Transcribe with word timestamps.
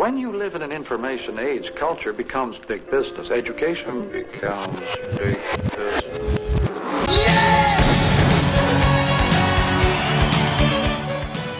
When 0.00 0.16
you 0.16 0.32
live 0.32 0.56
in 0.56 0.62
an 0.62 0.72
information 0.72 1.38
age, 1.38 1.74
culture 1.78 2.14
becomes 2.14 2.56
big 2.66 2.90
business. 2.90 3.30
Education 3.30 4.08
becomes 4.10 4.88
big 5.18 5.36
business. 5.76 6.30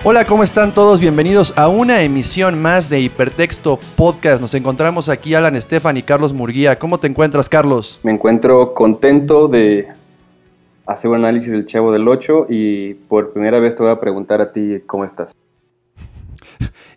Hola, 0.03 0.25
¿cómo 0.25 0.43
están 0.43 0.73
todos? 0.73 1.01
Bienvenidos 1.01 1.53
a 1.59 1.69
una 1.69 2.01
emisión 2.01 2.63
más 2.63 2.89
de 2.89 3.01
Hipertexto 3.01 3.79
Podcast. 3.95 4.41
Nos 4.41 4.55
encontramos 4.55 5.11
aquí 5.11 5.35
Alan 5.35 5.55
Estefan 5.55 5.99
y 5.99 6.03
Carlos 6.03 6.33
Murguía. 6.33 6.79
¿Cómo 6.79 6.97
te 6.97 7.09
encuentras, 7.09 7.47
Carlos? 7.47 8.01
Me 8.03 8.13
encuentro 8.13 8.73
contento 8.73 9.49
de 9.49 9.89
hacer 10.87 11.11
un 11.11 11.19
análisis 11.19 11.53
del 11.53 11.67
Chavo 11.67 11.93
del 11.93 12.09
8 12.09 12.47
y 12.49 12.95
por 12.95 13.35
primera 13.35 13.61
vez 13.61 13.75
te 13.75 13.83
voy 13.83 13.93
a 13.93 14.01
preguntar 14.01 14.41
a 14.41 14.51
ti 14.51 14.81
cómo 14.87 15.05
estás. 15.05 15.37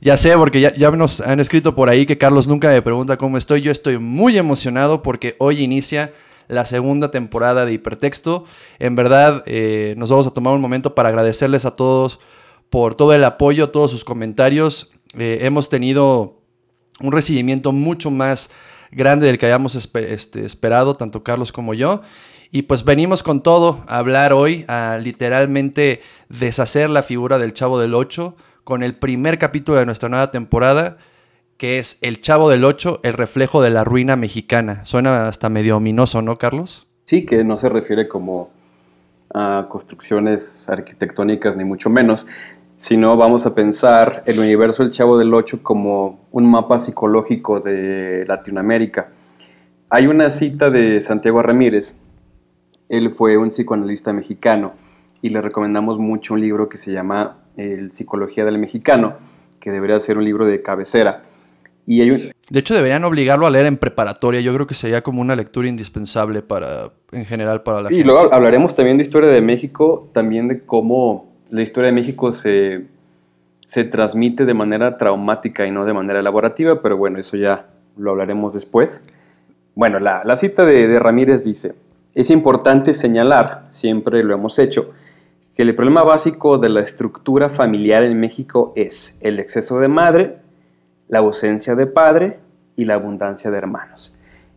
Ya 0.03 0.17
sé, 0.17 0.35
porque 0.35 0.59
ya, 0.59 0.91
nos 0.91 1.21
han 1.21 1.39
escrito 1.39 1.75
por 1.75 1.87
ahí 1.87 2.05
que 2.05 2.17
Carlos 2.17 2.45
nunca 2.45 2.67
me 2.67 2.81
pregunta 2.81 3.17
cómo 3.17 3.37
estoy. 3.37 3.61
Yo 3.61 3.71
estoy 3.71 3.99
muy 3.99 4.37
emocionado 4.37 5.01
porque 5.01 5.37
hoy 5.39 5.61
inicia 5.63 6.11
la 6.49 6.65
segunda 6.65 7.09
temporada 7.09 7.65
de 7.65 7.71
Hipertexto. 7.71 8.43
En 8.79 8.97
verdad, 8.97 9.43
eh, 9.45 9.95
nos 9.97 10.09
vamos 10.09 10.27
a 10.27 10.31
tomar 10.31 10.53
un 10.55 10.59
momento 10.59 10.93
para 10.93 11.07
agradecerles 11.07 11.63
a 11.63 11.71
todos 11.71 12.19
por 12.69 12.95
todo 12.95 13.13
el 13.13 13.23
apoyo, 13.23 13.69
todos 13.69 13.91
sus 13.91 14.03
comentarios. 14.03 14.91
Eh, 15.17 15.39
hemos 15.43 15.69
tenido 15.69 16.41
un 16.99 17.13
recibimiento 17.13 17.71
mucho 17.71 18.11
más 18.11 18.49
grande 18.91 19.27
del 19.27 19.37
que 19.37 19.45
habíamos 19.45 19.73
este, 19.75 20.45
esperado, 20.45 20.97
tanto 20.97 21.23
Carlos 21.23 21.53
como 21.53 21.73
yo. 21.73 22.01
Y 22.51 22.63
pues 22.63 22.83
venimos 22.83 23.23
con 23.23 23.41
todo 23.41 23.85
a 23.87 23.99
hablar 23.99 24.33
hoy, 24.33 24.65
a 24.67 24.99
literalmente 25.01 26.01
deshacer 26.27 26.89
la 26.89 27.03
figura 27.03 27.39
del 27.39 27.53
Chavo 27.53 27.79
del 27.79 27.93
8 27.93 28.35
con 28.63 28.83
el 28.83 28.95
primer 28.95 29.39
capítulo 29.39 29.79
de 29.79 29.85
nuestra 29.85 30.09
nueva 30.09 30.31
temporada, 30.31 30.97
que 31.57 31.79
es 31.79 31.97
El 32.01 32.21
Chavo 32.21 32.49
del 32.49 32.63
8, 32.63 33.01
el 33.03 33.13
reflejo 33.13 33.61
de 33.61 33.69
la 33.69 33.83
ruina 33.83 34.15
mexicana. 34.15 34.85
Suena 34.85 35.27
hasta 35.27 35.49
medio 35.49 35.77
ominoso, 35.77 36.21
¿no, 36.21 36.37
Carlos? 36.37 36.87
Sí, 37.03 37.25
que 37.25 37.43
no 37.43 37.57
se 37.57 37.69
refiere 37.69 38.07
como 38.07 38.51
a 39.33 39.67
construcciones 39.69 40.69
arquitectónicas, 40.69 41.55
ni 41.57 41.63
mucho 41.65 41.89
menos, 41.89 42.27
sino 42.77 43.17
vamos 43.17 43.45
a 43.45 43.55
pensar 43.55 44.23
el 44.25 44.39
universo 44.39 44.83
del 44.83 44.91
Chavo 44.91 45.17
del 45.17 45.33
Ocho 45.33 45.61
como 45.63 46.27
un 46.31 46.49
mapa 46.49 46.79
psicológico 46.79 47.59
de 47.59 48.25
Latinoamérica. 48.27 49.09
Hay 49.89 50.07
una 50.07 50.29
cita 50.29 50.69
de 50.69 51.01
Santiago 51.01 51.41
Ramírez, 51.41 51.97
él 52.89 53.13
fue 53.13 53.37
un 53.37 53.49
psicoanalista 53.49 54.13
mexicano 54.13 54.73
y 55.21 55.29
le 55.29 55.41
recomendamos 55.41 55.97
mucho 55.97 56.33
un 56.33 56.41
libro 56.41 56.69
que 56.69 56.77
se 56.77 56.91
llama 56.91 57.42
El 57.57 57.91
Psicología 57.91 58.45
del 58.45 58.57
Mexicano, 58.57 59.15
que 59.59 59.71
debería 59.71 59.99
ser 59.99 60.17
un 60.17 60.25
libro 60.25 60.45
de 60.45 60.61
cabecera. 60.61 61.23
Y 61.85 62.01
hay 62.01 62.31
De 62.49 62.59
hecho, 62.59 62.73
deberían 62.73 63.03
obligarlo 63.03 63.45
a 63.45 63.49
leer 63.49 63.65
en 63.65 63.77
preparatoria. 63.77 64.39
Yo 64.39 64.53
creo 64.53 64.67
que 64.67 64.73
sería 64.73 65.01
como 65.01 65.21
una 65.21 65.35
lectura 65.35 65.67
indispensable 65.67 66.41
para, 66.41 66.91
en 67.11 67.25
general, 67.25 67.61
para 67.63 67.81
la 67.81 67.91
y 67.91 67.95
gente. 67.95 68.01
Y 68.01 68.03
luego 68.05 68.33
hablaremos 68.33 68.73
también 68.73 68.97
de 68.97 69.03
historia 69.03 69.29
de 69.29 69.41
México, 69.41 70.09
también 70.13 70.47
de 70.47 70.61
cómo 70.61 71.33
la 71.51 71.61
historia 71.61 71.87
de 71.87 71.93
México 71.93 72.31
se, 72.31 72.85
se 73.67 73.83
transmite 73.83 74.45
de 74.45 74.53
manera 74.53 74.97
traumática 74.97 75.67
y 75.67 75.71
no 75.71 75.85
de 75.85 75.93
manera 75.93 76.19
elaborativa, 76.19 76.81
pero 76.81 76.95
bueno, 76.95 77.19
eso 77.19 77.37
ya 77.37 77.67
lo 77.97 78.11
hablaremos 78.11 78.53
después. 78.53 79.05
Bueno, 79.75 79.99
la, 79.99 80.23
la 80.23 80.35
cita 80.35 80.65
de, 80.65 80.87
de 80.87 80.99
Ramírez 80.99 81.43
dice, 81.43 81.75
es 82.15 82.29
importante 82.29 82.93
señalar, 82.93 83.65
siempre 83.69 84.23
lo 84.23 84.33
hemos 84.33 84.57
hecho, 84.59 84.91
que 85.55 85.61
el 85.63 85.75
problema 85.75 86.03
básico 86.03 86.57
de 86.57 86.69
la 86.69 86.81
estructura 86.81 87.49
familiar 87.49 88.03
en 88.03 88.19
México 88.19 88.73
es 88.75 89.17
el 89.21 89.39
exceso 89.39 89.79
de 89.79 89.87
madre, 89.87 90.37
la 91.07 91.19
ausencia 91.19 91.75
de 91.75 91.85
padre 91.85 92.39
y 92.75 92.85
la 92.85 92.95
abundancia 92.95 93.51
de 93.51 93.57
hermanos. 93.57 94.13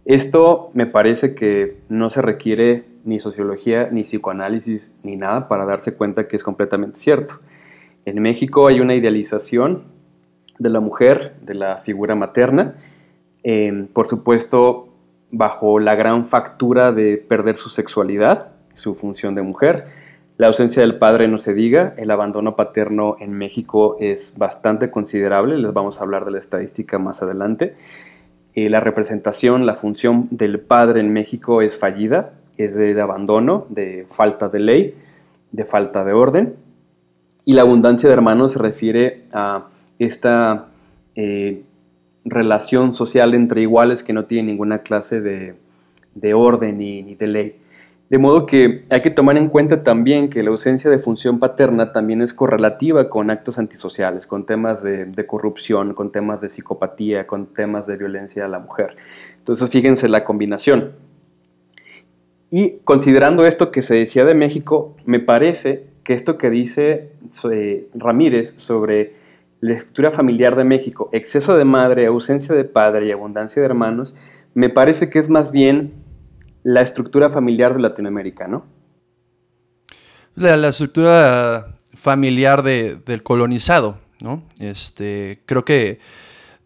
Esto 0.07 0.71
me 0.73 0.87
parece 0.87 1.35
que 1.35 1.79
no 1.89 2.11
se 2.11 2.23
requiere 2.23 2.85
ni 3.05 3.19
sociología, 3.19 3.89
ni 3.91 4.03
psicoanálisis, 4.03 4.95
ni 5.03 5.17
nada 5.17 5.49
para 5.49 5.67
darse 5.67 5.95
cuenta 5.95 6.29
que 6.29 6.37
es 6.37 6.43
completamente 6.43 6.99
cierto. 6.99 7.41
En 8.05 8.23
México 8.23 8.69
hay 8.69 8.81
una 8.81 8.95
idealización 8.95 9.85
de 10.59 10.71
la 10.71 10.81
mujer, 10.81 11.35
de 11.43 11.55
la 11.55 11.79
figura 11.79 12.15
materna, 12.15 12.77
eh, 13.43 13.89
por 13.93 14.07
supuesto 14.07 14.89
bajo 15.31 15.79
la 15.79 15.95
gran 15.95 16.25
factura 16.25 16.93
de 16.93 17.17
perder 17.17 17.57
su 17.57 17.69
sexualidad, 17.69 18.53
su 18.75 18.95
función 18.95 19.35
de 19.35 19.43
mujer. 19.43 19.87
La 20.39 20.49
ausencia 20.49 20.83
del 20.83 20.99
padre 20.99 21.29
no 21.29 21.39
se 21.39 21.55
diga, 21.55 21.95
el 21.97 22.11
abandono 22.11 22.57
paterno 22.57 23.17
en 23.21 23.33
México 23.33 23.97
es 24.01 24.35
bastante 24.37 24.91
considerable, 24.91 25.57
les 25.57 25.73
vamos 25.73 25.99
a 25.99 26.05
hablar 26.05 26.25
de 26.27 26.33
la 26.33 26.39
estadística 26.39 26.99
más 26.99 27.23
adelante. 27.23 27.75
Eh, 28.55 28.69
la 28.69 28.81
representación, 28.81 29.65
la 29.65 29.77
función 29.77 30.29
del 30.31 30.61
padre 30.61 31.01
en 31.01 31.13
México 31.13 31.63
es 31.63 31.79
fallida, 31.79 32.33
es 32.59 32.77
de, 32.77 32.95
de, 32.95 33.01
abandono, 33.01 33.67
de 33.71 34.07
falta 34.11 34.49
de 34.49 34.61
ley, 34.61 34.95
de 35.53 35.65
falta 35.65 36.05
de 36.05 36.13
orden. 36.13 36.55
Y 37.45 37.55
la 37.55 37.63
abundancia 37.63 38.09
de 38.09 38.15
hermanos 38.15 38.53
se 38.53 38.59
refiere 38.59 39.25
a 39.33 39.69
esta 39.99 40.69
eh, 41.15 41.63
relación 42.25 42.93
social 42.93 43.35
entre 43.35 43.63
iguales 43.63 44.03
que 44.03 44.13
no 44.13 44.25
tiene 44.25 44.49
ninguna 44.49 44.81
clase 44.81 45.21
de, 45.21 45.55
de 46.15 46.35
orden 46.35 46.79
ni, 46.79 47.03
ni, 47.03 47.15
de 47.15 47.27
ley. 47.27 47.57
De 48.09 48.19
modo 48.19 48.47
que 48.47 48.85
hay 48.91 49.03
que 49.03 49.11
tomar 49.11 49.37
en 49.37 49.49
cuenta 49.49 49.83
también 49.83 50.31
que 50.31 50.45
la 50.45 50.51
ausencia 50.51 50.89
de 50.89 51.01
función 51.01 51.41
paterna 51.41 51.91
también 51.91 52.23
es 52.23 52.33
correlativa 52.33 53.11
con 53.11 53.31
actos 53.31 53.59
antisociales, 53.59 54.29
con 54.29 54.47
temas 54.47 54.81
de, 54.85 55.27
corrupción, 55.27 55.93
con 55.93 56.13
temas 56.13 56.41
de 56.41 56.49
psicopatía, 56.49 57.27
con 57.27 57.47
temas 57.47 57.89
de 57.89 57.97
violencia 57.97 58.45
a 58.45 58.49
la 58.49 58.61
mujer. 58.61 58.97
Entonces 59.39 59.71
fíjense 59.71 60.09
la 60.09 60.21
combinación. 60.21 60.93
Y 62.49 62.79
considerando 62.85 63.45
esto 63.45 63.73
que 63.73 63.83
se 63.83 63.97
decía 63.97 64.25
de 64.25 64.35
México, 64.35 64.95
me 65.05 65.19
parece 65.19 65.89
que 66.05 66.15
esto 66.15 66.39
que 66.39 66.49
dice 66.49 67.11
eh, 67.51 67.89
Ramírez 67.93 68.55
sobre 68.57 69.15
la 69.61 69.75
estructura 69.75 70.13
familiar 70.13 70.55
de 70.55 70.63
México, 70.63 71.09
exceso 71.11 71.57
de 71.57 71.65
madre, 71.65 72.07
ausencia 72.07 72.55
de 72.55 72.63
padre 72.63 73.07
y 73.07 73.11
abundancia 73.11 73.61
de 73.61 73.67
hermanos, 73.67 74.15
me 74.55 74.69
parece 74.69 75.11
que 75.11 75.19
es 75.19 75.29
más 75.29 75.51
bien 75.51 76.06
la 76.67 76.81
estructura 76.81 77.31
familiar 77.31 77.75
de 77.75 77.81
Latinoamérica, 77.81 78.49
¿no? 78.49 78.65
La, 80.35 80.69
estructura 80.69 81.79
familiar 81.95 82.63
de, 82.63 82.97
del 82.97 83.23
colonizado, 83.23 84.01
¿no? 84.21 84.43
Este, 84.59 85.43
creo 85.47 85.65
que 85.65 86.01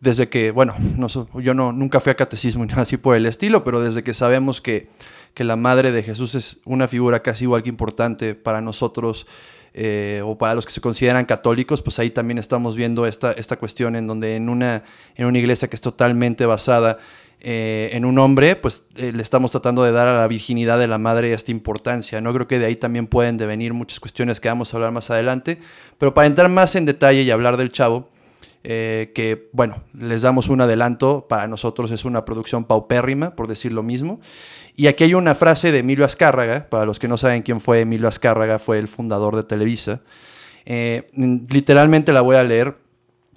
desde 0.00 0.30
que, 0.30 0.52
bueno, 0.52 0.74
no, 0.96 1.08
yo 1.40 1.52
no, 1.52 1.72
nunca 1.72 2.00
fui 2.00 2.10
a 2.10 2.16
catecismo 2.16 2.64
ni 2.66 2.72
así 2.72 2.96
por 2.96 3.14
el 3.14 3.26
estilo, 3.26 3.62
pero 3.62 3.82
desde 3.82 4.02
que 4.02 4.14
sabemos 4.14 4.60
que 4.60 4.88
que 5.34 5.44
la 5.44 5.56
madre 5.56 5.92
de 5.92 6.02
Jesús 6.02 6.34
es 6.34 6.60
una 6.64 6.88
figura 6.88 7.22
casi 7.22 7.44
igual 7.44 7.62
que 7.62 7.68
importante 7.68 8.34
para 8.34 8.60
nosotros 8.60 9.26
eh, 9.72 10.22
o 10.24 10.36
para 10.36 10.54
los 10.54 10.66
que 10.66 10.72
se 10.72 10.80
consideran 10.80 11.24
católicos, 11.24 11.82
pues 11.82 11.98
ahí 11.98 12.10
también 12.10 12.38
estamos 12.38 12.74
viendo 12.74 13.06
esta, 13.06 13.32
esta 13.32 13.56
cuestión 13.56 13.94
en 13.94 14.06
donde 14.06 14.36
en 14.36 14.48
una, 14.48 14.82
en 15.14 15.26
una 15.26 15.38
iglesia 15.38 15.68
que 15.68 15.76
es 15.76 15.80
totalmente 15.80 16.46
basada 16.46 16.98
eh, 17.42 17.90
en 17.92 18.04
un 18.04 18.18
hombre, 18.18 18.54
pues 18.54 18.84
eh, 18.96 19.12
le 19.12 19.22
estamos 19.22 19.50
tratando 19.50 19.82
de 19.82 19.92
dar 19.92 20.06
a 20.06 20.12
la 20.14 20.26
virginidad 20.26 20.78
de 20.78 20.86
la 20.86 20.98
madre 20.98 21.32
esta 21.32 21.50
importancia. 21.50 22.20
No 22.20 22.34
creo 22.34 22.46
que 22.46 22.58
de 22.58 22.66
ahí 22.66 22.76
también 22.76 23.06
pueden 23.06 23.38
devenir 23.38 23.72
muchas 23.72 23.98
cuestiones 23.98 24.40
que 24.40 24.48
vamos 24.48 24.72
a 24.72 24.76
hablar 24.76 24.92
más 24.92 25.10
adelante, 25.10 25.58
pero 25.96 26.12
para 26.12 26.26
entrar 26.26 26.50
más 26.50 26.76
en 26.76 26.84
detalle 26.84 27.22
y 27.22 27.30
hablar 27.30 27.56
del 27.56 27.72
chavo, 27.72 28.10
eh, 28.62 29.10
que 29.14 29.48
bueno, 29.52 29.82
les 29.94 30.20
damos 30.20 30.50
un 30.50 30.60
adelanto, 30.60 31.26
para 31.30 31.48
nosotros 31.48 31.90
es 31.92 32.04
una 32.04 32.26
producción 32.26 32.64
paupérrima, 32.64 33.34
por 33.34 33.48
decir 33.48 33.72
lo 33.72 33.82
mismo. 33.82 34.20
Y 34.76 34.86
aquí 34.88 35.04
hay 35.04 35.14
una 35.14 35.34
frase 35.34 35.72
de 35.72 35.78
Emilio 35.78 36.04
Azcárraga, 36.04 36.66
para 36.68 36.84
los 36.84 36.98
que 36.98 37.08
no 37.08 37.16
saben 37.16 37.42
quién 37.42 37.60
fue 37.60 37.80
Emilio 37.80 38.06
Azcárraga, 38.06 38.58
fue 38.58 38.78
el 38.78 38.86
fundador 38.86 39.34
de 39.36 39.44
Televisa. 39.44 40.02
Literalmente 40.66 42.12
la 42.12 42.20
voy 42.20 42.36
a 42.36 42.44
leer. 42.44 42.76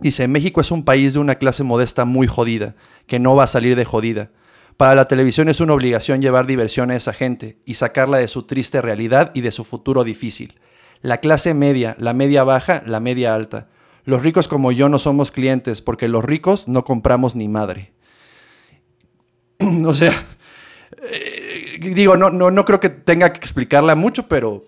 Dice, 0.03 0.28
México 0.28 0.59
es 0.59 0.69
un 0.69 0.84
país 0.84 1.14
de 1.14 1.19
una 1.19 1.36
clase 1.36 1.64
modesta 1.64 2.03
muy 2.03 2.28
jodida, 2.28 2.75
que 3.07 3.19
no 3.19 3.38
va 3.38 3.45
a 3.45 3.48
salir 3.48 3.78
de 3.78 3.86
jodida. 3.86 4.31
Para 4.75 4.95
la 4.95 5.07
televisión 5.07 5.48
es 5.48 5.62
una 5.62 5.72
obligación 5.72 6.22
llevar 6.22 6.45
diversión 6.45 6.92
a 6.92 6.95
esa 6.98 7.13
gente 7.13 7.57
y 7.66 7.75
sacarla 7.75 8.18
de 8.18 8.28
su 8.28 8.44
triste 8.44 8.81
realidad 8.81 9.31
y 9.33 9.39
de 9.39 9.54
su 9.54 9.63
futuro 9.63 10.04
difícil. 10.04 10.60
La 11.01 11.22
clase 11.22 11.54
media, 11.54 11.95
la 12.00 12.12
media 12.12 12.44
baja, 12.44 12.83
la 12.86 13.00
media 13.00 13.33
alta. 13.33 13.69
Los 14.04 14.24
ricos 14.24 14.50
como 14.50 14.74
yo 14.74 14.89
no 14.89 15.00
somos 15.00 15.31
clientes 15.31 15.81
porque 15.81 16.10
los 16.10 16.25
ricos 16.25 16.68
no 16.68 16.83
compramos 16.83 17.33
ni 17.33 17.48
madre. 17.48 17.94
o 19.86 19.95
sea, 19.95 20.12
eh, 21.13 21.80
digo, 21.80 22.18
no, 22.18 22.30
no, 22.30 22.51
no 22.51 22.66
creo 22.66 22.81
que 22.81 22.89
tenga 22.89 23.31
que 23.31 23.39
explicarla 23.39 23.95
mucho, 23.95 24.28
pero 24.28 24.66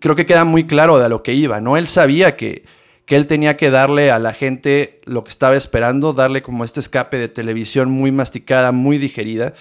creo 0.00 0.16
que 0.16 0.26
queda 0.26 0.42
muy 0.42 0.66
claro 0.66 0.98
de 0.98 1.04
a 1.04 1.08
lo 1.08 1.22
que 1.22 1.32
iba, 1.32 1.60
¿no? 1.60 1.76
Él 1.76 1.86
sabía 1.86 2.34
que, 2.36 2.64
que 3.06 3.16
él 3.16 3.26
tenía 3.26 3.56
que 3.56 3.70
darle 3.70 4.10
a 4.10 4.18
la 4.18 4.32
gente 4.32 5.00
lo 5.04 5.24
que 5.24 5.30
estaba 5.30 5.56
esperando, 5.56 6.12
darle 6.12 6.42
como 6.42 6.64
este 6.64 6.80
escape 6.80 7.18
de 7.18 7.28
televisión 7.28 7.90
muy 7.90 8.12
masticada, 8.12 8.72
muy 8.72 8.98
digerida. 8.98 9.54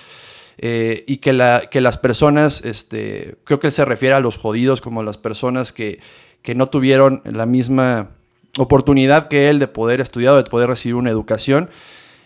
Eh, 0.57 1.05
y 1.07 1.17
que, 1.17 1.33
la, 1.33 1.63
que, 1.71 1.81
las 1.81 1.97
personas, 1.97 2.63
este, 2.63 3.35
creo 3.45 3.59
que 3.59 3.67
él 3.67 3.73
se 3.73 3.83
refiere 3.83 4.13
a 4.13 4.19
los 4.19 4.37
jodidos 4.37 4.79
como 4.79 5.01
las 5.01 5.17
personas 5.17 5.71
que, 5.71 5.99
que 6.43 6.53
no 6.53 6.67
tuvieron 6.67 7.21
la 7.25 7.47
misma 7.47 8.11
oportunidad 8.57 9.27
que 9.27 9.49
él 9.49 9.57
de 9.57 9.67
poder 9.67 10.01
estudiar, 10.01 10.35
de 10.35 10.49
poder 10.49 10.69
recibir 10.69 10.95
una 10.95 11.09
educación. 11.09 11.69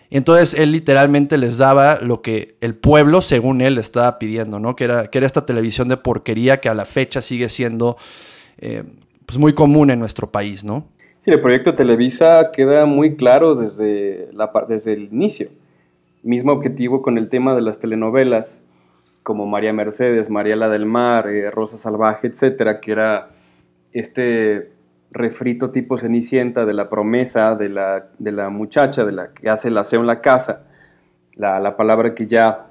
Entonces 0.10 0.54
él 0.54 0.72
literalmente 0.72 1.38
les 1.38 1.58
daba 1.58 2.00
lo 2.02 2.22
que 2.22 2.58
el 2.62 2.76
pueblo, 2.76 3.22
según 3.22 3.62
él, 3.62 3.78
estaba 3.78 4.20
pidiendo, 4.20 4.60
¿no? 4.60 4.76
Que 4.76 4.86
era, 4.86 5.08
que 5.08 5.18
era 5.18 5.28
esta 5.28 5.46
televisión 5.46 5.88
de 5.88 5.98
porquería 5.98 6.60
que 6.60 6.70
a 6.70 6.74
la 6.74 6.86
fecha 6.86 7.22
sigue 7.22 7.50
siendo 7.50 7.98
eh, 8.58 8.84
pues 9.26 9.40
muy 9.40 9.54
común 9.54 9.90
en 9.90 10.00
nuestro 10.00 10.32
país, 10.32 10.64
¿no? 10.64 10.90
Sí, 11.26 11.32
el 11.32 11.42
proyecto 11.42 11.74
Televisa 11.74 12.52
queda 12.54 12.86
muy 12.86 13.16
claro 13.16 13.56
desde, 13.56 14.30
la, 14.32 14.52
desde 14.70 14.94
el 14.94 15.06
inicio. 15.06 15.50
Mismo 16.22 16.52
objetivo 16.52 17.02
con 17.02 17.18
el 17.18 17.30
tema 17.30 17.56
de 17.56 17.64
las 17.64 17.80
telenovelas, 17.80 18.62
como 19.24 19.48
María 19.48 19.74
Mercedes, 19.74 20.30
Mariela 20.30 20.70
del 20.70 20.86
Mar, 20.86 21.28
eh, 21.30 21.50
Rosa 21.50 21.78
Salvaje, 21.78 22.28
etcétera, 22.28 22.80
que 22.80 22.92
era 22.92 23.30
este 23.92 24.70
refrito 25.10 25.72
tipo 25.72 25.98
Cenicienta 25.98 26.64
de 26.64 26.74
la 26.74 26.92
promesa 26.92 27.56
de 27.56 27.70
la, 27.70 28.08
de 28.20 28.32
la 28.32 28.52
muchacha, 28.52 29.04
de 29.04 29.14
la 29.14 29.34
que 29.34 29.50
hace 29.50 29.70
el 29.70 29.80
aseo 29.80 30.02
en 30.02 30.08
la 30.08 30.22
casa, 30.22 30.68
la, 31.34 31.60
la, 31.60 31.76
palabra 31.76 32.14
que 32.14 32.28
ya, 32.28 32.68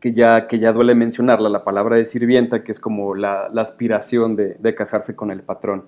que, 0.00 0.14
ya, 0.14 0.46
que 0.46 0.58
ya 0.58 0.72
duele 0.72 0.94
mencionarla, 0.94 1.50
la 1.50 1.62
palabra 1.62 1.96
de 1.96 2.06
sirvienta, 2.06 2.64
que 2.64 2.72
es 2.72 2.80
como 2.80 3.14
la, 3.14 3.50
la 3.52 3.60
aspiración 3.60 4.34
de, 4.34 4.56
de, 4.58 4.74
casarse 4.74 5.14
con 5.14 5.30
el 5.30 5.42
patrón. 5.42 5.84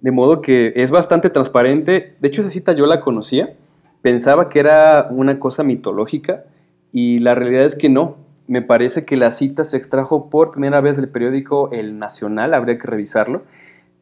De 0.00 0.12
modo 0.12 0.40
que 0.40 0.72
es 0.76 0.90
bastante 0.90 1.30
transparente, 1.30 2.14
de 2.20 2.28
hecho 2.28 2.40
esa 2.40 2.50
cita 2.50 2.72
yo 2.72 2.86
la 2.86 3.00
conocía, 3.00 3.54
pensaba 4.00 4.48
que 4.48 4.60
era 4.60 5.08
una 5.10 5.40
cosa 5.40 5.64
mitológica 5.64 6.44
y 6.92 7.18
la 7.18 7.34
realidad 7.34 7.64
es 7.64 7.74
que 7.74 7.88
no. 7.88 8.16
Me 8.46 8.62
parece 8.62 9.04
que 9.04 9.16
la 9.16 9.30
cita 9.30 9.64
se 9.64 9.76
extrajo 9.76 10.30
por 10.30 10.52
primera 10.52 10.80
vez 10.80 10.96
del 10.96 11.08
periódico 11.08 11.70
El 11.72 11.98
Nacional, 11.98 12.54
habría 12.54 12.78
que 12.78 12.86
revisarlo, 12.86 13.42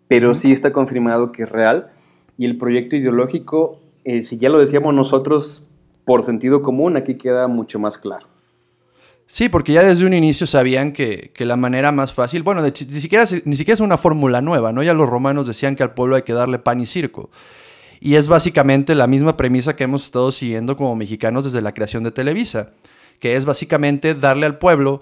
pero 0.07 0.35
sí 0.35 0.53
está 0.53 0.71
confirmado 0.71 1.33
que 1.33 1.45
es 1.45 1.49
real. 1.51 1.91
Y 2.39 2.45
el 2.45 2.59
proyecto 2.59 2.95
ideológico, 2.95 3.81
eh, 4.05 4.23
si 4.23 4.37
ya 4.39 4.51
lo 4.51 4.59
decíamos 4.59 4.95
nosotros 4.95 5.67
por 6.05 6.25
sentido 6.25 6.63
común, 6.63 6.97
aquí 6.97 7.17
queda 7.17 7.49
mucho 7.49 7.79
más 7.81 7.99
claro. 7.99 8.29
Sí, 9.27 9.49
porque 9.49 9.73
ya 9.73 9.83
desde 9.83 10.07
un 10.07 10.15
inicio 10.15 10.47
sabían 10.47 10.93
que, 10.93 11.33
que 11.35 11.45
la 11.45 11.57
manera 11.57 11.91
más 11.91 12.13
fácil, 12.13 12.43
bueno, 12.43 12.63
ni, 12.63 13.01
siquiera, 13.01 13.25
ni 13.45 13.57
siquiera 13.57 13.75
es 13.75 13.81
una 13.81 13.97
fórmula 13.97 14.41
nueva, 14.41 14.73
¿no? 14.73 14.83
Ya 14.83 14.95
los 14.95 15.09
romanos 15.09 15.47
decían 15.49 15.75
que 15.75 15.83
al 15.83 15.95
pueblo 15.95 16.17
hay 16.17 16.23
que 16.23 16.33
darle 16.33 16.61
pan 16.61 16.81
y 16.81 16.87
circo. 16.87 17.31
Y 18.01 18.15
es 18.15 18.29
básicamente 18.29 18.95
la 18.95 19.09
misma 19.09 19.37
premisa 19.37 19.75
que 19.75 19.85
hemos 19.85 20.05
estado 20.05 20.31
siguiendo 20.31 20.77
como 20.77 20.95
mexicanos 20.95 21.45
desde 21.45 21.61
la 21.61 21.73
creación 21.73 22.05
de 22.05 22.13
Televisa, 22.13 22.71
que 23.19 23.37
es 23.37 23.45
básicamente 23.45 24.15
darle 24.15 24.47
al 24.47 24.59
pueblo 24.59 25.01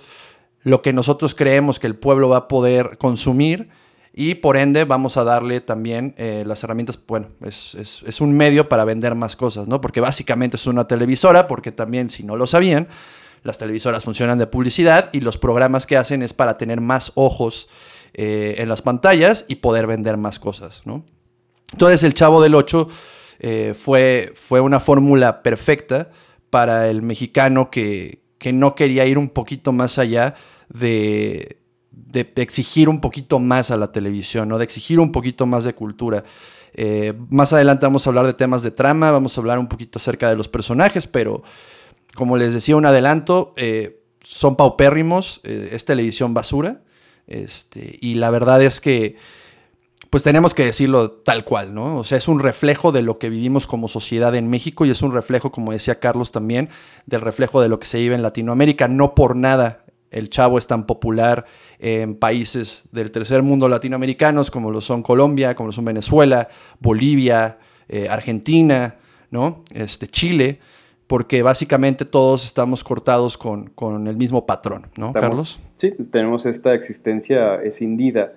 lo 0.63 0.81
que 0.81 0.95
nosotros 0.95 1.35
creemos 1.35 1.79
que 1.79 1.87
el 1.87 1.97
pueblo 1.97 2.31
va 2.31 2.39
a 2.39 2.49
poder 2.49 2.97
consumir 2.97 3.69
y 4.15 4.37
por 4.37 4.57
ende 4.57 4.85
vamos 4.85 5.17
a 5.17 5.25
darle 5.25 5.61
también 5.61 6.15
eh, 6.17 6.45
las 6.47 6.63
herramientas, 6.65 6.99
bueno, 7.07 7.29
es, 7.45 7.75
es, 7.75 8.03
es, 8.07 8.21
un 8.21 8.33
medio 8.33 8.69
para 8.69 8.85
vender 8.85 9.17
más 9.17 9.35
cosas, 9.35 9.67
¿no? 9.67 9.81
Porque 9.81 10.01
básicamente 10.01 10.57
es 10.57 10.67
una 10.69 10.87
televisora, 10.87 11.49
porque 11.49 11.73
también 11.73 12.09
si 12.09 12.23
no 12.23 12.37
lo 12.37 12.47
sabían, 12.47 12.87
las 13.45 13.59
televisoras 13.59 14.05
funcionan 14.05 14.39
de 14.39 14.49
publicidad 14.49 15.11
y 15.13 15.21
los 15.21 15.39
programas 15.39 15.87
que 15.87 15.97
hacen 15.97 16.23
es 16.23 16.33
para 16.33 16.57
tener 16.57 16.81
más 16.81 17.13
ojos 17.15 17.69
eh, 18.15 18.57
en 18.59 18.69
las 18.69 18.83
pantallas 18.83 19.45
y 19.47 19.57
poder 19.57 19.87
vender 19.87 20.17
más 20.17 20.41
cosas, 20.41 20.83
¿no? 20.85 21.05
Entonces 21.73 22.03
el 22.03 22.15
Chavo 22.15 22.43
del 22.43 22.55
8 22.55 22.89
eh, 23.41 23.73
fue, 23.77 24.33
fue 24.35 24.61
una 24.61 24.81
fórmula 24.81 25.43
perfecta 25.43 26.11
para 26.51 26.89
el 26.89 27.03
mexicano 27.03 27.71
que, 27.71 28.23
que 28.39 28.53
no 28.53 28.75
quería 28.75 29.07
ir 29.07 29.19
un 29.19 29.29
poquito 29.29 29.73
más 29.73 29.99
allá 29.99 30.35
de 30.69 31.59
exigir 32.15 32.89
un 32.89 33.01
poquito 33.01 33.39
más 33.39 33.71
a 33.71 33.77
la 33.77 33.93
televisión, 33.93 34.49
¿no? 34.49 34.59
de 34.59 34.65
exigir 34.65 35.01
un 35.01 35.13
poquito 35.13 35.47
más 35.47 35.65
de 35.65 35.75
cultura. 35.75 36.25
Eh, 36.75 37.15
más 37.31 37.53
adelante 37.53 37.87
vamos 37.87 38.07
a 38.07 38.11
hablar 38.11 38.27
de 38.27 38.35
temas 38.35 38.63
de 38.63 38.73
trama, 38.73 39.11
vamos 39.11 39.37
a 39.37 39.41
hablar 39.41 39.59
un 39.59 39.69
poquito 39.69 39.99
acerca 39.99 40.29
de 40.29 40.37
los 40.37 40.49
personajes, 40.49 41.07
pero 41.07 41.43
como 42.15 42.37
les 42.37 42.55
decía, 42.55 42.77
un 42.77 42.87
adelanto, 42.87 43.55
eh, 43.57 44.03
son 44.21 44.57
paupérrimos, 44.57 45.41
eh, 45.45 45.71
es 45.73 45.85
televisión 45.85 46.35
basura, 46.35 46.83
este, 47.27 47.99
y 48.01 48.15
la 48.15 48.31
verdad 48.31 48.63
es 48.63 48.81
que, 48.81 49.17
pues 50.11 50.23
tenemos 50.23 50.55
que 50.55 50.65
decirlo 50.65 51.11
tal 51.11 51.45
cual, 51.45 51.75
¿no? 51.75 51.97
O 51.99 52.05
sea, 52.05 52.17
es 52.19 52.29
un 52.29 52.39
reflejo 52.39 52.93
de 52.93 53.03
lo 53.03 53.19
que 53.19 53.31
vivimos 53.31 53.67
como 53.67 53.89
sociedad 53.89 54.35
en 54.37 54.49
México 54.49 54.87
y 54.87 54.91
es 54.91 55.03
un 55.03 55.13
reflejo, 55.13 55.51
como 55.51 55.73
decía 55.73 55.99
Carlos 55.99 56.31
también, 56.31 56.69
del 57.07 57.21
reflejo 57.21 57.61
de 57.61 57.69
lo 57.69 57.81
que 57.81 57.87
se 57.87 57.99
vive 57.99 58.15
en 58.15 58.23
Latinoamérica. 58.23 58.87
No 58.87 59.17
por 59.17 59.35
nada 59.35 59.85
el 60.15 60.31
chavo 60.31 60.59
es 60.59 60.69
tan 60.69 60.87
popular 60.87 61.45
en 61.81 62.15
países 62.15 62.89
del 62.93 63.11
tercer 63.11 63.43
mundo 63.43 63.69
latinoamericanos 63.69 64.51
como 64.53 64.71
lo 64.71 64.81
son 64.81 65.03
Colombia, 65.03 65.57
como 65.57 65.69
lo 65.69 65.73
son 65.73 65.85
Venezuela, 65.85 66.49
Bolivia, 66.79 67.59
eh, 67.89 68.07
Argentina, 68.09 68.97
¿no? 69.31 69.65
Este, 69.75 70.07
Chile, 70.07 70.61
porque 71.07 71.43
básicamente 71.43 72.05
todos 72.05 72.45
estamos 72.45 72.83
cortados 72.83 73.37
con, 73.37 73.71
con 73.71 74.07
el 74.07 74.17
mismo 74.17 74.47
patrón, 74.47 74.87
¿no, 74.97 75.13
Carlos? 75.13 75.61
Sí, 75.75 75.93
tenemos 76.11 76.47
esta 76.47 76.75
existencia 76.75 77.57
escindida 77.63 78.33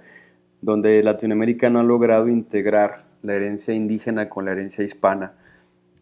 donde 0.61 1.01
Latinoamérica 1.03 1.69
no 1.69 1.79
ha 1.79 1.83
logrado 1.83 2.27
integrar 2.27 3.05
la 3.21 3.33
herencia 3.33 3.73
indígena 3.73 4.29
con 4.29 4.45
la 4.45 4.51
herencia 4.51 4.83
hispana, 4.83 5.33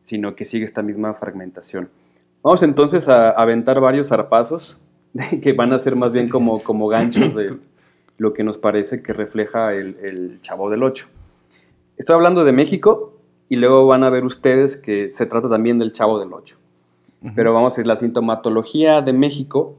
sino 0.03 0.35
que 0.35 0.45
sigue 0.45 0.65
esta 0.65 0.81
misma 0.81 1.13
fragmentación. 1.13 1.89
Vamos 2.41 2.61
entonces 2.63 3.09
a 3.09 3.31
aventar 3.31 3.79
varios 3.79 4.09
zarpazos 4.09 4.79
que 5.41 5.53
van 5.53 5.73
a 5.73 5.79
ser 5.79 5.95
más 5.95 6.11
bien 6.11 6.29
como, 6.29 6.61
como 6.61 6.87
ganchos 6.87 7.35
de 7.35 7.57
lo 8.17 8.33
que 8.33 8.43
nos 8.43 8.57
parece 8.57 9.01
que 9.01 9.13
refleja 9.13 9.73
el, 9.73 10.39
Chavo 10.41 10.69
del 10.69 10.83
Ocho. 10.83 11.07
Estoy 11.97 12.15
hablando 12.15 12.45
de 12.45 12.51
México 12.51 13.14
y 13.49 13.57
luego 13.57 13.85
van 13.87 14.03
a 14.03 14.09
ver 14.09 14.25
ustedes 14.25 14.77
que 14.77 15.11
se 15.11 15.25
trata 15.25 15.49
también 15.49 15.79
del 15.79 15.91
Chavo 15.91 16.19
del 16.19 16.33
Ocho. 16.33 16.57
Pero 17.35 17.53
vamos 17.53 17.73
a 17.73 17.75
decir, 17.75 17.87
la 17.87 17.95
sintomatología 17.95 19.01
de 19.01 19.13
México 19.13 19.75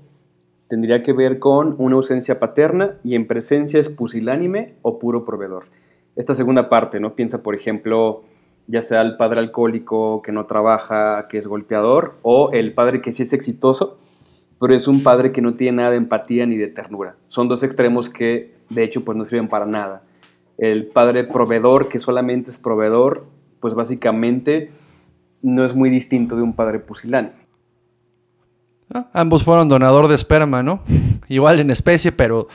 tendría 0.68 1.02
que 1.02 1.12
ver 1.12 1.38
con 1.38 1.76
una 1.78 1.96
ausencia 1.96 2.40
paterna 2.40 2.96
y 3.04 3.14
en 3.14 3.26
presencia 3.26 3.78
es 3.78 3.88
pusilánime 3.88 4.74
o 4.82 4.98
puro 4.98 5.24
proveedor. 5.24 5.66
Esta 6.16 6.34
segunda 6.34 6.68
parte, 6.68 6.98
¿no? 6.98 7.14
Piensa, 7.14 7.42
por 7.42 7.54
ejemplo, 7.54 8.24
ya 8.66 8.82
sea 8.82 9.02
el 9.02 9.16
padre 9.16 9.40
alcohólico 9.40 10.22
que 10.22 10.32
no 10.32 10.46
trabaja, 10.46 11.28
que 11.28 11.38
es 11.38 11.46
golpeador, 11.46 12.14
o 12.22 12.50
el 12.52 12.74
padre 12.74 13.00
que 13.00 13.12
sí 13.12 13.22
es 13.22 13.32
exitoso, 13.32 13.98
pero 14.60 14.74
es 14.74 14.88
un 14.88 15.02
padre 15.02 15.30
que 15.30 15.42
no 15.42 15.54
tiene 15.54 15.76
nada 15.76 15.90
de 15.90 15.98
empatía 15.98 16.46
ni 16.46 16.56
de 16.56 16.68
ternura. 16.68 17.16
Son 17.28 17.48
dos 17.48 17.62
extremos 17.62 18.08
que, 18.08 18.54
de 18.70 18.82
hecho, 18.82 19.04
pues 19.04 19.16
no 19.16 19.24
sirven 19.24 19.48
para 19.48 19.66
nada. 19.66 20.02
El 20.58 20.86
padre 20.86 21.24
proveedor, 21.24 21.88
que 21.88 21.98
solamente 21.98 22.50
es 22.50 22.58
proveedor, 22.58 23.26
pues 23.60 23.74
básicamente 23.74 24.70
no 25.42 25.64
es 25.64 25.74
muy 25.74 25.90
distinto 25.90 26.36
de 26.36 26.42
un 26.42 26.54
padre 26.54 26.78
pusilánime. 26.78 27.46
Ah, 28.92 29.08
ambos 29.12 29.42
fueron 29.42 29.68
donador 29.68 30.08
de 30.08 30.14
esperma, 30.14 30.62
¿no? 30.62 30.80
Igual 31.28 31.60
en 31.60 31.70
especie, 31.70 32.12
pero 32.12 32.48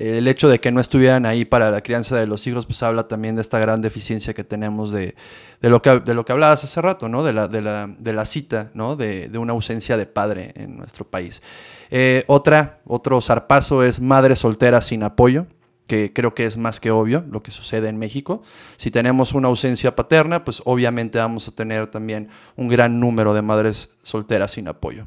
el 0.00 0.26
hecho 0.28 0.48
de 0.48 0.60
que 0.60 0.72
no 0.72 0.80
estuvieran 0.80 1.26
ahí 1.26 1.44
para 1.44 1.70
la 1.70 1.82
crianza 1.82 2.16
de 2.16 2.26
los 2.26 2.46
hijos, 2.46 2.64
pues 2.64 2.82
habla 2.82 3.06
también 3.06 3.34
de 3.34 3.42
esta 3.42 3.58
gran 3.58 3.82
deficiencia 3.82 4.32
que 4.32 4.44
tenemos 4.44 4.90
de, 4.90 5.14
lo, 5.60 5.82
que, 5.82 6.00
de 6.00 6.14
lo 6.14 6.24
que 6.24 6.32
hablabas 6.32 6.64
hace 6.64 6.80
rato, 6.80 7.10
¿no? 7.10 7.22
De 7.22 7.34
la, 7.34 7.48
de 7.48 8.12
la, 8.12 8.24
cita, 8.24 8.70
¿no? 8.72 8.96
De, 8.96 9.30
una 9.36 9.52
ausencia 9.52 9.98
de 9.98 10.06
padre 10.06 10.52
en 10.56 10.78
nuestro 10.78 11.04
país. 11.04 11.42
Eh, 11.90 12.24
otra, 12.28 12.80
otro 12.86 13.20
zarpazo 13.20 13.84
es 13.84 14.00
madre 14.00 14.36
soltera 14.36 14.80
sin 14.80 15.02
apoyo, 15.02 15.46
que 15.90 16.12
creo 16.12 16.34
que 16.34 16.46
es 16.46 16.56
más 16.56 16.78
que 16.78 16.92
obvio 16.92 17.24
lo 17.28 17.42
que 17.42 17.50
sucede 17.50 17.88
en 17.88 17.98
México. 17.98 18.42
Si 18.76 18.92
tenemos 18.92 19.34
una 19.34 19.48
ausencia 19.48 19.96
paterna, 19.96 20.44
pues 20.44 20.62
obviamente 20.64 21.18
vamos 21.18 21.48
a 21.48 21.50
tener 21.50 21.88
también 21.88 22.28
un 22.56 22.68
gran 22.68 23.00
número 23.00 23.34
de 23.34 23.42
madres 23.42 23.90
solteras 24.02 24.52
sin 24.52 24.68
apoyo 24.68 25.06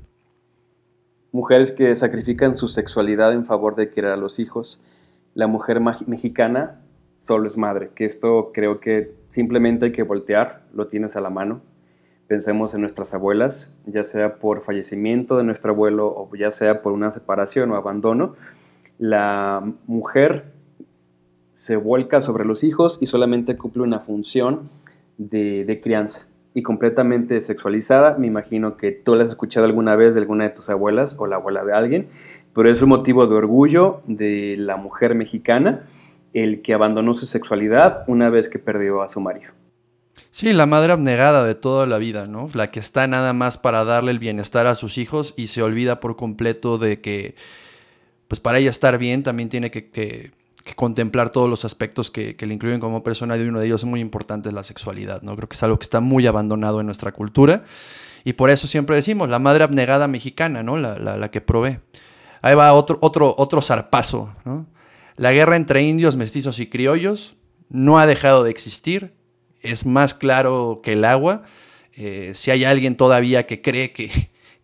mujeres 1.33 1.71
que 1.71 1.93
sacrifican 1.95 2.55
su 2.55 2.67
sexualidad 2.67 3.33
en 3.33 3.43
favor 3.43 3.75
de 3.75 3.89
querer 3.89 4.11
a 4.11 4.17
los 4.17 4.39
hijos. 4.39 4.81
La 5.33 5.47
mujer 5.47 5.81
mexicana 5.81 6.79
solo 7.17 7.47
es 7.47 7.57
madre, 7.57 7.89
que 7.95 8.05
esto 8.05 8.51
creo 8.53 8.79
que 8.79 9.15
simplemente 9.29 9.85
hay 9.85 9.91
que 9.91 10.03
voltear, 10.03 10.61
lo 10.73 10.87
tienes 10.87 11.15
a 11.15 11.21
la 11.21 11.31
mano. 11.31 11.61
Pensemos 12.27 12.75
en 12.75 12.81
nuestras 12.81 13.15
abuelas, 13.15 13.71
ya 13.85 14.03
sea 14.03 14.35
por 14.35 14.61
fallecimiento 14.61 15.35
de 15.37 15.43
nuestro 15.43 15.71
abuelo 15.71 16.07
o 16.07 16.29
ya 16.35 16.51
sea 16.51 16.83
por 16.83 16.93
una 16.93 17.11
separación 17.11 17.71
o 17.71 17.75
abandono. 17.75 18.35
La 18.99 19.73
mujer 19.87 20.52
se 21.63 21.77
vuelca 21.77 22.22
sobre 22.22 22.43
los 22.43 22.65
hijos 22.65 22.98
y 23.00 23.05
solamente 23.05 23.55
cumple 23.55 23.84
una 23.84 24.01
función 24.01 24.70
de, 25.17 25.63
de 25.63 25.79
crianza 25.79 26.27
y 26.53 26.62
completamente 26.62 27.39
sexualizada. 27.39 28.17
Me 28.17 28.27
imagino 28.27 28.75
que 28.75 28.91
tú 28.91 29.15
la 29.15 29.24
has 29.24 29.29
escuchado 29.29 29.65
alguna 29.65 29.96
vez 29.96 30.13
de 30.13 30.20
alguna 30.20 30.43
de 30.43 30.50
tus 30.50 30.70
abuelas 30.70 31.15
o 31.17 31.25
la 31.25 31.38
abuela 31.38 31.63
de 31.63 31.72
alguien, 31.72 32.08
pero 32.53 32.70
es 32.70 32.82
un 32.82 32.89
motivo 32.89 33.27
de 33.27 33.36
orgullo 33.36 34.01
de 34.08 34.58
la 34.60 34.75
mujer 34.75 35.15
mexicana 35.15 35.88
el 36.34 36.62
que 36.62 36.74
abandonó 36.74 37.13
su 37.13 37.25
sexualidad 37.25 38.03
una 38.08 38.29
vez 38.29 38.50
que 38.50 38.60
perdió 38.60 39.01
a 39.01 39.08
su 39.08 39.22
marido. 39.22 39.53
Sí, 40.32 40.51
la 40.51 40.65
madre 40.65 40.91
abnegada 40.91 41.46
de 41.46 41.55
toda 41.55 41.86
la 41.86 41.98
vida, 41.98 42.27
¿no? 42.27 42.50
La 42.53 42.72
que 42.72 42.82
está 42.82 43.08
nada 43.08 43.32
más 43.32 43.58
para 43.58 43.86
darle 43.86 44.12
el 44.12 44.20
bienestar 44.20 44.67
a 44.67 44.75
sus 44.75 44.98
hijos 44.98 45.34
y 45.38 45.48
se 45.48 45.63
olvida 45.63 46.01
por 46.01 46.17
completo 46.17 46.77
de 46.77 47.00
que, 47.00 47.36
pues 48.27 48.41
para 48.41 48.58
ella 48.58 48.70
estar 48.70 48.98
bien 48.98 49.24
también 49.24 49.48
tiene 49.48 49.72
que, 49.72 49.89
que 49.89 50.42
contemplar 50.75 51.29
todos 51.29 51.50
los 51.50 51.65
aspectos 51.65 52.10
que, 52.10 52.36
le 52.39 52.53
incluyen 52.53 52.79
como 52.79 53.03
persona 53.03 53.38
y 53.38 53.41
uno 53.41 53.60
de 53.60 53.65
ellos 53.67 53.82
es 53.82 53.86
muy 53.86 54.00
importante 54.00 54.51
la 54.51 54.63
sexualidad, 54.63 55.22
¿no? 55.22 55.36
Creo 55.36 55.50
que 55.50 55.55
es 55.55 55.63
algo 55.63 55.77
que 55.77 55.84
está 55.84 56.00
muy 56.00 56.25
abandonado 56.25 56.79
en 56.79 56.86
nuestra 56.86 57.12
cultura 57.12 57.63
y 58.24 58.34
por 58.34 58.50
eso 58.50 58.67
siempre 58.67 58.96
decimos, 58.96 59.29
la 59.29 59.39
madre 59.39 59.63
abnegada 59.63 60.08
mexicana, 60.08 60.63
¿no? 60.63 60.77
La, 60.77 61.32
que 61.32 61.41
provee. 61.41 61.79
Ahí 62.41 62.55
va 62.55 62.74
otro, 62.74 62.98
otro, 63.01 63.36
otro 63.38 63.62
zarpazo, 63.62 64.34
¿no? 64.46 64.65
La 65.15 65.32
guerra 65.32 65.58
entre 65.58 65.84
indios, 65.84 66.15
mestizos 66.15 66.60
y 66.60 66.67
criollos 66.67 67.36
no 67.70 68.00
ha 68.00 68.08
dejado 68.08 68.43
de 68.43 68.51
existir, 68.51 69.13
es 69.62 69.86
más 69.86 70.13
claro 70.13 70.82
que 70.84 70.93
el 70.93 71.05
agua. 71.05 71.43
Eh, 71.96 72.32
si 72.34 72.51
hay 72.51 72.63
alguien 72.65 72.96
todavía 72.96 73.46
que 73.46 73.62
cree 73.62 73.91
que, 73.91 74.10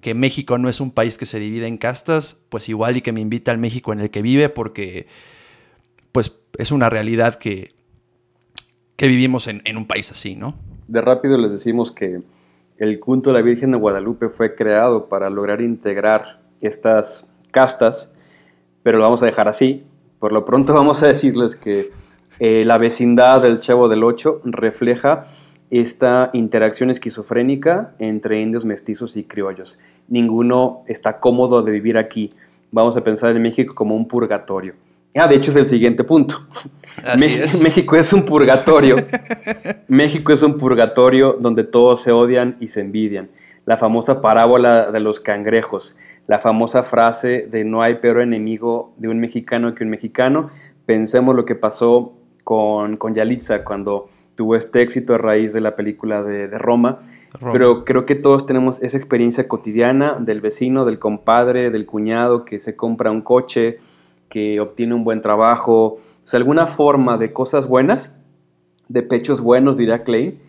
que 0.01 0.13
México 0.13 0.57
no 0.57 0.69
es 0.69 0.79
un 0.79 0.91
país 0.91 1.17
que 1.17 1.25
se 1.25 1.39
divide 1.39 1.67
en 1.67 1.77
castas, 1.77 2.37
pues 2.49 2.69
igual 2.69 2.97
y 2.97 3.01
que 3.01 3.11
me 3.11 3.21
invita 3.21 3.51
al 3.51 3.57
México 3.57 3.93
en 3.93 3.99
el 3.99 4.09
que 4.09 4.21
vive, 4.21 4.49
porque 4.49 5.07
pues 6.11 6.39
es 6.57 6.71
una 6.71 6.89
realidad 6.89 7.35
que, 7.35 7.73
que 8.95 9.07
vivimos 9.07 9.47
en, 9.47 9.77
un 9.77 9.87
país 9.87 10.11
así, 10.11 10.35
¿no? 10.35 10.55
De 10.87 11.01
rápido 11.01 11.37
les 11.37 11.51
decimos 11.51 11.91
que 11.91 12.21
el 12.77 12.99
culto 12.99 13.31
de 13.31 13.39
la 13.39 13.41
Virgen 13.41 13.71
de 13.71 13.77
Guadalupe 13.77 14.29
fue 14.29 14.55
creado 14.55 15.07
para 15.07 15.29
lograr 15.29 15.61
integrar 15.61 16.41
estas 16.61 17.27
castas, 17.51 18.11
pero 18.83 18.97
lo 18.97 19.03
vamos 19.03 19.23
a 19.23 19.25
dejar 19.25 19.47
así. 19.47 19.83
Por 20.19 20.31
lo 20.31 20.45
pronto 20.45 20.73
vamos 20.75 21.01
a 21.03 21.07
decirles 21.07 21.55
que 21.55 21.91
eh, 22.39 22.63
la 22.65 22.77
vecindad 22.77 23.41
del 23.41 23.59
Chavo 23.59 23.87
del 23.89 24.03
Ocho 24.03 24.41
refleja 24.43 25.27
esta 25.69 26.31
interacción 26.33 26.89
esquizofrénica 26.89 27.93
entre 27.99 28.41
indios, 28.41 28.65
mestizos 28.65 29.17
y 29.17 29.23
criollos. 29.23 29.79
Ninguno 30.07 30.83
está 30.87 31.19
cómodo 31.19 31.61
de 31.61 31.71
vivir 31.71 31.97
aquí. 31.97 32.33
Vamos 32.71 32.97
a 32.97 33.03
pensar 33.03 33.35
en 33.35 33.41
México 33.41 33.75
como 33.75 33.95
un 33.95 34.07
purgatorio. 34.07 34.73
Ah, 35.15 35.27
de 35.27 35.35
hecho 35.35 35.51
es 35.51 35.57
el 35.57 35.67
siguiente 35.67 36.03
punto. 36.03 36.45
México 37.63 37.95
es 37.95 38.13
un 38.13 38.25
purgatorio. 38.25 38.97
México 39.87 40.33
es 40.33 40.43
un 40.43 40.57
purgatorio 40.57 41.37
donde 41.39 41.63
todos 41.63 42.01
se 42.01 42.11
odian 42.11 42.57
y 42.59 42.67
se 42.67 42.81
envidian. 42.81 43.29
La 43.65 43.77
famosa 43.77 44.21
parábola 44.21 44.91
de 44.91 44.99
los 44.99 45.19
cangrejos, 45.19 45.95
la 46.27 46.39
famosa 46.39 46.83
frase 46.83 47.47
de 47.49 47.63
no 47.63 47.81
hay 47.81 47.95
peor 47.95 48.21
enemigo 48.21 48.93
de 48.97 49.07
un 49.07 49.19
mexicano 49.19 49.73
que 49.73 49.83
un 49.83 49.89
mexicano. 49.89 50.51
Pensemos 50.85 51.35
lo 51.35 51.45
que 51.45 51.55
pasó 51.55 52.13
con, 52.43 52.97
con 52.97 53.13
Yalitza 53.13 53.63
cuando 53.63 54.09
tuvo 54.39 54.55
este 54.55 54.81
éxito 54.81 55.15
a 55.15 55.17
raíz 55.17 55.51
de 55.51 55.59
la 55.59 55.75
película 55.75 56.23
de, 56.23 56.47
Roma. 56.47 56.99
Pero 57.51 57.83
creo 57.83 58.05
que 58.05 58.15
todos 58.15 58.45
tenemos 58.45 58.81
esa 58.81 58.97
experiencia 58.97 59.49
cotidiana 59.49 60.17
del 60.17 60.39
vecino, 60.39 60.85
del 60.85 60.97
compadre, 60.97 61.71
del 61.71 61.85
cuñado 61.85 62.45
que 62.45 62.57
se 62.59 62.77
compra 62.77 63.11
un 63.11 63.21
coche, 63.21 63.79
que 64.29 64.59
obtiene 64.59 64.93
un 64.93 65.03
buen 65.03 65.21
trabajo, 65.21 65.97
o 65.97 65.99
sea, 66.23 66.37
alguna 66.37 66.67
forma 66.67 67.17
de 67.17 67.33
cosas 67.33 67.67
buenas, 67.67 68.15
de 68.87 69.03
pechos 69.03 69.41
buenos, 69.41 69.77
diría 69.77 70.01
Clay, 70.01 70.39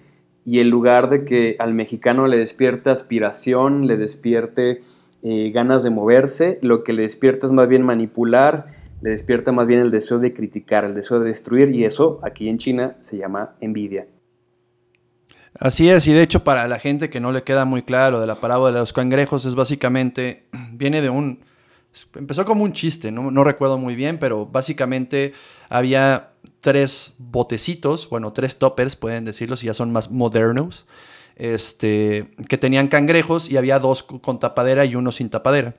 y 0.45 0.61
en 0.61 0.71
lugar 0.71 1.11
de 1.11 1.25
que 1.25 1.57
al 1.59 1.75
mexicano 1.75 2.27
le 2.27 2.39
despierte 2.39 2.91
aspiración, 2.91 3.87
le 3.87 3.97
despierte 3.97 4.81
eh, 5.23 5.51
ganas 5.53 5.83
de 5.83 5.91
moverse, 5.91 6.59
lo 6.63 6.83
que 6.83 6.93
le 6.93 7.03
despierta 7.03 7.47
es 7.47 7.53
más 7.53 7.69
bien 7.69 7.83
manipular, 7.83 8.67
le 9.03 9.11
despierta 9.11 9.53
más 9.53 9.67
bien 9.67 9.81
el 9.81 9.91
deseo 9.91 10.19
de 10.19 10.33
criticar, 10.33 10.85
el 10.85 10.95
deseo 10.95 11.21
de 11.21 11.29
destruir, 11.29 11.75
y 11.75 11.85
eso 11.85 12.21
aquí 12.23 12.49
en 12.49 12.59
China 12.59 12.97
se 13.01 13.17
llama 13.17 13.55
envidia. 13.61 14.07
Así 15.59 15.91
es, 15.91 16.07
y 16.07 16.13
de 16.13 16.23
hecho 16.23 16.45
para 16.45 16.69
la 16.69 16.79
gente 16.79 17.11
que 17.11 17.21
no 17.21 17.33
le 17.33 17.43
queda 17.43 17.65
muy 17.65 17.83
claro 17.83 18.21
de 18.21 18.27
la 18.27 18.37
parábola 18.37 18.73
de 18.73 18.81
los 18.81 18.93
cangrejos, 18.93 19.45
es 19.47 19.55
básicamente, 19.55 20.45
viene 20.73 21.03
de 21.03 21.11
un, 21.11 21.41
empezó 22.15 22.45
como 22.45 22.65
un 22.65 22.73
chiste, 22.73 23.11
no, 23.11 23.31
no 23.31 23.45
recuerdo 23.45 23.79
muy 23.79 23.95
bien, 23.95 24.19
pero 24.19 24.47
básicamente 24.47 25.33
había 25.69 26.31
tres 26.61 27.15
botecitos, 27.19 28.09
bueno, 28.09 28.33
tres 28.33 28.59
toppers, 28.59 28.97
pueden 28.97 29.25
decirlo, 29.25 29.57
si 29.57 29.67
ya 29.67 29.75
son 29.75 29.93
más 29.93 30.11
modernos, 30.11 30.87
este, 31.37 32.31
que 32.49 32.59
tenían 32.59 32.89
cangrejos 32.89 33.51
y 33.51 33.57
había 33.57 33.79
dos 33.79 34.03
con 34.03 34.39
tapadera 34.39 34.85
y 34.85 34.95
uno 34.95 35.11
sin 35.11 35.31
tapadera. 35.31 35.75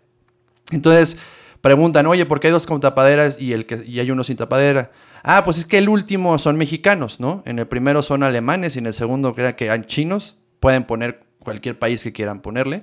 Entonces, 0.71 1.17
preguntan, 1.61 2.07
oye, 2.07 2.25
¿por 2.25 2.39
qué 2.39 2.47
hay 2.47 2.53
dos 2.53 2.65
con 2.65 2.81
tapaderas 2.81 3.39
y, 3.39 3.53
el 3.53 3.65
que, 3.65 3.75
hay 3.75 4.11
uno 4.11 4.23
sin 4.23 4.37
tapadera? 4.37 4.91
Ah, 5.23 5.43
pues 5.43 5.59
es 5.59 5.65
que 5.65 5.77
el 5.77 5.87
último 5.87 6.39
son 6.39 6.57
mexicanos, 6.57 7.19
¿no? 7.19 7.43
En 7.45 7.59
el 7.59 7.67
primero 7.67 8.01
son 8.01 8.23
alemanes 8.23 8.75
y 8.75 8.79
en 8.79 8.87
el 8.87 8.93
segundo 8.93 9.35
crean 9.35 9.53
que 9.53 9.65
eran 9.65 9.85
chinos. 9.85 10.37
Pueden 10.59 10.83
poner 10.83 11.23
cualquier 11.39 11.77
país 11.77 12.01
que 12.03 12.11
quieran 12.11 12.41
ponerle. 12.41 12.81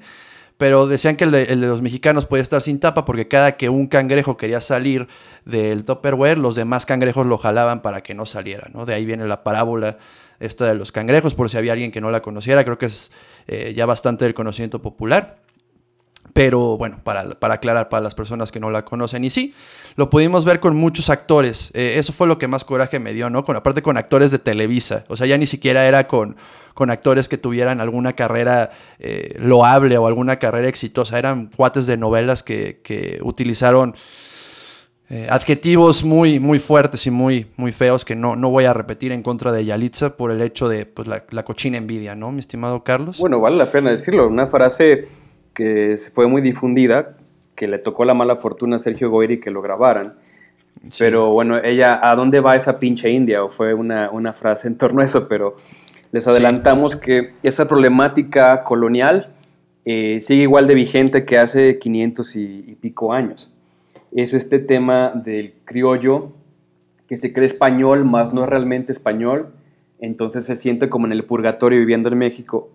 Pero 0.58 0.88
decían 0.88 1.16
que 1.16 1.24
el 1.24 1.30
de, 1.30 1.56
los 1.56 1.80
mexicanos 1.82 2.26
podía 2.26 2.42
estar 2.42 2.60
sin 2.60 2.80
tapa 2.80 3.04
porque 3.04 3.28
cada 3.28 3.56
que 3.56 3.68
un 3.68 3.86
cangrejo 3.86 4.36
quería 4.36 4.60
salir 4.60 5.08
del 5.44 5.84
Tupperware, 5.84 6.36
los 6.36 6.56
demás 6.56 6.84
cangrejos 6.84 7.26
lo 7.26 7.38
jalaban 7.38 7.80
para 7.80 8.02
que 8.02 8.14
no 8.14 8.26
saliera, 8.26 8.68
¿no? 8.74 8.84
De 8.84 8.92
ahí 8.92 9.06
viene 9.06 9.24
la 9.26 9.44
parábola 9.44 9.98
esta 10.40 10.66
de 10.66 10.74
los 10.74 10.92
cangrejos, 10.92 11.34
por 11.34 11.48
si 11.48 11.56
había 11.56 11.72
alguien 11.72 11.92
que 11.92 12.00
no 12.00 12.10
la 12.10 12.22
conociera. 12.22 12.64
Creo 12.64 12.76
que 12.76 12.86
es 12.86 13.12
eh, 13.46 13.72
ya 13.76 13.86
bastante 13.86 14.24
del 14.24 14.34
conocimiento 14.34 14.82
popular. 14.82 15.38
Pero 16.32 16.76
bueno, 16.76 16.98
para, 17.02 17.36
aclarar 17.52 17.88
para 17.88 18.02
las 18.02 18.14
personas 18.14 18.52
que 18.52 18.60
no 18.60 18.70
la 18.70 18.84
conocen. 18.84 19.24
Y 19.24 19.30
sí, 19.30 19.54
lo 19.96 20.10
pudimos 20.10 20.44
ver 20.44 20.60
con 20.60 20.76
muchos 20.76 21.10
actores. 21.10 21.70
Eh, 21.74 21.94
eso 21.96 22.12
fue 22.12 22.26
lo 22.26 22.38
que 22.38 22.48
más 22.48 22.64
coraje 22.64 22.98
me 22.98 23.12
dio, 23.12 23.30
¿no? 23.30 23.44
Con, 23.44 23.56
aparte 23.56 23.82
con 23.82 23.96
actores 23.96 24.30
de 24.30 24.38
Televisa. 24.38 25.04
O 25.08 25.16
sea, 25.16 25.26
ya 25.26 25.38
ni 25.38 25.46
siquiera 25.46 25.86
era 25.86 26.06
con, 26.06 26.36
con 26.74 26.90
actores 26.90 27.28
que 27.28 27.38
tuvieran 27.38 27.80
alguna 27.80 28.12
carrera 28.12 28.70
eh, 29.00 29.34
loable 29.40 29.98
o 29.98 30.06
alguna 30.06 30.38
carrera 30.38 30.68
exitosa. 30.68 31.18
Eran 31.18 31.50
cuates 31.54 31.86
de 31.86 31.96
novelas 31.96 32.44
que, 32.44 33.18
utilizaron 33.22 33.94
eh, 35.10 35.26
adjetivos 35.28 36.04
muy, 36.04 36.38
muy 36.38 36.60
fuertes 36.60 37.06
y 37.06 37.10
muy, 37.10 37.46
muy 37.56 37.72
feos 37.72 38.04
que 38.04 38.14
no, 38.14 38.36
no 38.36 38.50
voy 38.50 38.66
a 38.66 38.74
repetir 38.74 39.10
en 39.10 39.24
contra 39.24 39.50
de 39.50 39.64
Yalitza 39.64 40.16
por 40.16 40.30
el 40.30 40.40
hecho 40.40 40.68
de 40.68 40.86
pues, 40.86 41.08
la, 41.08 41.24
la 41.30 41.44
cochina 41.44 41.78
envidia, 41.78 42.14
¿no, 42.14 42.30
mi 42.30 42.40
estimado 42.40 42.84
Carlos? 42.84 43.18
Bueno, 43.18 43.40
vale 43.40 43.56
la 43.56 43.72
pena 43.72 43.90
decirlo. 43.90 44.28
Una 44.28 44.46
frase 44.46 45.08
que 45.58 45.96
fue 46.14 46.28
muy 46.28 46.40
difundida, 46.40 47.16
que 47.56 47.66
le 47.66 47.78
tocó 47.78 48.04
la 48.04 48.14
mala 48.14 48.36
fortuna 48.36 48.76
a 48.76 48.78
Sergio 48.78 49.10
Goyri 49.10 49.40
que 49.40 49.50
lo 49.50 49.60
grabaran. 49.60 50.14
Pero 50.96 51.32
bueno, 51.32 51.58
ella, 51.58 51.98
¿a 52.00 52.14
dónde 52.14 52.38
va 52.38 52.54
esa 52.54 52.78
pinche 52.78 53.10
India? 53.10 53.42
O 53.42 53.48
fue 53.48 53.74
una, 53.74 54.08
una 54.12 54.32
frase 54.34 54.68
en 54.68 54.78
torno 54.78 55.00
a 55.00 55.04
eso, 55.04 55.26
pero 55.26 55.56
les 56.12 56.28
adelantamos 56.28 56.94
que 56.94 57.32
esa 57.42 57.66
problemática 57.66 58.62
colonial 58.62 59.34
eh, 59.84 60.20
sigue 60.20 60.42
igual 60.42 60.68
de 60.68 60.74
vigente 60.76 61.24
que 61.24 61.36
hace 61.36 61.80
500 61.80 62.36
y, 62.36 62.78
pico 62.80 63.12
años. 63.12 63.50
Es 64.12 64.34
este 64.34 64.60
tema 64.60 65.10
del 65.12 65.54
criollo 65.64 66.30
que 67.08 67.16
se 67.16 67.32
cree 67.32 67.46
español, 67.46 68.04
más 68.04 68.32
no 68.32 68.44
es 68.44 68.48
realmente 68.48 68.92
español, 68.92 69.48
entonces 69.98 70.46
se 70.46 70.54
siente 70.54 70.88
como 70.88 71.06
en 71.06 71.12
el 71.12 71.24
purgatorio 71.24 71.80
viviendo 71.80 72.08
en 72.10 72.18
México 72.18 72.70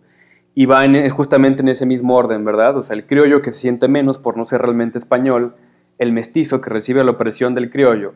y 0.56 0.66
va 0.66 0.84
justamente 1.10 1.62
en 1.62 1.70
ese 1.70 1.86
mismo 1.86 2.16
orden, 2.16 2.46
¿verdad? 2.46 2.78
O 2.78 2.84
sea, 2.84 2.96
el 2.96 3.06
criollo 3.06 3.42
que 3.42 3.52
se 3.52 3.60
siente 3.60 3.88
menos 3.88 4.20
por 4.20 4.38
no 4.38 4.46
ser 4.46 4.62
realmente 4.62 4.98
español, 4.98 5.56
el 5.98 6.12
mestizo 6.12 6.62
que 6.62 6.70
recibe 6.70 7.04
la 7.04 7.12
opresión 7.12 7.56
del 7.56 7.72
criollo 7.72 8.14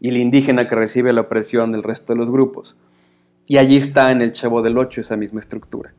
y 0.00 0.08
el 0.08 0.16
indígena 0.16 0.68
que 0.68 0.74
recibe 0.74 1.12
la 1.12 1.22
opresión 1.22 1.72
del 1.72 1.82
resto 1.82 2.12
de 2.12 2.18
los 2.18 2.30
grupos. 2.30 2.76
Y 3.46 3.56
allí 3.56 3.76
está 3.76 4.12
en 4.12 4.22
el 4.22 4.32
Chavo 4.32 4.62
del 4.62 4.78
Ocho 4.78 5.00
esa 5.00 5.16
misma 5.16 5.40
estructura. 5.40 5.92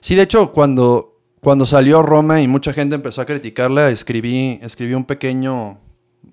Sí, 0.00 0.14
de 0.14 0.22
hecho, 0.22 0.52
cuando, 0.52 1.20
cuando 1.40 1.64
salió 1.64 2.02
Roma 2.02 2.40
y 2.42 2.48
mucha 2.48 2.72
gente 2.72 2.96
empezó 2.96 3.20
a 3.20 3.26
criticarla, 3.26 3.90
escribí, 3.90 4.58
escribí 4.62 4.94
un 4.94 5.04
pequeño, 5.04 5.78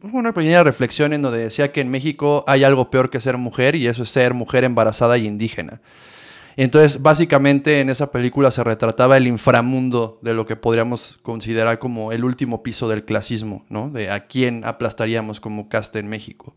una 0.01 0.33
pequeña 0.33 0.63
reflexión 0.63 1.13
en 1.13 1.21
donde 1.21 1.39
decía 1.39 1.71
que 1.71 1.81
en 1.81 1.89
México 1.89 2.43
hay 2.47 2.63
algo 2.63 2.89
peor 2.89 3.09
que 3.09 3.19
ser 3.19 3.37
mujer 3.37 3.75
y 3.75 3.87
eso 3.87 4.03
es 4.03 4.09
ser 4.09 4.33
mujer 4.33 4.63
embarazada 4.63 5.17
y 5.17 5.27
indígena. 5.27 5.81
Entonces, 6.57 7.01
básicamente 7.01 7.81
en 7.81 7.89
esa 7.89 8.11
película 8.11 8.49
se 8.49 8.63
retrataba 8.63 9.17
el 9.17 9.27
inframundo 9.27 10.19
de 10.21 10.33
lo 10.33 10.45
que 10.45 10.55
podríamos 10.55 11.17
considerar 11.21 11.79
como 11.79 12.13
el 12.13 12.23
último 12.23 12.63
piso 12.63 12.87
del 12.87 13.03
clasismo, 13.03 13.65
¿no? 13.69 13.89
De 13.89 14.09
a 14.09 14.27
quién 14.27 14.63
aplastaríamos 14.63 15.41
como 15.41 15.67
casta 15.67 15.99
en 15.99 16.07
México. 16.07 16.55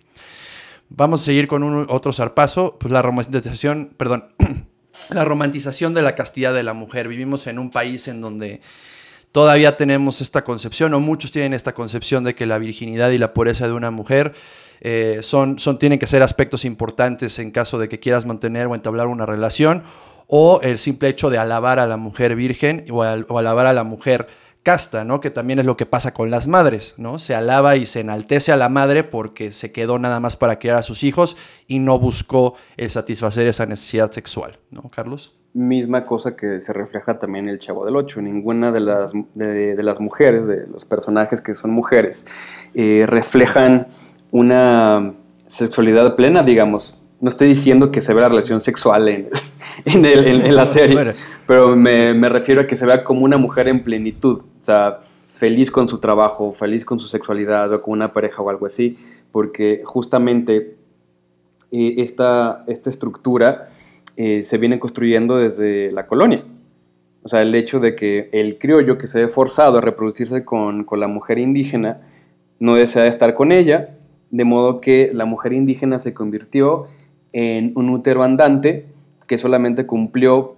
Vamos 0.89 1.23
a 1.23 1.25
seguir 1.25 1.49
con 1.49 1.87
otro 1.91 2.13
zarpazo, 2.13 2.79
pues 2.79 2.93
la 2.93 3.03
romantización, 3.03 3.93
perdón, 3.97 4.29
la 5.11 5.25
romantización 5.25 5.95
de 5.95 6.03
la 6.03 6.15
castidad 6.15 6.55
de 6.55 6.63
la 6.63 6.75
mujer. 6.75 7.09
Vivimos 7.09 7.47
en 7.49 7.59
un 7.59 7.71
país 7.71 8.07
en 8.07 8.21
donde 8.21 8.61
todavía 9.33 9.77
tenemos 9.77 10.21
esta 10.21 10.45
concepción, 10.45 10.95
o 10.95 11.01
muchos 11.01 11.33
tienen 11.33 11.55
esta 11.55 11.75
concepción 11.75 12.23
de 12.23 12.37
que 12.37 12.47
la 12.47 12.59
virginidad 12.59 13.11
y 13.11 13.19
la 13.19 13.35
pureza 13.35 13.67
de 13.67 13.73
una 13.73 13.91
mujer 13.91 14.33
eh, 14.81 15.19
son, 15.23 15.59
son, 15.59 15.79
tienen 15.79 15.99
que 15.99 16.07
ser 16.07 16.23
aspectos 16.23 16.65
importantes 16.65 17.39
en 17.39 17.51
caso 17.51 17.79
de 17.79 17.89
que 17.89 18.01
quieras 18.01 18.27
mantener 18.27 18.67
o 18.67 18.75
entablar 18.75 19.07
una 19.07 19.27
relación, 19.27 19.83
o 20.29 20.61
el 20.63 20.79
simple 20.79 21.09
hecho 21.09 21.31
de 21.31 21.39
alabar 21.39 21.81
a 21.81 21.87
la 21.87 21.97
mujer 21.97 22.37
virgen 22.37 22.85
o, 22.91 23.03
alabar 23.03 23.67
a 23.67 23.73
la 23.73 23.83
mujer 23.83 24.29
casta, 24.63 25.05
¿no? 25.05 25.21
Que 25.21 25.31
también 25.31 25.59
es 25.59 25.65
lo 25.65 25.79
que 25.79 25.87
pasa 25.87 26.13
con 26.13 26.31
las 26.31 26.47
madres, 26.47 26.95
¿no? 26.99 27.19
Se 27.19 27.35
alaba 27.35 27.77
y 27.77 27.87
se 27.87 28.01
enaltece 28.01 28.53
a 28.53 28.57
la 28.57 28.69
madre 28.69 29.03
porque 29.03 29.51
se 29.51 29.73
quedó 29.73 29.99
nada 29.99 30.21
más 30.21 30.37
para 30.37 30.59
criar 30.59 30.77
a 30.77 30.83
sus 30.83 31.03
hijos 31.03 31.39
y 31.67 31.79
no 31.79 31.99
buscó 31.99 32.55
el 32.77 32.91
satisfacer 32.91 33.47
esa 33.47 33.65
necesidad 33.65 34.13
sexual, 34.13 34.59
¿no, 34.71 34.91
Carlos? 34.95 35.35
Misma 35.55 36.05
cosa 36.05 36.37
que 36.37 36.61
se 36.61 36.75
refleja 36.75 37.19
también 37.19 37.47
en 37.47 37.55
el 37.55 37.59
Chavo 37.59 37.87
del 37.87 37.97
Ocho. 37.97 38.21
Ninguna 38.21 38.71
de 38.71 38.81
las, 38.81 39.13
de, 39.35 39.83
las 39.83 39.99
mujeres, 39.99 40.47
de 40.47 40.67
los 40.67 40.85
personajes 40.85 41.41
que 41.41 41.55
son 41.55 41.71
mujeres, 41.71 42.27
eh, 42.75 43.07
reflejan 43.09 43.87
una 44.31 45.15
sexualidad 45.47 46.15
plena, 46.17 46.43
digamos. 46.43 46.97
No 47.21 47.29
estoy 47.29 47.49
diciendo 47.49 47.91
que 47.91 48.01
se 48.01 48.15
vea 48.15 48.23
la 48.23 48.29
relación 48.29 48.61
sexual 48.61 49.09
en, 49.09 49.29
en, 49.85 50.55
la 50.55 50.67
serie, 50.67 51.15
pero 51.47 51.75
me, 51.75 52.15
me, 52.15 52.29
refiero 52.29 52.61
a 52.61 52.67
que 52.67 52.77
se 52.77 52.87
vea 52.87 53.03
como 53.03 53.25
una 53.25 53.39
mujer 53.39 53.67
en 53.67 53.83
plenitud, 53.83 54.39
o 54.39 54.63
sea, 54.63 55.01
feliz 55.31 55.71
con 55.71 55.89
su 55.89 55.99
trabajo, 55.99 56.53
feliz 56.53 56.85
con 56.85 57.01
su 57.01 57.09
sexualidad 57.09 57.73
o 57.73 57.83
con 57.83 57.93
una 57.93 58.13
pareja 58.13 58.43
o 58.43 58.51
algo 58.51 58.67
así, 58.67 58.99
porque 59.33 59.83
justamente 59.85 60.77
eh, 61.71 61.95
esta, 61.99 62.65
esta 62.67 62.91
estructura 62.91 63.69
eh, 64.17 64.43
se 64.45 64.59
viene 64.59 64.79
construyendo 64.79 65.37
desde 65.37 65.91
la 65.93 66.07
colonia. 66.07 66.45
O 67.23 67.29
sea, 67.29 67.41
el 67.43 67.55
hecho 67.55 67.79
de 67.79 67.95
que 67.95 68.31
el 68.33 68.59
criollo 68.59 68.97
que 68.97 69.07
se 69.07 69.23
ve 69.23 69.29
forzado 69.29 69.79
a 69.79 69.81
reproducirse 69.81 70.45
con, 70.45 70.85
con 70.85 71.01
la 71.01 71.09
mujer 71.09 71.39
indígena 71.39 72.01
no 72.59 72.75
desea 72.75 73.07
estar 73.07 73.35
con 73.35 73.53
ella, 73.53 73.98
de 74.31 74.45
modo 74.45 74.81
que 74.81 75.11
la 75.15 75.25
mujer 75.25 75.53
indígena 75.53 75.99
se 75.99 76.15
convirtió 76.15 76.87
en 77.33 77.73
un 77.77 77.91
útero 77.91 78.23
andante 78.23 78.87
que 79.27 79.39
solamente 79.39 79.87
cumplió 79.87 80.57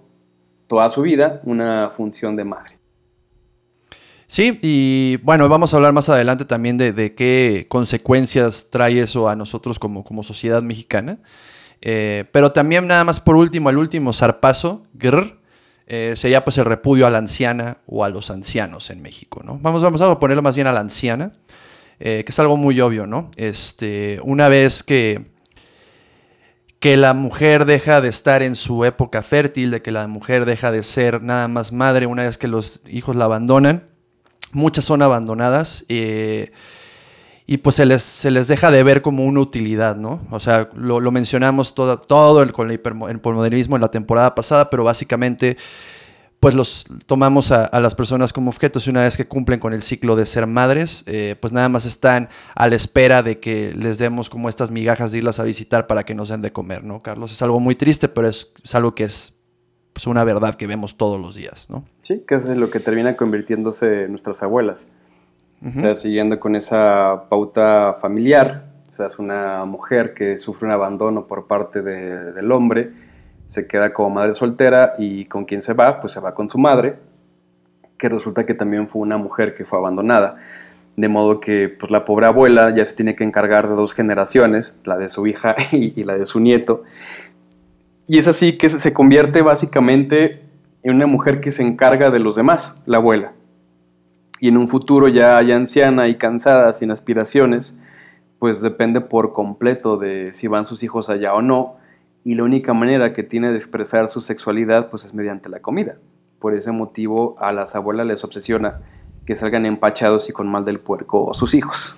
toda 0.67 0.89
su 0.89 1.01
vida 1.01 1.41
una 1.43 1.91
función 1.95 2.35
de 2.35 2.45
madre. 2.45 2.77
Sí, 4.27 4.57
y 4.61 5.17
bueno, 5.23 5.49
vamos 5.49 5.73
a 5.73 5.77
hablar 5.77 5.91
más 5.91 6.07
adelante 6.07 6.45
también 6.45 6.77
de, 6.77 7.13
qué 7.13 7.65
consecuencias 7.67 8.69
trae 8.71 9.01
eso 9.01 9.27
a 9.27 9.35
nosotros 9.35 9.77
como, 9.77 10.05
como 10.05 10.23
sociedad 10.23 10.61
mexicana. 10.61 11.19
Eh, 11.81 12.25
pero 12.31 12.51
también 12.53 12.87
nada 12.87 13.03
más 13.03 13.19
por 13.19 13.35
último, 13.35 13.69
el 13.69 13.77
último 13.77 14.13
zarpazo, 14.13 14.83
grr, 14.93 15.41
eh, 15.87 16.13
sería 16.15 16.45
pues 16.45 16.57
el 16.57 16.63
repudio 16.63 17.05
a 17.05 17.09
la 17.09 17.17
anciana 17.17 17.79
o 17.87 18.05
a 18.05 18.09
los 18.09 18.31
ancianos 18.31 18.89
en 18.91 19.01
México, 19.01 19.41
¿no? 19.43 19.59
Vamos, 19.61 19.83
vamos 19.83 19.99
a 19.99 20.17
ponerlo 20.19 20.41
más 20.41 20.55
bien 20.55 20.67
a 20.67 20.71
la 20.71 20.79
anciana, 20.79 21.33
eh, 22.01 22.23
que 22.25 22.31
es 22.31 22.39
algo 22.39 22.57
muy 22.57 22.81
obvio, 22.81 23.07
¿no? 23.07 23.31
Este, 23.37 24.19
una 24.23 24.49
vez 24.49 24.83
que 24.83 25.31
que 26.81 26.97
la 26.97 27.13
mujer 27.13 27.65
deja 27.65 28.01
de 28.01 28.09
estar 28.09 28.41
en 28.41 28.55
su 28.55 28.83
época 28.85 29.21
fértil, 29.21 29.69
de 29.69 29.83
que 29.83 29.91
la 29.91 30.07
mujer 30.07 30.45
deja 30.45 30.71
de 30.71 30.81
ser 30.81 31.21
nada 31.21 31.47
más 31.47 31.71
madre 31.71 32.07
una 32.07 32.23
vez 32.23 32.39
que 32.39 32.47
los 32.47 32.81
hijos 32.87 33.15
la 33.15 33.25
abandonan. 33.25 33.83
Muchas 34.51 34.85
son 34.85 35.03
abandonadas 35.03 35.85
eh, 35.89 36.51
y 37.45 37.57
pues 37.57 37.75
se 37.75 37.85
les, 37.85 38.01
se 38.01 38.31
les, 38.31 38.47
deja 38.47 38.71
de 38.71 38.81
ver 38.81 39.03
como 39.03 39.25
una 39.25 39.41
utilidad, 39.41 39.95
¿no? 39.95 40.21
O 40.31 40.39
sea, 40.39 40.71
lo, 40.73 40.99
mencionamos 41.11 41.75
todo, 41.75 41.99
todo 41.99 42.41
el, 42.41 42.51
con 42.51 42.71
el 42.71 42.73
hipermodernismo 42.73 43.75
en 43.75 43.83
la 43.83 43.91
temporada 43.91 44.33
pasada, 44.33 44.71
pero 44.71 44.83
básicamente 44.83 45.57
pues 46.41 46.55
los 46.55 46.87
tomamos 47.05 47.51
a, 47.51 47.79
las 47.79 47.93
personas 47.93 48.33
como 48.33 48.49
objetos 48.49 48.87
y 48.87 48.89
una 48.89 49.03
vez 49.03 49.15
que 49.15 49.27
cumplen 49.27 49.59
con 49.59 49.73
el 49.73 49.83
ciclo 49.83 50.15
de 50.15 50.25
ser 50.25 50.47
madres, 50.47 51.03
eh, 51.05 51.35
pues 51.39 51.53
nada 51.53 51.69
más 51.69 51.85
están 51.85 52.29
a 52.55 52.67
la 52.67 52.75
espera 52.75 53.21
de 53.21 53.39
que 53.39 53.75
les 53.75 53.99
demos 53.99 54.27
como 54.31 54.49
estas 54.49 54.71
migajas 54.71 55.11
de 55.11 55.19
irlas 55.19 55.39
a 55.39 55.43
visitar 55.43 55.85
para 55.85 56.03
que 56.03 56.15
nos 56.15 56.29
den 56.29 56.41
de 56.41 56.51
comer, 56.51 56.83
¿no, 56.83 57.03
Carlos? 57.03 57.31
Es 57.31 57.43
algo 57.43 57.59
muy 57.59 57.75
triste, 57.75 58.07
pero 58.09 58.27
es, 58.27 58.51
algo 58.73 58.95
que 58.95 59.03
es 59.03 59.37
pues, 59.93 60.07
una 60.07 60.23
verdad 60.23 60.55
que 60.55 60.65
vemos 60.65 60.97
todos 60.97 61.21
los 61.21 61.35
días, 61.35 61.69
¿no? 61.69 61.85
Sí, 62.01 62.23
que 62.27 62.33
es 62.33 62.47
lo 62.47 62.71
que 62.71 62.79
termina 62.79 63.15
convirtiéndose 63.15 64.07
nuestras 64.09 64.41
abuelas. 64.41 64.87
o 65.63 65.79
sea, 65.79 65.93
siguiendo 65.93 66.39
con 66.39 66.55
esa 66.55 67.25
pauta 67.29 67.97
familiar, 68.01 68.65
o 68.87 68.91
sea, 68.91 69.05
es 69.05 69.19
una 69.19 69.63
mujer 69.65 70.15
que 70.15 70.39
sufre 70.39 70.65
un 70.65 70.73
abandono 70.73 71.27
por 71.27 71.45
parte 71.45 71.83
del 71.83 72.51
hombre, 72.51 73.10
se 73.51 73.67
queda 73.67 73.91
como 73.91 74.11
madre 74.11 74.33
soltera 74.33 74.93
y 74.97 75.25
con 75.25 75.43
quién 75.43 75.61
se 75.61 75.73
va, 75.73 75.99
pues 75.99 76.13
se 76.13 76.21
va 76.21 76.33
con 76.33 76.47
su 76.47 76.57
madre, 76.57 76.95
que 77.97 78.07
resulta 78.07 78.45
que 78.45 78.53
también 78.53 78.87
fue 78.87 79.01
una 79.01 79.17
mujer 79.17 79.55
que 79.55 79.65
fue 79.65 79.77
abandonada. 79.77 80.37
De 80.95 81.09
modo 81.09 81.41
que 81.41 81.67
pues, 81.67 81.91
la 81.91 82.05
pobre 82.05 82.27
abuela 82.27 82.73
ya 82.73 82.85
se 82.85 82.95
tiene 82.95 83.13
que 83.13 83.25
encargar 83.25 83.67
de 83.67 83.75
dos 83.75 83.93
generaciones, 83.93 84.79
la 84.85 84.97
de 84.97 85.09
su 85.09 85.27
hija 85.27 85.57
y, 85.73 86.01
la 86.05 86.17
de 86.17 86.25
su 86.25 86.39
nieto. 86.39 86.83
Y 88.07 88.19
es 88.19 88.27
así 88.29 88.57
que 88.57 88.69
se 88.69 88.93
convierte 88.93 89.41
básicamente 89.41 90.43
en 90.81 90.95
una 90.95 91.05
mujer 91.05 91.41
que 91.41 91.51
se 91.51 91.61
encarga 91.61 92.09
de 92.09 92.19
los 92.19 92.37
demás, 92.37 92.81
la 92.85 92.97
abuela. 92.99 93.33
Y 94.39 94.47
en 94.47 94.55
un 94.55 94.69
futuro 94.69 95.09
ya, 95.09 95.41
ya 95.41 95.57
anciana 95.57 96.07
y 96.07 96.15
cansada, 96.15 96.71
sin 96.71 96.89
aspiraciones, 96.89 97.77
pues 98.39 98.61
depende 98.61 99.01
por 99.01 99.33
completo 99.33 99.97
de 99.97 100.31
si 100.35 100.47
van 100.47 100.65
sus 100.65 100.83
hijos 100.83 101.09
allá 101.09 101.33
o 101.33 101.41
no, 101.41 101.80
y 102.23 102.35
la 102.35 102.43
única 102.43 102.73
manera 102.73 103.13
que 103.13 103.23
tiene 103.23 103.51
de 103.51 103.57
expresar 103.57 104.11
su 104.11 104.21
sexualidad 104.21 104.89
pues 104.89 105.05
es 105.05 105.13
mediante 105.13 105.49
la 105.49 105.59
comida. 105.59 105.97
Por 106.39 106.55
ese 106.55 106.71
motivo 106.71 107.35
a 107.39 107.51
las 107.51 107.75
abuelas 107.75 108.05
les 108.05 108.23
obsesiona 108.23 108.81
que 109.25 109.35
salgan 109.35 109.65
empachados 109.65 110.29
y 110.29 110.33
con 110.33 110.47
mal 110.47 110.65
del 110.65 110.79
puerco 110.79 111.33
sus 111.33 111.53
hijos. 111.53 111.95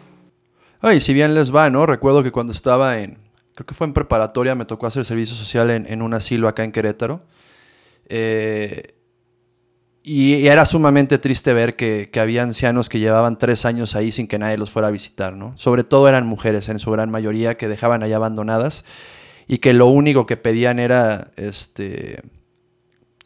Ay, 0.81 0.99
si 0.99 1.13
bien 1.13 1.33
les 1.33 1.53
va, 1.53 1.69
¿no? 1.69 1.86
Recuerdo 1.86 2.23
que 2.23 2.31
cuando 2.31 2.51
estaba 2.51 2.99
en, 2.99 3.17
creo 3.55 3.65
que 3.65 3.73
fue 3.73 3.88
en 3.88 3.93
preparatoria, 3.93 4.55
me 4.55 4.65
tocó 4.65 4.86
hacer 4.86 5.05
servicio 5.05 5.36
social 5.36 5.69
en, 5.69 6.01
un 6.01 6.13
asilo 6.13 6.47
acá 6.47 6.63
en 6.63 6.73
Querétaro. 6.73 7.21
Eh, 8.07 8.95
y, 10.03 10.45
era 10.47 10.65
sumamente 10.65 11.17
triste 11.17 11.53
ver 11.53 11.77
que, 11.77 12.09
que, 12.12 12.19
había 12.19 12.43
ancianos 12.43 12.89
que 12.89 12.99
llevaban 12.99 13.38
tres 13.38 13.63
años 13.63 13.95
ahí 13.95 14.12
sin 14.12 14.27
que 14.27 14.38
nadie 14.38 14.57
los 14.57 14.71
fuera 14.71 14.89
a 14.89 14.91
visitar, 14.91 15.33
¿no? 15.33 15.57
Sobre 15.57 15.86
todo 15.86 16.09
eran 16.09 16.27
mujeres 16.27 16.67
en 16.67 16.79
su 16.79 16.91
gran 16.91 17.09
mayoría 17.09 17.55
que 17.55 17.69
dejaban 17.69 18.03
allá 18.03 18.17
abandonadas 18.17 18.83
y 19.47 19.58
que 19.58 19.73
lo 19.73 19.88
único 19.88 20.25
que 20.25 20.38
pedían 20.38 20.79
era 20.79 21.32
este 21.36 22.21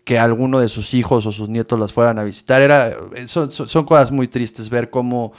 que 0.08 0.18
alguno 0.18 0.62
de 0.62 0.70
sus 0.70 0.94
hijos 0.94 1.26
o 1.26 1.34
sus 1.34 1.50
nietos 1.50 1.78
las 1.78 1.92
fueran 1.92 2.18
a 2.18 2.24
visitar. 2.24 2.62
Era, 2.62 2.96
son, 3.28 3.52
son 3.52 3.86
cosas 3.86 4.10
muy 4.10 4.30
tristes 4.30 4.70
ver 4.70 4.90
cómo, 4.90 5.34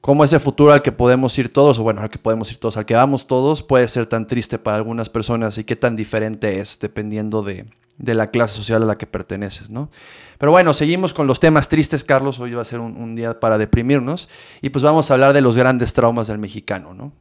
cómo, 0.00 0.24
ese 0.24 0.40
futuro 0.40 0.72
al 0.72 0.82
que 0.82 0.90
podemos 0.90 1.38
ir 1.38 1.52
todos, 1.52 1.78
o 1.78 1.84
bueno, 1.84 2.00
al 2.00 2.10
que 2.10 2.18
podemos 2.18 2.50
ir 2.50 2.58
todos, 2.58 2.76
al 2.76 2.86
que 2.86 2.94
vamos 2.94 3.28
todos, 3.28 3.62
puede 3.62 3.86
ser 3.86 4.06
tan 4.06 4.26
triste 4.26 4.58
para 4.58 4.76
algunas 4.76 5.08
personas 5.08 5.58
y 5.58 5.64
qué 5.64 5.76
tan 5.76 5.94
diferente 5.94 6.58
es 6.58 6.80
dependiendo 6.80 7.44
de, 7.44 7.66
de 7.98 8.14
la 8.14 8.32
clase 8.32 8.56
social 8.56 8.82
a 8.82 8.86
la 8.86 8.98
que 8.98 9.06
perteneces, 9.06 9.70
¿no? 9.70 9.90
Pero 10.38 10.50
bueno, 10.50 10.74
seguimos 10.74 11.14
con 11.14 11.28
los 11.28 11.38
temas 11.38 11.68
tristes, 11.68 12.02
Carlos. 12.02 12.40
Hoy 12.40 12.52
va 12.52 12.62
a 12.62 12.64
ser 12.64 12.80
un 12.80 13.14
día 13.14 13.38
para 13.38 13.58
deprimirnos 13.58 14.28
y 14.60 14.70
pues 14.70 14.82
vamos 14.82 15.08
a 15.08 15.14
hablar 15.14 15.32
de 15.34 15.40
los 15.40 15.56
grandes 15.56 15.92
traumas 15.92 16.26
del 16.26 16.38
mexicano, 16.38 16.94
¿no? 16.94 17.12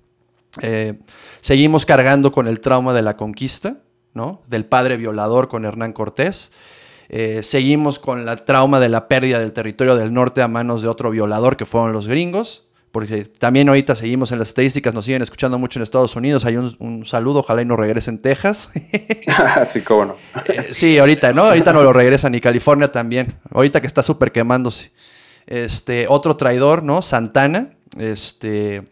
Eh, 0.62 1.00
seguimos 1.42 1.86
cargando 1.86 2.32
con 2.32 2.48
el 2.48 2.60
trauma 2.60 2.94
de 2.94 3.02
la 3.02 3.18
conquista, 3.18 3.78
¿no? 4.14 4.42
Del 4.48 4.66
padre 4.66 4.98
violador 4.98 5.48
con 5.48 5.66
Hernán 5.66 5.94
Cortés. 5.94 6.52
Eh, 7.10 7.44
seguimos 7.44 8.00
con 8.00 8.26
la 8.26 8.38
trauma 8.38 8.80
de 8.80 8.90
la 8.90 9.08
pérdida 9.08 9.40
del 9.40 9.54
territorio 9.54 9.96
del 9.96 10.14
norte 10.14 10.42
a 10.42 10.48
manos 10.48 10.82
de 10.82 10.88
otro 10.88 11.12
violador 11.12 11.58
que 11.58 11.66
fueron 11.66 11.92
los 11.94 12.08
gringos. 12.08 12.66
Porque 12.96 13.26
también 13.26 13.68
ahorita 13.68 13.94
seguimos 13.94 14.32
en 14.32 14.40
las 14.40 14.48
estadísticas, 14.48 14.94
nos 14.94 15.04
siguen 15.04 15.22
escuchando 15.22 15.60
mucho 15.60 15.80
en 15.80 15.84
Estados 15.84 16.16
Unidos. 16.16 16.46
Hay 16.46 16.56
un, 16.56 17.06
saludo, 17.06 17.40
ojalá 17.40 17.62
y 17.62 17.66
no 17.66 17.76
regresen 17.76 18.20
Texas. 18.20 18.70
sí, 19.66 19.82
cómo 19.82 20.06
no. 20.06 20.16
Eh, 20.48 20.64
sí, 20.64 20.98
ahorita, 20.98 21.34
¿no? 21.34 21.44
Ahorita 21.44 21.74
no 21.74 21.84
lo 21.84 21.92
regresan, 21.92 22.36
y 22.36 22.40
California 22.40 22.94
también. 22.94 23.38
Ahorita 23.52 23.82
que 23.82 23.88
está 23.88 24.02
súper 24.02 24.32
quemándose. 24.32 24.94
Este, 25.46 26.06
otro 26.08 26.38
traidor, 26.38 26.84
¿no? 26.84 27.02
Santana. 27.02 27.72
Este, 27.98 28.86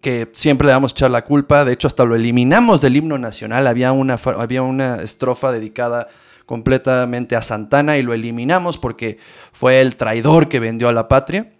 que 0.00 0.30
siempre 0.32 0.66
le 0.66 0.72
damos 0.72 0.92
a 0.92 0.94
echar 0.94 1.10
la 1.10 1.24
culpa, 1.24 1.64
de 1.64 1.72
hecho 1.72 1.86
hasta 1.86 2.04
lo 2.04 2.16
eliminamos 2.16 2.80
del 2.80 2.96
himno 2.96 3.18
nacional, 3.18 3.66
había 3.66 3.92
una, 3.92 4.18
había 4.38 4.62
una 4.62 4.96
estrofa 4.96 5.52
dedicada 5.52 6.08
completamente 6.44 7.36
a 7.36 7.42
Santana 7.42 7.98
y 7.98 8.02
lo 8.02 8.14
eliminamos 8.14 8.78
porque 8.78 9.18
fue 9.52 9.80
el 9.80 9.96
traidor 9.96 10.48
que 10.48 10.60
vendió 10.60 10.88
a 10.88 10.92
la 10.92 11.08
patria. 11.08 11.50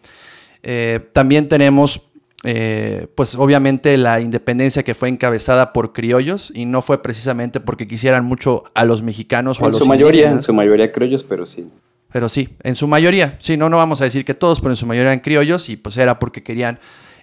Eh, 0.63 1.01
también 1.13 1.49
tenemos, 1.49 2.03
eh, 2.45 3.09
pues 3.15 3.35
obviamente 3.35 3.97
la 3.97 4.21
independencia 4.21 4.83
que 4.85 4.95
fue 4.95 5.09
encabezada 5.09 5.73
por 5.73 5.93
criollos 5.93 6.53
y 6.55 6.67
no 6.67 6.83
fue 6.83 7.03
precisamente 7.03 7.61
porque 7.61 7.87
quisieran 7.87 8.25
mucho 8.25 8.65
a 8.75 8.85
los 8.85 9.03
mexicanos 9.03 9.61
o 9.61 9.67
a 9.67 9.69
los 9.69 9.79
su 9.79 9.87
mayoría, 9.87 10.31
En 10.31 10.43
su 10.43 10.55
mayoría 10.55 10.93
criollos, 10.93 11.25
pero 11.25 11.47
sí. 11.47 11.67
Pero 12.13 12.29
sí, 12.29 12.49
en 12.63 12.77
su 12.77 12.87
mayoría, 12.87 13.37
sí, 13.41 13.57
no, 13.57 13.69
no 13.69 13.77
vamos 13.77 14.01
a 14.01 14.05
decir 14.05 14.25
que 14.25 14.35
todos, 14.35 14.61
pero 14.61 14.71
en 14.71 14.77
su 14.77 14.87
mayoría 14.87 15.11
eran 15.11 15.21
criollos 15.21 15.69
y 15.69 15.77
pues 15.77 15.97
era 15.97 16.19
porque 16.19 16.43
querían 16.43 16.79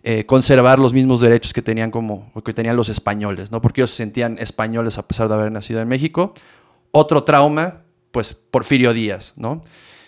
eh, 0.06 0.26
conservar 0.26 0.80
los 0.80 0.92
mismos 0.92 1.22
derechos 1.22 1.54
que 1.54 1.62
tenían 1.62 1.90
como 1.90 2.32
que 2.44 2.54
tenían 2.54 2.76
los 2.76 2.90
españoles, 2.90 3.52
¿no? 3.52 3.62
Porque 3.62 3.82
ellos 3.82 3.92
se 3.92 3.98
sentían 3.98 4.38
españoles 4.38 4.98
a 4.98 5.08
pesar 5.08 5.30
de 5.30 5.36
haber 5.36 5.52
nacido 5.52 5.80
en 5.80 5.88
México. 5.88 6.34
Otro 6.92 7.24
trauma, 7.24 7.84
pues 8.12 8.34
Porfirio 8.34 8.94
Díaz, 8.94 9.34
¿no? 9.38 9.64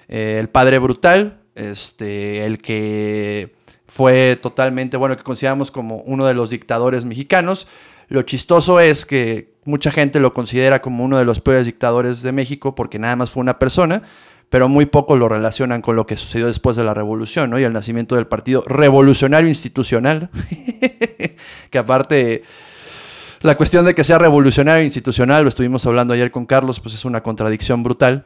Eh, 0.09 0.37
el 0.39 0.49
padre 0.49 0.79
brutal, 0.79 1.39
este, 1.55 2.45
el 2.45 2.57
que 2.57 3.55
fue 3.87 4.37
totalmente, 4.41 4.97
bueno, 4.97 5.15
que 5.15 5.23
consideramos 5.23 5.71
como 5.71 5.97
uno 5.99 6.25
de 6.25 6.33
los 6.33 6.49
dictadores 6.49 7.05
mexicanos. 7.05 7.67
Lo 8.09 8.21
chistoso 8.23 8.81
es 8.81 9.05
que 9.05 9.53
mucha 9.63 9.91
gente 9.91 10.19
lo 10.19 10.33
considera 10.33 10.81
como 10.81 11.03
uno 11.03 11.17
de 11.17 11.25
los 11.25 11.39
peores 11.39 11.65
dictadores 11.65 12.21
de 12.21 12.31
México 12.31 12.75
porque 12.75 12.99
nada 12.99 13.15
más 13.15 13.31
fue 13.31 13.41
una 13.41 13.59
persona, 13.59 14.03
pero 14.49 14.69
muy 14.69 14.85
poco 14.85 15.15
lo 15.15 15.27
relacionan 15.27 15.81
con 15.81 15.95
lo 15.95 16.07
que 16.07 16.15
sucedió 16.15 16.47
después 16.47 16.75
de 16.75 16.83
la 16.83 16.93
revolución, 16.93 17.49
¿no? 17.49 17.59
Y 17.59 17.63
el 17.63 17.73
nacimiento 17.73 18.15
del 18.15 18.27
Partido 18.27 18.63
Revolucionario 18.67 19.49
Institucional, 19.49 20.29
que 21.69 21.77
aparte, 21.77 22.43
la 23.41 23.57
cuestión 23.57 23.85
de 23.85 23.95
que 23.95 24.03
sea 24.03 24.17
revolucionario 24.17 24.83
institucional, 24.83 25.43
lo 25.43 25.49
estuvimos 25.49 25.85
hablando 25.85 26.13
ayer 26.13 26.31
con 26.31 26.45
Carlos, 26.45 26.79
pues 26.79 26.95
es 26.95 27.05
una 27.05 27.21
contradicción 27.21 27.83
brutal. 27.83 28.25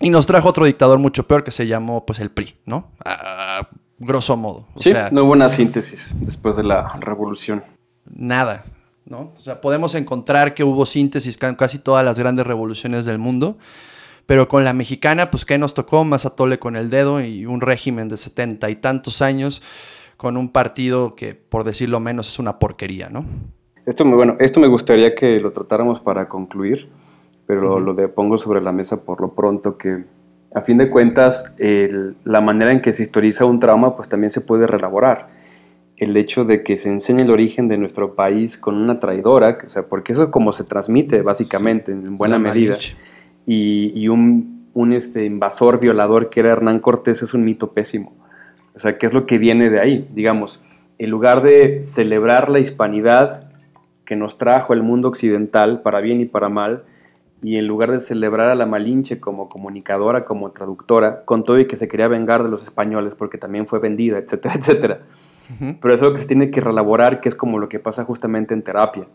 Y 0.00 0.10
nos 0.10 0.26
trajo 0.26 0.48
otro 0.48 0.64
dictador 0.64 0.98
mucho 0.98 1.28
peor 1.28 1.44
que 1.44 1.52
se 1.52 1.66
llamó, 1.66 2.04
pues, 2.04 2.18
el 2.18 2.30
PRI, 2.30 2.56
¿no? 2.66 2.90
Ah, 3.04 3.68
grosso 3.98 4.36
modo. 4.36 4.66
O 4.74 4.80
sí, 4.80 4.92
no 5.12 5.24
hubo 5.24 5.32
una 5.32 5.48
síntesis 5.48 6.12
después 6.20 6.56
de 6.56 6.64
la 6.64 6.88
revolución. 6.98 7.62
Nada, 8.04 8.64
¿no? 9.04 9.32
O 9.36 9.40
sea, 9.40 9.60
podemos 9.60 9.94
encontrar 9.94 10.54
que 10.54 10.64
hubo 10.64 10.86
síntesis 10.86 11.38
en 11.40 11.54
casi 11.54 11.78
todas 11.78 12.04
las 12.04 12.18
grandes 12.18 12.46
revoluciones 12.46 13.04
del 13.04 13.18
mundo, 13.18 13.58
pero 14.26 14.48
con 14.48 14.64
la 14.64 14.72
mexicana, 14.72 15.30
pues, 15.30 15.44
¿qué 15.44 15.58
nos 15.58 15.74
tocó? 15.74 16.04
Más 16.04 16.26
atole 16.26 16.58
con 16.58 16.76
el 16.76 16.90
dedo 16.90 17.20
y 17.20 17.46
un 17.46 17.60
régimen 17.60 18.08
de 18.08 18.16
setenta 18.16 18.70
y 18.70 18.76
tantos 18.76 19.22
años 19.22 19.62
con 20.16 20.36
un 20.36 20.50
partido 20.50 21.14
que, 21.14 21.34
por 21.34 21.64
decirlo 21.64 22.00
menos, 22.00 22.28
es 22.28 22.38
una 22.38 22.58
porquería, 22.58 23.08
¿no? 23.08 23.24
Esto, 23.86 24.04
bueno, 24.04 24.36
esto 24.38 24.60
me 24.60 24.68
gustaría 24.68 25.14
que 25.14 25.40
lo 25.40 25.52
tratáramos 25.52 26.00
para 26.00 26.28
concluir, 26.28 26.88
pero 27.46 27.80
lo 27.80 27.94
de, 27.94 28.06
pongo 28.06 28.38
sobre 28.38 28.60
la 28.60 28.70
mesa 28.70 29.04
por 29.04 29.20
lo 29.20 29.34
pronto 29.34 29.76
que 29.76 30.04
a 30.54 30.60
fin 30.60 30.78
de 30.78 30.90
cuentas, 30.90 31.54
la 32.24 32.40
manera 32.40 32.72
en 32.72 32.80
que 32.80 32.92
se 32.92 33.02
historiza 33.02 33.44
un 33.44 33.58
trauma, 33.58 33.96
pues 33.96 34.08
también 34.08 34.30
se 34.30 34.40
puede 34.40 34.66
relaborar. 34.66 35.28
El 35.96 36.16
hecho 36.16 36.44
de 36.44 36.62
que 36.62 36.76
se 36.76 36.90
enseñe 36.90 37.22
el 37.22 37.30
origen 37.30 37.68
de 37.68 37.78
nuestro 37.78 38.14
país 38.14 38.58
con 38.58 38.76
una 38.76 39.00
traidora, 39.00 39.58
o 39.64 39.68
sea, 39.68 39.84
porque 39.84 40.12
eso 40.12 40.24
es 40.24 40.28
como 40.28 40.52
se 40.52 40.64
transmite 40.64 41.22
básicamente 41.22 41.92
en 41.92 42.18
buena 42.18 42.38
medida, 42.38 42.76
y, 43.46 44.08
un, 44.08 44.68
un 44.74 44.92
este, 44.92 45.24
invasor 45.24 45.80
violador 45.80 46.30
que 46.30 46.40
era 46.40 46.50
Hernán 46.50 46.80
Cortés 46.80 47.22
es 47.22 47.34
un 47.34 47.44
mito 47.44 47.72
pésimo. 47.72 48.14
O 48.74 48.80
sea, 48.80 48.98
¿qué 48.98 49.06
es 49.06 49.12
lo 49.12 49.26
que 49.26 49.38
viene 49.38 49.70
de 49.70 49.80
ahí? 49.80 50.08
Digamos, 50.14 50.62
en 50.98 51.10
lugar 51.10 51.42
de 51.42 51.82
celebrar 51.84 52.48
la 52.48 52.60
hispanidad 52.60 53.50
que 54.04 54.16
nos 54.16 54.38
trajo 54.38 54.72
el 54.72 54.82
mundo 54.82 55.08
occidental, 55.08 55.82
para 55.82 56.00
bien 56.00 56.20
y 56.20 56.24
para 56.26 56.48
mal, 56.48 56.84
y 57.42 57.56
en 57.56 57.66
lugar 57.66 57.90
de 57.90 57.98
celebrar 57.98 58.50
a 58.50 58.54
la 58.54 58.66
Malinche 58.66 59.18
como 59.18 59.48
comunicadora, 59.48 60.24
como 60.24 60.52
traductora, 60.52 61.24
con 61.24 61.42
todo 61.42 61.58
y 61.58 61.66
que 61.66 61.76
se 61.76 61.88
quería 61.88 62.06
vengar 62.06 62.44
de 62.44 62.48
los 62.48 62.62
españoles 62.62 63.14
porque 63.16 63.36
también 63.36 63.66
fue 63.66 63.80
vendida, 63.80 64.18
etcétera, 64.18 64.54
etcétera. 64.58 65.00
Pero 65.80 65.94
es 65.94 66.00
algo 66.00 66.14
que 66.14 66.20
se 66.20 66.28
tiene 66.28 66.50
que 66.50 66.60
relaborar, 66.60 67.20
que 67.20 67.28
es 67.28 67.34
como 67.34 67.58
lo 67.58 67.68
que 67.68 67.80
pasa 67.80 68.04
justamente 68.04 68.54
en 68.54 68.62
terapia. 68.62 69.06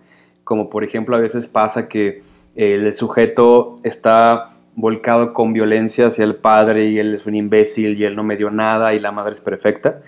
Como 0.44 0.70
por 0.70 0.84
ejemplo 0.84 1.16
a 1.16 1.20
veces 1.20 1.48
pasa 1.48 1.88
que 1.88 2.22
el 2.58 2.94
sujeto 2.96 3.80
está 3.84 4.52
volcado 4.76 5.34
con 5.34 5.54
violencia 5.54 6.08
hacia 6.08 6.26
el 6.26 6.36
padre 6.36 6.90
y 6.90 7.00
él 7.00 7.14
es 7.14 7.26
un 7.26 7.36
imbécil 7.36 7.98
y 7.98 8.04
él 8.04 8.16
no 8.16 8.24
me 8.24 8.36
dio 8.36 8.52
nada 8.52 8.94
y 8.94 9.00
la 9.00 9.12
madre 9.12 9.32
es 9.32 9.42
perfecta. 9.42 10.02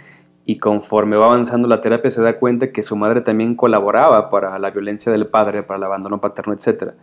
Y 0.46 0.58
conforme 0.58 1.16
va 1.16 1.28
avanzando 1.28 1.68
la 1.68 1.80
terapia 1.80 2.12
se 2.12 2.22
da 2.22 2.38
cuenta 2.38 2.72
que 2.72 2.84
su 2.84 2.96
madre 2.96 3.22
también 3.22 3.56
colaboraba 3.56 4.30
para 4.30 4.58
la 4.60 4.72
violencia 4.72 5.12
del 5.12 5.28
padre, 5.28 5.64
para 5.64 5.78
el 5.78 5.84
abandono 5.84 6.20
paterno, 6.20 6.54
etcétera 6.54 6.96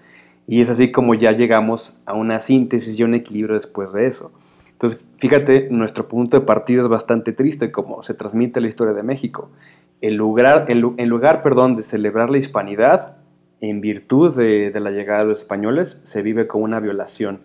y 0.47 0.61
es 0.61 0.71
así 0.71 0.93
como 0.93 1.15
ya 1.15 1.33
llegamos 1.33 1.99
a 2.07 2.15
una 2.15 2.39
síntesis 2.41 2.99
y 2.99 3.03
un 3.03 3.15
equilibrio 3.15 3.55
después 3.55 3.93
de 3.93 4.07
eso. 4.07 4.33
Entonces, 4.71 5.07
fíjate, 5.19 5.69
nuestro 5.71 6.07
punto 6.07 6.39
de 6.39 6.47
partida 6.47 6.83
es 6.83 6.89
bastante 6.89 7.33
triste, 7.33 7.73
como 7.73 8.03
se 8.03 8.15
transmite 8.15 8.61
la 8.61 8.69
historia 8.69 8.95
de 8.95 9.03
México. 9.03 9.51
En 10.03 10.17
lugar, 10.17 10.67
en, 10.69 11.09
lugar 11.09 11.43
perdón, 11.43 11.77
de 11.77 11.83
celebrar 11.83 12.31
la 12.31 12.39
hispanidad, 12.39 13.17
en 13.61 13.81
virtud 13.81 14.37
de, 14.37 14.73
la 14.79 14.91
llegada 14.91 15.21
de 15.21 15.27
los 15.27 15.41
españoles, 15.41 16.01
se 16.05 16.23
vive 16.23 16.47
como 16.47 16.65
una 16.65 16.81
violación. 16.81 17.41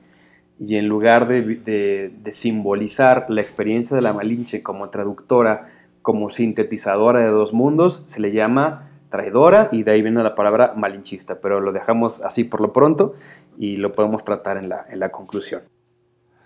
Y 0.60 0.76
en 0.76 0.88
lugar 0.88 1.28
de, 1.28 2.12
simbolizar 2.32 3.26
la 3.30 3.42
experiencia 3.42 3.96
de 3.96 4.04
la 4.04 4.14
Malinche 4.14 4.62
como 4.62 4.90
traductora, 4.90 5.70
como 6.02 6.30
sintetizadora 6.30 7.22
de 7.22 7.28
dos 7.28 7.54
mundos, 7.54 8.04
se 8.08 8.22
le 8.22 8.32
llama 8.32 8.90
traidora 9.10 9.70
y 9.72 9.84
de 9.84 9.92
ahí 9.92 10.02
viene 10.02 10.24
la 10.24 10.36
palabra 10.36 10.74
malinchista, 10.76 11.42
pero 11.42 11.60
lo 11.60 11.74
dejamos 11.74 12.22
así 12.22 12.46
por 12.46 12.62
lo 12.62 12.72
pronto 12.72 13.14
y 13.58 13.76
lo 13.76 13.92
podemos 13.92 14.24
tratar 14.24 14.58
en 14.58 14.70
la, 14.70 14.86
en 14.90 15.00
la 15.00 15.10
conclusión. 15.10 15.62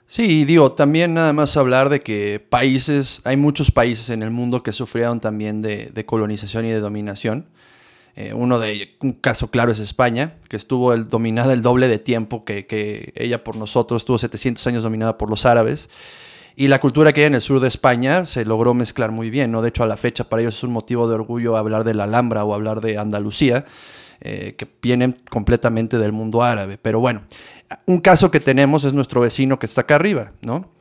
Sí, 0.08 0.46
digo, 0.46 0.72
también 0.72 1.16
nada 1.16 1.34
más 1.34 1.58
hablar 1.58 1.90
de 1.90 2.00
que 2.00 2.40
países, 2.40 3.22
hay 3.24 3.38
muchos 3.38 3.72
países 3.72 4.12
en 4.12 4.22
el 4.22 4.30
mundo 4.30 4.62
que 4.62 4.72
sufrieron 4.72 5.20
también 5.20 5.62
de, 5.62 6.06
colonización 6.06 6.66
y 6.66 6.72
de 6.72 6.80
dominación. 6.80 7.48
Eh, 8.16 8.34
uno 8.34 8.60
de 8.60 8.96
un 9.02 9.14
caso 9.14 9.52
claro 9.52 9.72
es 9.72 9.80
España, 9.80 10.36
que 10.48 10.56
estuvo 10.56 10.96
dominada 10.96 11.54
el 11.54 11.62
doble 11.62 11.88
de 11.88 12.00
tiempo 12.00 12.46
que, 12.46 12.66
que 12.66 13.12
ella 13.16 13.44
por 13.44 13.58
nosotros, 13.58 14.02
estuvo 14.02 14.18
700 14.18 14.66
años 14.68 14.84
dominada 14.84 15.18
por 15.18 15.30
los 15.30 15.46
árabes. 15.46 15.90
Y 16.58 16.70
la 16.70 16.80
cultura 16.80 17.12
que 17.12 17.22
hay 17.22 17.28
en 17.28 17.36
el 17.36 17.42
sur 17.42 17.60
de 17.60 17.68
España 17.68 18.26
se 18.26 18.46
logró 18.46 18.74
mezclar 18.74 19.12
muy 19.12 19.30
bien, 19.30 19.52
¿no? 19.52 19.62
De 19.62 19.70
hecho, 19.70 19.84
a 19.84 19.88
la 19.88 19.98
fecha 19.98 20.30
para 20.30 20.42
ellos 20.42 20.58
es 20.58 20.64
un 20.64 20.72
motivo 20.72 21.10
de 21.10 21.16
orgullo 21.16 21.58
hablar 21.58 21.84
de 21.84 21.94
la 21.94 22.06
Alhambra 22.06 22.46
o 22.46 22.54
hablar 22.54 22.80
de 22.80 22.98
Andalucía, 22.98 23.66
eh, 24.22 24.56
que 24.58 24.66
vienen 24.82 25.18
completamente 25.30 26.00
del 26.00 26.14
mundo 26.14 26.42
árabe. 26.42 26.78
Pero 26.82 27.02
bueno, 27.02 27.24
un 27.86 28.00
caso 28.00 28.32
que 28.32 28.40
tenemos 28.40 28.86
es 28.86 28.94
nuestro 28.94 29.20
vecino 29.20 29.60
que 29.60 29.66
está 29.66 29.82
acá 29.82 29.96
arriba, 29.96 30.32
¿no? 30.42 30.72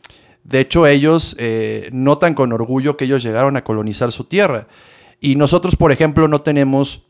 De 0.44 0.60
hecho, 0.60 0.86
ellos 0.86 1.34
eh, 1.40 1.88
notan 1.92 2.34
con 2.34 2.52
orgullo 2.52 2.96
que 2.96 3.06
ellos 3.06 3.24
llegaron 3.24 3.56
a 3.56 3.64
colonizar 3.64 4.12
su 4.12 4.24
tierra. 4.24 4.68
Y 5.18 5.34
nosotros, 5.34 5.74
por 5.74 5.90
ejemplo, 5.90 6.28
no 6.28 6.42
tenemos 6.42 7.06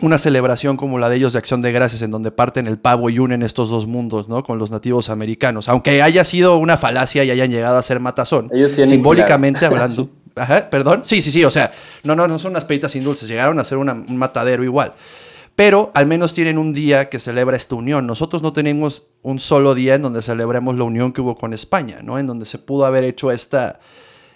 una 0.00 0.18
celebración 0.18 0.76
como 0.76 0.98
la 0.98 1.08
de 1.08 1.16
ellos 1.16 1.32
de 1.32 1.38
Acción 1.38 1.62
de 1.62 1.72
Gracias, 1.72 2.02
en 2.02 2.10
donde 2.10 2.30
parten 2.30 2.66
el 2.66 2.78
pavo 2.78 3.10
y 3.10 3.18
unen 3.18 3.42
estos 3.42 3.70
dos 3.70 3.86
mundos, 3.86 4.28
¿no? 4.28 4.42
Con 4.42 4.58
los 4.58 4.70
nativos 4.70 5.08
americanos. 5.08 5.68
Aunque 5.68 6.02
haya 6.02 6.24
sido 6.24 6.56
una 6.56 6.76
falacia 6.76 7.24
y 7.24 7.30
hayan 7.30 7.50
llegado 7.50 7.76
a 7.76 7.82
ser 7.82 8.00
matazón. 8.00 8.48
Ellos 8.52 8.72
simbólicamente 8.72 9.66
hablando. 9.66 10.10
Ajá, 10.36 10.68
perdón. 10.68 11.02
Sí, 11.04 11.22
sí, 11.22 11.30
sí. 11.30 11.44
O 11.44 11.50
sea, 11.50 11.70
no, 12.02 12.16
no, 12.16 12.26
no 12.26 12.38
son 12.38 12.52
unas 12.52 12.64
peditas 12.64 12.92
sin 12.92 13.04
dulces. 13.04 13.28
Llegaron 13.28 13.58
a 13.60 13.64
ser 13.64 13.78
un 13.78 14.16
matadero 14.16 14.64
igual. 14.64 14.94
Pero 15.54 15.92
al 15.94 16.06
menos 16.06 16.34
tienen 16.34 16.58
un 16.58 16.72
día 16.72 17.08
que 17.08 17.20
celebra 17.20 17.56
esta 17.56 17.76
unión. 17.76 18.06
Nosotros 18.06 18.42
no 18.42 18.52
tenemos 18.52 19.04
un 19.22 19.38
solo 19.38 19.74
día 19.74 19.94
en 19.94 20.02
donde 20.02 20.22
celebremos 20.22 20.76
la 20.76 20.82
unión 20.82 21.12
que 21.12 21.20
hubo 21.20 21.36
con 21.36 21.54
España, 21.54 22.00
¿no? 22.02 22.18
En 22.18 22.26
donde 22.26 22.46
se 22.46 22.58
pudo 22.58 22.86
haber 22.86 23.04
hecho 23.04 23.30
esta, 23.30 23.78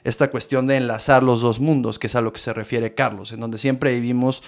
esta 0.05 0.31
cuestión 0.31 0.69
de 0.69 0.77
enlazar 0.77 1.25
los 1.25 1.41
dos 1.41 1.59
mundos, 1.59 1.99
que 1.99 2.07
es 2.07 2.15
a 2.15 2.21
lo 2.21 2.33
que 2.33 2.39
se 2.39 2.53
refiere 2.53 2.95
Carlos, 2.95 3.33
en 3.33 3.41
donde 3.41 3.59
siempre 3.59 3.93
vivimos 3.95 4.45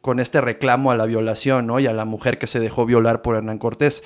con 0.00 0.20
este 0.20 0.40
reclamo 0.40 0.90
a 0.90 0.96
la 0.96 1.06
violación, 1.06 1.66
¿no? 1.66 1.80
Y 1.80 1.86
a 1.86 1.92
la 1.92 2.04
mujer 2.04 2.38
que 2.38 2.46
se 2.46 2.60
dejó 2.60 2.86
violar 2.86 3.22
por 3.22 3.36
Hernán 3.36 3.58
Cortés. 3.58 4.02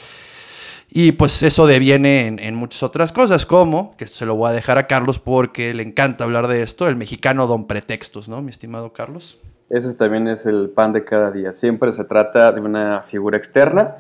Y 0.91 1.13
pues 1.13 1.43
eso 1.43 1.67
deviene 1.67 2.27
en, 2.27 2.55
muchas 2.55 2.83
otras 2.83 3.11
cosas, 3.11 3.47
como, 3.47 3.97
que 3.97 4.07
se 4.07 4.27
lo 4.27 4.37
voy 4.37 4.51
a 4.51 4.53
dejar 4.53 4.79
a 4.79 4.87
Carlos 4.87 5.19
porque 5.19 5.75
le 5.75 5.83
encanta 5.83 6.25
hablar 6.25 6.47
de 6.47 6.63
esto, 6.63 6.87
el 6.87 6.95
mexicano 6.95 7.47
don 7.47 7.67
pretextos, 7.67 8.29
¿no, 8.29 8.43
mi 8.43 8.51
estimado 8.51 8.93
Carlos? 8.93 9.41
Eso 9.71 9.93
también 9.97 10.29
es 10.29 10.47
el 10.47 10.69
pan 10.71 10.93
de 10.93 11.05
cada 11.05 11.33
día. 11.33 11.53
Siempre 11.53 11.91
se 11.91 12.05
trata 12.05 12.53
de 12.53 12.61
una 12.61 13.03
figura 13.03 13.37
externa 13.37 13.97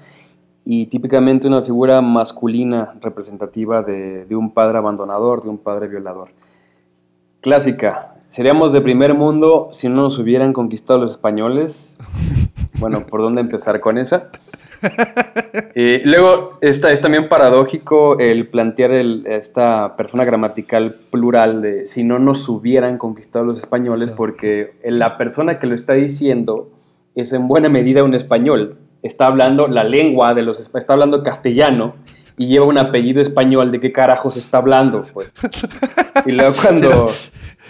y 0.64 0.86
típicamente 0.86 1.48
una 1.48 1.62
figura 1.62 2.00
masculina 2.00 2.94
representativa 3.00 3.82
de 3.82 4.36
un 4.36 4.52
padre 4.52 4.78
abandonador, 4.78 5.42
de 5.42 5.48
un 5.48 5.58
padre 5.58 5.88
violador. 5.88 6.28
Clásica, 7.40 8.13
Seríamos 8.34 8.72
de 8.72 8.80
primer 8.80 9.14
mundo 9.14 9.68
si 9.70 9.88
no 9.88 10.02
nos 10.02 10.18
hubieran 10.18 10.52
conquistado 10.52 10.98
los 10.98 11.12
españoles. 11.12 11.96
Bueno, 12.80 13.06
¿por 13.06 13.20
dónde 13.20 13.40
empezar 13.40 13.78
con 13.78 13.96
esa? 13.96 14.30
Y 15.76 15.98
luego 16.04 16.58
está, 16.60 16.90
es 16.90 17.00
también 17.00 17.28
paradójico 17.28 18.18
el 18.18 18.48
plantear 18.48 18.90
esta 18.90 19.94
persona 19.96 20.24
gramatical 20.24 20.96
plural 21.08 21.62
de 21.62 21.86
si 21.86 22.02
no 22.02 22.18
nos 22.18 22.46
hubieran 22.48 22.98
conquistado 22.98 23.44
los 23.44 23.58
españoles, 23.58 24.10
porque 24.10 24.74
la 24.82 25.16
persona 25.16 25.60
que 25.60 25.68
lo 25.68 25.76
está 25.76 25.92
diciendo 25.92 26.68
es 27.14 27.32
en 27.32 27.46
buena 27.46 27.68
medida 27.68 28.02
un 28.02 28.14
español. 28.14 28.76
Está 29.04 29.28
hablando 29.28 29.68
la 29.68 29.84
lengua 29.84 30.34
de 30.34 30.42
los 30.42 30.58
está 30.58 30.94
hablando 30.94 31.22
castellano 31.22 31.94
y 32.36 32.48
lleva 32.48 32.66
un 32.66 32.76
apellido 32.76 33.22
español. 33.22 33.70
¿De 33.70 33.78
qué 33.78 33.92
carajos 33.92 34.36
está 34.36 34.58
hablando? 34.58 35.06
Pues. 35.14 35.32
Y 36.26 36.32
luego 36.32 36.54
cuando. 36.60 37.10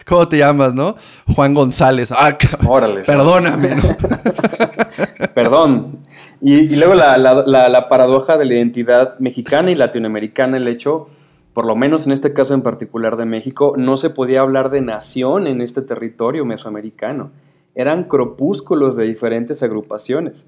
¿Cómo 0.07 0.29
te 0.29 0.39
llamas, 0.39 0.75
no? 0.75 0.97
Juan 1.35 1.55
González. 1.55 2.13
Ah, 2.13 2.37
Órale. 2.69 3.03
Perdóname, 3.03 3.75
¿no? 3.77 3.83
Perdón. 5.35 5.99
Y, 6.41 6.77
luego 6.77 6.95
la, 6.95 7.87
paradoja 7.89 8.37
de 8.37 8.45
la 8.45 8.55
identidad 8.55 9.19
mexicana 9.19 9.71
y 9.71 9.75
latinoamericana, 9.75 10.59
el 10.59 10.69
hecho, 10.69 11.09
por 11.55 11.65
lo 11.65 11.75
menos 11.75 12.07
en 12.07 12.13
este 12.13 12.35
caso 12.35 12.53
en 12.53 12.61
particular 12.61 13.17
de 13.17 13.25
México, 13.25 13.75
no 13.79 13.97
se 13.97 14.11
podía 14.11 14.43
hablar 14.43 14.71
de 14.71 14.83
nación 14.83 15.47
en 15.47 15.63
este 15.63 15.81
territorio 15.81 16.45
mesoamericano. 16.45 17.31
Eran 17.75 18.05
cropúsculos 18.05 18.97
de 18.97 19.05
diferentes 19.05 19.63
agrupaciones. 19.63 20.47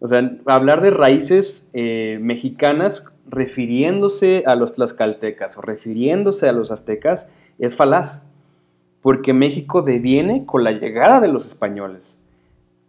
O 0.00 0.08
sea, 0.08 0.36
hablar 0.46 0.82
de 0.82 0.90
raíces 0.90 1.68
eh, 1.72 2.18
mexicanas 2.20 3.06
refiriéndose 3.28 4.42
a 4.46 4.56
los 4.56 4.74
tlaxcaltecas 4.74 5.56
o 5.56 5.62
refiriéndose 5.62 6.48
a 6.48 6.52
los 6.52 6.70
aztecas 6.70 7.28
es 7.58 7.76
falaz 7.76 8.22
porque 9.06 9.32
México 9.32 9.82
deviene 9.82 10.46
con 10.46 10.64
la 10.64 10.72
llegada 10.72 11.20
de 11.20 11.28
los 11.28 11.46
españoles. 11.46 12.18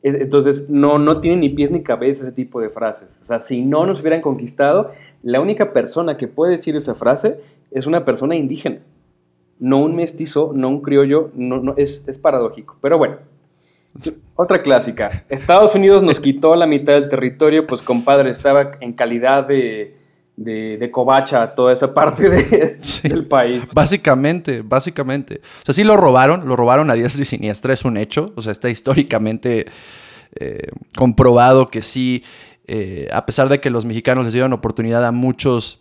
Entonces, 0.01 0.67
no, 0.67 0.97
no 0.97 1.21
tiene 1.21 1.37
ni 1.37 1.49
pies 1.49 1.69
ni 1.69 1.83
cabeza 1.83 2.23
ese 2.23 2.31
tipo 2.31 2.59
de 2.59 2.69
frases. 2.69 3.19
O 3.21 3.25
sea, 3.25 3.39
si 3.39 3.61
no 3.61 3.85
nos 3.85 4.01
hubieran 4.01 4.21
conquistado, 4.21 4.89
la 5.21 5.39
única 5.39 5.73
persona 5.73 6.17
que 6.17 6.27
puede 6.27 6.53
decir 6.53 6.75
esa 6.75 6.95
frase 6.95 7.39
es 7.69 7.85
una 7.85 8.03
persona 8.03 8.35
indígena, 8.35 8.79
no 9.59 9.77
un 9.77 9.95
mestizo, 9.95 10.53
no 10.55 10.69
un 10.69 10.81
criollo, 10.81 11.29
no, 11.35 11.61
no, 11.61 11.75
es, 11.77 12.03
es 12.07 12.17
paradójico. 12.17 12.77
Pero 12.81 12.97
bueno, 12.97 13.17
otra 14.35 14.63
clásica. 14.63 15.11
Estados 15.29 15.75
Unidos 15.75 16.01
nos 16.01 16.19
quitó 16.19 16.55
la 16.55 16.65
mitad 16.65 16.93
del 16.93 17.09
territorio, 17.09 17.67
pues 17.67 17.83
compadre, 17.83 18.31
estaba 18.31 18.71
en 18.79 18.93
calidad 18.93 19.47
de, 19.47 19.96
de, 20.37 20.77
de 20.77 20.91
covacha 20.91 21.53
toda 21.55 21.73
esa 21.73 21.93
parte 21.93 22.29
de- 22.29 22.77
Sí. 22.79 23.09
del 23.09 23.25
país. 23.25 23.73
Básicamente, 23.73 24.61
básicamente. 24.61 25.41
O 25.61 25.65
sea, 25.65 25.73
sí 25.73 25.83
lo 25.83 25.97
robaron, 25.97 26.47
lo 26.47 26.55
robaron 26.55 26.89
a 26.89 26.93
diestra 26.93 27.21
y 27.23 27.25
siniestra, 27.25 27.73
es 27.73 27.83
un 27.83 27.97
hecho. 27.97 28.31
O 28.37 28.41
sea, 28.41 28.51
está 28.53 28.69
históricamente 28.69 29.65
eh, 30.39 30.69
comprobado 30.95 31.69
que 31.69 31.81
sí, 31.81 32.23
eh, 32.67 33.09
a 33.11 33.25
pesar 33.25 33.49
de 33.49 33.59
que 33.59 33.69
los 33.69 33.83
mexicanos 33.85 34.23
les 34.25 34.33
dieron 34.33 34.53
oportunidad 34.53 35.03
a 35.05 35.11
muchos 35.11 35.79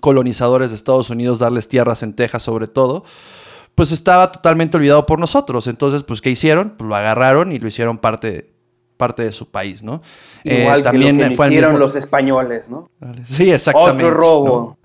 colonizadores 0.00 0.70
de 0.70 0.76
Estados 0.76 1.10
Unidos 1.10 1.38
darles 1.38 1.66
tierras 1.68 2.02
en 2.02 2.12
Texas 2.14 2.42
sobre 2.42 2.68
todo, 2.68 3.04
pues 3.74 3.90
estaba 3.92 4.30
totalmente 4.32 4.76
olvidado 4.76 5.06
por 5.06 5.18
nosotros. 5.18 5.66
Entonces, 5.66 6.02
pues, 6.02 6.20
¿qué 6.20 6.30
hicieron? 6.30 6.74
Pues 6.76 6.88
lo 6.88 6.94
agarraron 6.94 7.52
y 7.52 7.58
lo 7.58 7.68
hicieron 7.68 7.98
parte, 7.98 8.46
parte 8.98 9.22
de 9.22 9.32
su 9.32 9.50
país, 9.50 9.82
¿no? 9.82 10.02
Eh, 10.44 10.60
Igual 10.60 10.82
que 10.82 10.98
lo 10.98 11.06
que 11.28 11.34
fue 11.36 11.46
hicieron 11.46 11.70
mismo- 11.70 11.78
los 11.78 11.96
españoles, 11.96 12.68
¿no? 12.68 12.90
Sí, 13.24 13.50
exactamente. 13.50 14.04
Otro 14.04 14.14
robo. 14.16 14.76
¿no? 14.76 14.78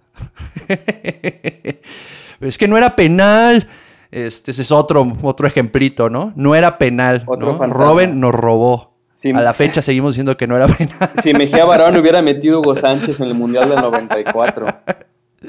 es 2.48 2.58
que 2.58 2.68
no 2.68 2.78
era 2.78 2.96
penal. 2.96 3.68
Este 4.12 4.52
ese 4.52 4.62
es 4.62 4.72
otro, 4.72 5.12
otro 5.24 5.48
ejemplito, 5.48 6.10
¿no? 6.10 6.32
No 6.36 6.56
era 6.56 6.78
penal. 6.78 7.24
Otro 7.26 7.54
¿no? 7.58 7.68
Robin 7.68 8.20
nos 8.20 8.34
robó. 8.34 8.94
Sí. 9.12 9.32
A 9.32 9.42
la 9.42 9.54
fecha 9.54 9.82
seguimos 9.82 10.14
diciendo 10.14 10.38
que 10.38 10.48
no 10.48 10.56
era 10.56 10.68
penal. 10.68 11.10
Si 11.22 11.34
Mejía 11.34 11.66
Barón 11.66 11.98
hubiera 12.00 12.22
metido 12.22 12.60
Hugo 12.60 12.76
Sánchez 12.76 13.20
en 13.22 13.28
el 13.28 13.34
Mundial 13.36 13.70
del 13.70 13.82
94. 13.82 14.66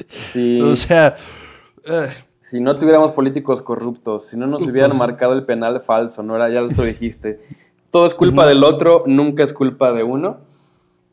Si, 0.07 0.59
O 0.61 0.75
sea, 0.75 1.15
eh, 1.85 2.07
si 2.39 2.59
no 2.59 2.75
tuviéramos 2.75 3.11
políticos 3.11 3.61
corruptos, 3.61 4.27
si 4.27 4.37
no 4.37 4.45
nos 4.47 4.63
hubieran 4.63 4.97
marcado 4.97 5.33
el 5.33 5.45
penal 5.45 5.81
falso, 5.81 6.21
no 6.23 6.35
era, 6.35 6.49
ya 6.49 6.61
lo 6.61 6.67
dijiste. 6.83 7.39
Todo 7.95 8.07
es 8.07 8.13
culpa 8.13 8.45
del 8.45 8.65
otro, 8.65 9.03
nunca 9.05 9.41
es 9.41 9.53
culpa 9.53 9.93
de 9.93 10.03
uno. 10.03 10.39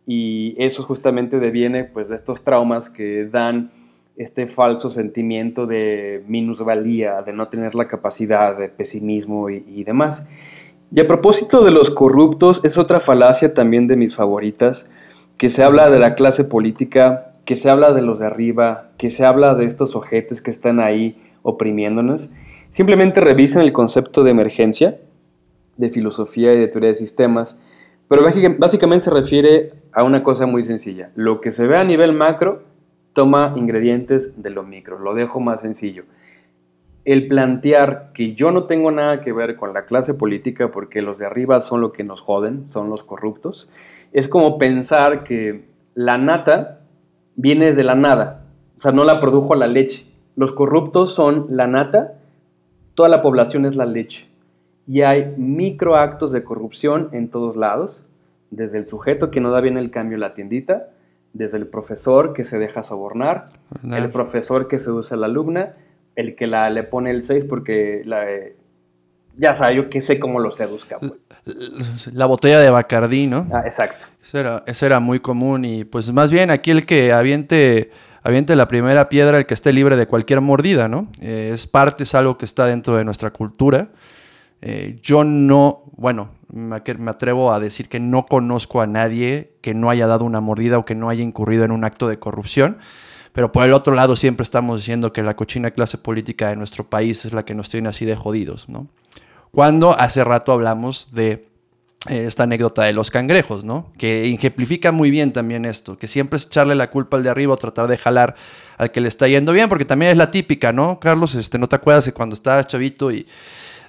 Y 0.05 0.57
eso 0.59 0.83
justamente 0.83 1.39
deviene 1.39 1.85
pues, 1.85 2.09
de 2.09 2.17
estos 2.17 2.43
traumas 2.43 2.91
que 2.91 3.25
dan 3.27 3.71
este 4.17 4.49
falso 4.49 4.91
sentimiento 4.91 5.69
de 5.69 6.25
minusvalía, 6.27 7.23
de 7.23 7.33
no 7.35 7.47
tener 7.47 7.77
la 7.77 7.85
capacidad, 7.85 8.59
de 8.59 8.69
pesimismo 8.69 9.49
y, 9.49 9.65
y 9.65 9.85
demás. 9.85 10.27
Y 10.93 10.99
a 10.99 11.07
propósito 11.07 11.63
de 11.63 11.71
los 11.71 11.89
corruptos, 11.89 12.65
es 12.65 12.77
otra 12.77 12.99
falacia 12.99 13.55
también 13.55 13.87
de 13.87 13.95
mis 13.95 14.17
favoritas, 14.17 14.91
que 15.39 15.51
se 15.51 15.63
habla 15.63 15.89
de 15.89 16.01
la 16.01 16.17
clase 16.17 16.43
política, 16.43 17.37
que 17.45 17.55
se 17.55 17.71
habla 17.71 17.93
de 17.93 18.03
los 18.03 18.19
de 18.19 18.27
arriba, 18.27 18.89
que 18.99 19.11
se 19.11 19.25
habla 19.25 19.55
de 19.55 19.67
estos 19.67 19.95
ojetes 19.95 20.43
que 20.43 20.51
están 20.51 20.81
ahí 20.81 21.23
oprimiéndonos. 21.43 22.33
Simplemente 22.71 23.21
revisen 23.21 23.63
el 23.63 23.73
concepto 23.73 24.25
de 24.25 24.33
emergencia, 24.33 24.99
de 25.83 25.91
filosofía 25.91 26.55
y 26.55 26.59
de 26.61 26.69
teoría 26.69 26.89
de 26.89 26.95
sistemas, 26.95 27.61
pero 28.09 28.23
básica- 28.23 28.55
básicamente 28.59 29.05
se 29.05 29.11
refiere 29.11 29.69
a 29.93 30.05
una 30.05 30.23
cosa 30.23 30.47
muy 30.47 30.63
sencilla. 30.63 31.11
Lo 31.17 31.41
que 31.41 31.51
se 31.51 31.67
ve 31.67 31.77
a 31.77 31.85
nivel 31.85 32.13
macro 32.13 32.63
toma 33.13 33.53
ingredientes 33.57 34.43
de 34.43 34.51
lo 34.51 34.63
micro. 34.63 34.99
Lo 34.99 35.15
dejo 35.15 35.41
más 35.41 35.61
sencillo. 35.61 36.05
El 37.05 37.27
plantear 37.27 38.13
que 38.15 38.35
yo 38.35 38.53
no 38.53 38.65
tengo 38.65 38.93
nada 38.93 39.21
que 39.21 39.33
ver 39.33 39.57
con 39.57 39.75
la 39.75 39.85
clase 39.87 40.15
política 40.15 40.71
porque 40.71 41.03
los 41.03 41.19
de 41.19 41.27
arriba 41.27 41.61
son 41.61 41.81
lo 41.81 41.91
que 41.91 42.05
nos 42.05 42.21
joden, 42.21 42.69
son 42.69 42.89
los 42.89 43.03
corruptos, 43.03 43.69
es 44.13 44.29
como 44.29 44.57
pensar 44.57 45.25
que 45.25 45.65
la 45.95 46.17
nata 46.17 46.81
viene 47.35 47.73
de 47.73 47.83
la 47.83 47.97
nada, 47.97 48.45
o 48.77 48.81
sea, 48.81 48.93
no 48.93 49.03
la 49.05 49.19
produjo 49.21 49.55
la 49.57 49.67
leche. 49.67 50.07
Los 50.37 50.53
corruptos 50.53 51.13
son 51.13 51.47
la 51.51 51.67
nata, 51.67 52.15
toda 52.95 53.09
la 53.09 53.21
población 53.21 53.67
es 53.67 53.75
la 53.75 53.85
leche. 53.85 54.29
Y 54.87 55.03
hay 55.03 55.35
microactos 55.37 56.33
de 56.33 56.43
corrupción 56.45 57.09
en 57.13 57.29
todos 57.29 57.57
lados, 57.57 58.05
desde 58.51 58.79
el 58.79 58.87
sujeto 58.87 59.31
que 59.31 59.41
no 59.41 59.51
da 59.51 59.61
bien 59.61 59.77
el 59.77 59.91
cambio 59.91 60.17
en 60.17 60.21
la 60.21 60.35
tiendita, 60.35 60.91
desde 61.33 61.57
el 61.57 61.67
profesor 61.67 62.33
que 62.33 62.45
se 62.45 62.59
deja 62.59 62.83
sobornar, 62.83 63.47
el 63.91 64.11
profesor 64.11 64.69
que 64.69 64.79
seduce 64.79 65.15
a 65.15 65.17
la 65.17 65.27
alumna, 65.27 65.75
el 66.15 66.35
que 66.35 66.47
la, 66.47 66.69
le 66.69 66.83
pone 66.83 67.11
el 67.11 67.23
6 67.23 67.47
porque 67.47 68.03
la, 68.05 68.31
eh, 68.31 68.55
ya 69.37 69.55
sabe, 69.55 69.77
yo 69.77 69.89
que 69.89 70.01
sé 70.01 70.19
cómo 70.19 70.41
lo 70.41 70.51
seduzca. 70.51 70.99
pues. 70.99 72.13
la 72.13 72.27
botella 72.27 72.61
de 72.61 72.71
Bacardí, 72.71 73.27
¿no? 73.27 73.47
Ah, 73.51 73.63
exacto. 73.65 74.07
Eso 74.23 74.39
era, 74.39 74.63
eso 74.67 74.87
era 74.87 75.01
muy 75.01 75.21
común 75.21 75.65
y 75.65 75.85
pues 75.85 76.13
más 76.13 76.31
bien 76.31 76.51
aquí 76.51 76.71
el 76.71 76.87
que 76.87 77.13
aviente, 77.13 77.91
aviente 78.23 78.57
la 78.57 78.69
primera 78.69 79.09
piedra, 79.09 79.39
el 79.39 79.47
que 79.47 79.55
esté 79.55 79.73
libre 79.73 79.97
de 79.97 80.07
cualquier 80.07 80.41
mordida, 80.41 80.89
¿no? 80.89 81.09
Eh, 81.21 81.51
es 81.55 81.67
parte, 81.67 82.03
es 82.03 82.15
algo 82.15 82.39
que 82.39 82.45
está 82.45 82.67
dentro 82.67 82.97
de 82.97 83.05
nuestra 83.05 83.31
cultura. 83.31 83.89
Eh, 84.63 85.01
yo 85.03 85.25
no, 85.25 85.79
bueno, 85.97 86.31
me, 86.53 86.83
que- 86.83 86.97
atrevo 87.07 87.53
a 87.53 87.59
decir 87.61 87.89
que 87.89 87.99
no 88.01 88.27
conozco 88.27 88.81
a 88.81 88.87
nadie 88.87 89.55
que 89.61 89.75
no 89.75 89.91
haya 89.91 90.07
dado 90.07 90.25
una 90.25 90.41
mordida 90.41 90.79
o 90.79 90.85
que 90.85 90.95
no 90.95 91.09
haya 91.09 91.23
incurrido 91.23 91.65
en 91.65 91.73
un 91.73 91.85
acto 91.85 92.09
de 92.09 92.19
corrupción. 92.19 92.79
Pero 93.33 93.51
por 93.51 93.65
el 93.65 93.73
otro 93.73 93.95
lado 93.95 94.15
siempre 94.15 94.45
estamos 94.45 94.81
diciendo 94.81 95.13
que 95.13 95.23
la 95.23 95.35
cochina 95.37 95.71
clase 95.71 95.99
política 95.99 96.49
de 96.49 96.57
nuestro 96.57 96.89
país 96.89 97.25
es 97.25 97.33
la 97.33 97.45
que 97.45 97.55
nos 97.55 97.69
tiene 97.71 97.89
así 97.89 98.05
de 98.05 98.15
jodidos, 98.15 98.69
¿no? 98.69 98.89
Cuando 99.51 99.99
hace 99.99 100.23
rato 100.23 100.53
hablamos 100.53 101.09
de 101.13 101.47
eh, 102.11 102.25
esta 102.27 102.43
anécdota 102.45 102.83
de 102.83 102.93
los 102.93 103.11
cangrejos, 103.11 103.65
¿no? 103.65 103.91
Que 103.97 104.31
ejemplifica 104.33 104.93
muy 104.93 105.11
bien 105.11 105.33
también 105.33 105.65
esto, 105.65 105.97
que 105.99 106.09
siempre 106.09 106.37
es 106.37 106.47
echarle 106.47 106.75
la 106.75 106.91
culpa 106.91 107.17
al 107.17 107.23
de 107.23 107.31
arriba 107.31 107.55
o 107.55 107.57
tratar 107.57 107.87
de 107.89 107.97
jalar 107.97 108.35
al 108.77 108.91
que 108.91 109.01
le 109.01 109.09
está 109.09 109.29
yendo 109.29 109.53
bien, 109.53 109.69
porque 109.69 109.85
también 109.87 110.13
es 110.13 110.19
la 110.19 110.31
típica, 110.31 110.73
¿no? 110.73 111.01
Carlos, 111.01 111.35
este, 111.35 111.59
¿no 111.59 111.69
te 111.69 111.77
acuerdas 111.77 112.05
de 112.05 112.13
cuando 112.13 112.35
estabas 112.35 112.67
chavito 112.67 113.11
y 113.11 113.27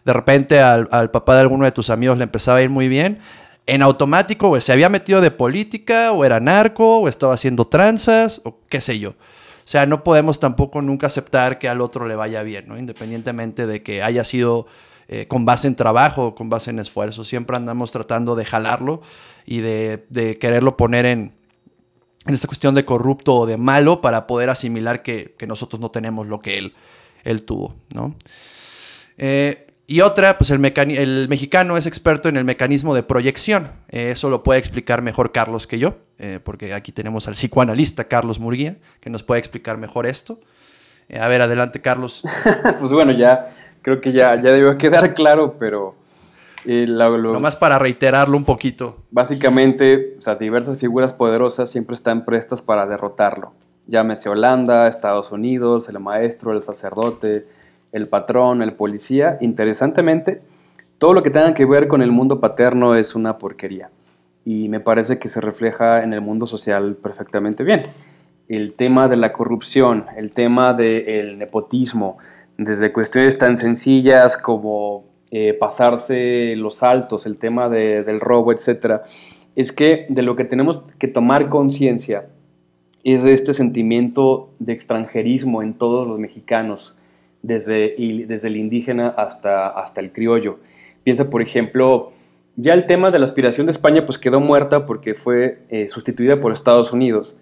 de 0.05 0.13
repente 0.13 0.59
al, 0.59 1.11
papá 1.11 1.35
de 1.35 1.41
alguno 1.41 1.65
de 1.65 1.71
tus 1.71 1.89
amigos 1.89 2.17
le 2.17 2.25
empezaba 2.25 2.57
a 2.57 2.61
ir 2.61 2.69
muy 2.69 2.87
bien? 2.87 3.19
En 3.65 3.81
automático, 3.81 4.49
o 4.49 4.59
se 4.59 4.73
había 4.73 4.89
metido 4.89 5.21
de 5.21 5.31
política, 5.31 6.11
o 6.11 6.25
era 6.25 6.39
narco, 6.39 6.99
o 6.99 7.07
estaba 7.07 7.33
haciendo 7.33 7.65
tranzas, 7.65 8.41
o 8.43 8.59
qué 8.67 8.81
sé 8.81 8.99
yo. 8.99 9.11
O 9.11 9.65
sea, 9.65 9.85
no 9.85 10.03
podemos 10.03 10.39
tampoco 10.39 10.81
nunca 10.81 11.07
aceptar 11.07 11.57
que 11.57 11.69
al 11.69 11.79
otro 11.79 12.05
le 12.05 12.15
vaya 12.15 12.43
bien, 12.43 12.67
¿no? 12.67 12.77
Independientemente 12.77 13.65
de 13.65 13.81
que 13.81 14.03
haya 14.03 14.25
sido 14.25 14.67
eh, 15.07 15.27
con 15.27 15.45
base 15.45 15.67
en 15.67 15.75
trabajo 15.75 16.27
o 16.27 16.35
con 16.35 16.49
base 16.49 16.71
en 16.71 16.79
esfuerzo. 16.79 17.23
Siempre 17.23 17.55
andamos 17.55 17.91
tratando 17.91 18.35
de 18.35 18.43
jalarlo 18.43 19.01
y 19.45 19.59
de, 19.59 20.37
quererlo 20.41 20.75
poner 20.75 21.05
en, 21.05 21.33
en 22.25 22.33
esta 22.33 22.47
cuestión 22.47 22.75
de 22.75 22.83
corrupto 22.83 23.35
o 23.35 23.45
de 23.45 23.55
malo 23.55 24.01
para 24.01 24.27
poder 24.27 24.49
asimilar 24.49 25.01
que, 25.01 25.35
que 25.37 25.47
nosotros 25.47 25.79
no 25.79 25.91
tenemos 25.91 26.27
lo 26.27 26.41
que 26.41 26.57
él, 26.57 26.73
él 27.23 27.43
tuvo, 27.43 27.75
¿no? 27.93 28.15
Eh, 29.17 29.62
y 29.85 30.01
otra, 30.01 30.37
pues 30.37 30.49
el, 30.49 30.63
el 30.65 31.27
mexicano 31.29 31.77
es 31.77 31.85
experto 31.85 32.29
en 32.29 32.37
el 32.37 32.45
mecanismo 32.45 32.95
de 32.95 33.03
proyección. 33.03 33.67
Eh, 33.89 34.11
eso 34.11 34.29
lo 34.29 34.43
puede 34.43 34.59
explicar 34.59 35.01
mejor 35.01 35.31
Carlos 35.31 35.67
que 35.67 35.79
yo, 35.79 35.97
eh, 36.19 36.39
porque 36.43 36.73
aquí 36.73 36.91
tenemos 36.91 37.27
al 37.27 37.33
psicoanalista 37.33 38.05
Carlos 38.05 38.39
Murguía, 38.39 38.77
que 38.99 39.09
nos 39.09 39.23
puede 39.23 39.39
explicar 39.39 39.77
mejor 39.77 40.05
esto. 40.05 40.39
Eh, 41.09 41.19
a 41.19 41.27
ver, 41.27 41.41
adelante, 41.41 41.81
Carlos. 41.81 42.23
pues 42.79 42.91
bueno, 42.91 43.11
ya 43.11 43.49
creo 43.81 43.99
que 43.99 44.13
ya, 44.13 44.35
ya 44.35 44.51
debió 44.51 44.77
quedar 44.77 45.13
claro, 45.13 45.57
pero 45.59 45.95
eh, 46.65 46.85
Nomás 46.87 47.55
para 47.55 47.77
reiterarlo 47.77 48.37
un 48.37 48.45
poquito. 48.45 49.03
básicamente, 49.11 50.15
o 50.17 50.21
sea, 50.21 50.35
diversas 50.35 50.79
figuras 50.79 51.13
poderosas 51.13 51.69
siempre 51.69 51.95
están 51.95 52.23
prestas 52.23 52.61
para 52.61 52.85
derrotarlo. 52.85 53.51
Llámese 53.85 54.29
Holanda, 54.29 54.87
Estados 54.87 55.31
Unidos, 55.31 55.89
el 55.89 55.99
maestro, 55.99 56.53
el 56.53 56.63
sacerdote, 56.63 57.45
el 57.93 58.07
patrón, 58.07 58.61
el 58.61 58.73
policía. 58.73 59.37
Interesantemente, 59.39 60.41
todo 60.97 61.13
lo 61.13 61.23
que 61.23 61.29
tenga 61.29 61.53
que 61.53 61.65
ver 61.65 61.87
con 61.87 62.01
el 62.01 62.11
mundo 62.11 62.39
paterno 62.39 62.95
es 62.95 63.15
una 63.15 63.37
porquería. 63.37 63.89
Y 64.45 64.67
me 64.67 64.81
parece 64.81 65.19
que 65.19 65.29
se 65.29 65.39
refleja 65.39 66.03
en 66.03 66.11
el 66.13 66.19
mundo 66.21 66.45
social 66.47 66.95
perfectamente 67.01 67.63
bien. 67.63 67.83
El 68.49 68.73
tema 68.73 69.07
de 69.07 69.15
la 69.15 69.31
corrupción, 69.31 70.05
el 70.17 70.31
tema 70.31 70.73
del 70.73 71.37
nepotismo, 71.37 72.17
desde 72.57 72.91
cuestiones 72.91 73.37
tan 73.37 73.57
sencillas 73.57 74.35
como 74.35 75.05
eh, 75.31 75.53
pasarse 75.53 76.55
los 76.57 76.75
saltos, 76.75 77.25
el 77.25 77.37
tema 77.37 77.67
de- 77.69 78.03
del 78.03 78.19
robo, 78.19 78.51
etcétera, 78.51 79.03
es 79.55 79.71
que 79.71 80.05
de 80.09 80.21
lo 80.21 80.35
que 80.35 80.45
tenemos 80.45 80.81
que 80.99 81.07
tomar 81.07 81.49
conciencia 81.49 82.27
es 83.03 83.23
este 83.23 83.53
sentimiento 83.53 84.49
de 84.59 84.73
extranjerismo 84.73 85.61
en 85.63 85.73
todos 85.73 86.07
los 86.07 86.19
mexicanos, 86.19 86.95
desde, 87.43 87.93
y 87.97 88.23
desde 88.23 88.47
el 88.47 88.57
indígena 88.57 89.09
hasta, 89.09 89.67
hasta 89.67 90.01
el 90.01 90.11
criollo. 90.11 90.57
Piensa, 91.03 91.29
por 91.29 91.41
ejemplo, 91.43 92.11
ya 92.55 92.73
el 92.73 92.87
tema 92.87 93.11
de 93.11 93.19
la 93.19 93.25
aspiración 93.25 93.67
de 93.67 93.71
España 93.71 94.05
pues 94.05 94.17
quedó 94.17 94.39
muerta 94.39 94.85
porque 94.87 95.13
fue 95.13 95.59
eh, 95.69 95.87
sustituida 95.87 96.39
por 96.39 96.51
Estados 96.51 96.91
Unidos. 96.91 97.37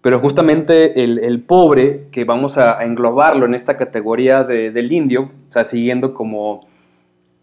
Pero 0.00 0.18
justamente 0.18 1.04
el, 1.04 1.20
el 1.20 1.40
pobre, 1.42 2.08
que 2.10 2.24
vamos 2.24 2.58
a, 2.58 2.76
a 2.78 2.84
englobarlo 2.84 3.46
en 3.46 3.54
esta 3.54 3.76
categoría 3.76 4.42
de- 4.42 4.72
del 4.72 4.90
indio, 4.90 5.22
o 5.48 5.52
sea, 5.52 5.64
siguiendo 5.64 6.12
como 6.12 6.60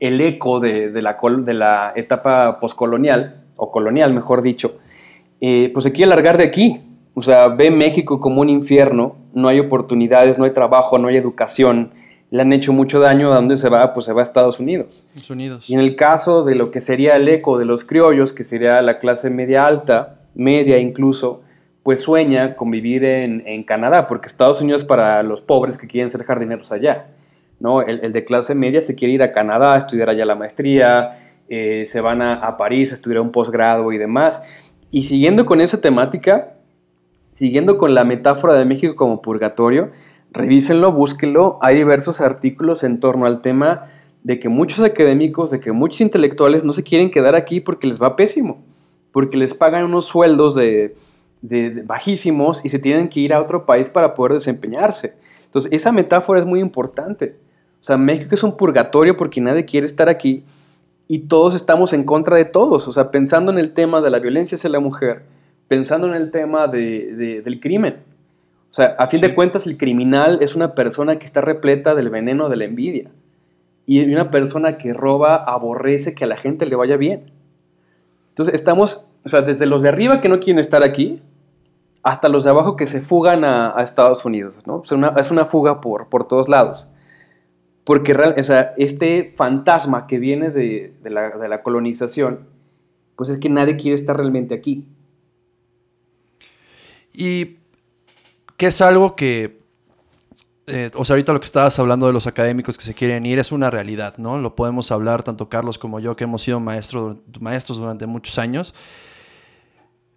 el 0.02 0.20
eco 0.20 0.60
de, 0.60 0.92
de 0.92 1.02
la, 1.02 1.16
de 1.40 1.54
la 1.54 1.94
etapa 1.96 2.60
poscolonial, 2.60 3.44
o 3.56 3.72
colonial, 3.72 4.14
mejor 4.14 4.42
dicho, 4.42 4.78
eh, 5.42 5.70
pues 5.74 5.84
se 5.84 5.92
quiere 5.92 6.10
largar 6.10 6.38
de 6.38 6.46
aquí. 6.46 6.82
O 7.14 7.22
sea, 7.22 7.50
ve 7.50 7.70
México 7.72 8.20
como 8.20 8.40
un 8.42 8.50
infierno, 8.50 9.16
no 9.34 9.48
hay 9.50 9.60
oportunidades, 9.60 10.38
no 10.38 10.46
hay 10.46 10.52
trabajo, 10.52 10.98
no 10.98 11.10
hay 11.10 11.18
educación, 11.18 11.92
le 12.32 12.42
han 12.42 12.54
hecho 12.54 12.74
mucho 12.74 13.00
daño, 13.00 13.32
¿a 13.32 13.36
dónde 13.36 13.56
se 13.56 13.70
va? 13.70 13.94
Pues 13.94 14.06
se 14.06 14.14
va 14.14 14.22
a 14.22 14.24
Estados 14.24 14.60
Unidos. 14.60 15.04
Estados 15.08 15.30
Unidos. 15.32 15.70
Y 15.70 15.74
en 15.74 15.80
el 15.80 15.96
caso 15.96 16.44
de 16.44 16.56
lo 16.56 16.70
que 16.70 16.80
sería 16.80 17.16
el 17.16 17.28
eco 17.28 17.58
de 17.58 17.66
los 17.66 17.84
criollos, 17.84 18.34
que 18.34 18.44
sería 18.44 18.82
la 18.82 19.00
clase 19.00 19.30
media 19.30 19.66
alta, 19.66 20.20
media 20.36 20.78
incluso, 20.78 21.42
pues 21.82 22.02
sueña 22.02 22.56
con 22.56 22.70
vivir 22.70 23.04
en, 23.04 23.64
Canadá, 23.64 24.06
porque 24.06 24.28
Estados 24.28 24.62
Unidos 24.62 24.86
para 24.86 25.24
los 25.24 25.42
pobres 25.42 25.78
que 25.78 25.88
quieren 25.88 26.12
ser 26.12 26.24
jardineros 26.24 26.72
allá. 26.72 27.08
¿no? 27.60 27.82
El, 27.82 28.14
de 28.14 28.24
clase 28.24 28.54
media 28.54 28.82
se 28.82 28.94
quiere 28.94 29.16
ir 29.16 29.24
a 29.24 29.32
Canadá 29.32 29.74
a 29.74 29.78
estudiar 29.80 30.10
allá 30.10 30.24
la 30.24 30.36
maestría, 30.36 31.16
eh, 31.50 31.86
se 31.88 32.00
van 32.00 32.22
a, 32.22 32.36
a, 32.36 32.58
París 32.58 32.92
a 32.92 32.94
estudiar 32.94 33.22
un 33.22 33.32
posgrado 33.32 33.92
y 33.92 33.98
demás. 33.98 34.44
Y 34.92 35.04
siguiendo 35.04 35.48
con 35.48 35.62
esa 35.62 35.82
temática, 35.82 36.54
siguiendo 37.32 37.80
con 37.80 37.96
la 37.96 38.04
metáfora 38.04 38.54
de 38.54 38.66
México 38.66 38.96
como 38.96 39.22
purgatorio, 39.22 39.90
revísenlo, 40.32 40.92
búsquenlo. 40.92 41.58
Hay 41.62 41.76
diversos 41.76 42.22
artículos 42.22 42.84
en 42.84 43.00
torno 43.00 43.26
al 43.26 43.42
tema 43.42 43.88
de 44.24 44.40
que 44.40 44.50
muchos 44.50 44.82
académicos, 44.82 45.52
de 45.52 45.60
que 45.60 45.72
muchos 45.72 46.02
intelectuales 46.02 46.64
no 46.64 46.74
se 46.74 46.84
quieren 46.84 47.12
quedar 47.12 47.36
aquí 47.36 47.62
porque 47.62 47.88
les 47.88 48.02
va 48.02 48.16
pésimo, 48.16 48.64
porque 49.12 49.38
les 49.38 49.54
pagan 49.54 49.86
unos 49.86 50.06
sueldos 50.06 50.56
de, 50.56 50.96
bajísimos 51.86 52.66
y 52.66 52.70
se 52.70 52.80
tienen 52.80 53.08
que 53.08 53.22
ir 53.22 53.34
a 53.34 53.42
otro 53.42 53.66
país 53.66 53.90
para 53.90 54.14
poder 54.14 54.34
desempeñarse. 54.34 55.14
Entonces, 55.46 55.72
esa 55.72 55.92
metáfora 55.92 56.40
es 56.40 56.46
muy 56.46 56.60
importante. 56.60 57.38
O 57.80 57.84
sea, 57.84 57.98
México 57.98 58.36
es 58.36 58.44
un 58.44 58.58
purgatorio 58.58 59.16
porque 59.16 59.40
nadie 59.40 59.66
quiere 59.66 59.88
estar 59.88 60.10
aquí 60.10 60.44
y 61.08 61.20
todos 61.20 61.56
estamos 61.56 61.94
en 61.94 62.04
contra 62.04 62.36
de 62.36 62.46
todos. 62.46 62.88
O 62.88 62.94
sea, 62.94 63.10
pensando 63.10 63.52
en 63.52 63.58
el 63.58 63.74
tema 63.74 64.02
de 64.02 64.10
la 64.10 64.20
violencia 64.20 64.58
hacia 64.58 64.70
la 64.70 64.82
mujer, 64.82 65.24
pensando 65.70 66.08
en 66.08 66.14
el 66.14 66.30
tema 66.30 66.68
del 66.68 67.60
crimen. 67.62 67.96
O 68.72 68.74
sea, 68.74 68.96
a 69.00 69.08
fin 69.08 69.22
de 69.22 69.34
cuentas, 69.34 69.66
el 69.66 69.78
criminal 69.78 70.40
es 70.42 70.56
una 70.56 70.76
persona 70.76 71.18
que 71.18 71.26
está 71.26 71.42
repleta 71.42 71.96
del 71.96 72.10
veneno 72.10 72.50
de 72.50 72.56
la 72.58 72.66
envidia 72.66 73.12
y 73.86 74.14
una 74.14 74.30
persona 74.30 74.78
que 74.78 74.94
roba 74.94 75.36
aborrece 75.36 76.14
que 76.14 76.24
a 76.24 76.28
la 76.28 76.38
gente 76.38 76.68
le 76.68 76.76
vaya 76.76 76.96
bien. 76.96 77.32
Entonces 78.30 78.54
estamos, 78.54 79.06
o 79.26 79.30
sea, 79.30 79.42
desde 79.42 79.66
los 79.66 79.82
de 79.82 79.90
arriba 79.90 80.22
que 80.22 80.30
no 80.30 80.40
quieren 80.40 80.60
estar 80.60 80.84
aquí, 80.84 81.22
hasta 82.04 82.30
los 82.30 82.44
de 82.44 82.52
abajo 82.52 82.76
que 82.76 82.86
se 82.86 83.02
fugan 83.02 83.44
a, 83.44 83.74
Estados 83.82 84.24
Unidos, 84.26 84.56
¿no? 84.66 84.84
es 85.18 85.32
una 85.32 85.46
fuga 85.46 85.82
por, 85.82 86.08
por 86.10 86.28
todos 86.28 86.48
lados. 86.48 86.88
Porque 87.90 88.14
o 88.14 88.44
sea, 88.44 88.76
este 88.78 89.34
fantasma 89.36 90.06
que 90.06 90.20
viene 90.20 90.52
de, 90.52 90.94
la, 91.06 91.32
de 91.32 91.48
la 91.48 91.64
colonización, 91.64 92.48
pues 93.16 93.30
es 93.32 93.40
que 93.40 93.50
nadie 93.50 93.78
quiere 93.78 93.96
estar 93.96 94.16
realmente 94.16 94.54
aquí. 94.54 94.88
Y 97.12 97.58
que 98.60 98.68
es 98.68 98.82
algo 98.82 99.16
que 99.16 99.60
eh, 100.72 100.92
o 100.94 101.04
sea, 101.04 101.16
ahorita 101.16 101.34
lo 101.34 101.40
que 101.40 101.46
estabas 101.46 101.80
hablando 101.80 102.06
de 102.06 102.14
los 102.14 102.28
académicos 102.28 102.78
que 102.78 102.84
se 102.84 102.94
quieren 102.94 103.26
ir 103.26 103.40
es 103.40 103.52
una 103.52 103.72
realidad, 103.72 104.18
¿no? 104.18 104.38
Lo 104.38 104.56
podemos 104.56 104.92
hablar 104.92 105.24
tanto 105.24 105.50
Carlos 105.50 105.80
como 105.80 106.00
yo, 106.00 106.16
que 106.16 106.26
hemos 106.26 106.44
sido 106.44 106.60
maestros 106.60 107.18
durante 107.80 108.06
muchos 108.06 108.38
años. 108.38 108.76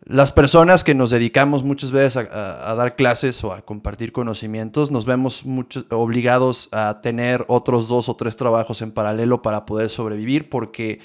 Las 0.05 0.31
personas 0.31 0.85
que 0.85 0.95
nos 0.95 1.09
dedicamos 1.09 1.65
muchas 1.65 1.91
veces 1.91 2.29
a, 2.31 2.75
dar 2.75 2.97
clases 2.97 3.43
o 3.45 3.55
a 3.55 3.63
compartir 3.63 4.13
conocimientos, 4.13 4.91
nos 4.91 5.07
vemos 5.07 5.43
obligados 5.91 6.69
a 6.71 7.01
tener 7.01 7.47
otros 7.49 7.89
dos 7.89 8.11
o 8.11 8.17
tres 8.17 8.37
trabajos 8.37 8.83
en 8.83 8.93
paralelo 8.93 9.41
para 9.41 9.65
poder 9.65 9.89
sobrevivir, 9.89 10.51
porque 10.51 11.01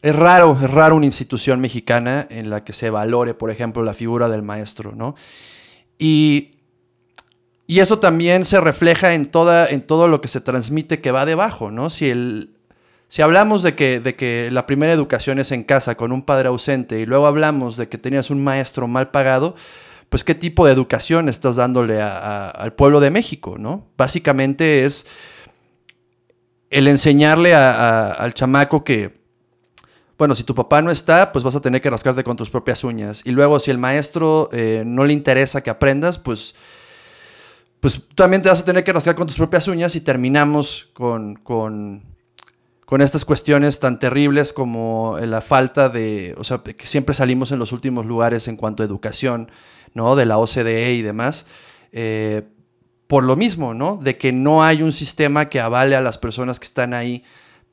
es 0.00 0.14
raro, 0.14 0.56
es 0.62 0.70
raro 0.70 0.94
una 0.94 1.06
institución 1.06 1.60
mexicana 1.60 2.24
en 2.30 2.50
la 2.50 2.62
que 2.62 2.72
se 2.72 2.90
valore, 2.90 3.34
por 3.34 3.50
ejemplo, 3.50 3.82
la 3.82 3.94
figura 3.94 4.28
del 4.28 4.42
maestro, 4.42 4.92
¿no? 4.94 5.16
Y 5.98 6.54
y 7.66 7.80
eso 7.80 7.98
también 7.98 8.44
se 8.44 8.60
refleja 8.60 9.14
en, 9.14 9.26
toda, 9.26 9.66
en 9.66 9.80
todo 9.80 10.06
lo 10.06 10.20
que 10.20 10.28
se 10.28 10.40
transmite 10.40 11.00
que 11.00 11.12
va 11.12 11.24
debajo, 11.24 11.70
¿no? 11.70 11.88
Si, 11.88 12.10
el, 12.10 12.50
si 13.08 13.22
hablamos 13.22 13.62
de 13.62 13.74
que, 13.74 14.00
de 14.00 14.14
que 14.16 14.50
la 14.52 14.66
primera 14.66 14.92
educación 14.92 15.38
es 15.38 15.50
en 15.50 15.64
casa 15.64 15.94
con 15.94 16.12
un 16.12 16.22
padre 16.22 16.48
ausente 16.48 17.00
y 17.00 17.06
luego 17.06 17.26
hablamos 17.26 17.76
de 17.76 17.88
que 17.88 17.96
tenías 17.96 18.28
un 18.30 18.44
maestro 18.44 18.86
mal 18.86 19.10
pagado, 19.10 19.54
pues 20.10 20.24
qué 20.24 20.34
tipo 20.34 20.66
de 20.66 20.72
educación 20.72 21.30
estás 21.30 21.56
dándole 21.56 22.02
al 22.02 22.74
pueblo 22.74 23.00
de 23.00 23.10
México, 23.10 23.56
¿no? 23.58 23.88
Básicamente 23.96 24.84
es 24.84 25.06
el 26.68 26.86
enseñarle 26.86 27.54
al 27.54 28.34
chamaco 28.34 28.84
que, 28.84 29.23
bueno, 30.24 30.34
si 30.34 30.42
tu 30.42 30.54
papá 30.54 30.80
no 30.80 30.90
está, 30.90 31.32
pues 31.32 31.44
vas 31.44 31.54
a 31.54 31.60
tener 31.60 31.82
que 31.82 31.90
rascarte 31.90 32.24
con 32.24 32.34
tus 32.34 32.48
propias 32.48 32.82
uñas. 32.82 33.20
Y 33.26 33.30
luego 33.30 33.60
si 33.60 33.70
el 33.70 33.76
maestro 33.76 34.48
eh, 34.52 34.82
no 34.86 35.04
le 35.04 35.12
interesa 35.12 35.62
que 35.62 35.68
aprendas, 35.68 36.16
pues 36.16 36.54
pues 37.80 38.00
también 38.14 38.40
te 38.40 38.48
vas 38.48 38.62
a 38.62 38.64
tener 38.64 38.82
que 38.82 38.94
rascar 38.94 39.16
con 39.16 39.26
tus 39.26 39.36
propias 39.36 39.68
uñas 39.68 39.94
y 39.96 40.00
terminamos 40.00 40.88
con, 40.94 41.34
con, 41.34 42.02
estas 42.98 43.26
cuestiones 43.26 43.80
tan 43.80 43.98
terribles 43.98 44.54
como 44.54 45.18
la 45.20 45.42
falta 45.42 45.90
de, 45.90 46.34
o 46.38 46.44
sea, 46.44 46.62
que 46.62 46.86
siempre 46.86 47.14
salimos 47.14 47.52
en 47.52 47.58
los 47.58 47.72
últimos 47.72 48.06
lugares 48.06 48.48
en 48.48 48.56
cuanto 48.56 48.82
a 48.82 48.86
educación, 48.86 49.50
¿no? 49.92 50.16
De 50.16 50.24
la 50.24 50.38
OCDE 50.38 50.94
y 50.94 51.02
demás. 51.02 51.44
Eh, 51.92 52.44
por 53.08 53.24
lo 53.24 53.36
mismo, 53.36 53.74
¿no? 53.74 53.96
De 53.96 54.16
que 54.16 54.32
no 54.32 54.64
hay 54.64 54.80
un 54.80 54.92
sistema 54.92 55.50
que 55.50 55.60
avale 55.60 55.94
a 55.94 56.00
las 56.00 56.16
personas 56.16 56.58
que 56.58 56.64
están 56.64 56.94
ahí 56.94 57.24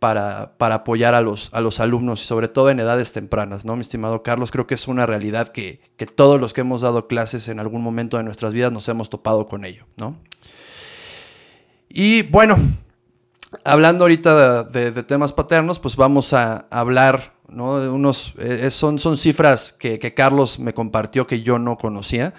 para, 0.01 0.55
apoyar 0.57 1.13
a 1.13 1.21
los, 1.21 1.53
a 1.53 1.61
los 1.61 1.79
alumnos, 1.79 2.21
sobre 2.21 2.47
todo 2.47 2.71
en 2.71 2.79
edades 2.79 3.11
tempranas, 3.11 3.65
¿no? 3.65 3.75
Mi 3.75 3.83
estimado 3.83 4.23
Carlos, 4.23 4.49
creo 4.49 4.65
que 4.65 4.73
es 4.73 4.87
una 4.87 5.05
realidad 5.05 5.49
que, 5.49 5.79
todos 6.15 6.41
los 6.41 6.53
que 6.53 6.61
hemos 6.61 6.81
dado 6.81 7.07
clases 7.07 7.47
en 7.49 7.59
algún 7.59 7.83
momento 7.83 8.17
de 8.17 8.23
nuestras 8.23 8.51
vidas 8.51 8.71
nos 8.71 8.89
hemos 8.89 9.11
topado 9.11 9.45
con 9.45 9.63
ello, 9.63 9.85
¿no? 9.97 10.17
Y 11.87 12.23
bueno, 12.23 12.57
hablando 13.63 14.05
ahorita 14.05 14.63
de, 14.63 15.03
temas 15.03 15.33
paternos, 15.33 15.77
pues 15.77 15.95
vamos 15.95 16.33
a 16.33 16.65
hablar, 16.71 17.35
¿no? 17.47 17.79
De 17.79 17.87
unos, 17.87 18.33
eh, 18.39 18.71
son, 18.71 18.97
son 18.97 19.17
cifras 19.17 19.71
que, 19.71 19.99
que 19.99 20.15
Carlos 20.15 20.57
me 20.57 20.73
compartió 20.73 21.27
que 21.27 21.43
yo 21.43 21.59
no 21.59 21.77
conocía 21.77 22.33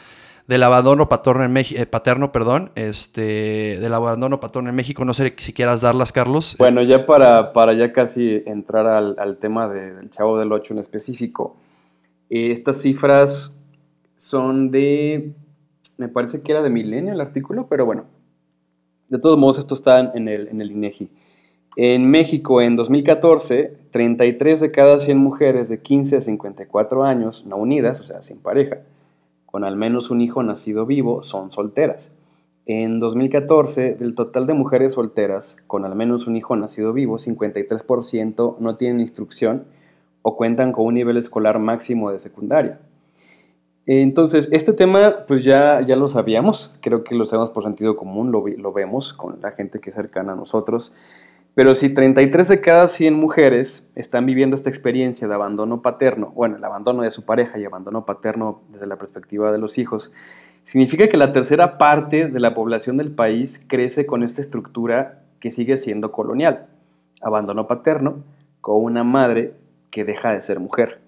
del 0.47 0.63
abandono 0.63 1.09
paterno 1.09 1.45
en 1.45 1.53
México, 1.53 1.81
eh, 1.81 1.87
paterno, 1.87 2.33
perdón, 2.33 2.71
este, 2.75 3.79
del 3.79 3.95
abandono 3.95 4.41
paterno 4.41 4.69
en 4.69 4.75
México. 4.75 5.05
No 5.05 5.15
sé 5.15 5.35
si 5.37 5.53
quieras 5.53 5.81
darlas, 5.81 6.13
Carlos. 6.13 6.57
Bueno, 6.59 6.83
ya 6.83 7.07
para, 7.07 7.53
para 7.53 7.75
ya 7.75 7.93
casi 7.93 8.43
entrar 8.47 8.87
al, 8.87 9.37
tema 9.39 9.69
del 9.69 10.11
Chavo 10.11 10.39
del 10.39 10.53
Ocho 10.53 10.75
en 10.75 10.81
específico. 10.81 11.57
Eh, 12.31 12.51
estas 12.53 12.79
cifras 12.79 13.55
son 14.17 14.71
de, 14.71 15.33
me 15.97 16.09
parece 16.09 16.43
que 16.43 16.53
era 16.53 16.63
de 16.63 16.71
Milenio 16.71 17.13
el 17.13 17.21
artículo, 17.21 17.67
pero 17.69 17.87
bueno, 17.87 18.05
de 19.09 19.19
todos 19.19 19.39
modos 19.39 19.59
esto 19.59 19.75
está 19.75 20.01
en 20.01 20.29
el, 20.29 20.49
en 20.49 20.61
el 20.61 20.71
INEGI. 20.71 21.11
En 21.77 22.11
México, 22.11 22.61
en 22.61 22.77
2014, 22.77 23.77
33 23.91 24.61
de 24.61 24.71
cada 24.71 24.99
100 24.99 25.17
mujeres 25.17 25.69
de 25.69 25.81
15 25.81 26.19
a 26.19 26.21
54 26.21 27.05
años 27.05 27.47
no 27.47 27.57
unidas, 27.57 28.01
o 28.01 28.05
sea, 28.05 28.23
sin 28.23 28.39
pareja, 28.39 28.81
con 29.53 29.65
al 29.65 29.77
menos 29.77 30.11
un 30.11 30.23
hijo 30.23 30.43
nacido 30.43 30.87
vivo 30.87 31.23
son 31.23 31.53
solteras. 31.53 32.11
En 32.65 33.01
2014, 33.01 33.97
del 33.97 34.15
total 34.15 34.47
de 34.47 34.55
mujeres 34.55 34.95
solteras 34.95 35.59
con 35.67 35.85
al 35.85 35.95
menos 35.95 36.27
un 36.27 36.37
hijo 36.37 36.57
nacido 36.57 36.95
vivo, 36.95 37.19
53% 37.19 38.57
no 38.59 38.77
tienen 38.77 39.01
instrucción 39.01 39.65
o 40.23 40.37
cuentan 40.37 40.73
con 40.73 40.87
un 40.87 40.95
nivel 40.95 41.19
escolar 41.19 41.59
máximo 41.59 42.11
de 42.11 42.19
secundaria. 42.19 42.81
Entonces, 43.85 44.49
este 44.53 44.73
tema 44.73 45.27
pues 45.29 45.45
ya, 45.45 45.83
ya 45.83 45.97
lo 45.97 46.09
sabíamos, 46.09 46.75
creo 46.81 47.05
que 47.05 47.15
lo 47.15 47.27
sabemos 47.27 47.51
por 47.51 47.65
sentido 47.65 47.95
común, 47.95 48.33
lo, 48.33 48.47
lo 48.47 48.73
vemos 48.73 49.13
con 49.13 49.39
la 49.43 49.51
gente 49.51 49.81
que 49.81 49.91
es 49.91 49.97
cercana 49.97 50.33
a 50.33 50.37
nosotros. 50.37 50.95
Pero 51.55 51.75
si 51.75 51.93
33 51.93 52.49
de 52.49 52.61
cada 52.61 52.89
100 52.89 53.13
mujeres 53.13 53.87
están 53.95 54.25
viviendo 54.25 54.57
esta 54.57 54.71
experiencia 54.71 55.29
de 55.29 55.35
abandono 55.35 55.83
paterno, 55.83 56.33
bueno, 56.35 56.57
el 56.57 56.65
abandono 56.65 57.03
de 57.03 57.11
su 57.11 57.27
pareja 57.27 57.59
y 57.59 57.65
abandono 57.65 58.07
paterno 58.07 58.63
desde 58.71 58.87
la 58.87 58.97
perspectiva 58.97 59.53
de 59.53 59.59
los 59.59 59.77
hijos, 59.77 60.13
significa 60.65 61.09
que 61.09 61.19
la 61.19 61.33
tercera 61.33 61.77
parte 61.77 62.29
de 62.29 62.41
la 62.41 62.55
población 62.55 62.97
del 62.97 63.11
país 63.11 63.63
crece 63.69 64.07
con 64.07 64.23
esta 64.23 64.41
estructura 64.41 65.25
que 65.41 65.51
sigue 65.51 65.77
siendo 65.77 66.11
colonial. 66.11 66.69
Abandono 67.21 67.67
paterno 67.67 68.25
con 68.63 68.83
una 68.83 69.05
madre 69.05 69.53
que 69.91 70.05
deja 70.05 70.33
de 70.33 70.41
ser 70.41 70.59
mujer. 70.59 71.01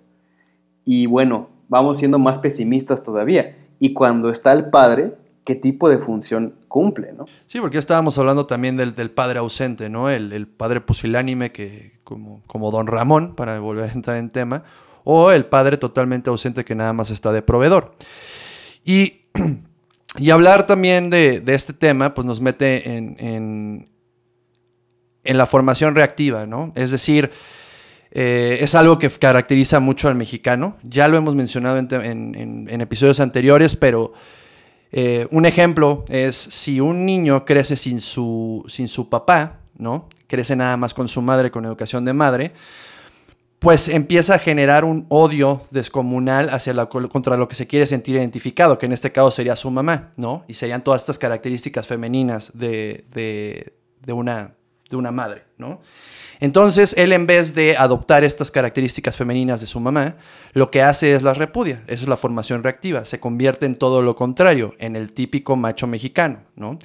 Y 0.85 1.07
bueno, 1.07 1.49
vamos 1.69 1.97
siendo 1.97 2.19
más 2.19 2.39
pesimistas 2.39 3.03
todavía. 3.03 3.57
Y 3.79 3.95
cuando 3.95 4.29
está 4.29 4.53
el 4.53 4.69
padre, 4.69 5.15
qué 5.45 5.55
tipo 5.55 5.89
de 5.89 5.99
función 5.99 6.55
cumple, 6.69 7.13
¿no? 7.13 7.27
Sí, 7.47 7.61
porque 7.61 7.79
estábamos 7.79 8.19
hablando 8.19 8.47
también 8.47 8.77
del, 8.77 9.11
padre 9.11 9.39
ausente, 9.39 9.91
¿no? 9.91 10.11
El, 10.11 10.49
padre 10.49 10.81
pusilánime, 10.81 11.53
que, 11.53 11.99
como, 12.03 12.43
como 12.47 12.71
don 12.71 12.87
Ramón, 12.87 13.35
para 13.35 13.61
volver 13.61 13.91
a 13.91 13.93
entrar 13.93 14.17
en 14.17 14.31
tema, 14.31 14.65
o 15.05 15.31
el 15.31 15.45
padre 15.45 15.77
totalmente 15.77 16.31
ausente 16.31 16.65
que 16.65 16.75
nada 16.75 16.95
más 16.95 17.11
está 17.11 17.31
de 17.31 17.43
proveedor. 17.43 17.95
Y, 18.85 19.21
y 20.19 20.31
hablar 20.31 20.65
también 20.65 21.11
de, 21.11 21.43
este 21.47 21.75
tema, 21.75 22.15
pues 22.15 22.27
nos 22.27 22.41
mete 22.41 22.97
en, 22.97 23.17
en, 23.19 25.37
la 25.37 25.47
formación 25.47 25.95
reactiva, 25.95 26.47
¿no? 26.47 26.73
Es 26.75 26.91
decir, 26.91 27.31
eh, 28.13 28.59
es 28.61 28.75
algo 28.75 28.99
que 28.99 29.11
caracteriza 29.11 29.79
mucho 29.79 30.09
al 30.09 30.15
mexicano. 30.15 30.79
Ya 30.83 31.07
lo 31.09 31.19
hemos 31.19 31.35
mencionado 31.35 31.77
en, 31.77 32.67
en 32.69 32.81
episodios 32.81 33.21
anteriores, 33.21 33.77
pero 33.77 34.15
eh, 34.97 35.27
un 35.33 35.45
ejemplo 35.45 36.05
es 36.09 36.37
si 36.37 36.81
un 36.81 37.05
niño 37.05 37.45
crece 37.45 37.77
sin 37.77 38.01
su, 38.01 38.65
sin 38.69 38.87
su 38.87 39.09
papá, 39.09 39.59
¿no? 39.77 40.09
Crece 40.29 40.55
nada 40.55 40.77
más 40.77 40.95
con 40.95 41.09
su 41.09 41.21
madre, 41.21 41.51
con 41.51 41.65
educación 41.65 42.05
de 42.05 42.13
madre, 42.13 42.53
pues 43.59 43.89
empieza 43.89 44.37
a 44.37 44.39
generar 44.39 44.85
un 44.85 45.07
odio 45.09 45.63
descomunal 45.73 46.49
hacia 46.49 46.75
la, 46.75 46.87
contra 46.87 47.37
lo 47.37 47.49
que 47.49 47.57
se 47.57 47.67
quiere 47.67 47.89
sentir 47.89 48.15
identificado, 48.15 48.79
que 48.79 48.87
en 48.87 48.93
este 48.93 49.11
caso 49.11 49.33
sería 49.33 49.57
su 49.57 49.69
mamá, 49.69 50.13
¿no? 50.17 50.45
Y 50.47 50.55
serían 50.55 50.85
todas 50.85 51.03
estas 51.03 51.19
características 51.19 51.89
femeninas 51.89 52.53
de, 52.55 53.05
de, 53.11 54.13
una, 54.13 54.55
de 54.95 54.99
una 54.99 55.11
madre, 55.11 55.45
¿no? 55.59 55.81
Entonces, 56.41 56.95
él 56.99 57.13
en 57.13 57.27
vez 57.27 57.55
de 57.55 57.77
adoptar 57.77 58.25
estas 58.25 58.51
características 58.51 59.17
femeninas 59.17 59.61
de 59.61 59.67
su 59.67 59.81
mamá, 59.81 60.17
lo 60.53 60.71
que 60.71 60.83
hace 60.83 61.15
es 61.15 61.23
las 61.23 61.39
repudia. 61.39 61.83
Esa 61.87 62.03
es 62.03 62.09
la 62.09 62.17
formación 62.17 62.63
reactiva. 62.63 63.05
Se 63.05 63.21
convierte 63.21 63.67
en 63.67 63.77
todo 63.77 64.03
lo 64.03 64.17
contrario, 64.17 64.75
en 64.79 64.97
el 64.97 65.13
típico 65.13 65.57
macho 65.57 65.87
mexicano, 65.87 66.41
¿no? 66.57 66.79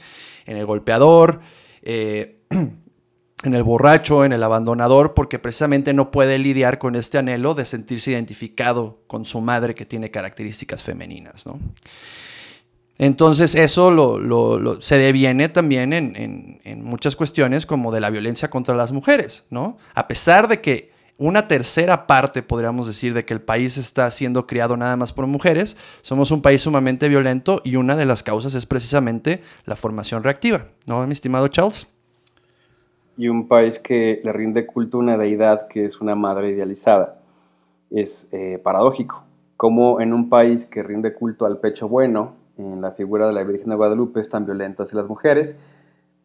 En 0.46 0.58
el 0.58 0.66
golpeador, 0.66 1.42
eh, 1.82 2.38
en 2.50 3.54
el 3.54 3.64
borracho, 3.64 4.24
en 4.24 4.34
el 4.34 4.44
abandonador, 4.44 5.14
porque 5.14 5.40
precisamente 5.40 5.94
no 5.94 6.12
puede 6.12 6.40
lidiar 6.40 6.78
con 6.78 6.96
este 6.96 7.18
anhelo 7.18 7.54
de 7.54 7.66
sentirse 7.66 8.12
identificado 8.12 9.04
con 9.08 9.26
su 9.26 9.42
madre 9.42 9.76
que 9.76 9.86
tiene 9.86 10.12
características 10.12 10.84
femeninas, 10.84 11.46
¿no? 11.46 11.60
Entonces 13.00 13.56
eso 13.56 14.20
se 14.82 14.98
deviene 14.98 15.48
también 15.48 15.94
en, 15.94 16.84
muchas 16.84 17.16
cuestiones 17.16 17.66
como 17.66 17.94
de 17.94 18.02
la 18.02 18.10
violencia 18.10 18.50
contra 18.50 18.76
las 18.76 18.92
mujeres, 18.92 19.48
¿no? 19.50 19.78
A 19.96 20.08
pesar 20.10 20.50
de 20.50 20.60
que 20.60 20.92
una 21.18 21.48
tercera 21.48 22.08
parte, 22.08 22.44
podríamos 22.44 22.88
decir, 22.88 23.14
de 23.14 23.24
que 23.24 23.34
el 23.34 23.42
país 23.42 23.78
está 23.78 24.12
siendo 24.12 24.46
criado 24.46 24.76
nada 24.76 24.98
más 24.98 25.14
por 25.14 25.28
mujeres, 25.28 25.78
somos 26.02 26.32
un 26.32 26.42
país 26.42 26.62
sumamente 26.62 27.08
violento 27.08 27.62
y 27.64 27.78
una 27.78 27.96
de 27.96 28.06
las 28.06 28.22
causas 28.22 28.54
es 28.54 28.66
precisamente 28.66 29.42
la 29.66 29.78
formación 29.78 30.22
reactiva, 30.22 30.66
¿no, 30.86 31.06
mi 31.08 31.14
estimado 31.14 31.48
Charles? 31.48 31.88
Y 33.16 33.30
un 33.30 33.48
país 33.48 33.80
que 33.80 34.20
le 34.24 34.34
rinde 34.34 34.66
culto 34.66 34.98
a 34.98 35.02
una 35.02 35.18
deidad 35.18 35.70
que 35.70 35.86
es 35.86 36.02
una 36.02 36.16
madre 36.16 36.52
idealizada. 36.52 37.22
Es 37.92 38.28
eh, 38.34 38.60
paradójico, 38.62 39.24
como 39.56 40.02
en 40.02 40.12
un 40.12 40.30
país 40.30 40.66
que 40.66 40.84
rinde 40.84 41.14
culto 41.14 41.46
al 41.46 41.60
pecho 41.60 41.88
bueno, 41.88 42.39
en 42.60 42.82
la 42.82 42.92
figura 42.92 43.28
de 43.28 43.34
la 43.34 43.44
Virgen 43.44 43.70
de 43.70 43.76
Guadalupe 43.76 44.20
están 44.20 44.46
violentas 44.46 44.90
hacia 44.90 45.00
las 45.00 45.10
mujeres, 45.10 45.58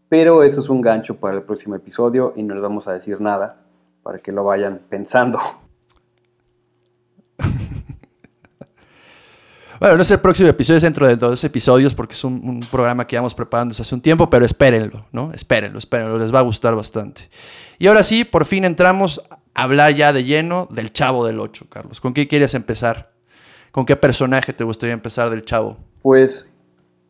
pero 0.08 0.42
eso 0.42 0.60
es 0.60 0.68
un 0.68 0.80
gancho 0.80 1.16
para 1.16 1.36
el 1.36 1.42
próximo 1.42 1.76
episodio 1.76 2.32
y 2.36 2.42
no 2.42 2.54
les 2.54 2.62
vamos 2.62 2.88
a 2.88 2.92
decir 2.92 3.20
nada 3.20 3.62
para 4.02 4.18
que 4.18 4.32
lo 4.32 4.44
vayan 4.44 4.80
pensando. 4.88 5.38
Bueno, 9.80 9.96
no 9.96 10.02
es 10.02 10.10
el 10.12 10.20
próximo 10.20 10.48
episodio, 10.48 10.76
es 10.76 10.82
dentro 10.84 11.06
de 11.06 11.16
dos 11.16 11.42
episodios 11.42 11.94
porque 11.94 12.14
es 12.14 12.24
un, 12.24 12.64
programa 12.70 13.06
que 13.06 13.16
íbamos 13.16 13.34
preparando 13.34 13.72
desde 13.72 13.82
hace 13.82 13.94
un 13.94 14.00
tiempo, 14.00 14.30
pero 14.30 14.46
espérenlo, 14.46 15.04
¿no? 15.10 15.32
Espérenlo, 15.34 15.78
espérenlo, 15.78 16.16
les 16.16 16.32
va 16.32 16.38
a 16.38 16.42
gustar 16.42 16.76
bastante. 16.76 17.28
Y 17.78 17.88
ahora 17.88 18.04
sí, 18.04 18.24
por 18.24 18.46
fin 18.46 18.64
entramos 18.64 19.20
a 19.52 19.62
hablar 19.64 19.92
ya 19.92 20.12
de 20.12 20.24
lleno 20.24 20.68
del 20.70 20.92
Chavo 20.92 21.26
del 21.26 21.40
8, 21.40 21.66
Carlos. 21.68 22.00
¿Con 22.00 22.14
qué 22.14 22.28
quieres 22.28 22.54
empezar? 22.54 23.12
¿Con 23.72 23.84
qué 23.84 23.96
personaje 23.96 24.52
te 24.52 24.64
gustaría 24.64 24.94
empezar 24.94 25.28
del 25.28 25.44
Chavo? 25.44 25.76
Pues 26.04 26.50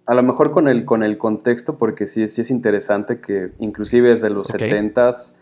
a 0.06 0.14
lo 0.14 0.22
mejor 0.22 0.52
con 0.52 0.68
el, 0.68 0.84
con 0.84 1.02
el 1.02 1.18
contexto, 1.18 1.78
porque 1.78 2.06
sí, 2.06 2.28
sí 2.28 2.42
es 2.42 2.50
interesante 2.52 3.20
que 3.20 3.50
inclusive 3.58 4.12
desde 4.12 4.30
los 4.30 4.48
70s 4.48 5.34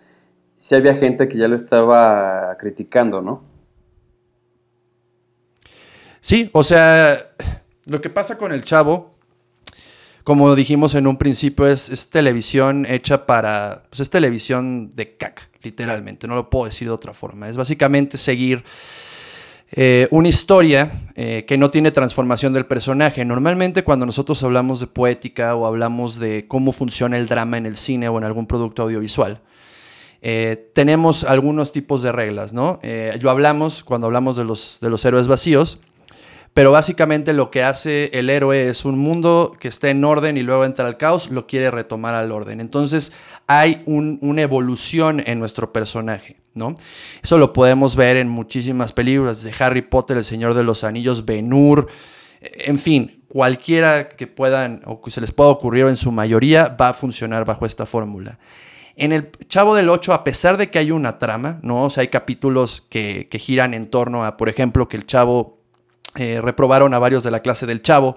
sí 0.56 0.74
había 0.74 0.94
gente 0.94 1.28
que 1.28 1.36
ya 1.36 1.48
lo 1.48 1.54
estaba 1.54 2.56
criticando, 2.58 3.20
¿no? 3.20 3.42
Sí, 6.20 6.48
o 6.54 6.64
sea, 6.64 7.18
lo 7.84 8.00
que 8.00 8.08
pasa 8.08 8.38
con 8.38 8.52
el 8.52 8.64
chavo, 8.64 9.16
como 10.24 10.54
dijimos 10.54 10.94
en 10.94 11.06
un 11.06 11.18
principio, 11.18 11.66
es, 11.66 11.90
es 11.90 12.08
televisión 12.08 12.86
hecha 12.88 13.26
para, 13.26 13.82
pues 13.90 14.00
es 14.00 14.08
televisión 14.08 14.96
de 14.96 15.14
caca, 15.18 15.42
literalmente, 15.60 16.26
no 16.26 16.36
lo 16.36 16.48
puedo 16.48 16.64
decir 16.64 16.88
de 16.88 16.94
otra 16.94 17.12
forma. 17.12 17.50
Es 17.50 17.58
básicamente 17.58 18.16
seguir 18.16 18.64
eh, 19.74 20.06
una 20.10 20.28
historia 20.28 20.92
eh, 21.14 21.46
que 21.48 21.56
no 21.56 21.70
tiene 21.70 21.90
transformación 21.90 22.52
del 22.52 22.66
personaje. 22.66 23.24
Normalmente 23.24 23.82
cuando 23.84 24.04
nosotros 24.04 24.42
hablamos 24.42 24.80
de 24.80 24.86
poética 24.86 25.54
o 25.56 25.66
hablamos 25.66 26.18
de 26.18 26.46
cómo 26.46 26.72
funciona 26.72 27.16
el 27.16 27.26
drama 27.26 27.56
en 27.56 27.64
el 27.64 27.76
cine 27.76 28.08
o 28.10 28.18
en 28.18 28.24
algún 28.24 28.46
producto 28.46 28.82
audiovisual, 28.82 29.40
eh, 30.20 30.70
tenemos 30.74 31.24
algunos 31.24 31.72
tipos 31.72 32.02
de 32.02 32.12
reglas, 32.12 32.52
¿no? 32.52 32.78
yo 33.18 33.30
hablamos, 33.30 33.82
cuando 33.82 34.06
hablamos 34.06 34.36
de 34.36 34.44
los, 34.44 34.78
de 34.80 34.90
los 34.90 35.04
héroes 35.04 35.26
vacíos, 35.26 35.80
pero 36.54 36.70
básicamente 36.70 37.32
lo 37.32 37.50
que 37.50 37.62
hace 37.62 38.10
el 38.12 38.28
héroe 38.28 38.68
es 38.68 38.84
un 38.84 38.98
mundo 38.98 39.56
que 39.58 39.68
está 39.68 39.88
en 39.88 40.04
orden 40.04 40.36
y 40.36 40.42
luego 40.42 40.64
entra 40.64 40.86
al 40.86 40.98
caos, 40.98 41.30
lo 41.30 41.46
quiere 41.46 41.70
retomar 41.70 42.14
al 42.14 42.30
orden. 42.30 42.60
Entonces 42.60 43.12
hay 43.46 43.82
una 43.86 44.42
evolución 44.42 45.22
en 45.24 45.38
nuestro 45.38 45.72
personaje, 45.72 46.40
¿no? 46.54 46.74
Eso 47.22 47.38
lo 47.38 47.52
podemos 47.52 47.96
ver 47.96 48.18
en 48.18 48.28
muchísimas 48.28 48.92
películas, 48.92 49.42
de 49.42 49.52
Harry 49.58 49.82
Potter, 49.82 50.18
El 50.18 50.24
Señor 50.24 50.52
de 50.54 50.62
los 50.62 50.84
Anillos, 50.84 51.24
Ben 51.24 51.52
Hur, 51.52 51.88
en 52.40 52.78
fin, 52.78 53.24
cualquiera 53.28 54.08
que 54.08 54.26
puedan 54.26 54.82
o 54.84 55.00
que 55.00 55.10
se 55.10 55.20
les 55.20 55.32
pueda 55.32 55.48
ocurrir 55.48 55.86
en 55.86 55.96
su 55.96 56.12
mayoría 56.12 56.76
va 56.78 56.90
a 56.90 56.92
funcionar 56.92 57.44
bajo 57.46 57.64
esta 57.64 57.86
fórmula. 57.86 58.38
En 58.94 59.12
el 59.12 59.30
Chavo 59.48 59.74
del 59.74 59.88
8, 59.88 60.12
a 60.12 60.22
pesar 60.22 60.58
de 60.58 60.70
que 60.70 60.78
hay 60.78 60.90
una 60.90 61.18
trama, 61.18 61.60
¿no? 61.62 61.84
O 61.84 61.90
sea, 61.90 62.02
hay 62.02 62.08
capítulos 62.08 62.82
que 62.90 63.26
giran 63.40 63.72
en 63.72 63.86
torno 63.86 64.26
a, 64.26 64.36
por 64.36 64.50
ejemplo, 64.50 64.86
que 64.86 64.98
el 64.98 65.06
chavo 65.06 65.61
eh, 66.16 66.40
reprobaron 66.42 66.94
a 66.94 66.98
varios 66.98 67.24
de 67.24 67.30
la 67.30 67.40
clase 67.40 67.66
del 67.66 67.82
chavo. 67.82 68.16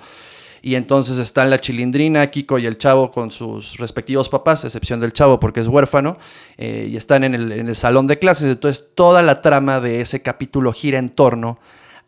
Y 0.65 0.73
entonces 0.73 1.19
están 1.19 1.51
la 1.51 1.61
chilindrina, 1.61 2.25
Kiko 2.25 2.57
y 2.57 2.65
el 2.65 2.79
chavo 2.79 3.11
con 3.11 3.29
sus 3.29 3.77
respectivos 3.77 4.29
papás, 4.29 4.65
excepción 4.65 4.99
del 4.99 5.13
chavo 5.13 5.39
porque 5.39 5.59
es 5.59 5.67
huérfano, 5.67 6.17
eh, 6.57 6.87
y 6.89 6.97
están 6.97 7.23
en 7.23 7.35
el, 7.35 7.75
salón 7.75 8.07
de 8.07 8.17
clases. 8.17 8.49
Entonces 8.49 8.87
toda 8.95 9.21
la 9.21 9.43
trama 9.43 9.79
de 9.79 10.01
ese 10.01 10.23
capítulo 10.23 10.73
gira 10.73 10.97
en 10.97 11.09
torno 11.09 11.59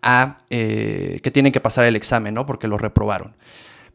a 0.01 0.37
eh, 0.49 1.19
que 1.21 1.29
tienen 1.29 1.51
que 1.51 1.59
pasar 1.59 1.85
el 1.85 1.95
examen, 1.95 2.33
¿no? 2.33 2.47
Porque 2.47 2.67
lo 2.67 2.79
reprobaron. 2.79 3.35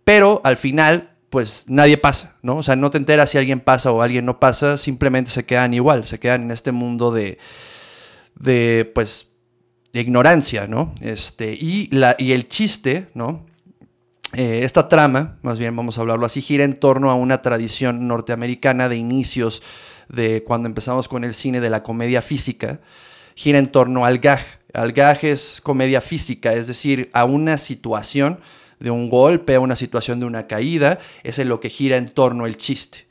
Pero 0.05 0.41
al 0.45 0.57
final, 0.57 1.11
pues 1.29 1.65
nadie 1.67 1.99
pasa, 1.99 2.37
¿no? 2.43 2.59
O 2.59 2.63
sea, 2.63 2.77
no 2.77 2.91
te 2.91 2.99
enteras 2.99 3.31
si 3.31 3.39
alguien 3.39 3.59
pasa 3.59 3.91
o 3.91 4.01
alguien 4.01 4.25
no 4.25 4.39
pasa, 4.39 4.77
simplemente 4.77 5.33
se 5.33 5.45
quedan 5.45 5.75
igual, 5.75 6.07
se 6.07 6.21
quedan 6.21 6.43
en 6.43 6.51
este 6.53 6.71
mundo 6.71 7.11
de, 7.11 7.39
de 8.37 8.89
pues, 8.95 9.32
de 9.93 10.01
ignorancia, 10.01 10.67
¿no? 10.67 10.95
Este, 11.01 11.53
y, 11.53 11.89
la, 11.95 12.17
y 12.19 12.33
el 12.33 12.49
chiste, 12.49 13.09
¿no? 13.15 13.45
Eh, 14.35 14.61
esta 14.65 14.89
trama, 14.89 15.39
más 15.43 15.59
bien 15.59 15.77
vamos 15.77 15.99
a 15.99 16.01
hablarlo 16.01 16.25
así, 16.25 16.41
gira 16.41 16.65
en 16.65 16.81
torno 16.81 17.11
a 17.11 17.15
una 17.15 17.43
tradición 17.43 18.09
norteamericana 18.09 18.89
de 18.89 18.97
inicios 18.97 19.63
de 20.09 20.43
cuando 20.43 20.69
empezamos 20.69 21.07
con 21.07 21.25
el 21.25 21.35
cine 21.35 21.61
de 21.61 21.69
la 21.69 21.83
comedia 21.83 22.23
física, 22.23 22.81
gira 23.35 23.59
en 23.59 23.69
torno 23.69 24.07
al 24.07 24.19
gag. 24.19 24.41
Al 24.73 24.93
gag 24.93 25.23
es 25.25 25.61
comedia 25.61 26.01
física, 26.01 26.55
es 26.55 26.67
decir, 26.67 27.11
a 27.13 27.27
una 27.27 27.59
situación 27.59 28.41
de 28.81 28.91
un 28.91 29.11
golpe, 29.11 29.55
a 29.55 29.61
una 29.61 29.77
situación 29.77 30.19
de 30.19 30.27
una 30.27 30.47
caída, 30.47 30.99
es 31.23 31.39
en 31.39 31.49
lo 31.49 31.61
que 31.61 31.69
gira 31.69 31.99
en 31.99 32.09
torno 32.09 32.47
el 32.47 32.57
chiste. 32.57 33.07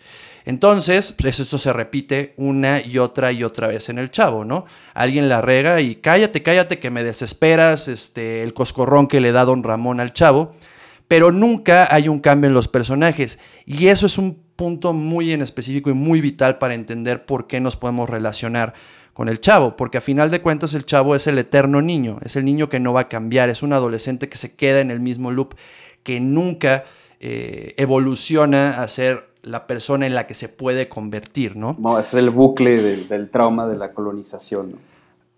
Entonces, 0.46 1.12
pues 1.12 1.40
esto 1.40 1.58
se 1.58 1.74
repite 1.74 2.34
una 2.38 2.82
y 2.82 2.98
otra 2.98 3.32
y 3.32 3.44
otra 3.44 3.68
vez 3.68 3.90
en 3.90 3.98
el 3.98 4.12
chavo, 4.12 4.46
¿no? 4.46 4.66
Alguien 4.94 5.30
la 5.30 5.42
rega 5.42 5.82
y 5.82 5.96
cállate, 5.96 6.44
cállate, 6.44 6.80
que 6.80 6.90
me 6.90 7.04
desesperas, 7.04 7.88
este, 7.88 8.44
el 8.44 8.54
coscorrón 8.54 9.08
que 9.08 9.22
le 9.22 9.32
da 9.32 9.46
don 9.46 9.64
Ramón 9.64 10.00
al 10.00 10.14
chavo, 10.14 10.56
pero 11.08 11.32
nunca 11.32 11.94
hay 11.94 12.08
un 12.08 12.20
cambio 12.20 12.48
en 12.48 12.54
los 12.54 12.68
personajes. 12.68 13.40
Y 13.66 13.88
eso 13.88 14.06
es 14.06 14.18
un 14.18 14.42
punto 14.56 14.94
muy 14.94 15.32
en 15.32 15.42
específico 15.42 15.90
y 15.90 15.94
muy 15.94 16.22
vital 16.22 16.58
para 16.58 16.74
entender 16.74 17.26
por 17.26 17.48
qué 17.48 17.60
nos 17.60 17.76
podemos 17.76 18.10
relacionar 18.10 18.74
con 19.14 19.28
el 19.28 19.42
chavo, 19.42 19.76
porque 19.76 19.98
a 19.98 20.02
final 20.02 20.32
de 20.32 20.42
cuentas 20.42 20.74
el 20.74 20.86
chavo 20.86 21.16
es 21.16 21.28
el 21.28 21.38
eterno 21.38 21.82
niño, 21.82 22.20
es 22.24 22.36
el 22.36 22.46
niño 22.46 22.70
que 22.70 22.80
no 22.80 22.94
va 22.94 23.02
a 23.02 23.10
cambiar, 23.10 23.50
es 23.50 23.62
un 23.62 23.74
adolescente 23.74 24.30
que 24.30 24.38
se 24.38 24.56
queda 24.56 24.80
en 24.80 24.90
el 24.90 25.00
mismo 25.00 25.32
loop, 25.32 25.56
que 26.04 26.20
nunca 26.20 26.86
eh, 27.20 27.74
evoluciona 27.78 28.82
a 28.82 28.88
ser 28.88 29.31
la 29.44 29.66
persona 29.68 30.06
en 30.06 30.16
la 30.16 30.28
que 30.28 30.34
se 30.34 30.50
puede 30.50 30.88
convertir, 30.88 31.56
¿no? 31.56 31.76
No, 31.80 32.00
es 32.00 32.14
el 32.14 32.30
bucle 32.30 32.82
del, 32.82 33.30
trauma 33.30 33.68
de 33.68 33.78
la 33.78 33.94
colonización, 33.94 34.76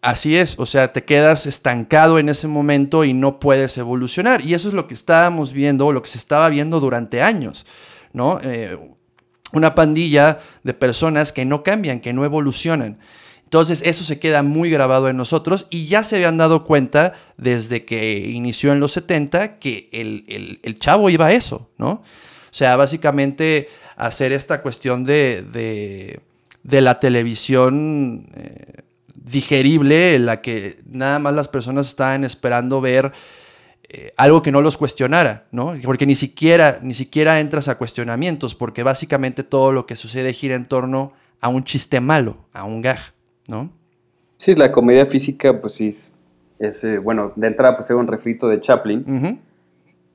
Así 0.01 0.35
es, 0.35 0.59
o 0.59 0.65
sea, 0.65 0.91
te 0.91 1.05
quedas 1.05 1.45
estancado 1.45 2.19
en 2.19 2.27
ese 2.27 2.49
momento 2.49 3.05
y 3.05 3.13
no 3.13 3.39
puedes 3.39 3.77
evolucionar. 3.77 4.41
Y 4.41 4.53
eso 4.53 4.67
es 4.67 4.73
lo 4.73 4.85
que 4.85 4.93
estábamos 4.93 5.53
viendo, 5.53 5.93
lo 5.93 6.01
que 6.01 6.09
se 6.09 6.17
estaba 6.17 6.49
viendo 6.49 6.81
durante 6.81 7.21
años, 7.21 7.65
¿no? 8.11 8.37
Eh, 8.43 8.77
una 9.53 9.75
pandilla 9.75 10.39
de 10.63 10.73
personas 10.73 11.31
que 11.31 11.45
no 11.45 11.63
cambian, 11.63 12.01
que 12.01 12.11
no 12.11 12.25
evolucionan. 12.25 12.99
Entonces 13.45 13.81
eso 13.85 14.03
se 14.03 14.19
queda 14.19 14.43
muy 14.43 14.69
grabado 14.69 15.07
en 15.07 15.15
nosotros 15.15 15.67
y 15.69 15.85
ya 15.85 16.03
se 16.03 16.17
habían 16.17 16.35
dado 16.35 16.65
cuenta 16.65 17.13
desde 17.37 17.85
que 17.85 18.29
inició 18.29 18.73
en 18.73 18.81
los 18.81 18.91
70 18.91 19.57
que 19.59 19.87
el, 19.93 20.59
el 20.61 20.79
chavo 20.79 21.09
iba 21.11 21.27
a 21.27 21.31
eso, 21.31 21.69
¿no? 21.77 21.89
O 22.53 22.55
sea, 22.55 22.75
básicamente 22.75 23.69
hacer 23.95 24.31
esta 24.31 24.61
cuestión 24.61 25.03
de, 25.03 26.19
la 26.63 26.99
televisión 26.99 28.27
eh, 28.35 28.81
digerible, 29.15 30.15
en 30.15 30.25
la 30.25 30.41
que 30.41 30.77
nada 30.85 31.19
más 31.19 31.33
las 31.33 31.47
personas 31.47 31.87
estaban 31.87 32.23
esperando 32.23 32.81
ver 32.81 33.11
eh, 33.89 34.13
algo 34.17 34.41
que 34.41 34.51
no 34.51 34.61
los 34.61 34.77
cuestionara, 34.77 35.45
¿no? 35.51 35.75
Porque 35.83 36.05
ni 36.05 36.15
siquiera, 36.15 36.79
ni 36.81 36.93
siquiera 36.93 37.39
entras 37.39 37.67
a 37.67 37.77
cuestionamientos, 37.77 38.55
porque 38.55 38.83
básicamente 38.83 39.43
todo 39.43 39.71
lo 39.71 39.85
que 39.85 39.95
sucede 39.95 40.33
gira 40.33 40.55
en 40.55 40.65
torno 40.65 41.13
a 41.41 41.49
un 41.49 41.63
chiste 41.63 41.99
malo, 41.99 42.37
a 42.53 42.63
un 42.63 42.81
gag, 42.81 42.99
¿no? 43.47 43.71
Sí, 44.37 44.55
la 44.55 44.71
comedia 44.71 45.05
física, 45.05 45.61
pues 45.61 45.73
sí, 45.73 45.91
es, 46.59 46.83
eh, 46.83 46.97
bueno, 46.97 47.33
de 47.35 47.47
entrada 47.47 47.77
pues 47.77 47.89
era 47.89 47.99
un 47.99 48.07
refrito 48.07 48.47
de 48.47 48.59
Chaplin 48.59 49.39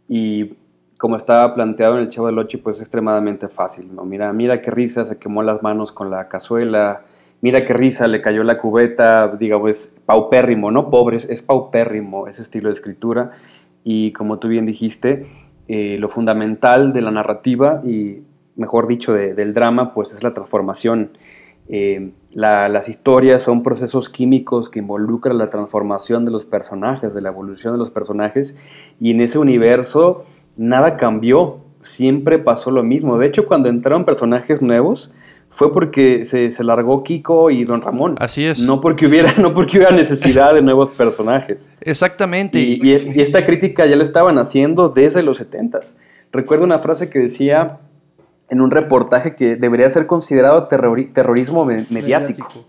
y 0.08 0.54
como 0.98 1.16
estaba 1.16 1.54
planteado 1.54 1.94
en 1.94 2.02
el 2.02 2.08
Chavo 2.08 2.26
del 2.26 2.38
Ocho, 2.38 2.58
pues 2.62 2.76
es 2.76 2.82
extremadamente 2.82 3.48
fácil, 3.48 3.94
¿no? 3.94 4.04
Mira, 4.04 4.32
mira 4.32 4.60
qué 4.60 4.70
risa, 4.72 5.04
se 5.04 5.16
quemó 5.16 5.44
las 5.44 5.62
manos 5.62 5.92
con 5.92 6.10
la 6.10 6.28
cazuela, 6.28 7.02
mira 7.40 7.64
qué 7.64 7.72
risa, 7.72 8.08
le 8.08 8.20
cayó 8.20 8.42
la 8.42 8.58
cubeta, 8.58 9.28
digamos, 9.38 9.70
es 9.70 9.94
paupérrimo, 10.04 10.72
no 10.72 10.90
pobres, 10.90 11.28
es 11.30 11.40
paupérrimo 11.40 12.26
ese 12.26 12.42
estilo 12.42 12.68
de 12.68 12.72
escritura. 12.72 13.30
Y 13.84 14.10
como 14.12 14.40
tú 14.40 14.48
bien 14.48 14.66
dijiste, 14.66 15.24
eh, 15.68 15.98
lo 16.00 16.08
fundamental 16.08 16.92
de 16.92 17.00
la 17.00 17.12
narrativa 17.12 17.80
y, 17.84 18.22
mejor 18.56 18.88
dicho, 18.88 19.12
del 19.12 19.54
drama, 19.54 19.94
pues 19.94 20.12
es 20.12 20.24
la 20.24 20.34
transformación. 20.34 21.10
Eh, 21.68 22.10
las 22.34 22.88
historias 22.88 23.42
son 23.42 23.62
procesos 23.62 24.08
químicos 24.08 24.68
que 24.68 24.80
involucran 24.80 25.38
la 25.38 25.48
transformación 25.48 26.24
de 26.24 26.32
los 26.32 26.44
personajes, 26.44 27.14
de 27.14 27.20
la 27.20 27.28
evolución 27.28 27.74
de 27.74 27.78
los 27.78 27.90
personajes, 27.90 28.56
y 28.98 29.12
en 29.12 29.20
ese 29.20 29.38
universo 29.38 30.24
nada 30.58 30.98
cambió, 30.98 31.60
siempre 31.80 32.38
pasó 32.38 32.70
lo 32.70 32.82
mismo. 32.82 33.16
De 33.16 33.26
hecho, 33.26 33.46
cuando 33.46 33.70
entraron 33.70 34.04
personajes 34.04 34.60
nuevos, 34.60 35.10
fue 35.50 35.72
porque 35.72 36.24
se, 36.24 36.48
largó 36.62 37.02
Kiko 37.02 37.50
y 37.50 37.64
Don 37.64 37.80
Ramón. 37.80 38.16
Así 38.18 38.44
es. 38.44 38.60
No 38.60 38.82
porque 38.82 39.06
hubiera, 39.06 39.32
no 39.38 39.54
porque 39.54 39.78
hubiera 39.78 39.96
necesidad 39.96 40.52
de 40.52 40.60
nuevos 40.60 40.90
personajes. 40.90 41.70
Exactamente. 41.80 42.58
Y, 42.58 42.78
y, 42.82 43.20
esta 43.22 43.46
crítica 43.46 43.86
ya 43.86 43.96
lo 43.96 44.02
estaban 44.02 44.36
haciendo 44.36 44.90
desde 44.90 45.22
los 45.22 45.38
70 45.38 45.80
Recuerdo 46.30 46.64
una 46.64 46.78
frase 46.78 47.08
que 47.08 47.20
decía 47.20 47.78
en 48.50 48.60
un 48.60 48.70
reportaje 48.70 49.34
que 49.34 49.56
debería 49.56 49.88
ser 49.88 50.06
considerado 50.06 50.68
terrorismo 50.68 51.64
mediático. 51.64 52.66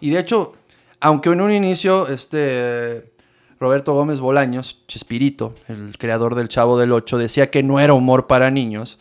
Y 0.00 0.10
de 0.10 0.18
hecho, 0.18 0.54
aunque 1.00 1.30
en 1.30 1.40
un 1.40 1.52
inicio 1.52 2.08
este 2.08 3.09
Roberto 3.60 3.92
Gómez 3.92 4.20
Bolaños, 4.20 4.78
Chespirito, 4.88 5.54
el 5.68 5.98
creador 5.98 6.34
del 6.34 6.48
Chavo 6.48 6.78
del 6.78 6.92
Ocho, 6.92 7.18
decía 7.18 7.50
que 7.50 7.62
no 7.62 7.78
era 7.78 7.92
humor 7.92 8.26
para 8.26 8.50
niños, 8.50 8.98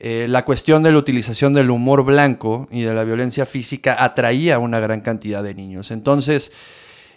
eh, 0.00 0.26
la 0.28 0.44
cuestión 0.44 0.82
de 0.82 0.90
la 0.90 0.98
utilización 0.98 1.52
del 1.52 1.70
humor 1.70 2.02
blanco 2.02 2.66
y 2.72 2.80
de 2.80 2.92
la 2.92 3.04
violencia 3.04 3.46
física 3.46 4.02
atraía 4.02 4.56
a 4.56 4.58
una 4.58 4.80
gran 4.80 5.00
cantidad 5.00 5.44
de 5.44 5.54
niños. 5.54 5.92
Entonces, 5.92 6.50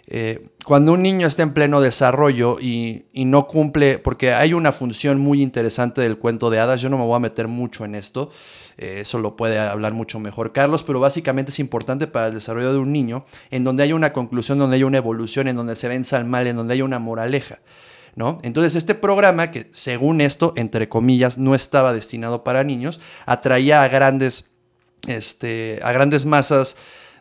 eh, 0.06 0.46
cuando 0.64 0.92
un 0.92 1.02
niño 1.02 1.26
está 1.26 1.42
en 1.42 1.52
pleno 1.52 1.80
desarrollo 1.80 2.58
y, 2.60 3.06
no 3.12 3.48
cumple, 3.48 3.98
porque 3.98 4.32
hay 4.32 4.52
una 4.52 4.70
función 4.70 5.18
muy 5.18 5.42
interesante 5.42 6.00
del 6.00 6.18
cuento 6.18 6.48
de 6.48 6.60
hadas, 6.60 6.80
yo 6.80 6.90
no 6.90 6.98
me 6.98 7.06
voy 7.06 7.16
a 7.16 7.18
meter 7.20 7.48
mucho 7.48 7.84
en 7.84 7.96
esto, 7.96 8.30
eh, 8.76 8.98
eso 9.00 9.18
lo 9.18 9.36
puede 9.36 9.58
hablar 9.58 9.92
mucho 9.92 10.18
mejor 10.18 10.52
Carlos, 10.52 10.82
pero 10.82 11.00
básicamente 11.00 11.50
es 11.50 11.58
importante 11.58 12.06
para 12.06 12.28
el 12.28 12.34
desarrollo 12.34 12.72
de 12.72 12.78
un 12.78 12.92
niño, 12.92 13.24
en 13.50 13.64
donde 13.64 13.82
haya 13.82 13.94
una 13.94 14.12
conclusión, 14.12 14.58
donde 14.58 14.76
haya 14.76 14.86
una 14.86 14.98
evolución, 14.98 15.48
en 15.48 15.56
donde 15.56 15.76
se 15.76 15.88
venza 15.88 16.16
el 16.16 16.24
mal, 16.24 16.46
en 16.46 16.56
donde 16.56 16.74
haya 16.74 16.84
una 16.84 16.98
moraleja. 16.98 17.60
¿No? 18.16 18.38
Entonces 18.42 18.76
este 18.76 18.94
programa, 18.94 19.50
que 19.50 19.68
según 19.72 20.20
esto, 20.20 20.52
entre 20.56 20.88
comillas, 20.88 21.36
no 21.36 21.56
estaba 21.56 21.92
destinado 21.92 22.44
para 22.44 22.62
niños, 22.62 23.00
atraía 23.26 23.82
a 23.82 23.88
grandes, 23.88 24.50
este, 25.08 25.80
a 25.82 25.90
grandes 25.90 26.24
masas 26.24 26.76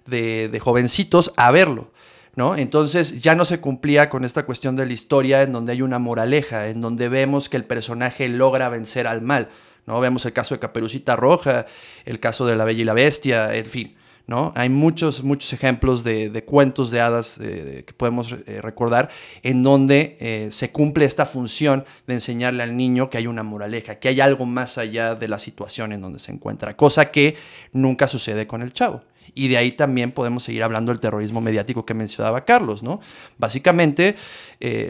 de, 0.05 0.49
de 0.49 0.59
jovencitos 0.59 1.33
a 1.35 1.49
verlo. 1.49 1.91
¿no? 2.35 2.55
Entonces 2.55 3.21
ya 3.21 3.35
no 3.35 3.45
se 3.45 3.59
cumplía 3.59 4.09
con 4.09 4.23
esta 4.23 4.45
cuestión 4.45 4.75
de 4.75 4.85
la 4.85 4.93
historia 4.93 5.41
en 5.41 5.51
donde 5.51 5.71
hay 5.73 5.81
una 5.81 5.99
moraleja, 5.99 6.67
en 6.67 6.81
donde 6.81 7.09
vemos 7.09 7.49
que 7.49 7.57
el 7.57 7.65
personaje 7.65 8.27
logra 8.29 8.69
vencer 8.69 9.07
al 9.07 9.21
mal, 9.21 9.49
¿no? 9.85 9.99
Vemos 9.99 10.25
el 10.25 10.33
caso 10.33 10.55
de 10.55 10.59
Caperucita 10.59 11.15
Roja, 11.15 11.65
el 12.05 12.19
caso 12.19 12.45
de 12.45 12.55
La 12.55 12.65
Bella 12.65 12.81
y 12.81 12.85
la 12.85 12.93
Bestia, 12.93 13.55
en 13.55 13.65
fin, 13.65 13.95
¿no? 14.25 14.53
Hay 14.55 14.69
muchos, 14.69 15.23
muchos 15.23 15.51
ejemplos 15.51 16.03
de, 16.03 16.43
cuentos 16.45 16.91
de 16.91 17.01
hadas 17.01 17.37
eh, 17.41 17.83
que 17.85 17.93
podemos 17.93 18.31
eh, 18.31 18.61
recordar 18.61 19.09
en 19.41 19.63
donde 19.63 20.17
eh, 20.19 20.49
se 20.51 20.71
cumple 20.71 21.05
esta 21.05 21.25
función 21.25 21.85
de 22.07 22.13
enseñarle 22.15 22.63
al 22.63 22.77
niño 22.77 23.09
que 23.09 23.17
hay 23.17 23.27
una 23.27 23.43
moraleja, 23.43 23.95
que 23.95 24.07
hay 24.07 24.21
algo 24.21 24.45
más 24.45 24.77
allá 24.77 25.15
de 25.15 25.27
la 25.27 25.39
situación 25.39 25.91
en 25.91 26.01
donde 26.01 26.19
se 26.19 26.31
encuentra, 26.31 26.77
cosa 26.77 27.11
que 27.11 27.35
nunca 27.73 28.07
sucede 28.07 28.47
con 28.47 28.61
el 28.61 28.71
chavo. 28.71 29.03
Y 29.35 29.47
de 29.47 29.57
ahí 29.57 29.71
también 29.71 30.11
podemos 30.11 30.43
seguir 30.43 30.61
hablando 30.63 30.91
del 30.91 30.99
terrorismo 30.99 31.41
mediático 31.41 31.85
que 31.85 31.95
mencionaba 31.95 32.45
Carlos, 32.45 32.83
¿no? 32.83 32.99
Básicamente 33.39 34.15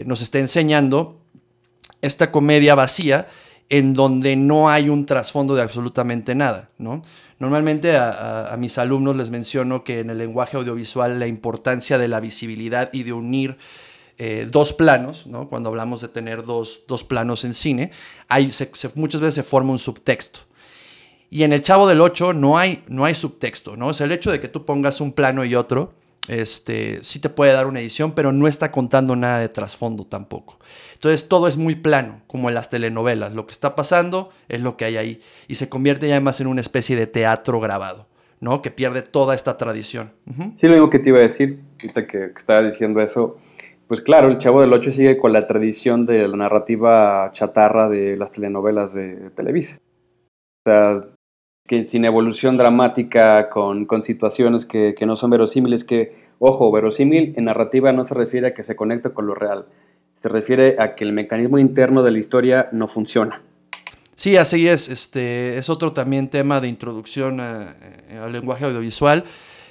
nos 0.04 0.20
está 0.20 0.38
enseñando 0.38 1.18
esta 2.02 2.30
comedia 2.30 2.74
vacía 2.74 3.26
en 3.68 3.94
donde 3.94 4.36
no 4.36 4.68
hay 4.68 4.88
un 4.88 5.06
trasfondo 5.06 5.54
de 5.54 5.62
absolutamente 5.62 6.34
nada, 6.34 6.68
¿no? 6.78 7.02
Normalmente 7.38 7.96
a, 7.96 8.54
mis 8.58 8.78
alumnos 8.78 9.16
les 9.16 9.30
menciono 9.30 9.82
que 9.82 10.00
en 10.00 10.10
el 10.10 10.18
lenguaje 10.18 10.56
audiovisual 10.56 11.18
la 11.18 11.26
importancia 11.26 11.98
de 11.98 12.08
la 12.08 12.20
visibilidad 12.20 12.90
y 12.92 13.02
de 13.02 13.12
unir 13.12 13.58
eh, 14.18 14.46
dos 14.50 14.72
planos, 14.72 15.26
¿no? 15.26 15.48
cuando 15.48 15.68
hablamos 15.68 16.00
de 16.00 16.08
tener 16.08 16.44
dos, 16.44 16.84
planos 17.08 17.44
en 17.44 17.52
cine, 17.54 17.90
hay, 18.28 18.52
muchas 18.94 19.20
veces 19.20 19.34
se 19.34 19.42
forma 19.42 19.72
un 19.72 19.80
subtexto. 19.80 20.40
Y 21.28 21.42
en 21.42 21.52
El 21.52 21.62
Chavo 21.62 21.88
del 21.88 22.00
8 22.00 22.32
no 22.32 22.56
hay, 22.56 22.84
no 22.86 23.04
hay 23.04 23.16
subtexto, 23.16 23.76
¿no? 23.76 23.88
O 23.88 23.92
el 23.98 24.12
hecho 24.12 24.30
de 24.30 24.40
que 24.40 24.48
tú 24.48 24.64
pongas 24.64 25.00
un 25.00 25.12
plano 25.12 25.44
y 25.44 25.56
otro, 25.56 25.92
este, 26.28 27.04
sí 27.04 27.20
te 27.20 27.28
puede 27.28 27.52
dar 27.52 27.66
una 27.66 27.80
edición, 27.80 28.12
pero 28.12 28.32
no 28.32 28.48
está 28.48 28.72
contando 28.72 29.16
nada 29.16 29.38
de 29.38 29.48
trasfondo 29.48 30.04
tampoco. 30.04 30.58
Entonces 30.94 31.28
todo 31.28 31.48
es 31.48 31.56
muy 31.56 31.74
plano, 31.74 32.22
como 32.26 32.48
en 32.48 32.54
las 32.54 32.70
telenovelas. 32.70 33.34
Lo 33.34 33.46
que 33.46 33.52
está 33.52 33.74
pasando 33.74 34.30
es 34.48 34.60
lo 34.60 34.76
que 34.76 34.86
hay 34.86 34.96
ahí. 34.96 35.20
Y 35.48 35.56
se 35.56 35.68
convierte 35.68 36.08
ya 36.08 36.20
más 36.20 36.40
en 36.40 36.46
una 36.46 36.60
especie 36.60 36.96
de 36.96 37.06
teatro 37.06 37.60
grabado, 37.60 38.06
¿no? 38.40 38.62
Que 38.62 38.70
pierde 38.70 39.02
toda 39.02 39.34
esta 39.34 39.56
tradición. 39.56 40.12
Sí, 40.56 40.66
lo 40.66 40.74
mismo 40.74 40.90
que 40.90 40.98
te 40.98 41.10
iba 41.10 41.18
a 41.18 41.22
decir, 41.22 41.60
ahorita 41.80 42.06
que, 42.06 42.18
que 42.32 42.38
estaba 42.38 42.62
diciendo 42.62 43.00
eso. 43.00 43.36
Pues 43.86 44.00
claro, 44.00 44.28
el 44.28 44.38
Chavo 44.38 44.62
del 44.62 44.72
8 44.72 44.90
sigue 44.90 45.18
con 45.18 45.34
la 45.34 45.46
tradición 45.46 46.06
de 46.06 46.26
la 46.26 46.36
narrativa 46.38 47.28
chatarra 47.32 47.90
de 47.90 48.16
las 48.16 48.32
telenovelas 48.32 48.94
de 48.94 49.30
Televisa. 49.36 49.78
O 50.66 50.70
sea, 50.70 51.04
que 51.66 51.86
sin 51.86 52.04
evolución 52.04 52.58
dramática, 52.58 53.48
con, 53.48 53.86
situaciones 54.02 54.66
que, 54.66 54.94
no 55.06 55.16
son 55.16 55.30
verosímiles, 55.30 55.84
que, 55.84 56.14
ojo, 56.38 56.70
verosímil 56.70 57.32
en 57.36 57.46
narrativa 57.46 57.90
no 57.92 58.04
se 58.04 58.12
refiere 58.12 58.48
a 58.48 58.54
que 58.54 58.62
se 58.62 58.76
conecte 58.76 59.10
con 59.10 59.26
lo 59.26 59.34
real, 59.34 59.64
se 60.20 60.28
refiere 60.28 60.76
a 60.78 60.94
que 60.94 61.04
el 61.04 61.12
mecanismo 61.12 61.58
interno 61.58 62.02
de 62.02 62.10
la 62.10 62.18
historia 62.18 62.68
no 62.72 62.86
funciona. 62.86 63.40
Sí, 64.14 64.36
así 64.36 64.68
es. 64.68 64.88
Este 64.88 65.58
es 65.58 65.68
otro 65.68 65.92
también 65.92 66.28
tema 66.28 66.60
de 66.60 66.68
introducción 66.68 67.40
al 67.40 68.32
lenguaje 68.32 68.66
audiovisual. 68.66 69.24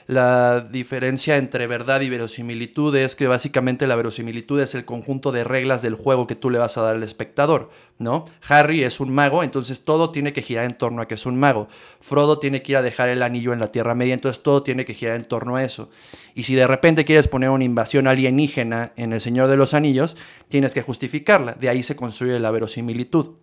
La 0.08 0.62
diferencia 0.62 1.38
entre 1.38 1.68
verdad 1.68 2.02
y 2.02 2.10
verosimilitud 2.10 2.96
es 2.96 3.16
que 3.16 3.28
básicamente 3.28 3.88
la 3.88 3.96
verosimilitud 3.96 4.60
es 4.60 4.76
el 4.76 4.86
conjunto 4.86 5.32
de 5.32 5.44
reglas 5.44 5.82
del 5.82 5.96
juego 5.96 6.28
que 6.28 6.36
tú 6.36 6.50
le 6.50 6.60
vas 6.60 6.78
a 6.78 6.82
dar 6.82 6.96
al 6.96 7.04
espectador, 7.04 7.70
¿no? 8.00 8.26
Harry 8.48 8.84
es 8.84 9.00
un 9.00 9.14
mago, 9.14 9.44
entonces 9.44 9.86
todo 9.86 10.12
tiene 10.12 10.34
que 10.34 10.42
girar 10.42 10.66
en 10.66 10.78
torno 10.78 11.02
a 11.02 11.08
que 11.08 11.16
es 11.16 11.26
un 11.26 11.40
mago. 11.40 11.68
Frodo 12.00 12.40
tiene 12.40 12.62
que 12.62 12.74
ir 12.74 12.78
a 12.78 12.82
dejar 12.82 13.10
el 13.10 13.24
anillo 13.24 13.54
en 13.54 13.60
la 13.60 13.72
Tierra 13.72 13.96
Media, 13.96 14.14
entonces 14.14 14.44
todo 14.44 14.64
tiene 14.64 14.86
que 14.86 14.94
girar 14.94 15.16
en 15.16 15.26
torno 15.26 15.56
a 15.56 15.64
eso. 15.64 15.90
Y 16.36 16.44
si 16.44 16.56
de 16.56 16.68
repente 16.68 17.06
quieres 17.06 17.28
poner 17.28 17.50
una 17.50 17.64
invasión 17.64 18.08
alienígena 18.08 18.92
en 18.98 19.14
El 19.14 19.22
Señor 19.22 19.48
de 19.48 19.58
los 19.58 19.74
Anillos, 19.74 20.18
tienes 20.48 20.74
que 20.74 20.82
justificarla. 20.82 21.54
De 21.54 21.70
ahí 21.70 21.84
se 21.84 21.96
construye 21.96 22.40
la 22.40 22.52
verosimilitud. 22.52 23.36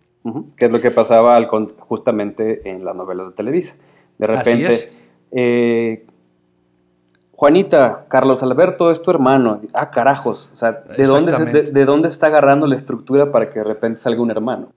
Que 0.55 0.65
es 0.65 0.71
lo 0.71 0.79
que 0.81 0.91
pasaba 0.91 1.39
justamente 1.79 2.69
en 2.69 2.85
las 2.85 2.95
novelas 2.95 3.27
de 3.27 3.33
Televisa. 3.33 3.77
De 4.19 4.27
repente, 4.27 4.87
eh, 5.31 6.05
Juanita, 7.41 8.05
Carlos 8.07 8.43
Alberto 8.43 8.91
es 8.91 9.01
tu 9.01 9.09
hermano. 9.09 9.59
Ah, 9.73 9.89
carajos. 9.89 10.51
O 10.53 10.57
sea, 10.57 10.83
¿de 10.95 11.05
dónde, 11.05 11.63
de, 11.63 11.85
dónde 11.85 12.07
está 12.07 12.27
agarrando 12.27 12.67
la 12.67 12.75
estructura 12.75 13.31
para 13.31 13.49
que 13.49 13.57
de 13.57 13.65
repente 13.65 13.99
salga 13.99 14.21
un 14.21 14.29
hermano? 14.29 14.71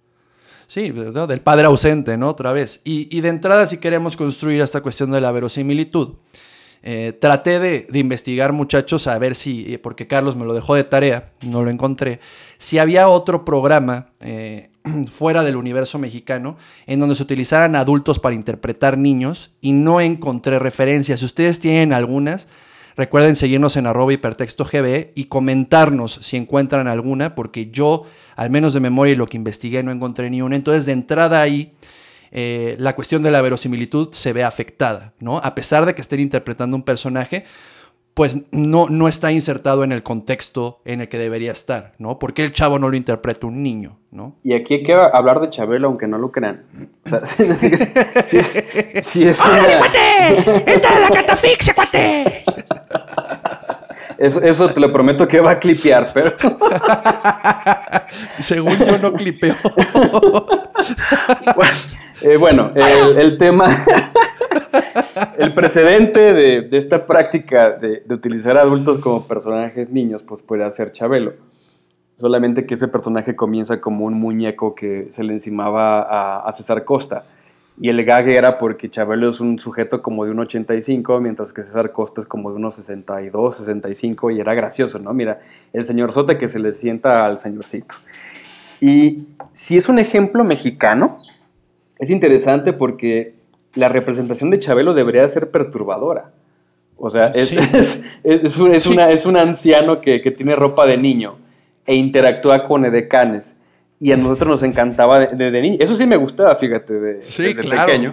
Sí, 0.67 0.91
del 0.91 1.43
padre 1.43 1.67
ausente, 1.67 2.17
¿no? 2.17 2.31
Otra 2.31 2.53
vez. 2.53 2.81
Y, 2.83 3.21
de 3.21 3.29
entrada, 3.29 3.67
si 3.67 3.77
queremos 3.77 4.17
construir 4.17 4.63
esta 4.63 4.81
cuestión 4.81 5.11
de 5.11 5.21
la 5.21 5.31
verosimilitud, 5.31 6.15
eh, 6.83 7.13
traté 7.21 7.61
de, 7.61 7.87
investigar, 7.93 8.55
muchachos, 8.55 9.09
a 9.09 9.19
ver 9.19 9.35
si, 9.35 9.71
eh, 9.75 9.79
porque 9.79 10.07
Carlos 10.07 10.35
me 10.35 10.47
lo 10.47 10.55
dejó 10.55 10.75
de 10.75 10.85
tarea, 10.85 11.29
no 11.43 11.63
lo 11.63 11.69
encontré, 11.69 12.19
si 12.57 12.79
había 12.79 13.09
otro 13.09 13.45
programa 13.45 14.07
eh, 14.21 14.71
fuera 15.11 15.43
del 15.43 15.57
universo 15.57 15.99
mexicano 15.99 16.57
en 16.87 17.01
donde 17.01 17.15
se 17.15 17.23
utilizaran 17.23 17.77
adultos 17.77 18.19
para 18.19 18.35
interpretar 18.35 18.99
niños 18.99 19.53
y 19.61 19.73
no 19.73 20.01
encontré 20.01 20.59
referencias. 20.59 21.21
Si 21.21 21.27
ustedes 21.27 21.59
tienen 21.59 21.93
algunas, 21.93 22.49
recuerden 22.97 23.37
seguirnos 23.37 23.77
en 23.77 23.87
arroba 23.87 24.13
hipertexto 24.13 24.65
GB 24.65 25.13
y 25.15 25.25
comentarnos 25.25 26.19
si 26.23 26.37
encuentran 26.37 26.87
alguna, 26.89 27.35
porque 27.35 27.71
yo, 27.71 28.05
al 28.37 28.51
menos 28.51 28.75
de 28.75 28.81
memoria 28.81 29.15
y 29.15 29.17
lo 29.17 29.27
que 29.27 29.37
investigué, 29.37 29.83
no 29.83 29.91
encontré 29.91 30.31
ni 30.31 30.43
una. 30.43 30.57
Entonces, 30.57 30.87
de 30.87 30.93
entrada 30.93 31.41
ahí, 31.41 31.73
eh, 32.31 32.77
la 32.79 32.95
cuestión 32.97 33.23
de 33.23 33.31
la 33.31 33.43
verosimilitud 33.43 34.13
se 34.13 34.33
ve 34.33 34.45
afectada, 34.45 35.15
¿no? 35.21 35.39
A 35.39 35.55
pesar 35.55 35.87
de 35.87 35.95
que 35.95 36.03
estén 36.03 36.21
interpretando 36.21 36.77
un 36.77 36.83
personaje, 36.83 37.45
pues 38.15 38.43
no, 38.53 38.89
no 38.89 39.09
está 39.09 39.33
insertado 39.33 39.83
en 39.83 39.91
el 39.91 40.05
contexto 40.05 40.81
en 40.85 41.01
el 41.01 41.09
que 41.09 41.19
debería 41.19 41.51
estar, 41.51 41.95
¿no? 41.99 42.21
Porque 42.21 42.45
el 42.45 42.53
chavo 42.53 42.79
no 42.79 42.89
lo 42.89 42.97
interpreta 42.97 43.49
un 43.49 43.63
niño, 43.63 43.99
¿no? 44.13 44.37
Y 44.45 44.55
aquí 44.55 44.75
hay 44.75 44.83
que 44.85 44.95
hablar 44.95 45.41
de 45.41 45.51
Chabelo, 45.51 45.89
aunque 45.89 46.07
no 46.07 46.19
lo 46.19 46.31
crean. 46.31 46.65
O 47.05 47.09
sea, 47.09 47.25
sí, 48.23 49.25
es 49.25 49.45
una... 49.45 49.79
cuate! 49.79 50.73
¡Entra 50.73 50.97
a 50.97 51.01
la 51.01 51.11
catafixia, 51.11 51.75
cuate! 51.75 52.45
Eso, 54.19 54.41
eso 54.43 54.69
te 54.69 54.81
lo 54.81 54.93
prometo 54.93 55.27
que 55.27 55.41
va 55.41 55.53
a 55.53 55.59
clipear, 55.59 56.11
pero... 56.15 56.35
Según 58.39 58.79
yo 58.79 58.99
no 58.99 59.13
clipeo. 59.13 59.57
bueno, 62.39 62.71
eh, 62.77 63.15
el, 63.17 63.37
tema... 63.37 63.67
el 65.39 65.53
precedente 65.53 66.33
de, 66.33 66.69
esta 66.73 67.07
práctica 67.07 67.71
de, 67.71 68.03
utilizar 68.09 68.57
adultos 68.57 68.99
como 68.99 69.27
personajes 69.27 69.91
niños, 69.91 70.23
pues 70.23 70.43
puede 70.43 70.69
ser 70.71 70.93
Chabelo. 70.93 71.35
Solamente 72.17 72.65
que 72.67 72.75
ese 72.75 72.89
personaje 72.89 73.35
comienza 73.35 73.81
como 73.81 74.05
un 74.05 74.15
muñeco 74.15 74.75
que 74.75 75.09
se 75.11 75.25
le 75.25 75.33
encimaba 75.33 76.03
a, 76.03 76.49
a 76.49 76.53
César 76.53 76.85
Costa. 76.85 77.25
Y 77.81 77.89
el 77.89 78.05
gag 78.05 78.29
era 78.29 78.57
porque 78.57 78.89
Chabelo 78.89 79.29
es 79.29 79.41
un 79.41 79.59
sujeto 79.59 80.01
como 80.01 80.25
de 80.25 80.31
un 80.31 80.39
85, 80.39 81.21
mientras 81.21 81.53
que 81.53 81.65
César 81.65 81.91
Costa 81.91 82.21
es 82.21 82.27
como 82.27 82.51
de 82.51 82.57
unos 82.57 82.77
62, 82.77 83.57
65, 83.57 84.31
y 84.31 84.41
era 84.41 84.55
gracioso, 84.55 85.01
¿no? 85.01 85.13
Mira, 85.13 85.41
el 85.73 85.85
señor 85.85 86.13
Sote 86.13 86.39
que 86.39 86.49
se 86.49 86.61
le 86.61 86.73
sienta 86.73 87.27
al 87.27 87.41
señorcito. 87.41 87.97
Y 88.81 89.27
si 89.53 89.77
es 89.77 89.89
un 89.89 89.99
ejemplo 89.99 90.45
mexicano, 90.45 91.17
es 91.99 92.11
interesante 92.11 92.73
porque 92.73 93.35
la 93.75 93.89
representación 93.89 94.51
de 94.51 94.59
Chabelo 94.59 94.95
debería 94.95 95.29
ser 95.29 95.51
perturbadora. 95.51 96.33
O 96.97 97.11
sea, 97.11 97.29
es, 97.29 97.53
es, 98.25 98.57
una, 98.59 99.11
es 99.11 99.27
un 99.27 99.37
anciano 99.37 100.01
que, 100.01 100.23
que, 100.23 100.31
tiene 100.31 100.57
ropa 100.57 100.87
de 100.87 100.97
niño 100.97 101.37
e 101.87 101.95
interactúa 101.95 102.67
con 102.67 102.85
edecanes 102.85 103.57
y 103.99 104.13
a 104.13 104.17
nosotros 104.17 104.49
nos 104.49 104.63
encantaba 104.63 105.19
desde 105.21 105.51
de, 105.51 105.63
niño. 105.63 105.77
Eso 105.81 105.95
sí 105.95 106.07
me 106.07 106.17
gustaba, 106.17 106.55
fíjate, 106.57 106.95
de, 106.95 107.23
sí, 107.23 107.55
pequeño. 107.55 108.13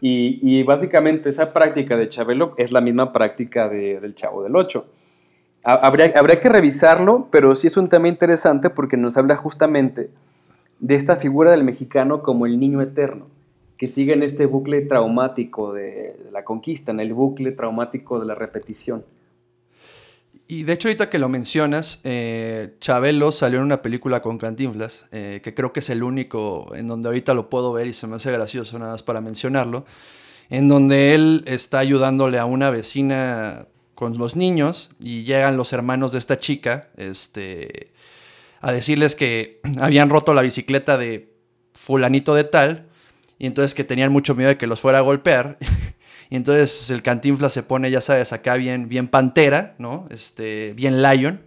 Y, 0.00 0.40
y, 0.42 0.62
básicamente 0.64 1.30
esa 1.30 1.52
práctica 1.52 1.96
de 1.96 2.08
Chabelo 2.08 2.54
es 2.56 2.72
la 2.72 2.80
misma 2.80 3.12
práctica 3.12 3.68
de, 3.68 4.00
del 4.00 4.14
Chavo 4.14 4.42
del 4.42 4.56
Ocho. 4.56 4.86
Habría, 5.64 6.12
habría 6.16 6.40
que 6.40 6.48
revisarlo, 6.48 7.28
pero 7.30 7.54
sí 7.54 7.68
es 7.68 7.76
un 7.76 7.88
tema 7.88 8.08
interesante 8.08 8.68
porque 8.68 8.96
nos 8.96 9.16
habla 9.16 9.36
justamente 9.36 10.10
de 10.80 10.96
esta 10.96 11.14
figura 11.14 11.52
del 11.52 11.62
mexicano 11.62 12.22
como 12.22 12.46
el 12.46 12.58
niño 12.58 12.82
eterno, 12.82 13.26
que 13.82 13.88
sigue 13.88 14.12
en 14.12 14.22
este 14.22 14.46
bucle 14.46 14.82
traumático 14.82 15.72
de 15.72 16.14
la 16.30 16.44
conquista, 16.44 16.92
en 16.92 17.00
el 17.00 17.12
bucle 17.14 17.50
traumático 17.50 18.20
de 18.20 18.26
la 18.26 18.36
repetición. 18.36 19.04
Y 20.46 20.62
de 20.62 20.74
hecho, 20.74 20.86
ahorita 20.86 21.10
que 21.10 21.18
lo 21.18 21.28
mencionas, 21.28 22.00
eh, 22.04 22.76
Chabelo 22.78 23.32
salió 23.32 23.58
en 23.58 23.64
una 23.64 23.82
película 23.82 24.22
con 24.22 24.38
Cantinflas, 24.38 25.06
eh, 25.10 25.40
que 25.42 25.52
creo 25.52 25.72
que 25.72 25.80
es 25.80 25.90
el 25.90 26.04
único 26.04 26.72
en 26.76 26.86
donde 26.86 27.08
ahorita 27.08 27.34
lo 27.34 27.50
puedo 27.50 27.72
ver 27.72 27.88
y 27.88 27.92
se 27.92 28.06
me 28.06 28.14
hace 28.14 28.30
gracioso 28.30 28.78
nada 28.78 28.92
más 28.92 29.02
para 29.02 29.20
mencionarlo, 29.20 29.84
en 30.48 30.68
donde 30.68 31.16
él 31.16 31.42
está 31.48 31.80
ayudándole 31.80 32.38
a 32.38 32.44
una 32.44 32.70
vecina 32.70 33.66
con 33.96 34.16
los 34.16 34.36
niños 34.36 34.90
y 35.00 35.24
llegan 35.24 35.56
los 35.56 35.72
hermanos 35.72 36.12
de 36.12 36.20
esta 36.20 36.38
chica 36.38 36.90
este, 36.96 37.88
a 38.60 38.70
decirles 38.70 39.16
que 39.16 39.60
habían 39.80 40.08
roto 40.08 40.34
la 40.34 40.42
bicicleta 40.42 40.98
de 40.98 41.34
fulanito 41.72 42.36
de 42.36 42.44
tal 42.44 42.91
y 43.42 43.46
entonces 43.46 43.74
que 43.74 43.82
tenían 43.82 44.12
mucho 44.12 44.36
miedo 44.36 44.50
de 44.50 44.56
que 44.56 44.68
los 44.68 44.80
fuera 44.80 44.98
a 44.98 45.00
golpear 45.00 45.58
Y 46.30 46.36
entonces 46.36 46.88
el 46.88 47.02
cantinfla 47.02 47.50
se 47.50 47.62
pone, 47.62 47.90
ya 47.90 48.00
sabes, 48.00 48.32
acá 48.32 48.54
bien, 48.54 48.88
bien 48.88 49.06
pantera, 49.06 49.74
¿no? 49.76 50.06
Este, 50.08 50.72
bien 50.72 51.02
lion, 51.02 51.42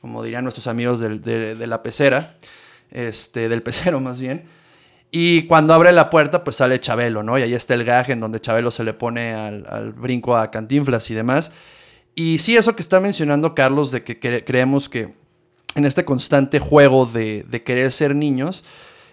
como 0.00 0.22
dirían 0.22 0.44
nuestros 0.44 0.66
amigos 0.66 0.98
de, 0.98 1.66
la 1.66 1.82
pecera, 1.82 2.38
este, 2.90 3.50
del 3.50 3.62
pecero 3.62 4.00
más 4.00 4.18
bien. 4.18 4.44
Y 5.10 5.46
cuando 5.46 5.74
abre 5.74 5.92
la 5.92 6.08
puerta, 6.08 6.42
pues 6.42 6.56
sale 6.56 6.80
Chabelo, 6.80 7.22
¿no? 7.22 7.38
Y 7.38 7.42
ahí 7.42 7.52
está 7.52 7.74
el 7.74 7.84
gaje 7.84 8.12
en 8.12 8.20
donde 8.20 8.40
Chabelo 8.40 8.70
se 8.70 8.82
le 8.82 8.94
pone 8.94 9.34
al, 9.34 9.92
brinco 9.92 10.34
a 10.34 10.50
Cantinflas 10.50 11.10
y 11.10 11.14
demás. 11.14 11.52
Y 12.14 12.38
sí, 12.38 12.56
eso 12.56 12.74
que 12.74 12.80
está 12.80 12.98
mencionando 12.98 13.54
Carlos, 13.54 13.90
de 13.90 14.04
que 14.04 14.18
creemos 14.42 14.88
que 14.88 15.12
en 15.74 15.84
este 15.84 16.06
constante 16.06 16.60
juego 16.60 17.04
de, 17.04 17.44
querer 17.62 17.92
ser 17.92 18.14
niños, 18.14 18.64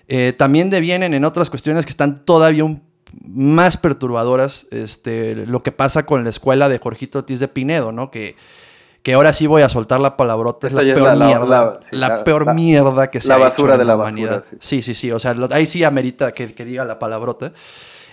eh, 0.08 0.34
también 0.38 0.70
devienen 0.70 1.14
en 1.14 1.26
otras 1.26 1.50
cuestiones 1.50 1.86
que 1.86 1.92
están 1.92 2.24
todavía 2.24 2.64
un 2.64 2.88
más 3.24 3.78
perturbadoras 3.78 4.68
este, 4.72 5.46
lo 5.46 5.64
que 5.64 5.72
pasa 5.72 6.06
con 6.06 6.24
la 6.24 6.30
escuela 6.30 6.70
de 6.70 6.78
Jorgito 6.78 7.20
Ortiz 7.20 7.40
de 7.40 7.48
Pinedo, 7.48 7.92
¿no? 7.92 8.12
Que, 8.12 8.36
que 9.02 9.14
ahora 9.14 9.32
sí 9.34 9.48
voy 9.48 9.62
a 9.62 9.70
soltar 9.70 10.02
la 10.02 10.18
palabrota, 10.18 10.68
es 10.68 10.74
la 10.74 10.82
peor 10.82 11.18
mierda, 11.18 11.80
la, 11.92 12.24
peor 12.24 12.54
mierda 12.54 13.10
que 13.10 13.22
se 13.22 13.32
ha 13.32 13.38
basura 13.38 13.74
hecho 13.74 13.80
de 13.80 13.86
la, 13.86 13.96
la 13.96 14.04
humanidad. 14.04 14.38
Basura, 14.38 14.60
sí. 14.60 14.82
sí, 14.82 14.94
sí, 14.94 15.12
o 15.12 15.20
sea, 15.20 15.36
ahí 15.52 15.66
sí 15.66 15.84
amerita 15.84 16.34
que, 16.34 16.54
que 16.54 16.66
diga 16.66 16.84
la 16.84 17.00
palabrota 17.00 17.54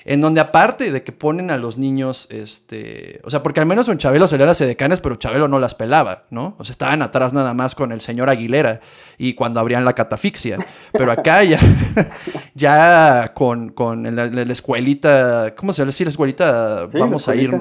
en 0.05 0.21
donde 0.21 0.41
aparte 0.41 0.93
de 0.93 1.03
que 1.03 1.13
ponen 1.13 1.51
a 1.51 1.57
los 1.57 1.79
niños, 1.79 2.27
este, 2.31 3.21
o 3.25 3.31
sea, 3.31 3.43
porque 3.43 3.61
al 3.61 3.67
menos 3.67 3.89
en 3.89 3.99
Chabelo 3.99 4.27
le 4.31 4.47
las 4.47 4.61
edecanes, 4.61 5.01
pero 5.01 5.17
Chabelo 5.17 5.49
no 5.49 5.59
las 5.59 5.75
pelaba, 5.75 6.25
¿no? 6.31 6.57
O 6.59 6.65
sea, 6.65 6.73
estaban 6.73 7.01
atrás 7.03 7.33
nada 7.33 7.55
más 7.55 7.75
con 7.75 7.93
el 7.93 8.01
señor 8.01 8.29
Aguilera 8.29 8.81
y 9.17 9.35
cuando 9.35 9.61
abrían 9.61 9.85
la 9.85 9.95
catafixia. 9.95 10.59
Pero 10.93 11.11
acá 11.11 11.43
ya, 11.45 11.59
ya 12.55 13.33
con, 13.35 13.71
con 13.71 14.15
la, 14.15 14.25
escuelita, 14.43 15.55
¿cómo 15.57 15.73
se 15.73 15.79
llama? 15.79 15.87
decir 15.87 16.07
la 16.07 16.11
escuelita, 16.11 16.87
vamos 16.99 17.29
a 17.29 17.35
ir 17.35 17.53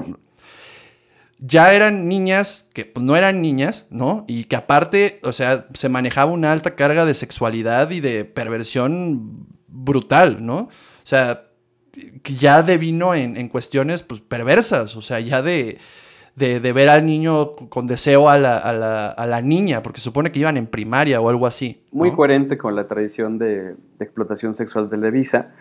ya 1.46 1.74
eran 1.74 2.08
niñas 2.08 2.70
que 2.72 2.84
pues, 2.84 3.04
no 3.04 3.16
eran 3.16 3.42
niñas, 3.42 3.86
¿no? 3.90 4.24
Y 4.28 4.44
que 4.44 4.56
aparte, 4.56 5.20
o 5.22 5.32
sea, 5.32 5.66
se 5.74 5.88
manejaba 5.88 6.32
una 6.32 6.52
alta 6.52 6.74
carga 6.74 7.04
de 7.04 7.14
sexualidad 7.14 7.90
y 7.90 8.00
de 8.00 8.24
perversión 8.24 9.46
brutal, 9.66 10.44
¿no? 10.44 10.56
O 10.56 11.06
sea, 11.06 11.43
que 12.22 12.34
ya 12.34 12.62
devino 12.62 13.14
en, 13.14 13.36
en 13.36 13.48
cuestiones 13.48 14.02
pues, 14.02 14.20
perversas, 14.20 14.96
o 14.96 15.02
sea, 15.02 15.20
ya 15.20 15.42
de, 15.42 15.78
de, 16.36 16.72
ver 16.72 16.88
al 16.88 17.06
niño 17.06 17.54
con 17.54 17.86
deseo 17.86 18.28
a 18.28 18.38
la, 18.38 18.58
a, 18.58 18.72
la, 18.72 19.08
a 19.08 19.26
la, 19.26 19.42
niña, 19.42 19.82
porque 19.82 20.00
supone 20.00 20.32
que 20.32 20.40
iban 20.40 20.56
en 20.56 20.66
primaria 20.66 21.20
o 21.20 21.28
algo 21.28 21.46
así. 21.46 21.84
Muy 21.92 22.10
coherente 22.10 22.58
con 22.58 22.74
la 22.74 22.88
tradición 22.88 23.38
de, 23.38 23.74
de 23.74 24.04
explotación 24.04 24.54
sexual 24.54 24.88
de 24.90 24.96
Televisa, 24.96 25.52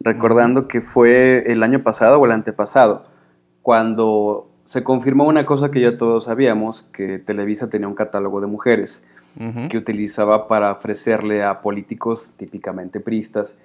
recordando 0.00 0.68
que 0.68 0.80
fue 0.80 1.44
el 1.50 1.62
año 1.62 1.82
pasado 1.82 2.18
o 2.18 2.26
el 2.26 2.32
antepasado, 2.32 3.06
cuando 3.62 4.50
se 4.64 4.84
confirmó 4.84 5.26
una 5.26 5.46
cosa 5.46 5.70
que 5.70 5.80
ya 5.80 5.96
todos 5.96 6.24
sabíamos, 6.24 6.82
que 6.92 7.18
Televisa 7.18 7.70
tenía 7.70 7.88
un 7.88 7.94
catálogo 7.94 8.40
de 8.40 8.46
mujeres 8.46 9.02
que 9.70 9.78
utilizaba 9.78 10.48
para 10.48 10.72
ofrecerle 10.72 11.44
a 11.44 11.60
políticos 11.60 12.32
típicamente 12.36 12.98
pristas 12.98 13.56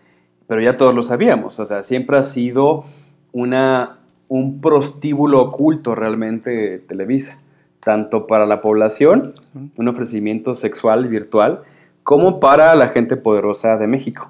pero 0.53 0.61
ya 0.61 0.77
todos 0.77 0.93
lo 0.93 1.01
sabíamos, 1.01 1.59
o 1.59 1.65
sea, 1.65 1.81
siempre 1.81 2.15
ha 2.15 2.21
sido 2.21 2.85
una, 3.31 3.97
un 4.27 4.61
prostíbulo 4.61 5.41
oculto 5.41 5.95
realmente 5.95 6.77
Televisa, 6.77 7.39
tanto 7.79 8.27
para 8.27 8.45
la 8.45 8.61
población, 8.61 9.33
un 9.75 9.87
ofrecimiento 9.87 10.53
sexual 10.53 11.07
virtual, 11.07 11.63
como 12.03 12.39
para 12.39 12.75
la 12.75 12.89
gente 12.89 13.17
poderosa 13.17 13.77
de 13.77 13.87
México. 13.87 14.29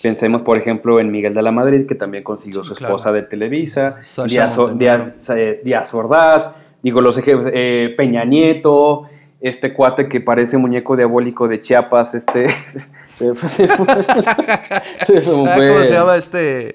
Pensemos, 0.00 0.42
por 0.42 0.58
ejemplo, 0.58 1.00
en 1.00 1.10
Miguel 1.10 1.34
de 1.34 1.42
la 1.42 1.50
Madrid, 1.50 1.86
que 1.86 1.96
también 1.96 2.22
consiguió 2.22 2.62
su 2.62 2.74
esposa 2.74 3.10
de 3.10 3.22
Televisa, 3.22 3.96
Díaz, 5.64 5.92
Ordaz, 5.92 6.54
digo, 6.84 7.00
los 7.00 7.20
eh, 7.26 7.94
Peña 7.96 8.24
Nieto, 8.24 9.08
este 9.40 9.72
cuate 9.72 10.08
que 10.08 10.20
parece 10.20 10.58
muñeco 10.58 10.96
diabólico 10.96 11.48
de 11.48 11.60
Chiapas, 11.60 12.14
este... 12.14 12.46
¿Cómo 15.24 15.46
se 15.46 15.92
llama 15.92 16.16
este...? 16.16 16.74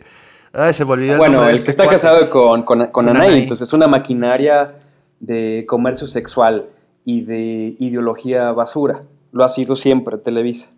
Ay, 0.53 0.73
se 0.73 0.83
volvió 0.83 1.13
el 1.13 1.17
Bueno, 1.17 1.47
el 1.47 1.55
este 1.55 1.65
que 1.65 1.71
está 1.71 1.87
casado 1.87 2.29
con, 2.29 2.63
con, 2.63 2.87
con 2.87 3.09
Anaí, 3.09 3.41
entonces 3.41 3.67
es 3.67 3.73
una 3.73 3.87
maquinaria 3.87 4.75
de 5.19 5.65
comercio 5.67 6.05
sexual 6.05 6.67
y 7.05 7.21
de 7.21 7.75
ideología 7.79 8.51
basura. 8.51 9.03
Lo 9.31 9.43
ha 9.43 9.49
sido 9.49 9.75
siempre 9.75 10.19
Televisa. 10.19 10.69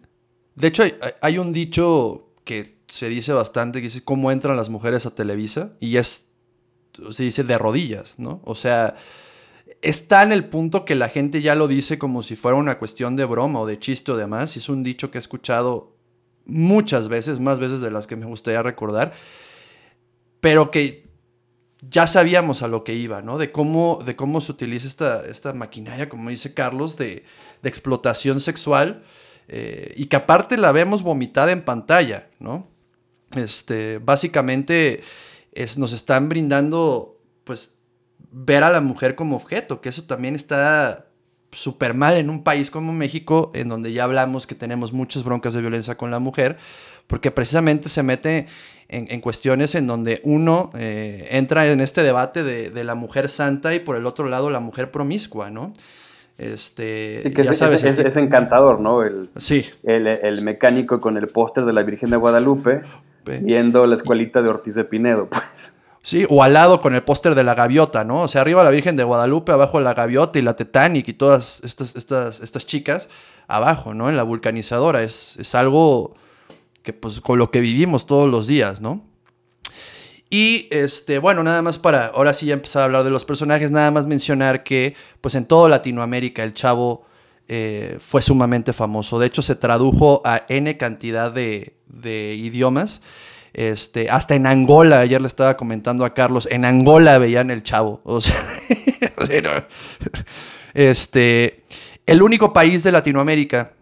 De 0.56 0.70
hecho, 0.70 0.84
hay, 0.84 0.94
hay 1.22 1.38
un 1.38 1.52
dicho 1.52 2.28
que 2.46 2.78
se 2.88 3.10
dice 3.10 3.34
bastante, 3.34 3.80
que 3.80 3.88
dice 3.88 4.02
cómo 4.02 4.32
entran 4.32 4.56
las 4.56 4.70
mujeres 4.70 5.06
a 5.06 5.14
Televisa, 5.14 5.72
y 5.82 5.98
es, 5.98 6.30
se 7.12 7.24
dice 7.24 7.44
de 7.44 7.58
rodillas, 7.58 8.18
¿no? 8.18 8.40
O 8.46 8.56
sea 8.56 8.96
está 9.86 10.24
en 10.24 10.32
el 10.32 10.46
punto 10.46 10.84
que 10.84 10.96
la 10.96 11.10
gente 11.10 11.42
ya 11.42 11.54
lo 11.54 11.68
dice 11.68 12.00
como 12.00 12.24
si 12.24 12.36
fuera 12.36 12.58
una 12.58 12.80
cuestión 12.80 13.16
de 13.16 13.26
broma 13.26 13.60
o 13.60 13.68
de 13.68 13.80
chiste 13.80 14.12
o 14.12 14.18
demás. 14.18 14.58
Es 14.58 14.68
un 14.68 14.84
dicho 14.84 15.12
que 15.12 15.20
he 15.20 15.22
escuchado 15.22 15.96
muchas 16.46 17.08
veces, 17.08 17.40
más 17.40 17.60
veces 17.60 17.82
de 17.82 17.92
las 17.92 18.08
que 18.08 18.16
me 18.16 18.26
gustaría 18.26 18.64
recordar, 18.64 19.14
pero 20.42 20.72
que 20.72 21.06
ya 21.82 22.08
sabíamos 22.08 22.64
a 22.64 22.68
lo 22.68 22.84
que 22.84 22.96
iba, 22.96 23.22
¿no? 23.22 23.38
De 23.38 23.52
cómo, 23.52 24.02
de 24.04 24.16
cómo 24.16 24.42
se 24.42 24.52
utiliza 24.52 24.88
esta, 24.88 25.26
esta 25.26 25.54
maquinaria, 25.54 26.10
como 26.10 26.30
dice 26.32 26.54
Carlos, 26.54 26.98
de, 26.98 27.24
explotación 27.64 28.42
sexual 28.42 29.02
eh, 29.48 29.92
y 29.98 30.06
que 30.06 30.16
aparte 30.18 30.56
la 30.56 30.72
vemos 30.72 31.02
vomitada 31.02 31.52
en 31.52 31.64
pantalla, 31.64 32.30
¿no? 32.40 32.68
Este, 33.36 33.98
básicamente 33.98 35.02
es, 35.52 35.78
nos 35.78 35.94
están 35.94 36.30
brindando, 36.30 37.20
pues, 37.44 37.75
ver 38.38 38.64
a 38.64 38.70
la 38.70 38.82
mujer 38.82 39.16
como 39.16 39.38
objeto, 39.38 39.80
que 39.80 39.88
eso 39.88 40.04
también 40.04 40.36
está 40.36 41.06
súper 41.52 41.94
mal 41.94 42.16
en 42.16 42.30
un 42.30 42.44
país 42.44 42.70
como 42.70 42.92
México, 42.92 43.50
en 43.56 43.70
donde 43.70 43.94
ya 43.94 44.04
hablamos 44.04 44.46
que 44.46 44.56
tenemos 44.56 44.92
muchas 44.92 45.24
broncas 45.24 45.54
de 45.54 45.62
violencia 45.62 45.96
con 45.96 46.12
la 46.12 46.20
mujer, 46.20 46.58
porque 47.08 47.32
precisamente 47.32 47.88
se 47.88 48.04
mete 48.04 48.48
en, 48.90 49.22
cuestiones 49.22 49.74
en 49.74 49.88
donde 49.88 50.20
uno 50.24 50.70
eh, 50.78 51.30
entra 51.32 51.66
en 51.66 51.80
este 51.80 52.04
debate 52.04 52.44
de, 52.44 52.84
la 52.84 52.94
mujer 52.94 53.30
santa 53.30 53.74
y 53.74 53.80
por 53.80 53.96
el 53.96 54.06
otro 54.06 54.28
lado 54.28 54.50
la 54.50 54.60
mujer 54.60 54.92
promiscua, 54.92 55.50
¿no? 55.50 55.74
Este, 56.38 57.22
sí, 57.22 57.32
que 57.32 57.42
es, 57.42 57.50
es, 57.62 58.18
encantador, 58.18 58.82
¿no? 58.82 59.02
El, 59.04 59.30
sí. 59.38 59.66
El, 59.84 60.42
mecánico 60.44 61.00
con 61.00 61.16
el 61.16 61.28
póster 61.28 61.64
de 61.64 61.72
la 61.72 61.84
Virgen 61.84 62.10
de 62.10 62.18
Guadalupe 62.18 62.82
viendo 63.42 63.86
la 63.88 63.96
escuelita 63.96 64.42
de 64.42 64.50
Ortiz 64.50 64.76
de 64.76 64.84
Pinedo, 64.84 65.28
pues. 65.30 65.74
Sí, 66.06 66.24
o 66.30 66.44
al 66.44 66.54
lado 66.54 66.82
con 66.82 66.94
el 66.94 67.02
póster 67.02 67.34
de 67.34 67.44
la 67.44 67.56
gaviota, 67.56 68.04
¿no? 68.04 68.22
O 68.22 68.28
sea, 68.28 68.42
arriba 68.42 68.64
la 68.64 68.70
Virgen 68.70 68.96
de 68.96 69.04
Guadalupe, 69.04 69.52
abajo 69.52 69.80
la 69.80 69.96
gaviota 69.96 70.38
y 70.38 70.44
la 70.44 70.56
Titanic 70.56 71.08
y 71.08 71.14
todas 71.14 71.62
estas, 71.64 71.96
estas, 71.96 72.42
estas 72.42 72.68
chicas 72.68 73.10
abajo, 73.48 73.96
¿no? 73.96 74.08
En 74.08 74.16
la 74.16 74.22
vulcanizadora. 74.22 75.02
Es, 75.02 75.36
es 75.38 75.56
algo 75.56 76.14
que 76.84 76.94
pues 76.94 77.22
con 77.22 77.40
lo 77.40 77.50
que 77.50 77.60
vivimos 77.60 78.06
todos 78.06 78.30
los 78.30 78.46
días, 78.46 78.82
¿no? 78.82 79.04
Y 80.30 80.68
este, 80.70 81.18
bueno, 81.18 81.42
nada 81.42 81.64
más 81.64 81.80
para 81.80 82.06
ahora 82.06 82.36
sí 82.36 82.46
ya 82.46 82.54
empezar 82.54 82.84
a 82.84 82.86
hablar 82.86 83.04
de 83.04 83.10
los 83.10 83.26
personajes, 83.26 83.72
nada 83.72 83.90
más 83.90 84.06
mencionar 84.06 84.62
que 84.62 84.96
pues 85.22 85.34
en 85.34 85.46
toda 85.46 85.70
Latinoamérica 85.70 86.44
el 86.44 86.54
chavo 86.54 87.04
eh, 87.48 87.98
fue 88.00 88.22
sumamente 88.22 88.74
famoso. 88.74 89.18
De 89.18 89.26
hecho, 89.26 89.42
se 89.42 89.56
tradujo 89.56 90.22
a 90.24 90.44
N 90.50 90.78
cantidad 90.78 91.32
de, 91.32 91.78
de 91.88 92.36
idiomas. 92.36 93.02
Este, 93.56 94.10
hasta 94.10 94.36
en 94.36 94.48
Angola, 94.48 95.00
ayer 95.00 95.22
le 95.22 95.30
estaba 95.30 95.56
comentando 95.56 96.04
a 96.04 96.14
Carlos, 96.14 96.46
en 96.52 96.66
Angola 96.66 97.18
veían 97.18 97.50
el 97.50 97.64
chavo. 97.64 98.02
O 99.18 99.26
sea, 99.26 99.68
este, 100.74 101.64
el 102.06 102.22
único 102.22 102.52
país 102.52 102.84
de 102.84 102.92
Latinoamérica 102.92 103.74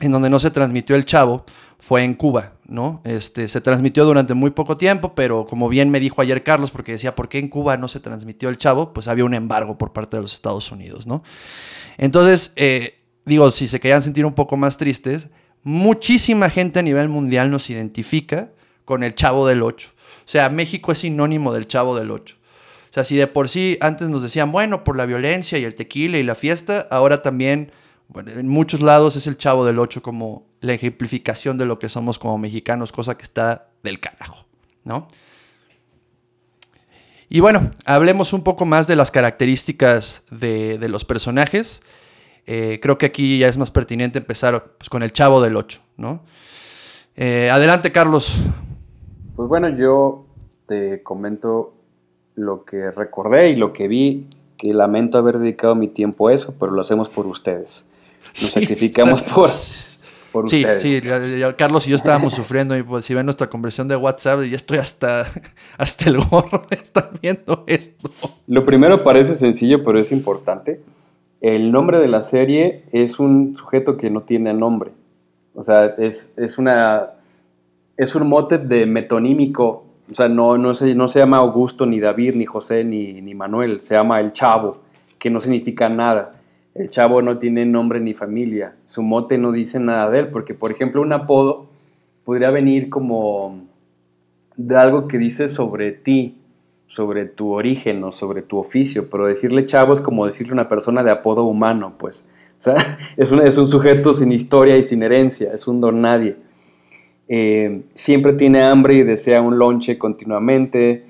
en 0.00 0.12
donde 0.12 0.28
no 0.28 0.38
se 0.38 0.50
transmitió 0.50 0.96
el 0.96 1.06
chavo 1.06 1.44
fue 1.78 2.04
en 2.04 2.14
Cuba, 2.14 2.52
¿no? 2.66 3.00
Este, 3.04 3.48
se 3.48 3.60
transmitió 3.60 4.04
durante 4.04 4.34
muy 4.34 4.50
poco 4.50 4.76
tiempo, 4.76 5.14
pero 5.14 5.46
como 5.46 5.68
bien 5.68 5.90
me 5.90 5.98
dijo 5.98 6.20
ayer 6.20 6.42
Carlos, 6.42 6.70
porque 6.70 6.92
decía, 6.92 7.14
¿por 7.14 7.28
qué 7.28 7.38
en 7.38 7.48
Cuba 7.48 7.78
no 7.78 7.88
se 7.88 8.00
transmitió 8.00 8.50
el 8.50 8.58
chavo? 8.58 8.92
Pues 8.92 9.08
había 9.08 9.24
un 9.24 9.34
embargo 9.34 9.78
por 9.78 9.92
parte 9.92 10.16
de 10.16 10.22
los 10.22 10.34
Estados 10.34 10.70
Unidos, 10.70 11.06
¿no? 11.06 11.22
Entonces, 11.96 12.52
eh, 12.56 12.98
digo, 13.24 13.50
si 13.50 13.66
se 13.66 13.80
querían 13.80 14.02
sentir 14.02 14.26
un 14.26 14.34
poco 14.34 14.56
más 14.56 14.76
tristes, 14.76 15.28
muchísima 15.62 16.50
gente 16.50 16.80
a 16.80 16.82
nivel 16.82 17.08
mundial 17.08 17.50
nos 17.50 17.70
identifica 17.70 18.50
con 18.86 19.02
el 19.02 19.14
Chavo 19.14 19.46
del 19.46 19.60
8. 19.60 19.90
O 19.92 20.28
sea, 20.28 20.48
México 20.48 20.92
es 20.92 20.98
sinónimo 20.98 21.52
del 21.52 21.68
Chavo 21.68 21.94
del 21.94 22.10
8. 22.10 22.36
O 22.36 22.92
sea, 22.92 23.04
si 23.04 23.16
de 23.16 23.26
por 23.26 23.50
sí 23.50 23.76
antes 23.82 24.08
nos 24.08 24.22
decían, 24.22 24.50
bueno, 24.50 24.82
por 24.82 24.96
la 24.96 25.04
violencia 25.04 25.58
y 25.58 25.64
el 25.64 25.74
tequila 25.74 26.16
y 26.16 26.22
la 26.22 26.34
fiesta, 26.34 26.88
ahora 26.90 27.20
también, 27.20 27.72
en 28.14 28.48
muchos 28.48 28.80
lados 28.80 29.16
es 29.16 29.26
el 29.26 29.36
Chavo 29.36 29.66
del 29.66 29.78
8 29.78 30.00
como 30.00 30.46
la 30.62 30.72
ejemplificación 30.72 31.58
de 31.58 31.66
lo 31.66 31.78
que 31.78 31.90
somos 31.90 32.18
como 32.18 32.38
mexicanos, 32.38 32.92
cosa 32.92 33.18
que 33.18 33.24
está 33.24 33.68
del 33.82 34.00
carajo, 34.00 34.46
¿no? 34.84 35.08
Y 37.28 37.40
bueno, 37.40 37.72
hablemos 37.84 38.32
un 38.32 38.44
poco 38.44 38.64
más 38.64 38.86
de 38.86 38.94
las 38.96 39.10
características 39.10 40.22
de, 40.30 40.78
los 40.88 41.04
personajes. 41.04 41.82
Eh, 42.46 42.78
creo 42.80 42.98
que 42.98 43.06
aquí 43.06 43.38
ya 43.38 43.48
es 43.48 43.56
más 43.56 43.72
pertinente 43.72 44.18
empezar 44.18 44.76
pues, 44.78 44.88
con 44.88 45.02
el 45.02 45.12
Chavo 45.12 45.42
del 45.42 45.56
8, 45.56 45.80
¿no? 45.96 46.24
Eh, 47.16 47.50
adelante, 47.50 47.90
Carlos. 47.90 48.36
Pues 49.36 49.50
bueno, 49.50 49.68
yo 49.68 50.24
te 50.66 51.02
comento 51.02 51.74
lo 52.34 52.64
que 52.64 52.90
recordé 52.90 53.50
y 53.50 53.56
lo 53.56 53.74
que 53.74 53.86
vi, 53.86 54.26
que 54.56 54.72
lamento 54.72 55.18
haber 55.18 55.38
dedicado 55.38 55.74
mi 55.74 55.88
tiempo 55.88 56.28
a 56.28 56.32
eso, 56.34 56.54
pero 56.58 56.72
lo 56.72 56.80
hacemos 56.80 57.10
por 57.10 57.26
ustedes. 57.26 57.84
Nos 58.40 58.52
sacrificamos 58.52 59.22
por, 59.34 59.50
por 60.32 60.48
sí, 60.48 60.64
ustedes. 60.64 60.80
Sí, 60.80 61.02
Carlos 61.58 61.86
y 61.86 61.90
yo 61.90 61.96
estábamos 61.96 62.32
sufriendo 62.32 62.76
y 62.78 62.82
pues, 62.82 63.04
si 63.04 63.12
ven 63.12 63.26
nuestra 63.26 63.50
conversión 63.50 63.88
de 63.88 63.96
WhatsApp 63.96 64.42
y 64.44 64.54
estoy 64.54 64.78
hasta, 64.78 65.24
hasta 65.78 66.08
el 66.08 66.18
gorro 66.18 66.62
de 66.70 66.76
estar 66.76 67.10
viendo 67.20 67.64
esto. 67.66 68.10
Lo 68.46 68.64
primero 68.64 69.04
parece 69.04 69.34
sencillo, 69.34 69.84
pero 69.84 69.98
es 69.98 70.12
importante. 70.12 70.80
El 71.42 71.72
nombre 71.72 71.98
de 71.98 72.08
la 72.08 72.22
serie 72.22 72.84
es 72.92 73.20
un 73.20 73.54
sujeto 73.54 73.98
que 73.98 74.08
no 74.08 74.22
tiene 74.22 74.54
nombre. 74.54 74.92
O 75.54 75.62
sea, 75.62 75.86
es, 75.98 76.32
es 76.38 76.56
una 76.56 77.15
es 77.96 78.14
un 78.14 78.28
mote 78.28 78.58
de 78.58 78.86
metonímico, 78.86 79.84
o 80.10 80.14
sea, 80.14 80.28
no, 80.28 80.58
no, 80.58 80.74
se, 80.74 80.94
no 80.94 81.08
se 81.08 81.18
llama 81.18 81.38
Augusto, 81.38 81.86
ni 81.86 81.98
David, 81.98 82.34
ni 82.36 82.44
José, 82.44 82.84
ni, 82.84 83.20
ni 83.20 83.34
Manuel, 83.34 83.80
se 83.80 83.94
llama 83.94 84.20
el 84.20 84.32
chavo, 84.32 84.78
que 85.18 85.30
no 85.30 85.40
significa 85.40 85.88
nada. 85.88 86.40
El 86.74 86.90
chavo 86.90 87.22
no 87.22 87.38
tiene 87.38 87.64
nombre 87.64 88.00
ni 88.00 88.12
familia, 88.12 88.74
su 88.86 89.02
mote 89.02 89.38
no 89.38 89.50
dice 89.50 89.80
nada 89.80 90.10
de 90.10 90.20
él, 90.20 90.28
porque 90.28 90.52
por 90.52 90.70
ejemplo 90.70 91.00
un 91.00 91.12
apodo 91.12 91.66
podría 92.24 92.50
venir 92.50 92.90
como 92.90 93.62
de 94.56 94.76
algo 94.76 95.08
que 95.08 95.16
dice 95.16 95.48
sobre 95.48 95.92
ti, 95.92 96.36
sobre 96.86 97.24
tu 97.24 97.52
origen 97.52 98.04
o 98.04 98.12
sobre 98.12 98.42
tu 98.42 98.58
oficio, 98.58 99.08
pero 99.10 99.26
decirle 99.26 99.64
chavo 99.64 99.92
es 99.92 100.00
como 100.00 100.26
decirle 100.26 100.52
una 100.52 100.68
persona 100.68 101.02
de 101.02 101.10
apodo 101.10 101.44
humano, 101.44 101.94
pues. 101.98 102.26
O 102.60 102.62
sea, 102.62 102.76
es 103.16 103.32
un, 103.32 103.40
es 103.40 103.56
un 103.58 103.68
sujeto 103.68 104.12
sin 104.12 104.32
historia 104.32 104.76
y 104.76 104.82
sin 104.82 105.02
herencia, 105.02 105.52
es 105.52 105.66
un 105.66 105.80
don 105.80 106.00
nadie. 106.00 106.36
Eh, 107.28 107.82
siempre 107.94 108.32
tiene 108.34 108.62
hambre 108.62 108.94
y 108.94 109.02
desea 109.02 109.40
un 109.40 109.58
lonche 109.58 109.98
continuamente. 109.98 111.04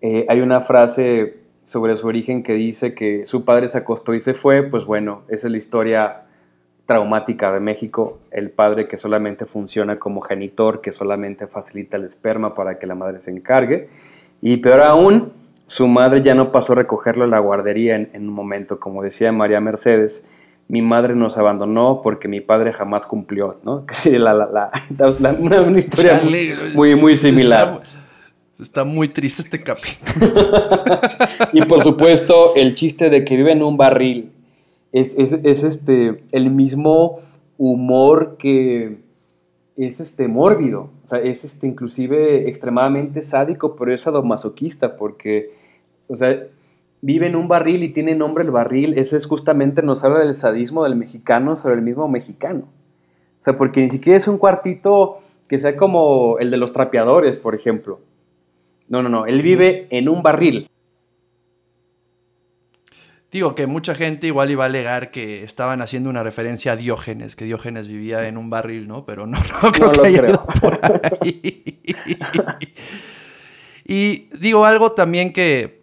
Eh, 0.00 0.26
hay 0.28 0.40
una 0.40 0.60
frase 0.60 1.38
sobre 1.64 1.94
su 1.96 2.06
origen 2.06 2.42
que 2.42 2.54
dice 2.54 2.94
que 2.94 3.26
su 3.26 3.44
padre 3.44 3.68
se 3.68 3.78
acostó 3.78 4.14
y 4.14 4.20
se 4.20 4.34
fue, 4.34 4.62
pues 4.62 4.84
bueno, 4.84 5.22
es 5.28 5.44
la 5.44 5.56
historia 5.56 6.22
traumática 6.86 7.52
de 7.52 7.60
México, 7.60 8.20
el 8.30 8.50
padre 8.50 8.88
que 8.88 8.96
solamente 8.96 9.44
funciona 9.44 9.98
como 9.98 10.22
genitor, 10.22 10.80
que 10.80 10.92
solamente 10.92 11.46
facilita 11.46 11.98
el 11.98 12.04
esperma 12.04 12.54
para 12.54 12.78
que 12.78 12.86
la 12.86 12.94
madre 12.94 13.20
se 13.20 13.30
encargue, 13.30 13.88
y 14.40 14.56
peor 14.56 14.80
aún, 14.80 15.32
su 15.66 15.86
madre 15.86 16.22
ya 16.22 16.34
no 16.34 16.50
pasó 16.50 16.72
a 16.72 16.76
recogerlo 16.76 17.24
a 17.24 17.26
la 17.26 17.40
guardería 17.40 17.96
en 17.96 18.28
un 18.28 18.32
momento, 18.32 18.80
como 18.80 19.02
decía 19.02 19.30
María 19.32 19.60
Mercedes, 19.60 20.24
mi 20.68 20.82
madre 20.82 21.14
nos 21.14 21.38
abandonó 21.38 22.02
porque 22.02 22.28
mi 22.28 22.40
padre 22.40 22.72
jamás 22.72 23.06
cumplió, 23.06 23.58
¿no? 23.64 23.86
una, 25.40 25.78
historia 25.78 26.20
muy, 26.74 26.94
muy 26.94 27.16
similar. 27.16 27.80
Está, 28.60 28.84
muy 28.84 29.08
triste 29.08 29.42
este 29.42 29.62
capítulo. 29.62 30.36
y 31.52 31.62
por 31.62 31.82
supuesto, 31.82 32.54
el 32.54 32.74
chiste 32.74 33.08
de 33.08 33.24
que 33.24 33.36
vive 33.36 33.52
en 33.52 33.62
un 33.62 33.76
barril 33.76 34.32
es, 34.92 35.16
este, 35.16 36.24
el 36.32 36.50
mismo 36.50 37.20
humor 37.56 38.36
que 38.38 38.98
es 39.76 40.00
este 40.00 40.28
mórbido, 40.28 40.90
o 41.04 41.08
sea, 41.08 41.20
es 41.20 41.44
este 41.44 41.66
inclusive 41.66 42.48
extremadamente 42.48 43.22
sádico, 43.22 43.76
pero 43.76 43.94
es 43.94 44.00
sadomasoquista 44.00 44.96
porque, 44.96 45.52
o 46.08 46.16
sea, 46.16 46.42
vive 47.00 47.26
en 47.26 47.36
un 47.36 47.48
barril 47.48 47.82
y 47.82 47.90
tiene 47.90 48.14
nombre 48.14 48.44
el 48.44 48.50
barril, 48.50 48.98
eso 48.98 49.16
es 49.16 49.26
justamente 49.26 49.82
nos 49.82 50.04
habla 50.04 50.20
del 50.20 50.34
sadismo 50.34 50.84
del 50.84 50.96
mexicano 50.96 51.56
sobre 51.56 51.76
el 51.76 51.82
mismo 51.82 52.08
mexicano. 52.08 52.68
O 53.40 53.44
sea, 53.44 53.56
porque 53.56 53.80
ni 53.80 53.88
siquiera 53.88 54.16
es 54.16 54.26
un 54.26 54.38
cuartito 54.38 55.20
que 55.48 55.58
sea 55.58 55.76
como 55.76 56.38
el 56.38 56.50
de 56.50 56.56
los 56.56 56.72
trapeadores, 56.72 57.38
por 57.38 57.54
ejemplo. 57.54 58.00
No, 58.88 59.02
no, 59.02 59.08
no, 59.08 59.26
él 59.26 59.42
vive 59.42 59.86
en 59.90 60.08
un 60.08 60.22
barril. 60.22 60.68
Digo 63.30 63.54
que 63.54 63.66
mucha 63.66 63.94
gente 63.94 64.26
igual 64.26 64.50
iba 64.50 64.64
a 64.64 64.68
alegar 64.68 65.10
que 65.10 65.44
estaban 65.44 65.82
haciendo 65.82 66.08
una 66.08 66.22
referencia 66.22 66.72
a 66.72 66.76
Diógenes, 66.76 67.36
que 67.36 67.44
Diógenes 67.44 67.86
vivía 67.86 68.26
en 68.26 68.38
un 68.38 68.48
barril, 68.48 68.88
¿no? 68.88 69.04
Pero 69.04 69.26
no, 69.26 69.38
no 69.62 69.72
creo 69.72 69.92
que 69.92 70.06
haya 70.06 70.28
Ido 70.28 70.46
por 70.60 70.80
ahí. 70.82 71.80
y 73.84 74.28
digo 74.38 74.64
algo 74.64 74.92
también 74.92 75.34
que 75.34 75.77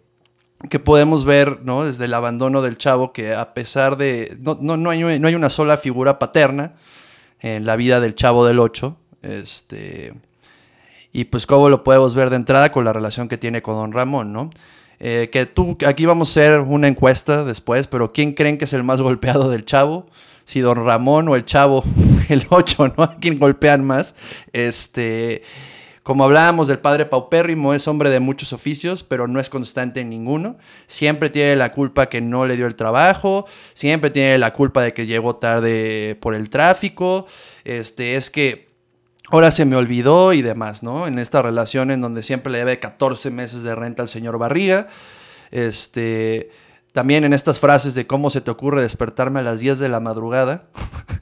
que 0.68 0.78
podemos 0.78 1.24
ver, 1.24 1.60
¿no? 1.62 1.84
Desde 1.84 2.06
el 2.06 2.14
abandono 2.14 2.62
del 2.62 2.78
chavo, 2.78 3.12
que 3.12 3.34
a 3.34 3.54
pesar 3.54 3.96
de. 3.96 4.36
No, 4.40 4.76
no, 4.76 4.90
hay, 4.90 5.18
no 5.18 5.28
hay, 5.28 5.34
una 5.34 5.50
sola 5.50 5.76
figura 5.76 6.18
paterna 6.18 6.74
en 7.40 7.66
la 7.66 7.76
vida 7.76 8.00
del 8.00 8.14
chavo 8.14 8.46
del 8.46 8.58
8. 8.58 8.96
Este. 9.22 10.14
Y 11.12 11.24
pues, 11.24 11.46
¿cómo 11.46 11.68
lo 11.68 11.84
podemos 11.84 12.14
ver 12.14 12.30
de 12.30 12.36
entrada 12.36 12.72
con 12.72 12.84
la 12.84 12.92
relación 12.92 13.28
que 13.28 13.38
tiene 13.38 13.62
con 13.62 13.74
Don 13.74 13.92
Ramón, 13.92 14.32
¿no? 14.32 14.50
Eh, 14.98 15.28
que 15.30 15.46
tú, 15.46 15.76
aquí 15.86 16.06
vamos 16.06 16.28
a 16.28 16.32
hacer 16.32 16.60
una 16.60 16.88
encuesta 16.88 17.44
después, 17.44 17.86
pero 17.86 18.12
¿quién 18.12 18.32
creen 18.32 18.56
que 18.56 18.64
es 18.64 18.72
el 18.72 18.82
más 18.82 19.00
golpeado 19.00 19.50
del 19.50 19.64
chavo? 19.64 20.06
Si 20.44 20.60
Don 20.60 20.84
Ramón 20.84 21.28
o 21.28 21.36
el 21.36 21.44
chavo, 21.44 21.84
el 22.28 22.46
8, 22.48 22.94
¿no? 22.96 23.04
¿A 23.04 23.16
quién 23.16 23.38
golpean 23.38 23.84
más? 23.84 24.14
Este. 24.52 25.42
Como 26.06 26.22
hablábamos 26.22 26.68
del 26.68 26.78
padre 26.78 27.04
paupérrimo, 27.04 27.74
es 27.74 27.88
hombre 27.88 28.10
de 28.10 28.20
muchos 28.20 28.52
oficios, 28.52 29.02
pero 29.02 29.26
no 29.26 29.40
es 29.40 29.50
constante 29.50 30.02
en 30.02 30.08
ninguno. 30.08 30.56
Siempre 30.86 31.30
tiene 31.30 31.56
la 31.56 31.72
culpa 31.72 32.06
que 32.06 32.20
no 32.20 32.46
le 32.46 32.54
dio 32.54 32.68
el 32.68 32.76
trabajo, 32.76 33.44
siempre 33.72 34.10
tiene 34.10 34.38
la 34.38 34.52
culpa 34.52 34.84
de 34.84 34.94
que 34.94 35.06
llegó 35.06 35.34
tarde 35.34 36.16
por 36.20 36.36
el 36.36 36.48
tráfico. 36.48 37.26
Este, 37.64 38.14
es 38.14 38.30
que 38.30 38.68
ahora 39.30 39.50
se 39.50 39.64
me 39.64 39.74
olvidó 39.74 40.32
y 40.32 40.42
demás, 40.42 40.84
¿no? 40.84 41.08
En 41.08 41.18
esta 41.18 41.42
relación 41.42 41.90
en 41.90 42.02
donde 42.02 42.22
siempre 42.22 42.52
le 42.52 42.58
debe 42.58 42.78
14 42.78 43.32
meses 43.32 43.64
de 43.64 43.74
renta 43.74 44.02
al 44.02 44.08
señor 44.08 44.38
Barriga. 44.38 44.86
Este, 45.50 46.52
también 46.92 47.24
en 47.24 47.32
estas 47.32 47.58
frases 47.58 47.96
de 47.96 48.06
cómo 48.06 48.30
se 48.30 48.40
te 48.40 48.52
ocurre 48.52 48.80
despertarme 48.80 49.40
a 49.40 49.42
las 49.42 49.58
10 49.58 49.80
de 49.80 49.88
la 49.88 49.98
madrugada. 49.98 50.68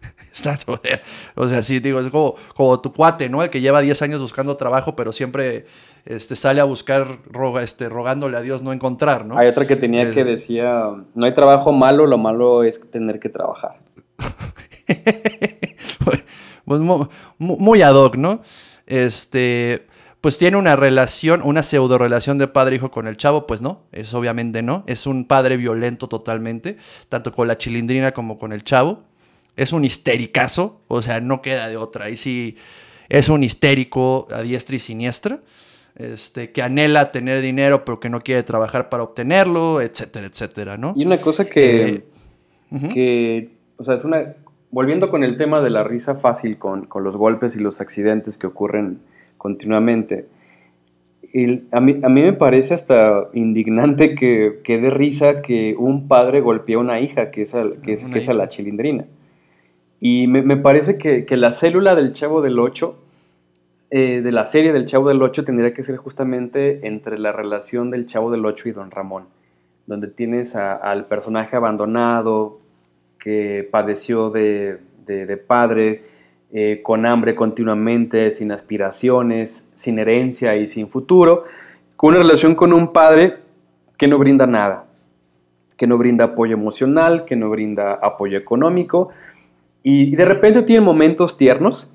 o 1.34 1.48
sea, 1.48 1.62
sí, 1.62 1.80
digo, 1.80 2.00
es 2.00 2.10
como, 2.10 2.34
como, 2.54 2.80
tu 2.80 2.92
cuate, 2.92 3.28
¿no? 3.28 3.42
El 3.42 3.50
que 3.50 3.60
lleva 3.60 3.80
10 3.80 4.02
años 4.02 4.20
buscando 4.20 4.56
trabajo, 4.56 4.96
pero 4.96 5.12
siempre 5.12 5.66
este, 6.04 6.36
sale 6.36 6.60
a 6.60 6.64
buscar 6.64 7.18
roga, 7.30 7.62
este, 7.62 7.88
rogándole 7.88 8.36
a 8.36 8.40
Dios 8.40 8.62
no 8.62 8.72
encontrar, 8.72 9.24
¿no? 9.24 9.38
Hay 9.38 9.48
otra 9.48 9.66
que 9.66 9.76
tenía 9.76 10.12
que 10.12 10.24
decía, 10.24 10.90
no 11.14 11.26
hay 11.26 11.34
trabajo 11.34 11.72
malo, 11.72 12.06
lo 12.06 12.18
malo 12.18 12.64
es 12.64 12.80
tener 12.90 13.20
que 13.20 13.28
trabajar. 13.28 13.76
pues 16.64 16.80
muy, 16.80 17.08
muy 17.38 17.82
ad 17.82 17.94
hoc, 17.94 18.16
¿no? 18.16 18.40
Este, 18.86 19.86
pues 20.20 20.38
tiene 20.38 20.56
una 20.56 20.76
relación, 20.76 21.42
una 21.42 21.62
pseudo 21.62 21.98
relación 21.98 22.38
de 22.38 22.48
padre-hijo 22.48 22.90
con 22.90 23.06
el 23.06 23.16
chavo, 23.16 23.46
pues 23.46 23.60
no, 23.60 23.82
es 23.92 24.14
obviamente 24.14 24.62
no, 24.62 24.84
es 24.86 25.06
un 25.06 25.26
padre 25.26 25.56
violento 25.56 26.08
totalmente, 26.08 26.78
tanto 27.08 27.34
con 27.34 27.46
la 27.46 27.58
chilindrina 27.58 28.12
como 28.12 28.38
con 28.38 28.52
el 28.52 28.64
chavo, 28.64 29.02
es 29.56 29.72
un 29.72 29.84
histericazo, 29.84 30.80
o 30.88 31.02
sea, 31.02 31.20
no 31.20 31.42
queda 31.42 31.68
de 31.68 31.76
otra, 31.76 32.10
y 32.10 32.16
sí, 32.16 32.56
es 33.08 33.28
un 33.28 33.44
histérico 33.44 34.26
a 34.32 34.42
diestra 34.42 34.76
y 34.76 34.78
siniestra, 34.78 35.40
este, 35.96 36.50
que 36.50 36.62
anhela 36.62 37.12
tener 37.12 37.40
dinero 37.40 37.84
pero 37.84 38.00
que 38.00 38.10
no 38.10 38.20
quiere 38.20 38.42
trabajar 38.42 38.88
para 38.88 39.04
obtenerlo, 39.04 39.80
etcétera, 39.80 40.26
etcétera, 40.26 40.76
¿no? 40.76 40.92
Y 40.96 41.06
una 41.06 41.18
cosa 41.18 41.44
que, 41.44 41.86
eh, 41.86 42.04
que 42.92 43.50
o 43.76 43.84
sea, 43.84 43.94
es 43.94 44.04
una, 44.04 44.34
volviendo 44.70 45.08
con 45.08 45.22
el 45.22 45.36
tema 45.36 45.60
de 45.60 45.70
la 45.70 45.84
risa 45.84 46.16
fácil, 46.16 46.58
con, 46.58 46.88
los 47.02 47.16
golpes 47.16 47.54
y 47.54 47.60
los 47.60 47.80
accidentes 47.80 48.38
que 48.38 48.48
ocurren 48.48 48.98
continuamente, 49.38 50.26
a, 51.72 51.80
mí, 51.80 52.00
a, 52.02 52.08
mí, 52.08 52.22
me 52.22 52.32
parece 52.32 52.74
hasta 52.74 53.28
indignante 53.32 54.14
que, 54.14 54.60
que 54.62 54.78
dé 54.78 54.90
risa 54.90 55.42
que 55.42 55.74
un 55.76 56.06
padre 56.06 56.40
golpee 56.40 56.76
a 56.76 56.78
una 56.78 57.00
hija, 57.00 57.32
que 57.32 57.42
es, 57.42 57.54
a, 57.54 57.64
que 57.84 57.94
es, 57.94 58.04
que 58.04 58.20
es 58.20 58.26
la 58.28 58.48
chilindrina. 58.48 59.04
Y 60.00 60.26
me, 60.26 60.42
me 60.42 60.56
parece 60.56 60.98
que, 60.98 61.24
que, 61.24 61.36
la 61.36 61.52
célula 61.52 61.94
del 61.94 62.12
Chavo 62.12 62.42
del 62.42 62.58
8, 62.58 62.96
eh, 63.90 64.20
de 64.22 64.32
la 64.32 64.44
serie 64.44 64.72
del 64.72 64.86
Chavo 64.86 65.08
del 65.08 65.22
8, 65.22 65.44
tendría 65.44 65.72
que 65.72 65.82
ser 65.82 65.96
justamente 65.96 66.86
entre 66.86 67.18
la 67.18 67.32
relación 67.32 67.90
del 67.90 68.06
Chavo 68.06 68.30
del 68.30 68.44
8 68.44 68.68
y 68.68 68.72
Don 68.72 68.90
Ramón, 68.90 69.24
donde 69.86 70.08
tienes 70.08 70.56
al 70.56 71.06
personaje 71.06 71.56
abandonado, 71.56 72.58
que 73.18 73.66
padeció 73.70 74.30
de, 74.30 74.78
padre, 75.46 76.02
eh, 76.52 76.80
con 76.82 77.06
hambre 77.06 77.34
continuamente, 77.34 78.30
sin 78.30 78.52
aspiraciones, 78.52 79.66
sin 79.74 79.98
herencia 79.98 80.56
y 80.56 80.66
sin 80.66 80.90
futuro, 80.90 81.44
con 81.96 82.10
una 82.10 82.22
relación 82.22 82.54
con 82.54 82.72
un 82.72 82.92
padre 82.92 83.38
que 83.96 84.08
no 84.08 84.18
brinda 84.18 84.46
nada, 84.46 84.84
que 85.78 85.86
no 85.86 85.96
brinda 85.96 86.26
apoyo 86.26 86.54
emocional, 86.54 87.24
que 87.24 87.36
no 87.36 87.48
brinda 87.48 87.94
apoyo 87.94 88.36
económico, 88.36 89.08
y, 89.84 90.16
de 90.16 90.24
repente 90.24 90.62
tiene 90.62 90.80
momentos 90.80 91.36
tiernos, 91.36 91.90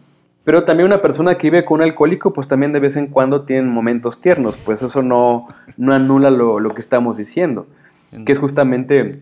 pero 0.46 0.64
también 0.64 0.88
una 0.88 1.02
persona 1.02 1.38
que 1.38 1.50
vive 1.50 1.66
con 1.66 1.82
un 1.82 1.84
alcohólico, 1.84 2.32
pues 2.32 2.48
también 2.48 2.72
de 2.72 2.80
vez 2.80 2.96
en 2.96 3.08
cuando 3.08 3.42
tiene 3.42 3.64
momentos 3.64 4.22
tiernos, 4.22 4.56
pues 4.66 4.82
eso 4.82 5.04
no, 5.04 5.48
no 5.76 5.94
anula 5.94 6.30
lo, 6.30 6.60
lo 6.60 6.74
que 6.74 6.82
estamos 6.82 7.18
diciendo, 7.18 7.68
que 8.26 8.32
es 8.32 8.40
justamente 8.40 9.22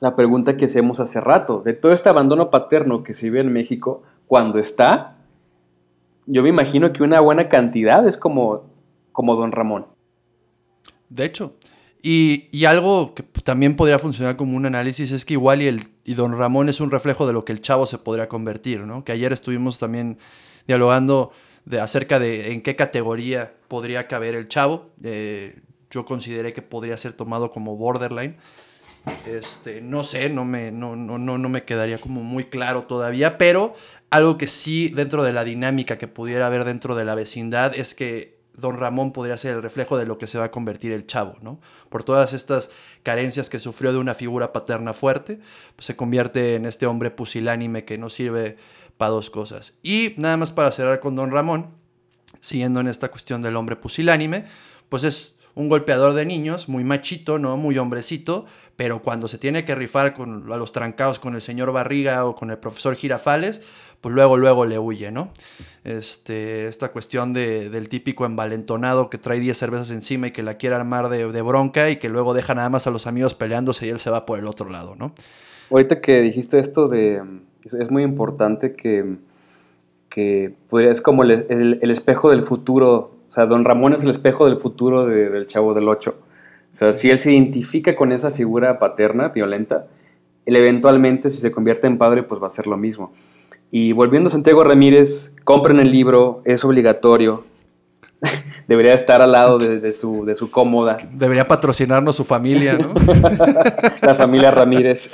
la 0.00 0.16
pregunta 0.16 0.56
que 0.56 0.64
hacemos 0.64 0.98
hace 0.98 1.20
rato, 1.20 1.62
de 1.62 1.74
todo 1.74 1.92
este 1.92 2.08
abandono 2.08 2.50
paterno 2.50 3.04
que 3.04 3.14
se 3.14 3.26
vive 3.26 3.40
en 3.40 3.52
México, 3.52 4.02
cuando 4.26 4.58
está, 4.58 5.16
yo 6.26 6.42
me 6.42 6.48
imagino 6.48 6.92
que 6.92 7.02
una 7.02 7.20
buena 7.20 7.48
cantidad 7.48 8.06
es 8.08 8.16
como, 8.16 8.64
como 9.12 9.36
don 9.36 9.52
Ramón. 9.52 9.86
De 11.08 11.24
hecho, 11.24 11.54
y, 12.02 12.64
algo 12.66 13.14
que 13.14 13.22
también 13.22 13.76
podría 13.76 13.98
funcionar 13.98 14.36
como 14.36 14.56
un 14.56 14.66
análisis 14.66 15.10
es 15.10 15.24
que 15.24 15.34
igual 15.34 15.62
y, 15.62 15.68
el, 15.68 15.93
y 16.04 16.14
don 16.14 16.36
Ramón 16.36 16.68
es 16.68 16.80
un 16.80 16.90
reflejo 16.90 17.26
de 17.26 17.32
lo 17.32 17.44
que 17.44 17.52
el 17.52 17.62
chavo 17.62 17.86
se 17.86 17.98
podría 17.98 18.28
convertir, 18.28 18.80
¿no? 18.80 19.04
Que 19.04 19.12
ayer 19.12 19.32
estuvimos 19.32 19.78
también 19.78 20.18
dialogando 20.66 21.32
de, 21.64 21.80
acerca 21.80 22.18
de 22.18 22.52
en 22.52 22.62
qué 22.62 22.76
categoría 22.76 23.54
podría 23.68 24.06
caber 24.06 24.34
el 24.34 24.48
chavo. 24.48 24.90
Eh, 25.02 25.60
yo 25.90 26.04
consideré 26.04 26.52
que 26.52 26.62
podría 26.62 26.96
ser 26.96 27.14
tomado 27.14 27.50
como 27.50 27.76
borderline. 27.76 28.36
Este, 29.26 29.80
no 29.80 30.04
sé, 30.04 30.30
no 30.30 30.44
me, 30.44 30.72
no, 30.72 30.96
no, 30.96 31.18
no, 31.18 31.48
me 31.48 31.64
quedaría 31.64 31.98
como 31.98 32.22
muy 32.22 32.44
claro 32.44 32.82
todavía, 32.82 33.36
pero 33.36 33.74
algo 34.10 34.38
que 34.38 34.46
sí 34.46 34.88
dentro 34.88 35.22
de 35.22 35.32
la 35.32 35.44
dinámica 35.44 35.98
que 35.98 36.08
pudiera 36.08 36.46
haber 36.46 36.64
dentro 36.64 36.94
de 36.94 37.04
la 37.04 37.14
vecindad 37.14 37.74
es 37.74 37.94
que 37.94 38.38
don 38.54 38.78
Ramón 38.78 39.12
podría 39.12 39.36
ser 39.36 39.54
el 39.54 39.62
reflejo 39.62 39.98
de 39.98 40.06
lo 40.06 40.16
que 40.16 40.26
se 40.26 40.38
va 40.38 40.44
a 40.44 40.50
convertir 40.50 40.92
el 40.92 41.06
chavo, 41.06 41.36
¿no? 41.42 41.60
Por 41.88 42.04
todas 42.04 42.32
estas 42.32 42.70
carencias 43.04 43.48
que 43.48 43.60
sufrió 43.60 43.92
de 43.92 43.98
una 43.98 44.14
figura 44.14 44.52
paterna 44.52 44.92
fuerte, 44.92 45.38
pues 45.76 45.86
se 45.86 45.94
convierte 45.94 46.56
en 46.56 46.66
este 46.66 46.86
hombre 46.86 47.12
pusilánime 47.12 47.84
que 47.84 47.98
no 47.98 48.10
sirve 48.10 48.56
para 48.96 49.10
dos 49.10 49.30
cosas. 49.30 49.74
Y 49.82 50.14
nada 50.16 50.36
más 50.36 50.50
para 50.50 50.72
cerrar 50.72 50.98
con 50.98 51.14
don 51.14 51.30
Ramón, 51.30 51.70
siguiendo 52.40 52.80
en 52.80 52.88
esta 52.88 53.10
cuestión 53.10 53.42
del 53.42 53.54
hombre 53.54 53.76
pusilánime, 53.76 54.46
pues 54.88 55.04
es 55.04 55.34
un 55.54 55.68
golpeador 55.68 56.14
de 56.14 56.26
niños, 56.26 56.68
muy 56.68 56.82
machito, 56.82 57.38
¿no? 57.38 57.56
Muy 57.56 57.78
hombrecito, 57.78 58.46
pero 58.74 59.02
cuando 59.02 59.28
se 59.28 59.38
tiene 59.38 59.64
que 59.64 59.74
rifar 59.74 60.14
con, 60.14 60.50
a 60.50 60.56
los 60.56 60.72
trancados 60.72 61.18
con 61.18 61.34
el 61.34 61.42
señor 61.42 61.72
Barriga 61.72 62.24
o 62.24 62.34
con 62.34 62.50
el 62.50 62.58
profesor 62.58 62.96
Girafales, 62.96 63.62
pues 64.04 64.14
luego, 64.14 64.36
luego 64.36 64.66
le 64.66 64.78
huye, 64.78 65.10
¿no? 65.10 65.30
Este, 65.82 66.66
esta 66.66 66.90
cuestión 66.90 67.32
de, 67.32 67.70
del 67.70 67.88
típico 67.88 68.26
envalentonado 68.26 69.08
que 69.08 69.16
trae 69.16 69.40
10 69.40 69.56
cervezas 69.56 69.90
encima 69.90 70.26
y 70.26 70.30
que 70.30 70.42
la 70.42 70.58
quiere 70.58 70.76
armar 70.76 71.08
de, 71.08 71.40
bronca 71.40 71.88
y 71.88 71.96
que 71.96 72.10
luego 72.10 72.34
deja 72.34 72.54
nada 72.54 72.68
más 72.68 72.86
a 72.86 72.90
los 72.90 73.06
amigos 73.06 73.34
peleándose 73.34 73.86
y 73.86 73.88
él 73.88 73.98
se 73.98 74.10
va 74.10 74.26
por 74.26 74.38
el 74.38 74.46
otro 74.46 74.68
lado, 74.68 74.94
¿no? 74.94 75.14
Ahorita 75.70 76.02
que 76.02 76.20
dijiste 76.20 76.58
esto 76.58 76.88
de... 76.88 77.22
Es 77.80 77.90
muy 77.90 78.02
importante 78.02 78.74
que, 78.74 79.16
que 80.10 80.52
es 80.82 81.00
como 81.00 81.22
el, 81.22 81.90
espejo 81.90 82.28
del 82.28 82.42
futuro, 82.42 83.14
o 83.30 83.32
sea, 83.32 83.46
don 83.46 83.64
Ramón 83.64 83.94
es 83.94 84.02
el 84.02 84.10
espejo 84.10 84.44
del 84.44 84.58
futuro 84.58 85.06
del 85.06 85.46
Chavo 85.46 85.72
del 85.72 85.88
Ocho 85.88 86.16
o 86.74 86.76
sea, 86.76 86.92
si 86.92 87.08
él 87.08 87.20
se 87.20 87.32
identifica 87.32 87.96
con 87.96 88.12
esa 88.12 88.32
figura 88.32 88.80
paterna, 88.80 89.28
violenta, 89.28 89.86
él 90.44 90.56
eventualmente, 90.56 91.30
si 91.30 91.40
se 91.40 91.52
convierte 91.52 91.86
en 91.86 91.96
padre, 91.98 92.24
pues 92.24 92.42
va 92.42 92.48
a 92.48 92.50
ser 92.50 92.66
lo 92.66 92.76
mismo. 92.76 93.12
Y 93.76 93.90
volviendo 93.90 94.28
a 94.28 94.30
Santiago 94.30 94.62
Ramírez, 94.62 95.34
compren 95.42 95.80
el 95.80 95.90
libro, 95.90 96.42
es 96.44 96.64
obligatorio. 96.64 97.42
Debería 98.68 98.94
estar 98.94 99.20
al 99.20 99.32
lado 99.32 99.58
de, 99.58 99.90
su, 99.90 100.24
de 100.24 100.36
su 100.36 100.48
cómoda. 100.48 100.96
Debería 101.10 101.48
patrocinarnos 101.48 102.14
su 102.14 102.22
familia, 102.22 102.78
¿no? 102.78 102.94
La 104.00 104.14
familia 104.14 104.52
Ramírez. 104.52 105.10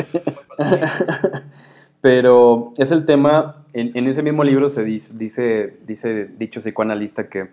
Pero 2.03 2.75
es 2.77 2.93
el 2.93 3.07
tema, 3.07 3.65
en, 3.73 3.93
en, 3.95 4.07
ese 4.09 4.23
mismo 4.23 4.45
libro 4.45 4.69
se 4.69 4.85
dice, 4.85 5.17
dice, 5.17 5.79
dice 5.87 6.27
dicho 6.27 6.61
psicoanalista 6.61 7.31
que 7.31 7.49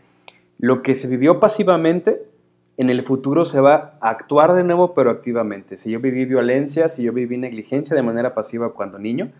lo 0.59 0.81
que 0.81 0.93
se 0.93 1.07
vivió 1.07 1.39
pasivamente 1.39 2.21
en 2.75 2.89
el 2.89 3.01
futuro 3.03 3.45
se 3.45 3.61
va 3.61 3.97
a 4.01 4.09
actuar 4.09 4.55
de 4.55 4.65
nuevo, 4.65 4.93
pero 4.93 5.09
activamente. 5.09 5.77
Si 5.77 5.89
yo 5.89 6.01
viví 6.01 6.25
violencia, 6.25 6.89
si 6.89 7.03
yo 7.03 7.13
viví 7.13 7.37
negligencia 7.37 7.95
de 7.95 8.03
manera 8.03 8.35
pasiva 8.35 8.73
cuando 8.73 8.99
niño, 8.99 9.31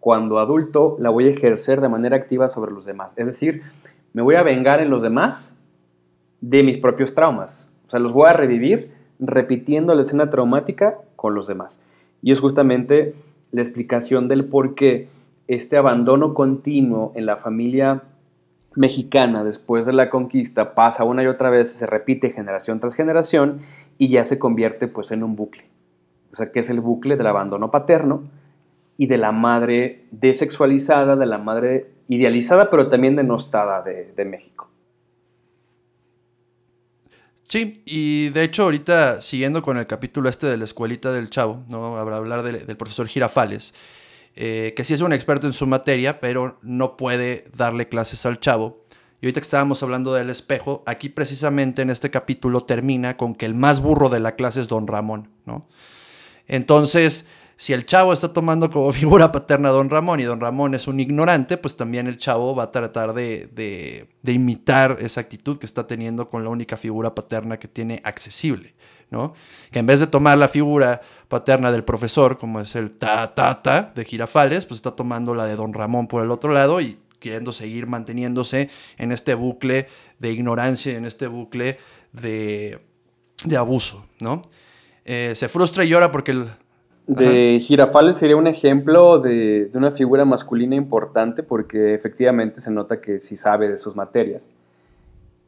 cuando 0.00 0.38
adulto 0.38 0.96
la 0.98 1.10
voy 1.10 1.26
a 1.26 1.30
ejercer 1.30 1.80
de 1.80 1.88
manera 1.88 2.16
activa 2.16 2.48
sobre 2.48 2.72
los 2.72 2.86
demás. 2.86 3.12
Es 3.16 3.26
decir, 3.26 3.62
me 4.12 4.22
voy 4.22 4.34
a 4.34 4.42
vengar 4.42 4.80
en 4.80 4.90
los 4.90 5.02
demás 5.02 5.54
de 6.40 6.62
mis 6.62 6.78
propios 6.78 7.14
traumas. 7.14 7.68
O 7.86 7.90
sea, 7.90 8.00
los 8.00 8.12
voy 8.12 8.28
a 8.28 8.32
revivir 8.32 8.92
repitiendo 9.18 9.94
la 9.94 10.02
escena 10.02 10.30
traumática 10.30 10.98
con 11.16 11.34
los 11.34 11.46
demás. 11.46 11.78
Y 12.22 12.32
es 12.32 12.40
justamente 12.40 13.14
la 13.52 13.60
explicación 13.60 14.28
del 14.28 14.46
por 14.46 14.74
qué 14.74 15.08
este 15.48 15.76
abandono 15.76 16.32
continuo 16.32 17.12
en 17.14 17.26
la 17.26 17.36
familia 17.36 18.02
mexicana 18.76 19.42
después 19.42 19.84
de 19.84 19.92
la 19.92 20.10
conquista 20.10 20.74
pasa 20.74 21.04
una 21.04 21.22
y 21.24 21.26
otra 21.26 21.50
vez, 21.50 21.72
se 21.72 21.86
repite 21.86 22.30
generación 22.30 22.78
tras 22.78 22.94
generación 22.94 23.58
y 23.98 24.08
ya 24.08 24.24
se 24.24 24.38
convierte 24.38 24.86
pues 24.88 25.10
en 25.10 25.22
un 25.22 25.36
bucle. 25.36 25.64
O 26.32 26.36
sea, 26.36 26.52
que 26.52 26.60
es 26.60 26.70
el 26.70 26.80
bucle 26.80 27.16
del 27.16 27.26
abandono 27.26 27.70
paterno 27.70 28.22
y 29.00 29.06
de 29.06 29.16
la 29.16 29.32
madre 29.32 30.04
desexualizada, 30.10 31.16
de 31.16 31.24
la 31.24 31.38
madre 31.38 31.90
idealizada, 32.08 32.68
pero 32.68 32.90
también 32.90 33.16
denostada 33.16 33.80
de, 33.80 34.24
México. 34.26 34.68
Sí, 37.44 37.72
y 37.86 38.28
de 38.28 38.44
hecho 38.44 38.64
ahorita 38.64 39.22
siguiendo 39.22 39.62
con 39.62 39.78
el 39.78 39.86
capítulo 39.86 40.28
este 40.28 40.48
de 40.48 40.58
la 40.58 40.64
escuelita 40.64 41.12
del 41.12 41.30
chavo, 41.30 41.64
¿no? 41.70 41.96
Habrá 41.96 42.16
hablar 42.16 42.42
del 42.42 42.76
profesor 42.76 43.08
Girafales. 43.08 43.72
Eh, 44.36 44.74
que 44.76 44.84
sí 44.84 44.92
es 44.92 45.00
un 45.00 45.14
experto 45.14 45.46
en 45.46 45.54
su 45.54 45.66
materia, 45.66 46.20
pero 46.20 46.58
no 46.60 46.98
puede 46.98 47.46
darle 47.56 47.88
clases 47.88 48.26
al 48.26 48.38
chavo. 48.38 48.84
Y 49.22 49.26
ahorita 49.26 49.40
que 49.40 49.46
estábamos 49.46 49.82
hablando 49.82 50.12
del 50.12 50.28
espejo, 50.28 50.82
aquí 50.84 51.08
precisamente 51.08 51.80
en 51.80 51.88
este 51.88 52.10
capítulo 52.10 52.64
termina 52.64 53.16
con 53.16 53.34
que 53.34 53.46
el 53.46 53.54
más 53.54 53.80
burro 53.80 54.10
de 54.10 54.20
la 54.20 54.36
clase 54.36 54.60
es 54.60 54.68
don 54.68 54.86
Ramón, 54.86 55.30
¿no? 55.46 55.66
Entonces, 56.48 57.26
si 57.60 57.74
el 57.74 57.84
chavo 57.84 58.14
está 58.14 58.32
tomando 58.32 58.70
como 58.70 58.90
figura 59.00 59.30
paterna 59.30 59.68
a 59.68 59.72
don 59.72 59.90
Ramón 59.90 60.18
y 60.18 60.22
don 60.22 60.40
Ramón 60.40 60.74
es 60.74 60.88
un 60.88 60.98
ignorante, 60.98 61.58
pues 61.58 61.76
también 61.76 62.06
el 62.06 62.16
chavo 62.16 62.54
va 62.54 62.62
a 62.62 62.70
tratar 62.70 63.12
de, 63.12 64.08
imitar 64.24 64.96
esa 65.02 65.20
actitud 65.20 65.58
que 65.58 65.66
está 65.66 65.86
teniendo 65.86 66.30
con 66.30 66.42
la 66.42 66.48
única 66.48 66.78
figura 66.78 67.14
paterna 67.14 67.58
que 67.58 67.68
tiene 67.68 68.00
accesible, 68.02 68.72
¿no? 69.10 69.34
Que 69.70 69.80
en 69.80 69.84
vez 69.84 70.00
de 70.00 70.06
tomar 70.06 70.38
la 70.38 70.48
figura 70.48 71.02
paterna 71.28 71.70
del 71.70 71.84
profesor, 71.84 72.38
como 72.38 72.60
es 72.60 72.74
el 72.76 72.92
ta 72.92 73.34
ta 73.34 73.60
ta 73.60 73.92
de 73.94 74.06
Girafales, 74.06 74.64
pues 74.64 74.78
está 74.78 74.92
tomando 74.92 75.34
la 75.34 75.44
de 75.44 75.54
Don 75.54 75.74
Ramón 75.74 76.06
por 76.06 76.24
el 76.24 76.30
otro 76.30 76.54
lado 76.54 76.80
y 76.80 76.98
queriendo 77.18 77.52
seguir 77.52 77.86
manteniéndose 77.86 78.70
en 78.96 79.12
este 79.12 79.34
bucle 79.34 79.86
de 80.18 80.32
ignorancia, 80.32 80.96
en 80.96 81.04
este 81.04 81.26
bucle 81.26 81.76
de, 82.14 82.78
de 83.44 83.56
abuso, 83.58 84.06
¿no? 84.18 84.40
Eh, 85.04 85.34
se 85.36 85.50
frustra 85.50 85.84
y 85.84 85.88
llora 85.88 86.10
porque 86.10 86.30
el, 86.30 86.48
de 87.10 87.58
Girafales 87.60 88.18
sería 88.18 88.36
un 88.36 88.46
ejemplo 88.46 89.18
de, 89.18 89.66
de, 89.66 89.78
una 89.78 89.90
figura 89.90 90.24
masculina 90.24 90.76
importante 90.76 91.42
porque 91.42 91.92
efectivamente 91.94 92.60
se 92.60 92.70
nota 92.70 93.00
que 93.00 93.20
sí 93.20 93.36
sabe 93.36 93.68
de 93.68 93.78
sus 93.78 93.96
materias. 93.96 94.48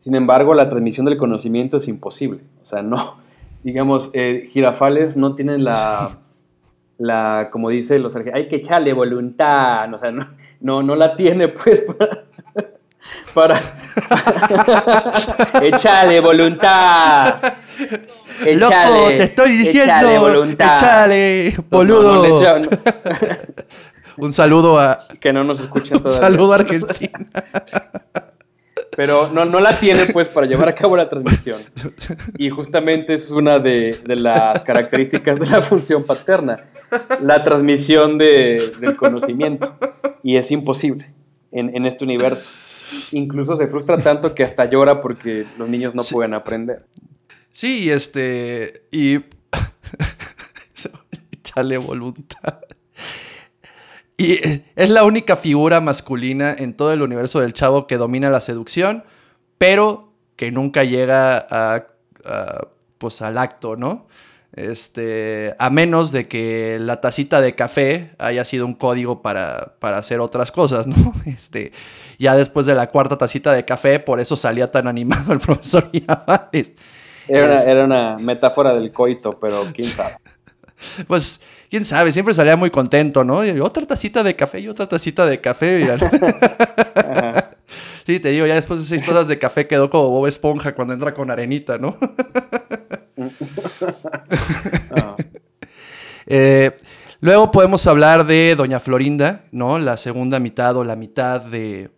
Sin 0.00 0.16
embargo, 0.16 0.54
la 0.54 0.68
transmisión 0.68 1.06
del 1.06 1.16
conocimiento 1.16 1.76
es 1.76 1.86
imposible. 1.86 2.40
O 2.64 2.66
sea, 2.66 2.82
no, 2.82 3.18
digamos, 3.62 4.10
eh, 4.12 4.48
Girafales 4.50 5.16
no 5.16 5.36
tienen 5.36 5.62
la, 5.62 6.18
la, 6.98 7.48
como 7.52 7.68
dice 7.68 8.00
los 8.00 8.16
hay 8.16 8.48
que 8.48 8.56
echarle 8.56 8.92
voluntad, 8.92 9.94
o 9.94 9.98
sea, 9.98 10.10
no, 10.10 10.26
no, 10.60 10.82
no 10.82 10.96
la 10.96 11.14
tiene 11.14 11.46
pues 11.64 11.82
para, 11.82 12.24
para 13.32 13.60
echarle 15.62 16.18
voluntad. 16.18 17.36
Loco, 18.46 19.08
te 19.08 19.24
estoy 19.24 19.52
diciendo. 19.52 20.44
Echale, 20.44 21.54
boludo. 21.70 22.40
un 24.18 24.32
saludo 24.32 24.78
a. 24.78 25.04
Que 25.20 25.32
no 25.32 25.44
nos 25.44 25.60
escuchen 25.60 25.98
todavía. 26.02 26.26
Un 26.26 26.32
saludo 26.32 26.52
a 26.52 26.56
Argentina. 26.56 27.18
Pero 28.94 29.30
no, 29.32 29.46
no 29.46 29.58
la 29.58 29.74
tiene, 29.78 30.04
pues, 30.06 30.28
para 30.28 30.46
llevar 30.46 30.68
a 30.68 30.74
cabo 30.74 30.98
la 30.98 31.08
transmisión. 31.08 31.58
Y 32.36 32.50
justamente 32.50 33.14
es 33.14 33.30
una 33.30 33.58
de, 33.58 33.98
de 34.04 34.16
las 34.16 34.62
características 34.64 35.40
de 35.40 35.46
la 35.46 35.62
función 35.62 36.04
paterna: 36.04 36.64
la 37.22 37.42
transmisión 37.42 38.18
de, 38.18 38.72
del 38.80 38.96
conocimiento. 38.96 39.74
Y 40.22 40.36
es 40.36 40.50
imposible 40.50 41.10
en, 41.52 41.74
en 41.74 41.86
este 41.86 42.04
universo. 42.04 42.50
Incluso 43.12 43.56
se 43.56 43.66
frustra 43.66 43.96
tanto 43.96 44.34
que 44.34 44.42
hasta 44.42 44.66
llora 44.66 45.00
porque 45.00 45.46
los 45.56 45.68
niños 45.70 45.94
no 45.94 46.02
pueden 46.02 46.34
aprender. 46.34 46.84
Sí, 47.52 47.90
este. 47.90 48.86
Y. 48.90 49.16
Échale 51.32 51.76
voluntad. 51.78 52.60
Y 54.16 54.38
es 54.76 54.90
la 54.90 55.04
única 55.04 55.36
figura 55.36 55.80
masculina 55.80 56.54
en 56.56 56.74
todo 56.74 56.92
el 56.92 57.02
universo 57.02 57.40
del 57.40 57.52
chavo 57.52 57.86
que 57.86 57.96
domina 57.98 58.30
la 58.30 58.40
seducción, 58.40 59.04
pero 59.58 60.12
que 60.36 60.50
nunca 60.50 60.84
llega 60.84 61.46
a, 61.50 61.86
pues 62.98 63.20
al 63.20 63.36
acto, 63.36 63.76
¿no? 63.76 64.06
Este, 64.52 65.56
a 65.58 65.70
menos 65.70 66.12
de 66.12 66.28
que 66.28 66.78
la 66.80 67.00
tacita 67.00 67.40
de 67.40 67.54
café 67.54 68.14
haya 68.18 68.44
sido 68.44 68.66
un 68.66 68.74
código 68.74 69.22
para, 69.22 69.76
para 69.80 69.98
hacer 69.98 70.20
otras 70.20 70.52
cosas, 70.52 70.86
¿no? 70.86 71.12
Este, 71.26 71.72
ya 72.18 72.36
después 72.36 72.64
de 72.66 72.74
la 72.74 72.90
cuarta 72.90 73.18
tacita 73.18 73.52
de 73.52 73.64
café, 73.64 73.98
por 73.98 74.20
eso 74.20 74.36
salía 74.36 74.70
tan 74.70 74.86
animado 74.86 75.32
el 75.32 75.40
profesor 75.40 75.90
Mirafales. 75.92 76.72
Era, 77.32 77.64
era 77.64 77.84
una 77.84 78.18
metáfora 78.18 78.74
del 78.74 78.92
coito, 78.92 79.38
pero 79.40 79.64
quién 79.74 79.88
sabe. 79.88 80.16
Pues, 81.06 81.40
quién 81.70 81.84
sabe, 81.84 82.10
siempre 82.10 82.34
salía 82.34 82.56
muy 82.56 82.68
contento, 82.68 83.22
¿no? 83.22 83.44
Y 83.46 83.60
otra 83.60 83.86
tacita 83.86 84.24
de 84.24 84.34
café 84.34 84.58
y 84.58 84.68
otra 84.68 84.88
tacita 84.88 85.24
de 85.26 85.40
café. 85.40 85.96
sí, 88.04 88.18
te 88.18 88.30
digo, 88.30 88.46
ya 88.46 88.56
después 88.56 88.80
de 88.80 88.86
seis 88.86 89.06
tazas 89.06 89.28
de 89.28 89.38
café 89.38 89.68
quedó 89.68 89.88
como 89.88 90.08
Bob 90.10 90.26
Esponja 90.26 90.74
cuando 90.74 90.92
entra 90.92 91.14
con 91.14 91.30
arenita, 91.30 91.78
¿no? 91.78 91.96
Eh, 96.26 96.70
luego 97.20 97.50
podemos 97.50 97.84
hablar 97.88 98.24
de 98.24 98.54
Doña 98.56 98.78
Florinda, 98.78 99.44
¿no? 99.50 99.78
La 99.80 99.96
segunda 99.96 100.38
mitad 100.38 100.76
o 100.76 100.84
la 100.84 100.94
mitad 100.94 101.40
de. 101.40 101.90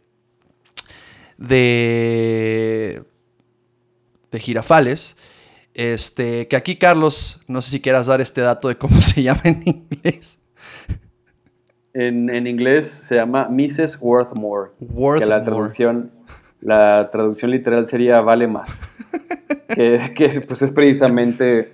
de 1.37 3.05
de 4.35 4.41
Girafales. 4.41 5.16
Este, 5.72 6.47
que 6.49 6.57
aquí, 6.57 6.76
Carlos, 6.76 7.41
no 7.49 7.62
sé 7.62 7.70
si 7.70 7.80
quieras 7.80 8.07
dar 8.07 8.20
este 8.20 8.41
dato 8.43 8.68
de 8.68 8.76
cómo 8.76 8.97
se 9.01 9.22
llama 9.22 9.41
en 9.45 9.62
inglés. 9.64 10.39
En, 11.95 12.47
inglés 12.47 12.91
se 12.91 13.14
llama 13.14 13.49
Mrs. 13.49 13.99
Worthmore. 14.01 14.72
Worthmore. 14.80 15.20
Que 15.20 15.26
la 15.26 15.45
traducción, 15.45 16.11
la 16.61 17.09
traducción 17.12 17.53
literal 17.53 17.87
sería 17.87 18.20
vale 18.20 18.49
más. 18.49 18.82
que, 19.68 20.43
pues 20.47 20.62
es 20.62 20.72
precisamente 20.72 21.72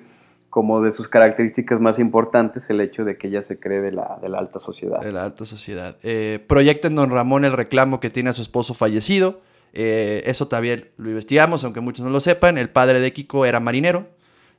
como 0.51 0.83
de 0.83 0.91
sus 0.91 1.09
características 1.09 1.81
más 1.81 1.99
importantes 1.99 2.69
el 2.69 2.81
hecho 2.81 3.05
de 3.05 3.17
que 3.17 3.29
ella 3.29 3.41
se 3.41 3.59
cree 3.59 3.81
de 3.81 3.93
la, 3.93 4.19
de 4.21 4.29
la 4.29 4.39
alta 4.39 4.61
sociedad. 4.61 5.01
De 5.01 5.13
la 5.13 5.25
alta 5.25 5.47
sociedad. 5.47 5.97
Eh, 6.03 6.45
proyecta 6.47 6.89
en 6.89 6.97
Don 6.97 7.11
Ramón 7.11 7.47
el 7.47 7.53
reclamo 7.53 8.01
que 8.01 8.11
tiene 8.11 8.31
a 8.31 8.33
su 8.35 8.43
esposo 8.43 8.75
fallecido 8.75 9.41
eh, 9.73 10.23
eso 10.27 10.49
también 10.49 10.91
lo 10.97 11.11
investigamos, 11.11 11.65
aunque 11.65 11.81
muchos 11.81 12.05
no 12.05 12.11
lo 12.11 12.21
sepan. 12.21 12.59
El 12.59 12.71
padre 12.71 13.01
de 13.01 13.13
Kiko 13.13 13.47
era 13.47 13.61
marinero, 13.61 14.09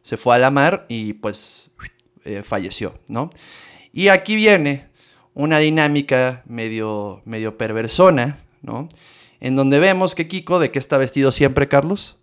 se 0.01 0.17
fue 0.17 0.35
a 0.35 0.39
la 0.39 0.51
mar 0.51 0.85
y 0.89 1.13
pues 1.13 1.71
eh, 2.23 2.43
falleció, 2.43 2.93
¿no? 3.07 3.29
Y 3.91 4.07
aquí 4.07 4.35
viene 4.35 4.87
una 5.33 5.59
dinámica 5.59 6.43
medio, 6.45 7.21
medio 7.25 7.57
perversona, 7.57 8.39
¿no? 8.61 8.87
En 9.39 9.55
donde 9.55 9.79
vemos 9.79 10.15
que 10.15 10.27
Kiko, 10.27 10.59
¿de 10.59 10.71
qué 10.71 10.79
está 10.79 10.97
vestido 10.97 11.31
siempre, 11.31 11.67
Carlos? 11.67 12.17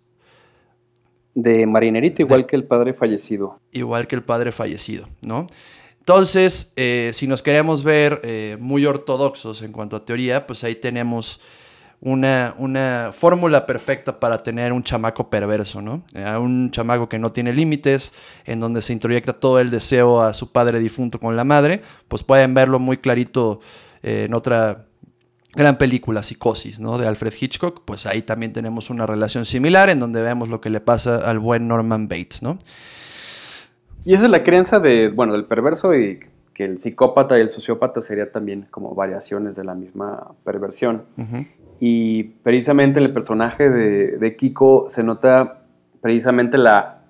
De 1.35 1.65
marinerito, 1.67 2.21
igual 2.21 2.47
que 2.47 2.55
el 2.55 2.63
padre 2.63 2.93
fallecido. 2.93 3.59
Igual 3.71 4.07
que 4.07 4.15
el 4.15 4.23
padre 4.23 4.51
fallecido, 4.51 5.07
¿no? 5.21 5.47
Entonces, 5.99 6.73
eh, 6.75 7.11
si 7.13 7.27
nos 7.27 7.43
queremos 7.43 7.83
ver 7.83 8.57
muy 8.59 8.85
ortodoxos 8.87 9.61
en 9.61 9.71
cuanto 9.71 9.95
a 9.95 10.05
teoría, 10.05 10.47
pues 10.47 10.63
ahí 10.63 10.73
tenemos 10.73 11.39
una, 12.01 12.55
una 12.57 13.09
fórmula 13.11 13.65
perfecta 13.65 14.19
para 14.19 14.41
tener 14.41 14.71
un 14.71 14.83
chamaco 14.83 15.29
perverso, 15.29 15.81
¿no? 15.81 16.03
Eh, 16.13 16.37
un 16.37 16.71
chamaco 16.71 17.09
que 17.09 17.19
no 17.19 17.31
tiene 17.31 17.51
límites, 17.51 18.13
en 18.45 18.59
donde 18.59 18.81
se 18.81 18.93
introyecta 18.93 19.33
todo 19.33 19.59
el 19.59 19.69
deseo 19.69 20.21
a 20.21 20.33
su 20.33 20.51
padre 20.51 20.79
difunto 20.79 21.19
con 21.19 21.35
la 21.35 21.43
madre, 21.43 21.81
pues 22.07 22.23
pueden 22.23 22.53
verlo 22.53 22.79
muy 22.79 22.97
clarito 22.97 23.59
eh, 24.01 24.25
en 24.27 24.33
otra 24.33 24.85
gran 25.53 25.77
película, 25.77 26.23
Psicosis, 26.23 26.79
¿no? 26.79 26.97
De 26.97 27.07
Alfred 27.07 27.33
Hitchcock, 27.39 27.81
pues 27.83 28.05
ahí 28.05 28.21
también 28.21 28.53
tenemos 28.53 28.89
una 28.89 29.05
relación 29.05 29.45
similar 29.45 29.89
en 29.89 29.99
donde 29.99 30.21
vemos 30.21 30.47
lo 30.47 30.61
que 30.61 30.69
le 30.69 30.79
pasa 30.79 31.17
al 31.17 31.39
buen 31.39 31.67
Norman 31.67 32.07
Bates, 32.07 32.41
¿no? 32.41 32.59
Y 34.05 34.13
esa 34.13 34.25
es 34.25 34.31
la 34.31 34.43
creencia 34.43 34.79
de, 34.79 35.09
bueno, 35.09 35.33
del 35.33 35.45
perverso 35.45 35.93
y 35.93 36.19
que 36.53 36.65
el 36.65 36.79
psicópata 36.79 37.37
y 37.37 37.41
el 37.41 37.49
sociópata 37.49 38.01
serían 38.01 38.31
también 38.31 38.67
como 38.69 38.93
variaciones 38.93 39.55
de 39.55 39.63
la 39.63 39.75
misma 39.75 40.33
perversión. 40.43 41.03
Y 41.79 42.23
precisamente 42.23 42.99
en 42.99 43.05
el 43.05 43.13
personaje 43.13 43.69
de, 43.69 44.35
Kiko 44.35 44.89
se 44.89 45.03
nota 45.03 45.63
precisamente 46.01 46.57
la, 46.57 47.03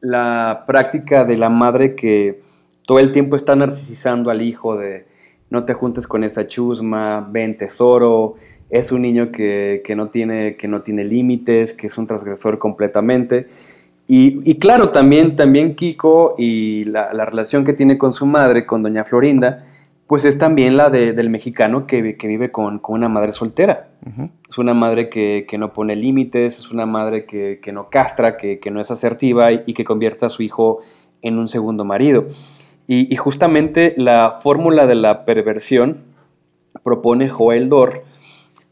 la 0.00 0.64
práctica 0.66 1.24
de 1.24 1.38
la 1.38 1.48
madre 1.48 1.94
que 1.94 2.42
todo 2.86 2.98
el 2.98 3.12
tiempo 3.12 3.36
está 3.36 3.54
narcisizando 3.54 4.30
al 4.30 4.42
hijo 4.42 4.76
de 4.76 5.06
no 5.50 5.64
te 5.64 5.74
juntes 5.74 6.06
con 6.06 6.24
esa 6.24 6.46
chusma, 6.46 7.28
ven 7.30 7.56
tesoro, 7.58 8.36
es 8.70 8.92
un 8.92 9.02
niño 9.02 9.32
que, 9.32 9.82
no 9.96 10.08
tiene, 10.08 10.56
que 10.56 10.68
no 10.68 10.82
tiene 10.82 11.04
límites, 11.04 11.74
que 11.74 11.88
es 11.88 11.98
un 11.98 12.06
transgresor 12.06 12.58
completamente. 12.58 13.48
Y, 14.12 14.56
claro, 14.56 14.90
también, 14.90 15.36
también 15.36 15.76
Kiko 15.76 16.34
y 16.36 16.84
la, 16.84 17.12
relación 17.24 17.64
que 17.64 17.74
tiene 17.74 17.96
con 17.96 18.12
su 18.12 18.26
madre, 18.26 18.66
con 18.66 18.82
doña 18.82 19.04
Florinda, 19.04 19.66
pues 20.10 20.24
es 20.24 20.38
también 20.38 20.76
la 20.76 20.90
del 20.90 21.30
mexicano 21.30 21.86
que, 21.86 22.02
vive 22.02 22.50
con, 22.50 22.80
una 22.88 23.08
madre 23.08 23.32
soltera. 23.32 23.90
Es 24.50 24.58
una 24.58 24.74
madre 24.74 25.08
que, 25.08 25.46
no 25.56 25.72
pone 25.72 25.94
límites, 25.94 26.58
es 26.58 26.72
una 26.72 26.84
madre 26.84 27.26
que, 27.26 27.60
no 27.72 27.90
castra, 27.90 28.36
que, 28.36 28.58
no 28.72 28.80
es 28.80 28.90
asertiva 28.90 29.52
y, 29.52 29.72
que 29.72 29.84
convierte 29.84 30.26
a 30.26 30.28
su 30.28 30.42
hijo 30.42 30.80
en 31.22 31.38
un 31.38 31.48
segundo 31.48 31.84
marido. 31.84 32.26
Y, 32.88 33.14
justamente 33.14 33.94
la 33.96 34.40
fórmula 34.42 34.88
de 34.88 34.96
la 34.96 35.24
perversión 35.24 35.98
propone 36.82 37.28
Joel 37.28 37.68
Dor 37.68 38.02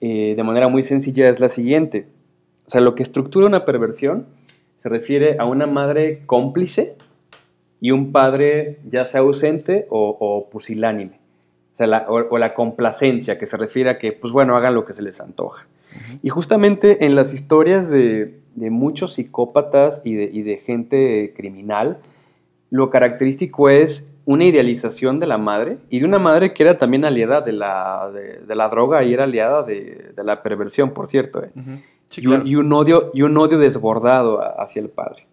eh, 0.01 0.35
de 0.37 0.43
manera 0.43 0.67
muy 0.67 0.83
sencilla 0.83 1.29
es 1.29 1.39
la 1.39 1.49
siguiente. 1.49 2.09
O 2.67 2.71
sea, 2.71 2.81
lo 2.81 2.97
que 2.97 3.05
estructura 3.05 3.47
una 3.47 3.65
perversión 3.65 4.27
se 4.79 4.89
refiere 4.89 5.37
a 5.39 5.45
una 5.45 5.69
madre 5.69 6.25
cómplice 6.27 6.97
y 7.81 7.93
un 7.93 8.11
padre 8.11 8.81
ya 8.91 9.05
sea 9.05 9.21
ausente 9.21 9.87
o 9.89 10.49
pusilánime 10.51 11.18
sea, 11.79 11.87
la, 11.87 12.07
o, 12.09 12.39
la 12.39 12.55
complacencia, 12.55 13.39
que 13.39 13.47
se 13.47 13.57
refiere 13.57 13.91
a 13.91 13.99
que, 13.99 14.13
pues 14.13 14.33
bueno, 14.33 14.57
hagan 14.57 14.75
lo 14.75 14.85
que 14.85 14.93
se 14.93 15.03
les 15.03 15.21
antoja. 15.21 15.67
Y 16.23 16.29
justamente 16.29 17.07
en 17.07 17.15
las 17.15 17.33
historias 17.33 17.89
de, 17.89 18.35
muchos 18.57 19.15
psicópatas 19.15 20.03
y 20.05 20.15
de, 20.15 20.57
gente 20.59 21.33
criminal, 21.37 21.99
lo 22.71 22.91
característico 22.91 23.71
es 23.71 24.07
una 24.27 24.45
idealización 24.45 25.21
de 25.21 25.27
la 25.27 25.39
madre 25.39 25.79
y 25.89 26.01
de 26.01 26.05
una 26.05 26.19
madre 26.19 26.53
que 26.53 26.63
era 26.63 26.77
también 26.77 27.05
aliada 27.07 27.41
de 27.41 27.53
la, 27.53 28.11
de, 28.13 28.55
la 28.55 28.69
droga 28.69 29.03
y 29.05 29.15
era 29.15 29.25
aliada 29.25 29.63
de, 29.63 30.13
la 30.23 30.43
perversión, 30.43 30.91
por 30.91 31.07
cierto. 31.07 31.43
¿eh? 31.43 31.51
y, 32.17 32.57
un, 32.57 32.73
odio, 32.73 33.11
y 33.15 33.23
un 33.23 33.37
odio 33.39 33.59
desbordado 33.59 34.41
hacia 34.61 34.83
el 34.83 34.91
padre. 34.91 35.27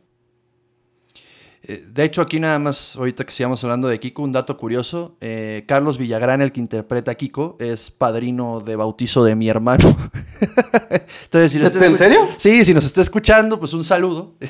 Eh, 1.67 1.83
de 1.91 2.03
hecho, 2.03 2.21
aquí 2.21 2.39
nada 2.39 2.59
más, 2.59 2.95
ahorita 2.95 3.23
que 3.25 3.31
sigamos 3.31 3.63
hablando 3.63 3.87
de 3.87 3.99
Kiko, 3.99 4.21
un 4.21 4.31
dato 4.31 4.55
curioso. 4.55 5.15
eh, 5.19 5.63
Carlos 5.67 5.97
Villagrán, 5.97 6.41
el 6.41 6.51
que 6.51 6.59
interpreta 6.59 7.11
a 7.11 7.15
Kiko, 7.15 7.57
es 7.59 7.89
padrino 7.89 8.59
de 8.61 8.75
bautizo 8.75 9.23
de 9.23 9.35
mi 9.35 9.49
hermano. 9.49 9.89
Entonces, 11.23 11.51
si 11.51 11.57
¿En 11.57 11.65
escu- 11.65 11.95
serio? 11.95 12.27
Sí, 12.37 12.63
si 12.65 12.73
nos 12.73 12.85
está 12.85 13.01
escuchando, 13.01 13.59
pues 13.59 13.73
un 13.73 13.83
saludo. 13.83 14.35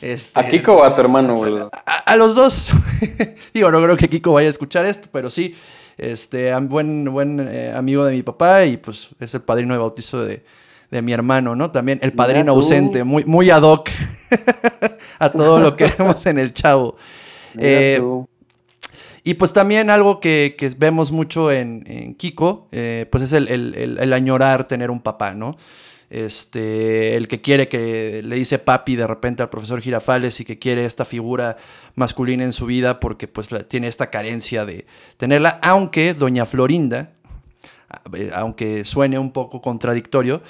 Este, 0.00 0.38
¿A 0.38 0.46
Kiko 0.50 0.74
o 0.76 0.84
a 0.84 0.94
tu 0.94 1.00
hermano, 1.00 1.34
güey? 1.36 1.54
a, 1.56 1.68
a 2.04 2.16
los 2.16 2.34
dos. 2.34 2.68
Digo, 3.54 3.70
no 3.70 3.82
creo 3.82 3.96
que 3.96 4.08
Kiko 4.10 4.32
vaya 4.34 4.48
a 4.48 4.50
escuchar 4.50 4.84
esto, 4.84 5.08
pero 5.10 5.30
sí, 5.30 5.54
este, 5.96 6.54
buen, 6.60 7.06
buen 7.10 7.40
eh, 7.40 7.72
amigo 7.74 8.04
de 8.04 8.12
mi 8.12 8.22
papá 8.22 8.66
y 8.66 8.76
pues 8.76 9.10
es 9.18 9.32
el 9.34 9.40
padrino 9.40 9.72
de 9.72 9.78
bautizo 9.78 10.22
de, 10.22 10.44
de 10.94 11.02
mi 11.02 11.12
hermano, 11.12 11.54
¿no? 11.56 11.70
También 11.70 11.98
el 12.02 12.12
padrino 12.12 12.52
ausente, 12.52 13.02
muy, 13.04 13.24
muy 13.24 13.50
ad 13.50 13.62
hoc 13.62 13.90
a 15.18 15.30
todo 15.30 15.58
lo 15.58 15.76
que 15.76 15.86
vemos 15.98 16.24
en 16.26 16.38
el 16.38 16.52
chavo. 16.54 16.96
Eh, 17.58 18.00
y 19.24 19.34
pues 19.34 19.52
también 19.52 19.90
algo 19.90 20.20
que, 20.20 20.54
que 20.56 20.68
vemos 20.70 21.10
mucho 21.10 21.50
en, 21.50 21.82
en 21.86 22.14
Kiko, 22.14 22.68
eh, 22.72 23.06
pues 23.10 23.24
es 23.24 23.32
el, 23.32 23.48
el- 23.48 23.74
el- 23.74 23.98
el 23.98 24.12
añorar 24.12 24.66
tener 24.66 24.90
un 24.90 25.00
papá, 25.00 25.34
¿no? 25.34 25.56
Este, 26.10 27.16
el 27.16 27.26
que 27.26 27.40
quiere 27.40 27.66
que 27.68 28.22
le 28.22 28.36
dice 28.36 28.58
papi 28.60 28.94
de 28.94 29.06
repente 29.06 29.42
al 29.42 29.50
profesor 29.50 29.80
Girafales 29.80 30.38
y 30.38 30.44
que 30.44 30.58
quiere 30.60 30.84
esta 30.84 31.04
figura 31.04 31.56
masculina 31.96 32.44
en 32.44 32.52
su 32.52 32.66
vida 32.66 33.00
porque 33.00 33.26
pues 33.26 33.50
la- 33.50 33.64
tiene 33.64 33.88
esta 33.88 34.10
carencia 34.10 34.64
de 34.64 34.86
tenerla, 35.16 35.58
aunque 35.62 36.14
doña 36.14 36.46
Florinda, 36.46 37.10
eh, 38.12 38.30
aunque 38.34 38.84
suene 38.84 39.18
un 39.18 39.32
poco 39.32 39.60
contradictorio, 39.62 40.42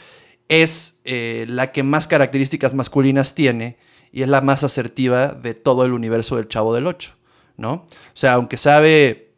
es 0.49 1.01
eh, 1.05 1.47
la 1.49 1.73
que 1.73 1.83
más 1.83 2.07
características 2.09 2.75
masculinas 2.75 3.35
tiene 3.35 3.77
y 4.13 4.23
es 4.23 4.29
la 4.29 4.41
más 4.41 4.63
asertiva 4.63 5.29
de 5.29 5.55
todo 5.55 5.85
el 5.85 5.93
universo 5.93 6.37
del 6.37 6.49
Chavo 6.49 6.75
del 6.75 6.87
Ocho, 6.87 7.15
¿no? 7.57 7.73
O 7.73 7.87
sea, 8.15 8.35
aunque 8.35 8.57
sabe, 8.57 9.33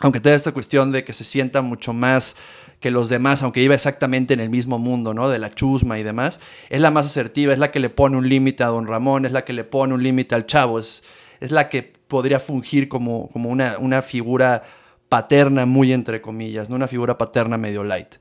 aunque 0.00 0.20
tenga 0.20 0.36
esta 0.36 0.52
cuestión 0.52 0.92
de 0.92 1.04
que 1.04 1.12
se 1.12 1.24
sienta 1.24 1.60
mucho 1.62 1.92
más 1.92 2.36
que 2.80 2.90
los 2.90 3.08
demás, 3.08 3.42
aunque 3.42 3.62
iba 3.62 3.74
exactamente 3.74 4.34
en 4.34 4.40
el 4.40 4.50
mismo 4.50 4.78
mundo, 4.78 5.14
¿no? 5.14 5.28
De 5.28 5.38
la 5.38 5.54
chusma 5.54 5.98
y 5.98 6.02
demás, 6.02 6.40
es 6.70 6.80
la 6.80 6.90
más 6.90 7.06
asertiva, 7.06 7.52
es 7.52 7.58
la 7.58 7.70
que 7.70 7.78
le 7.78 7.90
pone 7.90 8.16
un 8.16 8.28
límite 8.28 8.64
a 8.64 8.68
Don 8.68 8.86
Ramón, 8.86 9.26
es 9.26 9.32
la 9.32 9.44
que 9.44 9.52
le 9.52 9.64
pone 9.64 9.94
un 9.94 10.02
límite 10.02 10.34
al 10.34 10.46
Chavo, 10.46 10.78
es, 10.78 11.04
es 11.40 11.50
la 11.50 11.68
que 11.68 11.92
podría 12.08 12.40
fungir 12.40 12.88
como, 12.88 13.28
como 13.28 13.50
una, 13.50 13.76
una 13.78 14.02
figura 14.02 14.62
paterna 15.08 15.66
muy 15.66 15.92
entre 15.92 16.22
comillas, 16.22 16.70
¿no? 16.70 16.76
Una 16.76 16.88
figura 16.88 17.18
paterna 17.18 17.58
medio 17.58 17.84
light. 17.84 18.14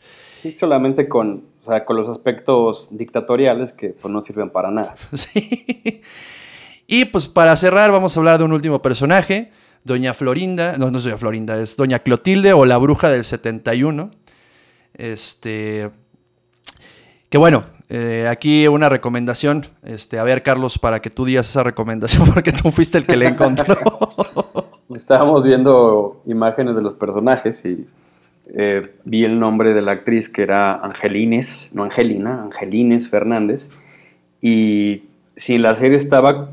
Solamente 0.56 1.08
con, 1.08 1.51
o 1.62 1.66
sea, 1.66 1.86
con 1.86 1.96
los 1.96 2.10
aspectos 2.10 2.90
dictatoriales 2.92 3.74
que 3.74 3.90
pues, 3.90 4.12
no 4.12 4.22
sirven 4.22 4.50
para 4.50 4.72
nada. 4.72 4.96
Sí. 5.14 6.02
Y 6.88 7.06
pues 7.06 7.28
para 7.28 7.56
cerrar 7.56 7.92
vamos 7.92 8.18
a 8.18 8.20
hablar 8.20 8.38
de 8.38 8.44
un 8.44 8.52
último 8.52 8.82
personaje, 8.82 9.52
Doña 9.84 10.14
Florinda, 10.14 10.78
no, 10.78 10.92
no 10.92 10.98
es 10.98 11.06
Doña 11.06 11.18
Florinda, 11.18 11.58
es 11.58 11.78
Doña 11.78 12.00
Clotilde 12.00 12.52
o 12.54 12.66
la 12.66 12.78
bruja 12.78 13.10
del 13.10 13.24
71. 13.24 14.12
Este, 14.96 15.90
que 17.30 17.38
bueno, 17.38 17.64
eh, 17.90 18.28
aquí 18.30 18.68
una 18.68 18.90
recomendación, 18.90 19.66
este, 19.84 20.20
a 20.20 20.24
ver 20.24 20.44
Carlos, 20.44 20.78
para 20.78 21.02
que 21.02 21.10
tú 21.10 21.26
digas 21.26 21.50
esa 21.50 21.64
recomendación, 21.64 22.30
porque 22.34 22.52
tú 22.52 22.72
fuiste 22.72 22.98
el 22.98 23.06
que 23.06 23.16
le 23.16 23.28
encontró. 23.28 23.78
Estábamos 24.94 25.46
viendo 25.46 26.22
imágenes 26.26 26.76
de 26.76 26.82
los 26.82 26.94
personajes 26.94 27.66
y 27.66 27.88
eh, 28.54 28.96
vi 29.06 29.24
el 29.24 29.40
nombre 29.40 29.74
de 29.74 29.82
la 29.82 29.94
actriz 29.94 30.28
que 30.28 30.42
era 30.42 30.76
Angelines, 30.76 31.70
no 31.74 31.84
Angelina, 31.84 32.42
Angelines 32.42 33.10
Fernández. 33.10 33.70
Y 34.42 35.04
si 35.36 35.58
la 35.58 35.76
serie 35.76 35.98
estaba 35.98 36.52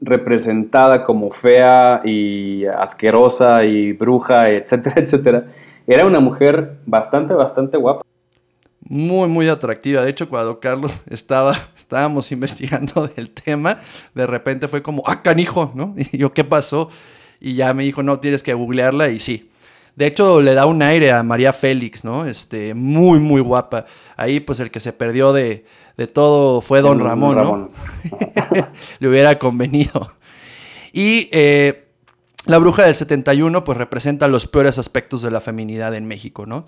representada 0.00 1.04
como 1.04 1.30
fea 1.30 2.02
y 2.04 2.64
asquerosa 2.66 3.64
y 3.64 3.92
bruja, 3.92 4.50
etcétera, 4.50 4.94
etcétera, 5.00 5.46
era 5.86 6.06
una 6.06 6.20
mujer 6.20 6.78
bastante, 6.86 7.34
bastante 7.34 7.76
guapa. 7.76 8.02
Muy, 8.80 9.28
muy 9.28 9.48
atractiva. 9.48 10.02
De 10.02 10.10
hecho, 10.10 10.28
cuando 10.28 10.60
Carlos 10.60 11.02
estaba, 11.10 11.56
estábamos 11.76 12.30
investigando 12.32 13.08
del 13.08 13.30
tema, 13.30 13.78
de 14.14 14.26
repente 14.26 14.68
fue 14.68 14.82
como, 14.82 15.02
ah, 15.06 15.22
canijo, 15.22 15.72
¿no? 15.74 15.94
Y 15.96 16.18
yo, 16.18 16.32
¿qué 16.32 16.44
pasó? 16.44 16.90
Y 17.40 17.54
ya 17.54 17.72
me 17.72 17.84
dijo, 17.84 18.02
no, 18.02 18.20
tienes 18.20 18.42
que 18.42 18.54
googlearla 18.54 19.08
y 19.08 19.20
sí. 19.20 19.47
De 19.98 20.06
hecho, 20.06 20.40
le 20.40 20.54
da 20.54 20.64
un 20.64 20.80
aire 20.80 21.10
a 21.10 21.24
María 21.24 21.52
Félix, 21.52 22.04
¿no? 22.04 22.24
Este, 22.24 22.72
muy, 22.72 23.18
muy 23.18 23.40
guapa. 23.40 23.84
Ahí, 24.16 24.38
pues, 24.38 24.60
el 24.60 24.70
que 24.70 24.78
se 24.78 24.92
perdió 24.92 25.32
de, 25.32 25.64
de 25.96 26.06
todo 26.06 26.60
fue 26.60 26.82
Don 26.82 27.00
Ramón. 27.00 27.36
¿no? 27.36 27.68
le 29.00 29.08
hubiera 29.08 29.40
convenido. 29.40 30.08
Y 30.92 31.28
eh, 31.32 31.88
la 32.46 32.58
bruja 32.58 32.84
del 32.84 32.94
71, 32.94 33.64
pues, 33.64 33.76
representa 33.76 34.28
los 34.28 34.46
peores 34.46 34.78
aspectos 34.78 35.20
de 35.20 35.32
la 35.32 35.40
feminidad 35.40 35.92
en 35.96 36.06
México, 36.06 36.46
¿no? 36.46 36.64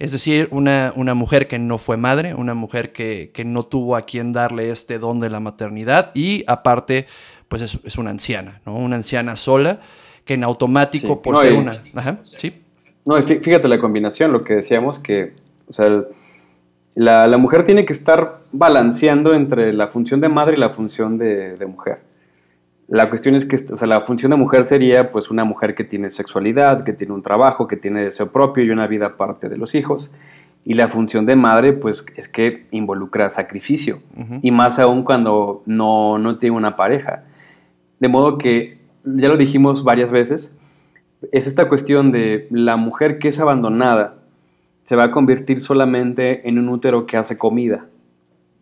Es 0.00 0.10
decir, 0.10 0.48
una, 0.50 0.92
una 0.96 1.14
mujer 1.14 1.46
que 1.46 1.60
no 1.60 1.78
fue 1.78 1.96
madre, 1.96 2.34
una 2.34 2.54
mujer 2.54 2.92
que, 2.92 3.30
que 3.32 3.44
no 3.44 3.62
tuvo 3.62 3.94
a 3.94 4.06
quien 4.06 4.32
darle 4.32 4.72
este 4.72 4.98
don 4.98 5.20
de 5.20 5.30
la 5.30 5.38
maternidad 5.38 6.10
y 6.14 6.42
aparte, 6.48 7.06
pues 7.46 7.62
es, 7.62 7.78
es 7.84 7.96
una 7.96 8.10
anciana, 8.10 8.60
¿no? 8.66 8.74
Una 8.74 8.96
anciana 8.96 9.36
sola 9.36 9.78
que 10.26 10.34
en 10.34 10.44
automático, 10.44 11.14
Sí. 11.14 11.20
por 11.22 11.32
No, 11.34 11.40
ser 11.40 11.52
y- 11.52 11.56
una... 11.56 11.72
Ajá, 11.94 12.18
sí. 12.24 12.62
No, 13.06 13.16
y 13.18 13.22
fíjate 13.22 13.68
la 13.68 13.78
combinación, 13.80 14.32
lo 14.32 14.42
que 14.42 14.56
decíamos 14.56 14.98
que, 14.98 15.32
o 15.68 15.72
sea, 15.72 15.86
el- 15.86 16.04
la, 16.96 17.26
la 17.26 17.36
mujer 17.38 17.64
tiene 17.64 17.84
que 17.86 17.92
estar 17.92 18.40
balanceando 18.52 19.32
entre 19.34 19.72
la 19.72 19.88
función 19.88 20.20
de 20.20 20.28
madre 20.28 20.56
y 20.56 20.60
la 20.60 20.70
función 20.70 21.16
de, 21.18 21.54
de 21.56 21.66
mujer. 21.66 21.98
La 22.88 23.08
cuestión 23.08 23.34
es 23.34 23.44
que, 23.44 23.56
o 23.72 23.76
sea, 23.76 23.86
la 23.88 24.00
función 24.02 24.30
de 24.30 24.36
mujer 24.36 24.64
sería, 24.64 25.10
pues, 25.10 25.30
una 25.30 25.44
mujer 25.44 25.74
que 25.74 25.84
tiene 25.84 26.08
sexualidad, 26.08 26.84
que 26.84 26.92
tiene 26.92 27.12
un 27.14 27.22
trabajo, 27.22 27.66
que 27.66 27.76
tiene 27.76 28.02
deseo 28.02 28.30
propio 28.32 28.64
y 28.64 28.70
una 28.70 28.86
vida 28.86 29.06
aparte 29.06 29.48
de 29.48 29.58
los 29.58 29.74
hijos. 29.74 30.12
Y 30.64 30.74
la 30.74 30.88
función 30.88 31.26
de 31.26 31.36
madre, 31.36 31.72
pues, 31.74 32.04
es 32.16 32.28
que 32.28 32.66
involucra 32.70 33.28
sacrificio. 33.28 33.98
Y 34.40 34.50
más 34.52 34.78
aún 34.78 35.02
cuando 35.04 35.62
no, 35.66 36.18
no 36.18 36.38
tiene 36.38 36.56
una 36.56 36.76
pareja. 36.76 37.24
De 38.00 38.08
modo 38.08 38.38
que, 38.38 38.75
ya 39.06 39.28
lo 39.28 39.36
dijimos 39.36 39.84
varias 39.84 40.12
veces, 40.12 40.54
es 41.32 41.46
esta 41.46 41.68
cuestión 41.68 42.12
de 42.12 42.46
la 42.50 42.76
mujer 42.76 43.18
que 43.18 43.28
es 43.28 43.40
abandonada 43.40 44.14
se 44.84 44.94
va 44.96 45.04
a 45.04 45.10
convertir 45.10 45.62
solamente 45.62 46.48
en 46.48 46.58
un 46.58 46.68
útero 46.68 47.06
que 47.06 47.16
hace 47.16 47.36
comida. 47.38 47.86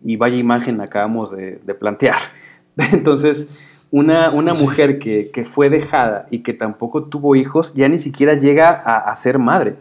Y 0.04 0.16
vaya 0.16 0.36
imagen 0.36 0.80
acabamos 0.80 1.30
de, 1.36 1.58
de 1.64 1.74
plantear. 1.74 2.16
Entonces, 2.92 3.50
una, 3.90 4.30
una 4.30 4.54
mujer 4.54 4.98
que, 4.98 5.30
que 5.30 5.44
fue 5.44 5.68
dejada 5.68 6.26
y 6.30 6.38
que 6.38 6.54
tampoco 6.54 7.04
tuvo 7.04 7.36
hijos, 7.36 7.74
ya 7.74 7.88
ni 7.88 7.98
siquiera 7.98 8.34
llega 8.34 8.70
a, 8.70 8.98
a 9.10 9.14
ser 9.16 9.38
madre. 9.38 9.72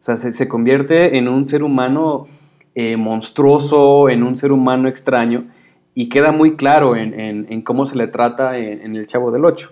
O 0.00 0.04
sea, 0.04 0.16
se, 0.16 0.30
se 0.32 0.46
convierte 0.46 1.18
en 1.18 1.26
un 1.28 1.46
ser 1.46 1.64
humano 1.64 2.28
eh, 2.76 2.96
monstruoso, 2.96 4.08
en 4.08 4.22
un 4.22 4.36
ser 4.36 4.52
humano 4.52 4.88
extraño, 4.88 5.46
y 5.94 6.08
queda 6.08 6.30
muy 6.30 6.54
claro 6.54 6.94
en, 6.94 7.18
en- 7.18 7.46
en 7.50 7.62
cómo 7.62 7.86
se 7.86 7.96
le 7.96 8.06
trata 8.06 8.56
en, 8.56 8.82
en 8.82 8.94
El 8.96 9.06
Chavo 9.08 9.32
del 9.32 9.44
Ocho. 9.44 9.70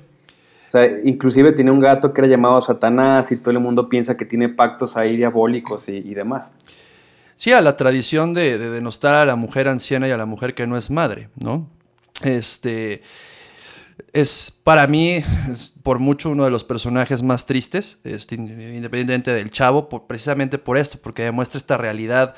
O 0.68 0.70
sea, 0.70 0.86
inclusive 1.04 1.52
tiene 1.52 1.70
un 1.70 1.80
gato 1.80 2.12
que 2.12 2.20
era 2.20 2.28
llamado 2.28 2.60
Satanás 2.60 3.30
y 3.30 3.36
todo 3.36 3.52
el 3.52 3.60
mundo 3.60 3.88
piensa 3.88 4.16
que 4.16 4.24
tiene 4.24 4.48
pactos 4.48 4.96
ahí 4.96 5.16
diabólicos 5.16 5.88
y, 5.88 6.14
demás. 6.14 6.50
Sí, 7.36 7.52
a 7.52 7.60
la 7.60 7.76
tradición 7.76 8.34
de, 8.34 8.58
de 8.58 8.70
denostar 8.70 9.14
a 9.14 9.24
la 9.24 9.36
mujer 9.36 9.68
anciana 9.68 10.08
y 10.08 10.10
a 10.10 10.16
la 10.16 10.26
mujer 10.26 10.54
que 10.54 10.66
no 10.66 10.76
es 10.76 10.90
madre, 10.90 11.28
¿no? 11.36 11.68
Este 12.22 13.02
es 14.12 14.52
para 14.62 14.86
mí 14.86 15.22
es 15.50 15.74
por 15.82 15.98
mucho 15.98 16.30
uno 16.30 16.44
de 16.44 16.50
los 16.50 16.64
personajes 16.64 17.22
más 17.22 17.46
tristes, 17.46 17.98
este, 18.04 18.34
independientemente 18.34 19.32
del 19.32 19.50
chavo, 19.50 19.88
por- 19.88 20.06
precisamente 20.06 20.58
por 20.58 20.78
esto, 20.78 20.98
porque 21.00 21.22
demuestra 21.22 21.58
esta 21.58 21.76
realidad 21.76 22.34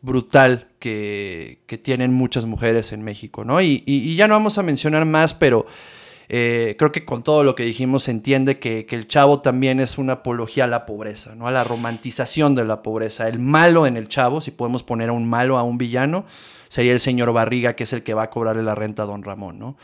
brutal 0.00 0.68
que, 0.78 1.60
tienen 1.82 2.12
muchas 2.12 2.44
mujeres 2.44 2.92
en 2.92 3.02
México, 3.02 3.44
¿no? 3.44 3.60
Y 3.60 4.14
ya 4.16 4.28
no 4.28 4.34
vamos 4.34 4.58
a 4.58 4.62
mencionar 4.62 5.06
más, 5.06 5.32
pero 5.32 5.66
eh, 6.34 6.76
creo 6.78 6.92
que 6.92 7.04
con 7.04 7.22
todo 7.22 7.44
lo 7.44 7.54
que 7.54 7.62
dijimos 7.62 8.04
se 8.04 8.10
entiende 8.10 8.58
que, 8.58 8.86
que 8.86 8.96
el 8.96 9.06
chavo 9.06 9.42
también 9.42 9.80
es 9.80 9.98
una 9.98 10.14
apología 10.14 10.64
a 10.64 10.66
la 10.66 10.86
pobreza, 10.86 11.34
¿no? 11.34 11.46
A 11.46 11.50
la 11.50 11.62
romantización 11.62 12.54
de 12.54 12.64
la 12.64 12.80
pobreza. 12.80 13.28
El 13.28 13.38
malo 13.38 13.86
en 13.86 13.98
el 13.98 14.08
chavo, 14.08 14.40
si 14.40 14.50
podemos 14.50 14.82
poner 14.82 15.10
a 15.10 15.12
un 15.12 15.28
malo, 15.28 15.58
a 15.58 15.62
un 15.62 15.76
villano, 15.76 16.24
sería 16.68 16.94
el 16.94 17.00
señor 17.00 17.34
Barriga, 17.34 17.76
que 17.76 17.84
es 17.84 17.92
el 17.92 18.02
que 18.02 18.14
va 18.14 18.22
a 18.22 18.30
cobrarle 18.30 18.62
la 18.62 18.74
renta 18.74 19.02
a 19.02 19.06
don 19.06 19.22
Ramón, 19.22 19.58
¿no? 19.58 19.76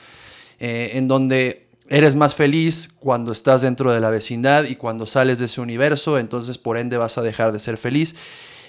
Eh, 0.59 0.93
en 0.95 1.07
donde 1.07 1.67
eres 1.91 2.15
más 2.15 2.35
feliz 2.35 2.89
cuando 2.99 3.31
estás 3.31 3.61
dentro 3.61 3.93
de 3.93 4.01
la 4.01 4.09
vecindad 4.09 4.65
y 4.65 4.77
cuando 4.77 5.07
sales 5.07 5.39
de 5.39 5.45
ese 5.45 5.61
universo, 5.61 6.19
entonces 6.19 6.57
por 6.57 6.79
ende 6.79 6.97
vas 6.97 7.19
a 7.19 7.23
dejar 7.23 7.53
de 7.53 7.59
ser 7.59 7.77
feliz. 7.77 8.17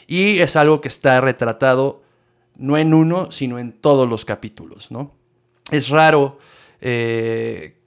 Y 0.06 0.40
es 0.40 0.58
algo 0.58 0.82
que 0.82 0.90
está 0.90 1.22
retratado 1.22 2.02
no 2.58 2.78
en 2.78 2.94
uno, 2.94 3.32
sino 3.32 3.58
en 3.58 3.72
todos 3.72 4.10
los 4.10 4.26
capítulos, 4.26 4.92
¿no? 4.92 5.14
Es 5.72 5.88
raro 5.88 6.40
eh, 6.82 7.78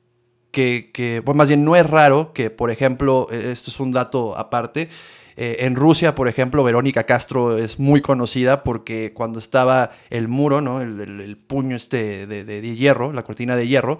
que, 0.50 0.90
que, 0.92 1.20
bueno, 1.20 1.38
más 1.38 1.48
bien 1.48 1.64
no 1.64 1.76
es 1.76 1.88
raro 1.88 2.32
que, 2.32 2.50
por 2.50 2.70
ejemplo, 2.70 3.28
eh, 3.30 3.50
esto 3.52 3.70
es 3.70 3.80
un 3.80 3.92
dato 3.92 4.36
aparte, 4.36 4.88
Eh, 5.36 5.56
en 5.60 5.76
Rusia, 5.76 6.14
por 6.14 6.28
ejemplo, 6.28 6.62
Verónica 6.64 7.04
Castro 7.04 7.56
es 7.56 7.78
muy 7.78 8.00
conocida 8.00 8.62
porque 8.64 9.12
cuando 9.12 9.38
estaba 9.38 9.92
el 10.10 10.28
muro, 10.28 10.60
¿no? 10.60 10.80
el, 10.80 11.36
puño 11.36 11.76
este 11.76 12.26
de, 12.26 12.76
hierro, 12.76 13.12
la 13.12 13.22
cortina 13.22 13.56
de 13.56 13.66
hierro, 13.66 13.98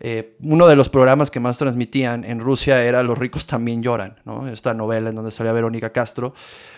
eh, 0.00 0.36
uno 0.40 0.66
de 0.66 0.76
los 0.76 0.88
programas 0.88 1.30
que 1.30 1.40
más 1.40 1.56
transmitían 1.56 2.24
en 2.24 2.40
Rusia 2.40 2.82
era 2.84 3.02
Los 3.02 3.16
ricos 3.16 3.46
también 3.46 3.82
lloran, 3.82 4.16
¿no? 4.24 4.48
esta 4.48 4.74
novela 4.74 5.10
en 5.10 5.16
donde 5.16 5.30
salía 5.30 5.52
Verónica 5.52 5.90
Castro, 5.90 6.34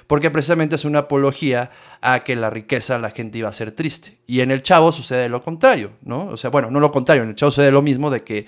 porque 0.06 0.30
precisamente 0.30 0.76
es 0.76 0.84
una 0.84 1.00
apología 1.00 1.70
a 2.00 2.20
que 2.20 2.36
la 2.36 2.50
riqueza 2.50 2.98
la 2.98 3.10
gente 3.10 3.38
iba 3.38 3.48
a 3.48 3.52
ser 3.52 3.72
triste. 3.72 4.18
Y 4.26 4.40
en 4.40 4.50
el 4.50 4.62
Chavo 4.62 4.92
sucede 4.92 5.28
lo 5.28 5.42
contrario, 5.42 5.92
¿no? 6.02 6.26
O 6.26 6.36
sea, 6.36 6.50
bueno, 6.50 6.70
no 6.70 6.78
lo 6.78 6.92
contrario, 6.92 7.24
en 7.24 7.30
el 7.30 7.34
Chavo 7.34 7.50
sucede 7.50 7.72
lo 7.72 7.82
mismo 7.82 8.10
de 8.10 8.22
que 8.22 8.46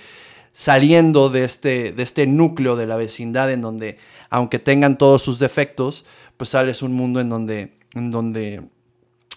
saliendo 0.52 1.28
de 1.28 1.44
este, 1.44 1.92
de 1.92 2.02
este 2.02 2.26
núcleo 2.26 2.76
de 2.76 2.86
la 2.86 2.96
vecindad 2.96 3.50
en 3.50 3.62
donde, 3.62 3.98
aunque 4.30 4.58
tengan 4.58 4.98
todos 4.98 5.22
sus 5.22 5.38
defectos, 5.38 6.04
pues 6.36 6.50
sales 6.50 6.82
un 6.82 6.92
mundo 6.92 7.20
en 7.20 7.28
donde, 7.28 7.78
en 7.94 8.10
donde 8.10 8.62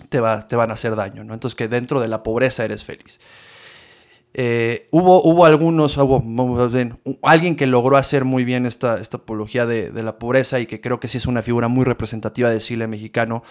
te, 0.10 0.20
va, 0.20 0.48
te 0.48 0.56
van 0.56 0.72
a 0.72 0.76
hacer 0.76 0.96
daño, 0.96 1.24
¿no? 1.24 1.34
Entonces 1.34 1.56
que 1.56 1.68
dentro 1.68 2.00
de 2.00 2.08
la 2.08 2.24
pobreza 2.24 2.66
eres 2.66 2.84
feliz. 2.84 3.20
Eh, 4.34 4.88
hubo, 4.92 5.22
hubo 5.24 5.46
algunos, 5.46 5.98
hubo, 5.98 6.24
alguien 7.22 7.58
que 7.58 7.68
logró 7.68 7.98
hacer 7.98 8.24
muy 8.24 8.46
bien 8.46 8.66
esta, 8.66 8.98
esta 9.00 9.18
apología 9.18 9.66
de, 9.66 9.92
de, 9.92 10.04
la 10.04 10.18
pobreza 10.18 10.62
y 10.62 10.68
que 10.68 10.80
creo 10.80 11.02
que 11.02 11.10
sí 11.10 11.18
es 11.18 11.26
una 11.26 11.42
figura 11.42 11.68
muy 11.68 11.84
representativa 11.84 12.50
del 12.50 12.62
cine 12.62 12.88
mexicano, 12.88 13.44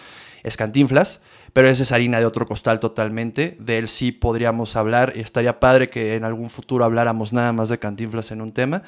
es 0.43 0.57
Cantinflas 0.57 1.21
pero 1.53 1.69
esa 1.69 1.83
es 1.83 1.93
harina 1.93 2.19
de 2.19 2.27
otro 2.27 2.47
costal 2.47 2.81
totalmente. 2.81 3.57
De 3.59 3.79
él 3.79 3.89
sí 3.89 4.13
podríamos 4.13 4.77
hablar 4.77 5.13
y 5.17 5.21
estaría 5.21 5.61
padre 5.61 5.89
que 5.89 6.15
en 6.15 6.25
algún 6.25 6.51
futuro 6.51 6.85
habláramos 6.85 7.33
nada 7.33 7.53
más 7.53 7.69
de 7.69 7.79
Cantinflas 7.79 8.31
en 8.31 8.41
un 8.41 8.53
tema. 8.53 8.83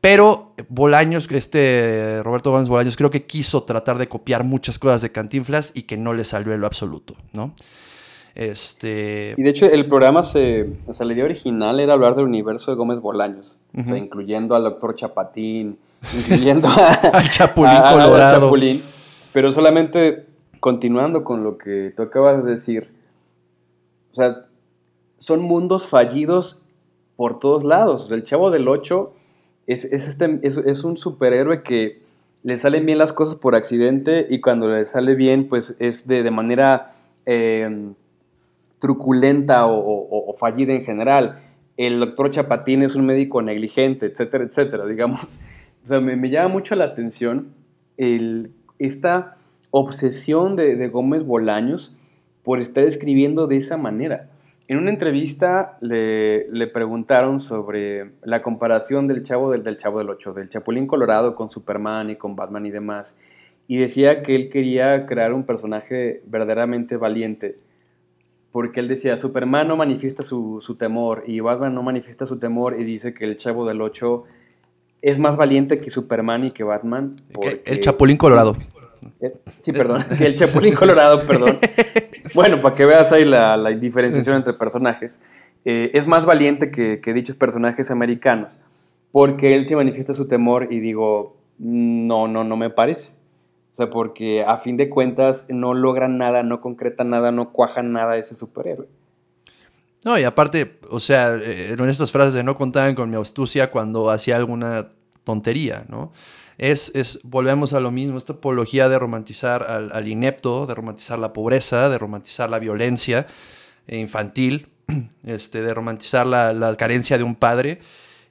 Pero 0.00 0.52
Bolaños, 0.68 1.28
este 1.30 2.20
Roberto 2.22 2.50
Gómez 2.50 2.68
Bolaños, 2.68 2.96
creo 2.96 3.10
que 3.10 3.24
quiso 3.24 3.62
tratar 3.62 3.98
de 3.98 4.08
copiar 4.08 4.44
muchas 4.44 4.78
cosas 4.78 5.02
de 5.02 5.10
Cantinflas 5.10 5.72
y 5.74 5.82
que 5.82 5.96
no 5.96 6.12
le 6.12 6.24
salió 6.24 6.52
en 6.52 6.60
lo 6.60 6.66
absoluto, 6.66 7.14
¿no? 7.32 7.54
Este... 8.34 9.34
Y 9.36 9.42
de 9.42 9.50
hecho 9.50 9.64
el 9.64 9.86
programa, 9.86 10.22
se, 10.22 10.66
o 10.86 10.92
sea, 10.92 11.06
la 11.06 11.14
idea 11.14 11.24
original 11.24 11.80
era 11.80 11.94
hablar 11.94 12.14
del 12.14 12.26
universo 12.26 12.70
de 12.70 12.76
Gómez 12.76 13.00
Bolaños, 13.00 13.56
o 13.74 13.82
sea, 13.82 13.96
incluyendo 13.96 14.54
al 14.54 14.64
doctor 14.64 14.94
Chapatín, 14.94 15.78
incluyendo 16.14 16.68
al 17.12 17.28
Chapulín 17.30 17.80
Colorado. 17.80 18.42
Chapulín, 18.42 18.82
pero 19.32 19.50
solamente 19.50 20.26
continuando 20.66 21.22
con 21.22 21.44
lo 21.44 21.58
que 21.58 21.92
tú 21.96 22.02
acabas 22.02 22.44
de 22.44 22.50
decir, 22.50 22.90
o 24.10 24.14
sea, 24.14 24.46
son 25.16 25.40
mundos 25.40 25.86
fallidos 25.86 26.60
por 27.14 27.38
todos 27.38 27.62
lados. 27.62 28.10
el 28.10 28.24
Chavo 28.24 28.50
del 28.50 28.66
8 28.66 29.12
es, 29.68 29.84
este, 29.84 30.40
es, 30.42 30.82
un 30.82 30.96
superhéroe 30.96 31.62
que 31.62 32.02
le 32.42 32.58
salen 32.58 32.84
bien 32.84 32.98
las 32.98 33.12
cosas 33.12 33.36
por 33.36 33.54
accidente 33.54 34.26
y 34.28 34.40
cuando 34.40 34.66
le 34.66 34.84
sale 34.86 35.14
bien, 35.14 35.48
pues 35.48 35.76
es 35.78 36.08
de, 36.08 36.28
manera 36.32 36.88
em, 37.26 37.94
truculenta 38.80 39.68
o, 39.68 40.34
fallida 40.36 40.72
en 40.72 40.84
general. 40.84 41.44
El 41.76 42.00
doctor 42.00 42.30
Chapatín 42.30 42.82
es 42.82 42.96
un 42.96 43.06
médico 43.06 43.40
negligente, 43.40 44.06
etcétera, 44.06 44.42
etcétera, 44.42 44.84
digamos. 44.84 45.38
O 45.84 45.86
sea, 45.86 46.00
me, 46.00 46.16
me 46.16 46.28
llama 46.28 46.48
mucho 46.48 46.74
la 46.74 46.86
atención 46.86 47.54
el, 47.96 48.50
esta 48.80 49.36
obsesión 49.70 50.56
de, 50.56 50.88
Gómez 50.88 51.24
Bolaños 51.24 51.94
por 52.42 52.60
estar 52.60 52.84
escribiendo 52.84 53.46
de 53.46 53.56
esa 53.56 53.76
manera. 53.76 54.28
En 54.68 54.78
una 54.78 54.90
entrevista 54.90 55.78
le, 55.80 56.66
preguntaron 56.72 57.40
sobre 57.40 58.10
la 58.22 58.40
comparación 58.40 59.06
del 59.06 59.22
Chavo 59.22 59.50
del, 59.50 59.62
del 59.62 59.76
Chavo 59.76 59.98
del 59.98 60.10
Ocho, 60.10 60.32
del 60.32 60.48
Chapulín 60.48 60.86
Colorado 60.86 61.34
con 61.34 61.50
Superman 61.50 62.10
y 62.10 62.16
con 62.16 62.34
Batman 62.34 62.66
y 62.66 62.70
demás, 62.70 63.16
y 63.68 63.78
decía 63.78 64.22
que 64.22 64.34
él 64.34 64.48
quería 64.48 65.06
crear 65.06 65.32
un 65.32 65.44
personaje 65.44 66.22
verdaderamente 66.26 66.96
valiente, 66.96 67.56
porque 68.52 68.80
él 68.80 68.88
decía, 68.88 69.16
Superman 69.16 69.68
no 69.68 69.76
manifiesta 69.76 70.22
su, 70.22 70.76
temor 70.78 71.24
y 71.26 71.40
Batman 71.40 71.74
no 71.74 71.82
manifiesta 71.82 72.26
su 72.26 72.38
temor 72.38 72.80
y 72.80 72.84
dice 72.84 73.12
que 73.12 73.24
el 73.24 73.36
Chavo 73.36 73.66
del 73.66 73.80
Ocho 73.82 74.24
es 75.02 75.18
más 75.18 75.36
valiente 75.36 75.78
que 75.78 75.90
Superman 75.90 76.44
y 76.46 76.50
que 76.52 76.64
Batman. 76.64 77.16
el 77.64 77.80
Chapulín 77.80 78.16
Colorado. 78.16 78.56
Eh, 79.20 79.34
sí, 79.60 79.72
perdón. 79.72 80.04
El 80.20 80.34
Chapulín 80.34 80.74
Colorado, 80.74 81.20
perdón. 81.26 81.58
Bueno, 82.34 82.60
para 82.60 82.74
que 82.74 82.84
veas 82.84 83.12
ahí 83.12 83.24
la, 83.24 83.56
diferenciación 83.70 84.36
entre 84.36 84.52
personajes. 84.52 85.20
Eh, 85.64 85.90
es 85.94 86.06
más 86.06 86.26
valiente 86.26 86.70
que, 86.70 87.12
dichos 87.14 87.34
personajes 87.36 87.90
americanos. 87.90 88.58
Porque 89.10 89.54
él 89.54 89.64
se 89.64 89.74
manifiesta 89.76 90.12
su 90.12 90.28
temor 90.28 90.68
y 90.70 90.80
digo, 90.80 91.38
no, 91.58 92.28
no, 92.28 92.44
no 92.44 92.56
me 92.56 92.68
parece. 92.68 93.12
O 93.72 93.76
sea, 93.76 93.88
porque 93.88 94.44
a 94.44 94.58
fin 94.58 94.76
de 94.76 94.90
cuentas 94.90 95.46
no 95.48 95.72
logran 95.72 96.18
nada, 96.18 96.42
no 96.42 96.60
concretan 96.60 97.10
nada, 97.10 97.30
no 97.30 97.52
cuajan 97.52 97.92
nada 97.92 98.16
ese 98.16 98.34
superhéroe. 98.34 98.88
No, 100.04 100.18
y 100.18 100.24
aparte, 100.24 100.78
o 100.90 101.00
sea, 101.00 101.34
eh, 101.36 101.72
en 101.72 101.88
estas 101.88 102.12
frases 102.12 102.34
de 102.34 102.44
no 102.44 102.56
contaban 102.56 102.94
con 102.94 103.08
mi 103.10 103.16
astucia 103.16 103.70
cuando 103.70 104.10
hacía 104.10 104.36
alguna 104.36 104.92
tontería, 105.26 105.84
¿no? 105.88 106.12
es, 106.58 107.20
volvemos 107.22 107.72
a 107.72 107.80
lo 107.80 107.90
mismo, 107.90 108.18
esta 108.18 108.34
apología 108.34 108.88
de 108.88 108.98
romantizar 108.98 109.62
al, 109.64 110.08
inepto, 110.08 110.66
de 110.66 110.74
romantizar 110.74 111.18
la 111.18 111.32
pobreza, 111.32 111.88
de 111.88 111.98
romantizar 111.98 112.48
la 112.48 112.58
violencia 112.58 113.26
infantil, 113.88 114.68
este, 115.24 115.62
de 115.62 115.74
romantizar 115.74 116.26
la, 116.26 116.74
carencia 116.78 117.18
de 117.18 117.24
un 117.24 117.34
padre. 117.34 117.80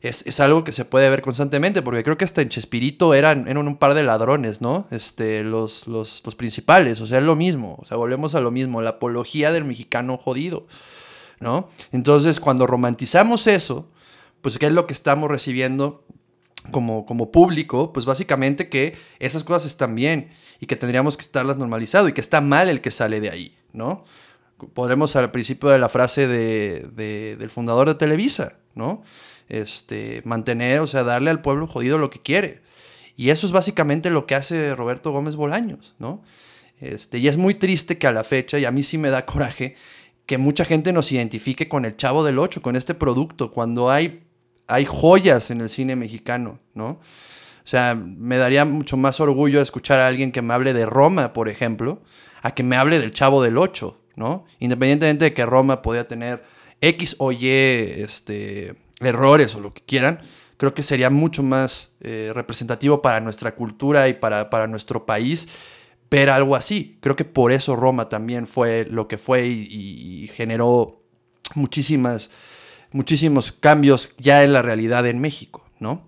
Es, 0.02 0.40
algo 0.40 0.64
que 0.64 0.72
se 0.72 0.86
puede 0.86 1.10
ver 1.10 1.24
constantemente, 1.24 1.82
porque 1.82 2.04
creo 2.04 2.16
que 2.16 2.26
hasta 2.26 2.44
en 2.44 2.50
Chespirito 2.50 3.16
eran, 3.16 3.48
eran 3.48 3.68
un 3.68 3.78
par 3.78 3.96
de 3.96 4.04
ladrones, 4.04 4.62
¿no? 4.62 4.86
Este, 4.92 5.44
los, 5.44 5.88
los, 5.88 6.22
los, 6.24 6.36
principales, 6.36 7.02
o 7.02 7.08
sea, 7.08 7.18
es 7.18 7.24
lo 7.24 7.36
mismo, 7.36 7.78
o 7.82 7.86
sea, 7.86 7.98
volvemos 7.98 8.36
a 8.36 8.40
lo 8.40 8.52
mismo, 8.52 8.84
la 8.84 8.92
apología 8.92 9.52
del 9.52 9.64
mexicano 9.64 10.18
jodido, 10.18 10.68
¿no? 11.40 11.70
Entonces, 11.92 12.40
cuando 12.40 12.68
romantizamos 12.68 13.48
eso, 13.48 13.88
pues, 14.42 14.60
¿qué 14.60 14.68
es 14.68 14.74
lo 14.74 14.86
que 14.86 14.94
estamos 14.94 15.32
recibiendo? 15.32 16.04
Como, 16.72 17.06
como 17.06 17.32
público, 17.32 17.94
pues 17.94 18.06
básicamente 18.06 18.70
que 18.70 18.96
esas 19.20 19.44
cosas 19.44 19.66
están 19.66 19.96
bien 19.96 20.30
y 20.60 20.66
que 20.66 20.76
tendríamos 20.76 21.18
que 21.18 21.22
estarlas 21.22 21.58
normalizado 21.58 22.08
y 22.08 22.14
que 22.14 22.22
está 22.22 22.42
mal 22.42 22.70
el 22.70 22.82
que 22.82 22.92
sale 22.92 23.20
de 23.20 23.30
ahí, 23.30 23.56
¿no? 23.74 24.04
Podremos 24.74 25.16
al 25.16 25.32
principio 25.32 25.70
de 25.70 25.80
la 25.80 25.90
frase 25.90 26.28
de, 26.28 27.36
del 27.38 27.50
fundador 27.50 27.88
de 27.88 27.96
Televisa, 27.96 28.54
¿no? 28.74 29.04
Este, 29.50 30.22
mantener, 30.26 30.80
o 30.80 30.88
sea, 30.88 31.04
darle 31.04 31.30
al 31.30 31.42
pueblo 31.42 31.68
jodido 31.68 31.98
lo 31.98 32.10
que 32.10 32.22
quiere. 32.22 32.62
Y 33.18 33.30
eso 33.30 33.46
es 33.46 33.52
básicamente 33.52 34.10
lo 34.10 34.26
que 34.26 34.36
hace 34.36 34.76
Roberto 34.76 35.12
Gómez 35.12 35.36
Bolaños, 35.36 35.96
¿no? 36.00 36.24
Este, 36.80 37.20
y 37.20 37.28
es 37.28 37.38
muy 37.38 37.56
triste 37.56 37.98
que 37.98 38.08
a 38.08 38.12
la 38.12 38.24
fecha, 38.24 38.60
y 38.60 38.66
a 38.66 38.72
mí 38.72 38.84
sí 38.84 38.98
me 38.98 39.10
da 39.10 39.26
coraje, 39.26 39.76
que 40.26 40.38
mucha 40.38 40.66
gente 40.66 40.92
nos 40.92 41.12
identifique 41.12 41.70
con 41.70 41.86
el 41.86 41.96
Chavo 41.98 42.24
del 42.24 42.40
Ocho, 42.40 42.62
con 42.62 42.76
este 42.76 42.94
producto, 42.94 43.52
cuando 43.52 43.92
hay 43.92 44.25
hay 44.68 44.86
joyas 44.86 45.52
en 45.52 45.62
el 45.62 45.70
cine 45.70 45.96
mexicano, 45.96 46.60
¿no? 46.74 46.88
O 47.66 47.68
sea, 47.68 47.96
me 47.96 48.38
daría 48.38 48.64
mucho 48.64 48.96
más 48.96 49.20
orgullo 49.20 49.62
escuchar 49.62 50.00
a 50.00 50.08
alguien 50.08 50.32
que 50.32 50.42
me 50.42 50.54
hable 50.54 50.74
de 50.74 50.86
Roma, 50.86 51.34
por 51.34 51.50
ejemplo, 51.50 52.02
a 52.42 52.54
que 52.54 52.64
me 52.64 52.76
hable 52.76 53.00
del 53.00 53.12
Chavo 53.12 53.42
del 53.42 53.58
Ocho, 53.58 54.00
¿no? 54.16 54.46
Independientemente 54.60 55.26
de 55.26 55.34
que 55.34 55.46
Roma 55.46 55.82
podía 55.82 56.08
tener 56.08 56.44
X 56.82 57.16
o 57.18 57.32
Y 57.32 57.48
este, 57.48 58.76
errores 59.00 59.56
o 59.56 59.60
lo 59.60 59.74
que 59.74 59.82
quieran, 59.82 60.20
creo 60.58 60.74
que 60.74 60.84
sería 60.84 61.10
mucho 61.10 61.42
más 61.42 61.96
eh, 62.02 62.32
representativo 62.34 63.02
para 63.02 63.20
nuestra 63.20 63.56
cultura 63.56 64.08
y 64.08 64.14
para, 64.14 64.50
para, 64.50 64.68
nuestro 64.68 65.06
país 65.06 65.48
ver 66.12 66.30
algo 66.30 66.56
así. 66.56 67.00
Creo 67.02 67.16
que 67.16 67.26
por 67.26 67.52
eso 67.52 67.76
Roma 67.76 68.10
también 68.10 68.46
fue 68.46 68.86
lo 68.90 69.08
que 69.08 69.18
fue 69.18 69.48
y 69.48 70.30
generó 70.36 71.02
muchísimas 71.56 72.30
muchísimos 72.96 73.52
cambios 73.52 74.16
ya 74.18 74.44
en 74.44 74.54
la 74.54 74.62
realidad 74.62 75.06
en 75.06 75.20
México, 75.20 75.66
¿no? 75.80 76.08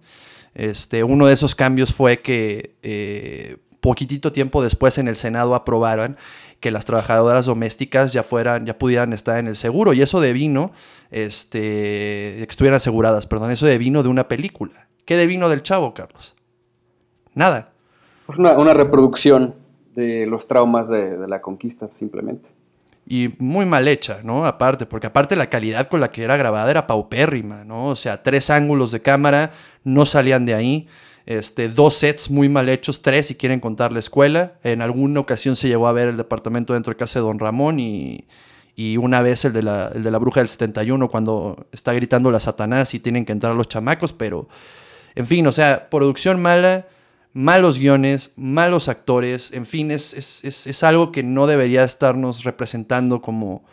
Este, 0.56 1.04
uno 1.04 1.28
de 1.28 1.34
esos 1.34 1.54
cambios 1.54 1.94
fue 1.94 2.22
que 2.22 2.76
eh, 2.82 3.58
poquitito 3.82 4.32
tiempo 4.32 4.64
después 4.64 4.98
en 4.98 5.10
el 5.10 5.18
Senado 5.18 5.54
aprobaron 5.54 6.18
que 6.62 6.72
las 6.72 6.86
trabajadoras 6.86 7.46
domésticas 7.46 8.14
ya 8.14 8.24
fueran, 8.24 8.66
ya 8.66 8.80
pudieran 8.80 9.12
estar 9.12 9.38
en 9.38 9.48
el 9.48 9.58
seguro. 9.58 9.92
Y 9.94 10.02
eso 10.02 10.22
devino, 10.22 10.72
este, 11.12 12.42
estuvieran 12.44 12.78
aseguradas, 12.78 13.28
perdón, 13.28 13.52
eso 13.52 13.66
devino 13.68 14.02
de 14.02 14.10
una 14.10 14.30
película. 14.30 14.88
¿Qué 15.06 15.18
devino 15.18 15.50
del 15.50 15.64
chavo, 15.64 15.94
Carlos? 15.94 16.36
Nada. 17.36 17.74
Pues 18.26 18.40
una, 18.40 18.74
reproducción 18.74 19.56
de 19.94 20.26
los 20.26 20.48
traumas 20.48 20.88
de 20.88 21.28
la 21.28 21.42
conquista, 21.42 21.92
simplemente 21.92 22.52
y 23.10 23.36
muy 23.40 23.66
mal 23.66 23.88
hecha, 23.88 24.20
¿no? 24.24 24.46
Aparte, 24.46 24.86
porque 24.86 25.08
aparte 25.08 25.36
la 25.36 25.50
calidad 25.50 25.88
con 25.88 26.02
la 26.02 26.10
que 26.10 26.24
era 26.24 26.36
grabada 26.36 26.70
era 26.70 26.88
paupérrima, 26.88 27.64
¿no? 27.64 27.86
O 27.86 27.96
sea, 27.96 28.22
tres 28.22 28.50
ángulos 28.50 28.92
de 28.92 29.02
cámara 29.02 29.52
no 29.84 30.06
salían 30.06 30.46
de 30.46 30.54
ahí. 30.54 30.88
Este, 31.26 31.70
dos 31.70 31.94
sets 31.94 32.30
muy 32.30 32.50
mal 32.50 32.70
hechos, 32.70 33.02
tres 33.02 33.28
si 33.28 33.36
quieren 33.36 33.60
contar 33.60 33.92
la 33.92 34.00
escuela. 34.00 34.54
En 34.64 34.82
alguna 34.82 35.22
ocasión 35.22 35.56
se 35.56 35.68
llegó 35.68 35.88
a 35.88 35.94
ver 35.94 36.10
el 36.10 36.18
departamento 36.18 36.74
dentro 36.74 36.92
de 36.92 36.98
casa 36.98 37.20
de 37.20 37.26
Don 37.26 37.40
Ramón 37.40 37.80
y, 37.80 38.28
y 38.76 38.98
una 38.98 39.22
vez 39.22 39.46
el 39.46 39.54
de, 39.54 39.64
la, 39.64 39.92
el 39.94 40.04
de 40.04 40.12
la 40.12 40.18
bruja 40.20 40.42
del 40.42 40.50
71 40.50 41.10
cuando 41.10 41.68
está 41.72 41.94
gritando 41.94 42.30
la 42.30 42.40
Satanás 42.40 42.94
y 42.94 43.00
tienen 43.00 43.26
que 43.26 43.32
entrar 43.32 43.56
los 43.56 43.68
chamacos, 43.68 44.14
pero 44.14 44.48
en 45.16 45.26
fin, 45.26 45.48
o 45.48 45.52
sea, 45.52 45.90
producción 45.90 46.42
mala, 46.42 46.88
malos 47.38 47.78
guiones, 47.78 48.34
malos 48.36 48.90
actores, 48.90 49.54
en 49.54 49.68
fin, 49.68 49.92
es, 49.92 50.16
es, 50.16 50.44
es, 50.44 50.66
es 50.66 50.84
algo 50.84 51.12
que 51.12 51.22
no 51.22 51.46
debería 51.46 51.84
estarnos 51.84 52.44
representando 52.44 53.22
como, 53.22 53.64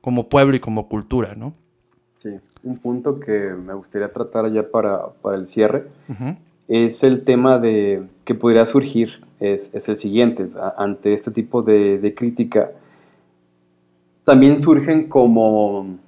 como 0.00 0.28
pueblo 0.28 0.54
y 0.54 0.60
como 0.60 0.88
cultura, 0.88 1.34
¿no? 1.34 1.52
Sí, 2.18 2.30
un 2.62 2.78
punto 2.78 3.18
que 3.18 3.54
me 3.54 3.74
gustaría 3.74 4.12
tratar 4.12 4.48
ya 4.52 4.70
para, 4.70 5.08
para 5.20 5.36
el 5.36 5.48
cierre 5.48 5.88
es 6.68 7.02
el 7.02 7.24
tema 7.24 7.58
de 7.58 8.04
que 8.24 8.36
podría 8.36 8.64
surgir, 8.66 9.24
es, 9.40 9.74
es 9.74 9.88
el 9.88 9.96
siguiente, 9.96 10.48
ante 10.76 11.12
este 11.12 11.32
tipo 11.32 11.62
de, 11.62 11.98
de 11.98 12.14
crítica, 12.14 12.70
también 14.22 14.60
surgen 14.60 15.08
como 15.08 15.98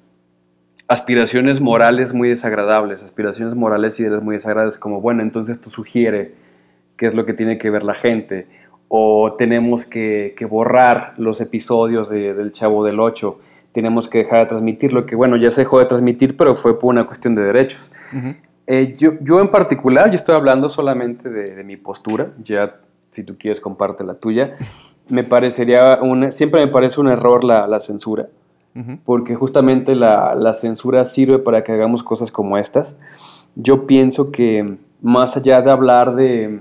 aspiraciones 0.86 1.60
morales 1.60 2.14
muy 2.14 2.28
desagradables, 2.28 3.02
aspiraciones 3.02 3.56
morales 3.56 3.98
y 3.98 4.04
ideas 4.04 4.22
muy 4.22 4.36
desagradables, 4.36 4.78
como, 4.78 5.00
bueno, 5.00 5.22
entonces 5.22 5.60
tú 5.60 5.70
sugiere 5.70 6.49
qué 7.00 7.06
es 7.06 7.14
lo 7.14 7.24
que 7.24 7.32
tiene 7.32 7.56
que 7.56 7.70
ver 7.70 7.82
la 7.82 7.94
gente, 7.94 8.46
o 8.88 9.32
tenemos 9.38 9.86
que, 9.86 10.34
que 10.36 10.44
borrar 10.44 11.14
los 11.16 11.40
episodios 11.40 12.10
de, 12.10 12.34
del 12.34 12.52
Chavo 12.52 12.84
del 12.84 13.00
Ocho, 13.00 13.38
tenemos 13.72 14.06
que 14.06 14.18
dejar 14.18 14.40
de 14.40 14.46
transmitirlo, 14.46 15.06
que 15.06 15.16
bueno, 15.16 15.38
ya 15.38 15.48
se 15.48 15.62
dejó 15.62 15.78
de 15.78 15.86
transmitir, 15.86 16.36
pero 16.36 16.56
fue 16.56 16.78
por 16.78 16.90
una 16.90 17.06
cuestión 17.06 17.34
de 17.34 17.42
derechos. 17.42 17.90
eh, 18.66 18.96
yo, 18.98 19.12
yo, 19.22 19.40
en 19.40 19.48
particular, 19.48 20.10
yo 20.10 20.14
estoy 20.14 20.34
hablando 20.34 20.68
solamente 20.68 21.30
de, 21.30 21.54
de, 21.54 21.64
mi 21.64 21.78
postura, 21.78 22.32
ya 22.44 22.76
si 23.08 23.24
tú 23.24 23.38
quieres 23.38 23.62
comparte 23.62 24.04
la 24.04 24.12
tuya, 24.12 24.52
me 25.08 25.24
parecería, 25.24 26.00
un, 26.02 26.34
siempre 26.34 26.66
me 26.66 26.70
parece 26.70 27.00
un 27.00 27.08
error 27.08 27.44
la, 27.44 27.66
la 27.66 27.80
censura 27.80 28.28
porque 29.04 29.34
justamente 29.34 29.96
la, 29.96 30.36
la, 30.36 30.54
censura 30.54 31.04
sirve 31.04 31.40
para 31.40 31.64
que 31.64 31.72
hagamos 31.72 32.04
cosas 32.04 32.30
como 32.30 32.56
estas. 32.56 32.94
Yo 33.56 33.84
pienso 33.84 34.30
que 34.30 34.76
más 35.02 35.36
allá 35.36 35.60
de 35.60 35.70
hablar 35.72 36.14
de, 36.14 36.60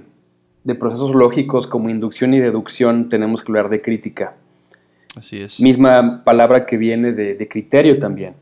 de, 0.63 0.75
procesos 0.75 1.13
lógicos 1.15 1.67
como 1.67 1.89
inducción 1.89 2.33
y 2.33 2.39
deducción, 2.39 3.09
tenemos 3.09 3.43
que 3.43 3.51
hablar 3.51 3.69
de 3.69 3.81
crítica. 3.81 4.35
Así 5.17 5.41
es. 5.41 5.59
Misma 5.59 6.23
palabra 6.23 6.65
que 6.65 6.77
viene 6.77 7.11
de, 7.11 7.35
de 7.35 7.47
criterio 7.47 7.99
también, 7.99 8.33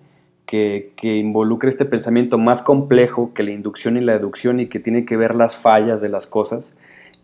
que, 0.46 0.92
que, 0.98 1.18
involucra 1.18 1.70
este 1.70 1.86
pensamiento 1.86 2.38
más 2.38 2.62
complejo 2.62 3.34
que 3.34 3.44
la 3.44 3.52
inducción 3.52 3.98
y 3.98 4.02
la 4.02 4.14
deducción 4.14 4.60
y 4.60 4.68
que 4.68 4.80
tiene 4.80 5.06
que 5.06 5.18
ver 5.18 5.36
las 5.36 5.56
fallas 5.58 6.02
de 6.02 6.10
las 6.10 6.28
cosas, 6.28 6.74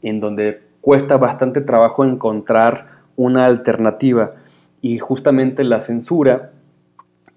en 0.02 0.20
donde 0.20 0.62
cuesta 0.82 1.18
bastante 1.18 1.62
trabajo 1.62 2.04
encontrar 2.04 3.04
una 3.16 3.46
alternativa 3.46 4.36
y 4.82 5.00
justamente 5.00 5.64
la 5.64 5.80
censura, 5.80 6.52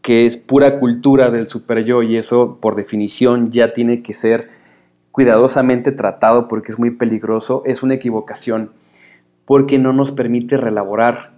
que 0.02 0.26
es 0.26 0.36
pura 0.36 0.78
cultura 0.78 1.30
del 1.30 1.48
super 1.48 1.84
yo 1.84 2.02
y 2.02 2.16
eso 2.16 2.58
por 2.60 2.76
definición 2.76 3.50
ya 3.50 3.72
tiene 3.72 4.02
que 4.02 4.14
ser 4.14 4.48
cuidadosamente 5.16 5.92
tratado 5.92 6.46
porque 6.46 6.70
es 6.72 6.78
muy 6.78 6.90
peligroso, 6.90 7.62
es 7.64 7.82
una 7.82 7.94
equivocación 7.94 8.72
porque 9.46 9.78
no 9.78 9.94
nos 9.94 10.12
permite 10.12 10.58
relaborar. 10.58 11.30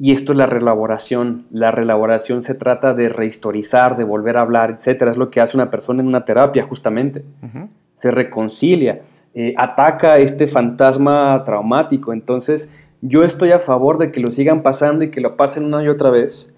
Y 0.00 0.12
esto 0.12 0.32
es 0.32 0.38
la 0.38 0.46
relaboración. 0.46 1.46
La 1.52 1.70
relaboración 1.70 2.42
se 2.42 2.56
trata 2.56 2.92
de 2.92 3.08
rehistorizar, 3.08 3.96
de 3.96 4.02
volver 4.02 4.36
a 4.36 4.40
hablar, 4.40 4.72
etc. 4.72 5.02
Es 5.02 5.16
lo 5.16 5.30
que 5.30 5.40
hace 5.40 5.56
una 5.56 5.70
persona 5.70 6.02
en 6.02 6.08
una 6.08 6.24
terapia, 6.24 6.64
justamente. 6.64 7.22
Uh 7.40 7.46
-huh. 7.46 7.68
Se 7.94 8.10
reconcilia, 8.10 9.02
eh, 9.32 9.54
ataca 9.56 10.18
este 10.18 10.48
fantasma 10.48 11.40
traumático. 11.44 12.12
Entonces, 12.12 12.68
yo 13.00 13.22
estoy 13.22 13.52
a 13.52 13.60
favor 13.60 13.98
de 13.98 14.10
que 14.10 14.18
lo 14.18 14.32
sigan 14.32 14.64
pasando 14.64 15.04
y 15.04 15.10
que 15.12 15.20
lo 15.20 15.36
pasen 15.36 15.66
una 15.66 15.84
y 15.84 15.88
otra 15.88 16.10
vez 16.10 16.52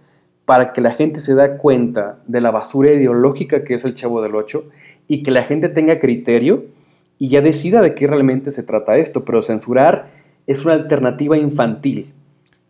para 0.47 0.73
que 0.73 0.81
la 0.81 0.93
gente 0.93 1.21
se 1.21 1.35
da 1.35 1.59
cuenta 1.59 2.17
de 2.27 2.41
la 2.41 2.51
basura 2.51 2.93
ideológica 2.93 3.63
que 3.63 3.75
es 3.75 3.85
el 3.85 3.93
Chavo 3.93 4.23
del 4.23 4.35
Ocho 4.37 4.65
y 5.09 5.23
que 5.23 5.31
la 5.31 5.45
gente 5.45 5.69
tenga 5.69 5.99
criterio 5.99 6.65
y 7.19 7.29
ya 7.29 7.41
decida 7.41 7.81
de 7.81 7.95
qué 7.95 8.07
realmente 8.07 8.51
se 8.51 8.63
trata 8.63 8.95
esto. 8.95 9.25
Pero 9.25 9.43
censurar 9.43 10.07
es 10.47 10.65
una 10.65 10.75
alternativa 10.75 11.37
infantil, 11.37 12.13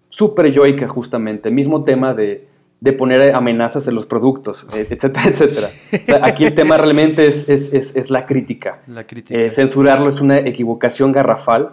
súper 0.09 0.52
yoica 0.52 0.88
justamente, 0.88 1.50
mismo 1.50 1.84
tema 1.84 2.12
de, 2.14 2.44
de, 2.80 2.92
poner 2.92 3.34
amenazas 3.34 3.88
en 3.88 3.94
los 3.94 4.06
productos, 4.06 4.66
etcétera, 4.74 5.24
etcétera. 5.26 5.68
O 5.92 6.04
sea, 6.04 6.20
aquí 6.26 6.44
el 6.44 6.54
tema 6.54 6.76
realmente 6.76 7.26
es, 7.26 7.48
es, 7.48 7.72
es, 7.72 7.96
es 7.96 8.10
la 8.10 8.26
crítica. 8.26 8.82
La 8.86 9.06
crítica. 9.06 9.40
Eh, 9.40 9.50
censurarlo 9.50 10.09
es 10.09 10.20
una 10.20 10.38
equivocación 10.38 11.12
garrafal 11.12 11.70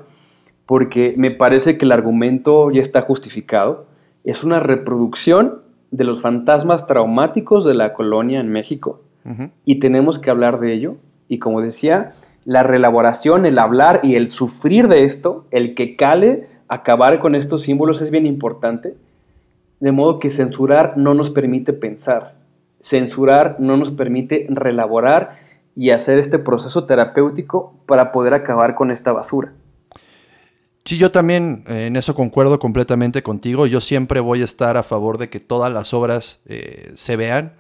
porque 0.66 1.16
me 1.18 1.32
parece 1.32 1.78
que 1.78 1.86
el 1.86 1.92
argumento 1.92 2.72
ya 2.72 2.82
está 2.82 3.02
justificado. 3.02 3.88
Es 4.24 4.44
una 4.44 4.60
reproducción 4.60 5.64
de 5.92 6.04
los 6.04 6.22
fantasmas 6.22 6.86
traumáticos 6.86 7.66
de 7.66 7.74
la 7.74 7.94
colonia 7.94 8.40
en 8.40 8.50
México 8.50 9.02
uh 9.26 9.30
-huh. 9.30 9.52
y 9.66 9.80
tenemos 9.80 10.20
que 10.20 10.30
hablar 10.30 10.60
de 10.60 10.74
ello. 10.74 10.98
Y 11.28 11.40
como 11.40 11.62
decía, 11.62 12.12
la 12.46 12.64
reelaboración, 12.64 13.46
el 13.46 13.60
hablar 13.60 14.00
y 14.02 14.16
el 14.16 14.30
sufrir 14.30 14.88
de 14.88 15.04
esto, 15.04 15.46
el 15.52 15.76
que 15.76 15.96
cale, 15.96 16.48
acabar 16.68 17.20
con 17.20 17.36
estos 17.36 17.64
símbolos 17.64 18.02
es 18.02 18.12
bien 18.12 18.26
importante. 18.26 18.96
De 19.80 19.92
modo 19.92 20.20
que 20.20 20.30
censurar 20.30 20.98
no 20.98 21.14
nos 21.14 21.30
permite 21.30 21.74
pensar, 21.74 22.36
censurar 22.82 23.58
no 23.60 23.78
nos 23.78 23.92
permite 23.92 24.46
reelaborar 24.50 25.38
y 25.76 25.92
hacer 25.92 26.18
este 26.18 26.40
proceso 26.40 26.86
terapéutico 26.86 27.74
para 27.86 28.12
poder 28.12 28.34
acabar 28.34 28.76
con 28.76 28.92
esta 28.92 29.12
basura. 29.12 29.54
Sí, 30.86 30.98
yo 30.98 31.12
también 31.12 31.64
eh, 31.68 31.86
en 31.88 31.96
eso 31.96 32.16
concuerdo 32.16 32.58
completamente 32.60 33.22
contigo. 33.22 33.68
Yo 33.68 33.80
siempre 33.80 34.20
voy 34.20 34.42
a 34.42 34.46
estar 34.46 34.76
a 34.76 34.84
favor 34.84 35.18
de 35.18 35.30
que 35.30 35.40
todas 35.40 35.72
las 35.72 35.94
obras 35.94 36.42
eh, 36.48 36.92
se 36.96 37.16
vean. 37.16 37.54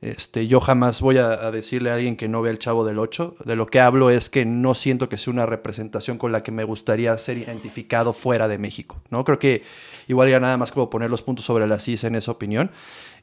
Este, 0.00 0.46
yo 0.46 0.60
jamás 0.60 1.00
voy 1.00 1.18
a, 1.18 1.50
decirle 1.50 1.90
a 1.90 1.94
alguien 1.94 2.16
que 2.16 2.28
no 2.28 2.40
vea 2.40 2.52
el 2.52 2.58
Chavo 2.58 2.84
del 2.84 2.98
8. 2.98 3.36
De 3.44 3.56
lo 3.56 3.66
que 3.66 3.80
hablo 3.80 4.10
es 4.10 4.30
que 4.30 4.44
no 4.44 4.74
siento 4.74 5.08
que 5.08 5.18
sea 5.18 5.32
una 5.32 5.46
representación 5.46 6.18
con 6.18 6.30
la 6.30 6.42
que 6.42 6.52
me 6.52 6.62
gustaría 6.62 7.16
ser 7.18 7.38
identificado 7.38 8.12
fuera 8.12 8.46
de 8.46 8.58
México. 8.58 9.00
¿no? 9.10 9.24
Creo 9.24 9.38
que 9.38 9.62
igual 10.06 10.30
ya 10.30 10.38
nada 10.38 10.56
más 10.56 10.70
como 10.70 10.88
poner 10.88 11.10
los 11.10 11.22
puntos 11.22 11.44
sobre 11.44 11.66
las 11.66 11.88
is 11.88 12.04
en 12.04 12.14
esa 12.14 12.30
opinión. 12.30 12.70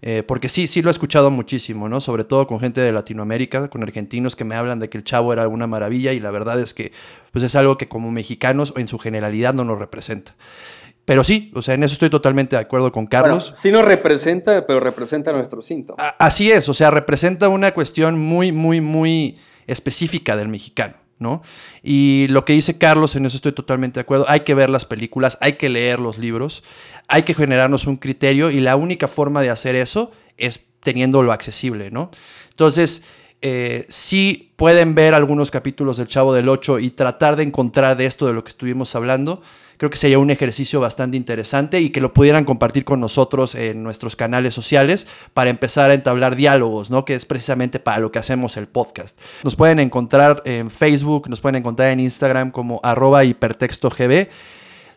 Eh, 0.01 0.23
porque 0.23 0.49
sí, 0.49 0.67
sí 0.67 0.81
lo 0.81 0.89
he 0.89 0.91
escuchado 0.91 1.31
muchísimo, 1.31 1.87
¿no? 1.87 2.01
Sobre 2.01 2.25
todo 2.25 2.45
con 2.47 2.59
gente 2.59 2.81
de 2.81 2.91
Latinoamérica, 2.91 3.69
con 3.69 3.81
argentinos 3.81 4.35
que 4.35 4.43
me 4.43 4.55
hablan 4.55 4.79
de 4.79 4.89
que 4.89 4.97
el 4.97 5.05
chavo 5.05 5.31
era 5.31 5.41
alguna 5.41 5.67
maravilla 5.67 6.11
y 6.11 6.19
la 6.19 6.31
verdad 6.31 6.59
es 6.59 6.73
que 6.73 6.91
pues 7.31 7.43
es 7.43 7.55
algo 7.55 7.77
que 7.77 7.87
como 7.87 8.11
mexicanos 8.11 8.73
en 8.75 8.87
su 8.87 8.99
generalidad 8.99 9.53
no 9.53 9.63
nos 9.63 9.79
representa. 9.79 10.35
Pero 11.05 11.23
sí, 11.23 11.51
o 11.53 11.61
sea, 11.61 11.75
en 11.75 11.83
eso 11.83 11.93
estoy 11.93 12.09
totalmente 12.09 12.55
de 12.55 12.61
acuerdo 12.63 12.91
con 12.91 13.05
Carlos. 13.05 13.45
Bueno, 13.45 13.53
sí 13.53 13.71
nos 13.71 13.85
representa, 13.85 14.65
pero 14.65 14.79
representa 14.79 15.31
nuestro 15.31 15.61
síntoma. 15.61 16.03
Así 16.17 16.51
es, 16.51 16.67
o 16.67 16.73
sea, 16.73 16.89
representa 16.89 17.47
una 17.47 17.73
cuestión 17.73 18.19
muy, 18.19 18.51
muy, 18.51 18.81
muy 18.81 19.37
específica 19.67 20.35
del 20.35 20.47
mexicano. 20.47 20.95
¿no? 21.17 21.41
Y 21.81 22.27
lo 22.29 22.43
que 22.43 22.51
dice 22.51 22.77
Carlos, 22.77 23.15
en 23.15 23.25
eso 23.25 23.37
estoy 23.37 23.53
totalmente 23.53 23.99
de 23.99 24.01
acuerdo, 24.01 24.25
hay 24.27 24.41
que 24.41 24.53
ver 24.53 24.69
las 24.69 24.83
películas, 24.83 25.37
hay 25.39 25.53
que 25.53 25.69
leer 25.69 25.99
los 25.99 26.17
libros, 26.17 26.63
hay 27.07 27.23
que 27.23 27.33
generarnos 27.33 27.87
un 27.87 27.95
criterio 27.95 28.51
y 28.51 28.59
la 28.59 28.75
única 28.75 29.07
forma 29.07 29.41
de 29.41 29.49
hacer 29.49 29.75
eso 29.75 30.11
es 30.37 30.65
teniéndolo 30.81 31.31
accesible, 31.31 31.89
¿no? 31.89 32.11
Entonces, 32.49 33.03
eh, 33.41 33.85
sí 33.89 34.53
pueden 34.55 34.95
ver 34.95 35.13
algunos 35.13 35.51
capítulos 35.51 35.97
del 35.97 36.07
Chavo 36.07 36.33
del 36.33 36.49
8 36.49 36.79
y 36.79 36.89
tratar 36.89 37.35
de 37.35 37.43
encontrar 37.43 37.95
de 37.95 38.05
esto 38.05 38.27
de 38.27 38.33
lo 38.33 38.43
que 38.43 38.49
estuvimos 38.49 38.95
hablando. 38.95 39.41
Creo 39.77 39.89
que 39.89 39.97
sería 39.97 40.19
un 40.19 40.29
ejercicio 40.29 40.79
bastante 40.79 41.17
interesante 41.17 41.81
y 41.81 41.89
que 41.89 42.01
lo 42.01 42.13
pudieran 42.13 42.45
compartir 42.45 42.85
con 42.85 42.99
nosotros 42.99 43.55
en 43.55 43.83
nuestros 43.83 44.15
canales 44.15 44.53
sociales 44.53 45.07
para 45.33 45.49
empezar 45.49 45.91
a 45.91 45.93
entablar 45.93 46.35
diálogos, 46.35 46.89
¿no? 46.89 47.03
Que 47.03 47.15
es 47.15 47.25
precisamente 47.25 47.79
para 47.79 47.99
lo 47.99 48.11
que 48.11 48.19
hacemos 48.19 48.57
el 48.57 48.67
podcast. 48.67 49.19
Nos 49.43 49.55
pueden 49.55 49.79
encontrar 49.79 50.41
en 50.45 50.71
Facebook, 50.71 51.29
nos 51.29 51.41
pueden 51.41 51.57
encontrar 51.57 51.91
en 51.91 51.99
Instagram 51.99 52.51
como 52.51 52.79
arroba 52.83 53.23
hipertextogb. 53.23 54.29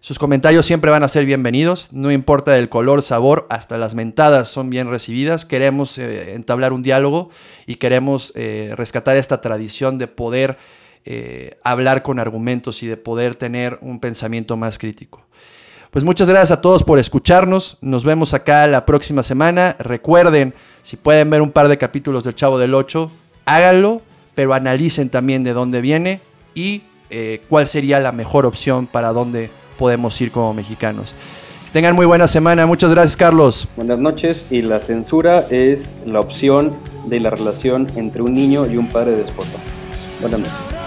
Sus 0.01 0.21
comentarios 0.21 0.65
siempre 0.65 0.93
van 0.93 1.03
a 1.03 1.09
ser 1.09 1.25
bienvenidos, 1.25 1.89
no 1.91 2.13
importa 2.13 2.57
el 2.57 2.69
color, 2.69 3.03
sabor, 3.03 3.49
hasta 3.51 3.79
las 3.79 3.97
mentadas 3.97 4.49
son 4.49 4.71
bien 4.71 4.89
recibidas. 4.89 5.45
Queremos 5.45 5.99
eh, 5.99 6.35
entablar 6.35 6.73
un 6.73 6.83
diálogo 6.83 7.31
y 7.67 7.75
queremos 7.75 8.33
eh, 8.37 8.73
rescatar 8.77 9.17
esta 9.17 9.41
tradición 9.41 9.99
de 9.99 10.07
poder 10.07 10.57
eh, 11.05 11.59
hablar 11.65 12.03
con 12.03 12.19
argumentos 12.19 12.83
y 12.83 12.87
de 12.87 12.97
poder 12.97 13.35
tener 13.35 13.79
un 13.81 14.01
pensamiento 14.01 14.57
más 14.57 14.79
crítico. 14.79 15.23
Pues 15.91 16.05
muchas 16.05 16.29
gracias 16.29 16.51
a 16.51 16.61
todos 16.61 16.85
por 16.85 16.99
escucharnos. 16.99 17.79
Nos 17.81 18.05
vemos 18.05 18.35
acá 18.35 18.66
la 18.66 18.85
próxima 18.85 19.23
semana. 19.23 19.75
Recuerden, 19.79 20.53
si 20.83 20.97
pueden 20.97 21.31
ver 21.31 21.41
un 21.41 21.51
par 21.51 21.69
de 21.69 21.79
capítulos 21.79 22.25
del 22.25 22.35
Chavo 22.35 22.59
del 22.59 22.75
8, 22.75 23.11
háganlo, 23.47 24.03
pero 24.35 24.53
analicen 24.53 25.09
también 25.09 25.45
de 25.45 25.55
dónde 25.55 25.81
viene 25.81 26.20
y 26.55 26.83
eh, 27.11 27.41
cuál 27.49 27.66
sería 27.66 28.01
la 28.01 28.12
mejor 28.12 28.45
opción 28.45 28.87
para 28.87 29.12
dónde 29.12 29.51
podemos 29.79 30.20
ir 30.20 30.31
como 30.31 30.53
mexicanos. 30.53 31.15
Tengan 31.73 31.95
muy 31.95 32.07
buena 32.07 32.29
semana. 32.29 32.66
Muchas 32.66 32.91
gracias, 32.91 33.16
Carlos. 33.16 33.69
Buenas 33.77 33.99
noches. 33.99 34.47
Y 34.51 34.62
la 34.62 34.81
censura 34.81 35.47
es 35.51 35.95
la 36.07 36.20
opción 36.20 36.77
de 37.07 37.20
la 37.20 37.31
relación 37.31 37.89
entre 37.97 38.23
un 38.23 38.35
niño 38.35 38.66
y 38.66 38.77
un 38.77 38.89
padre 38.89 39.12
déspota. 39.12 39.59
Buenas 40.20 40.41
noches. 40.41 40.78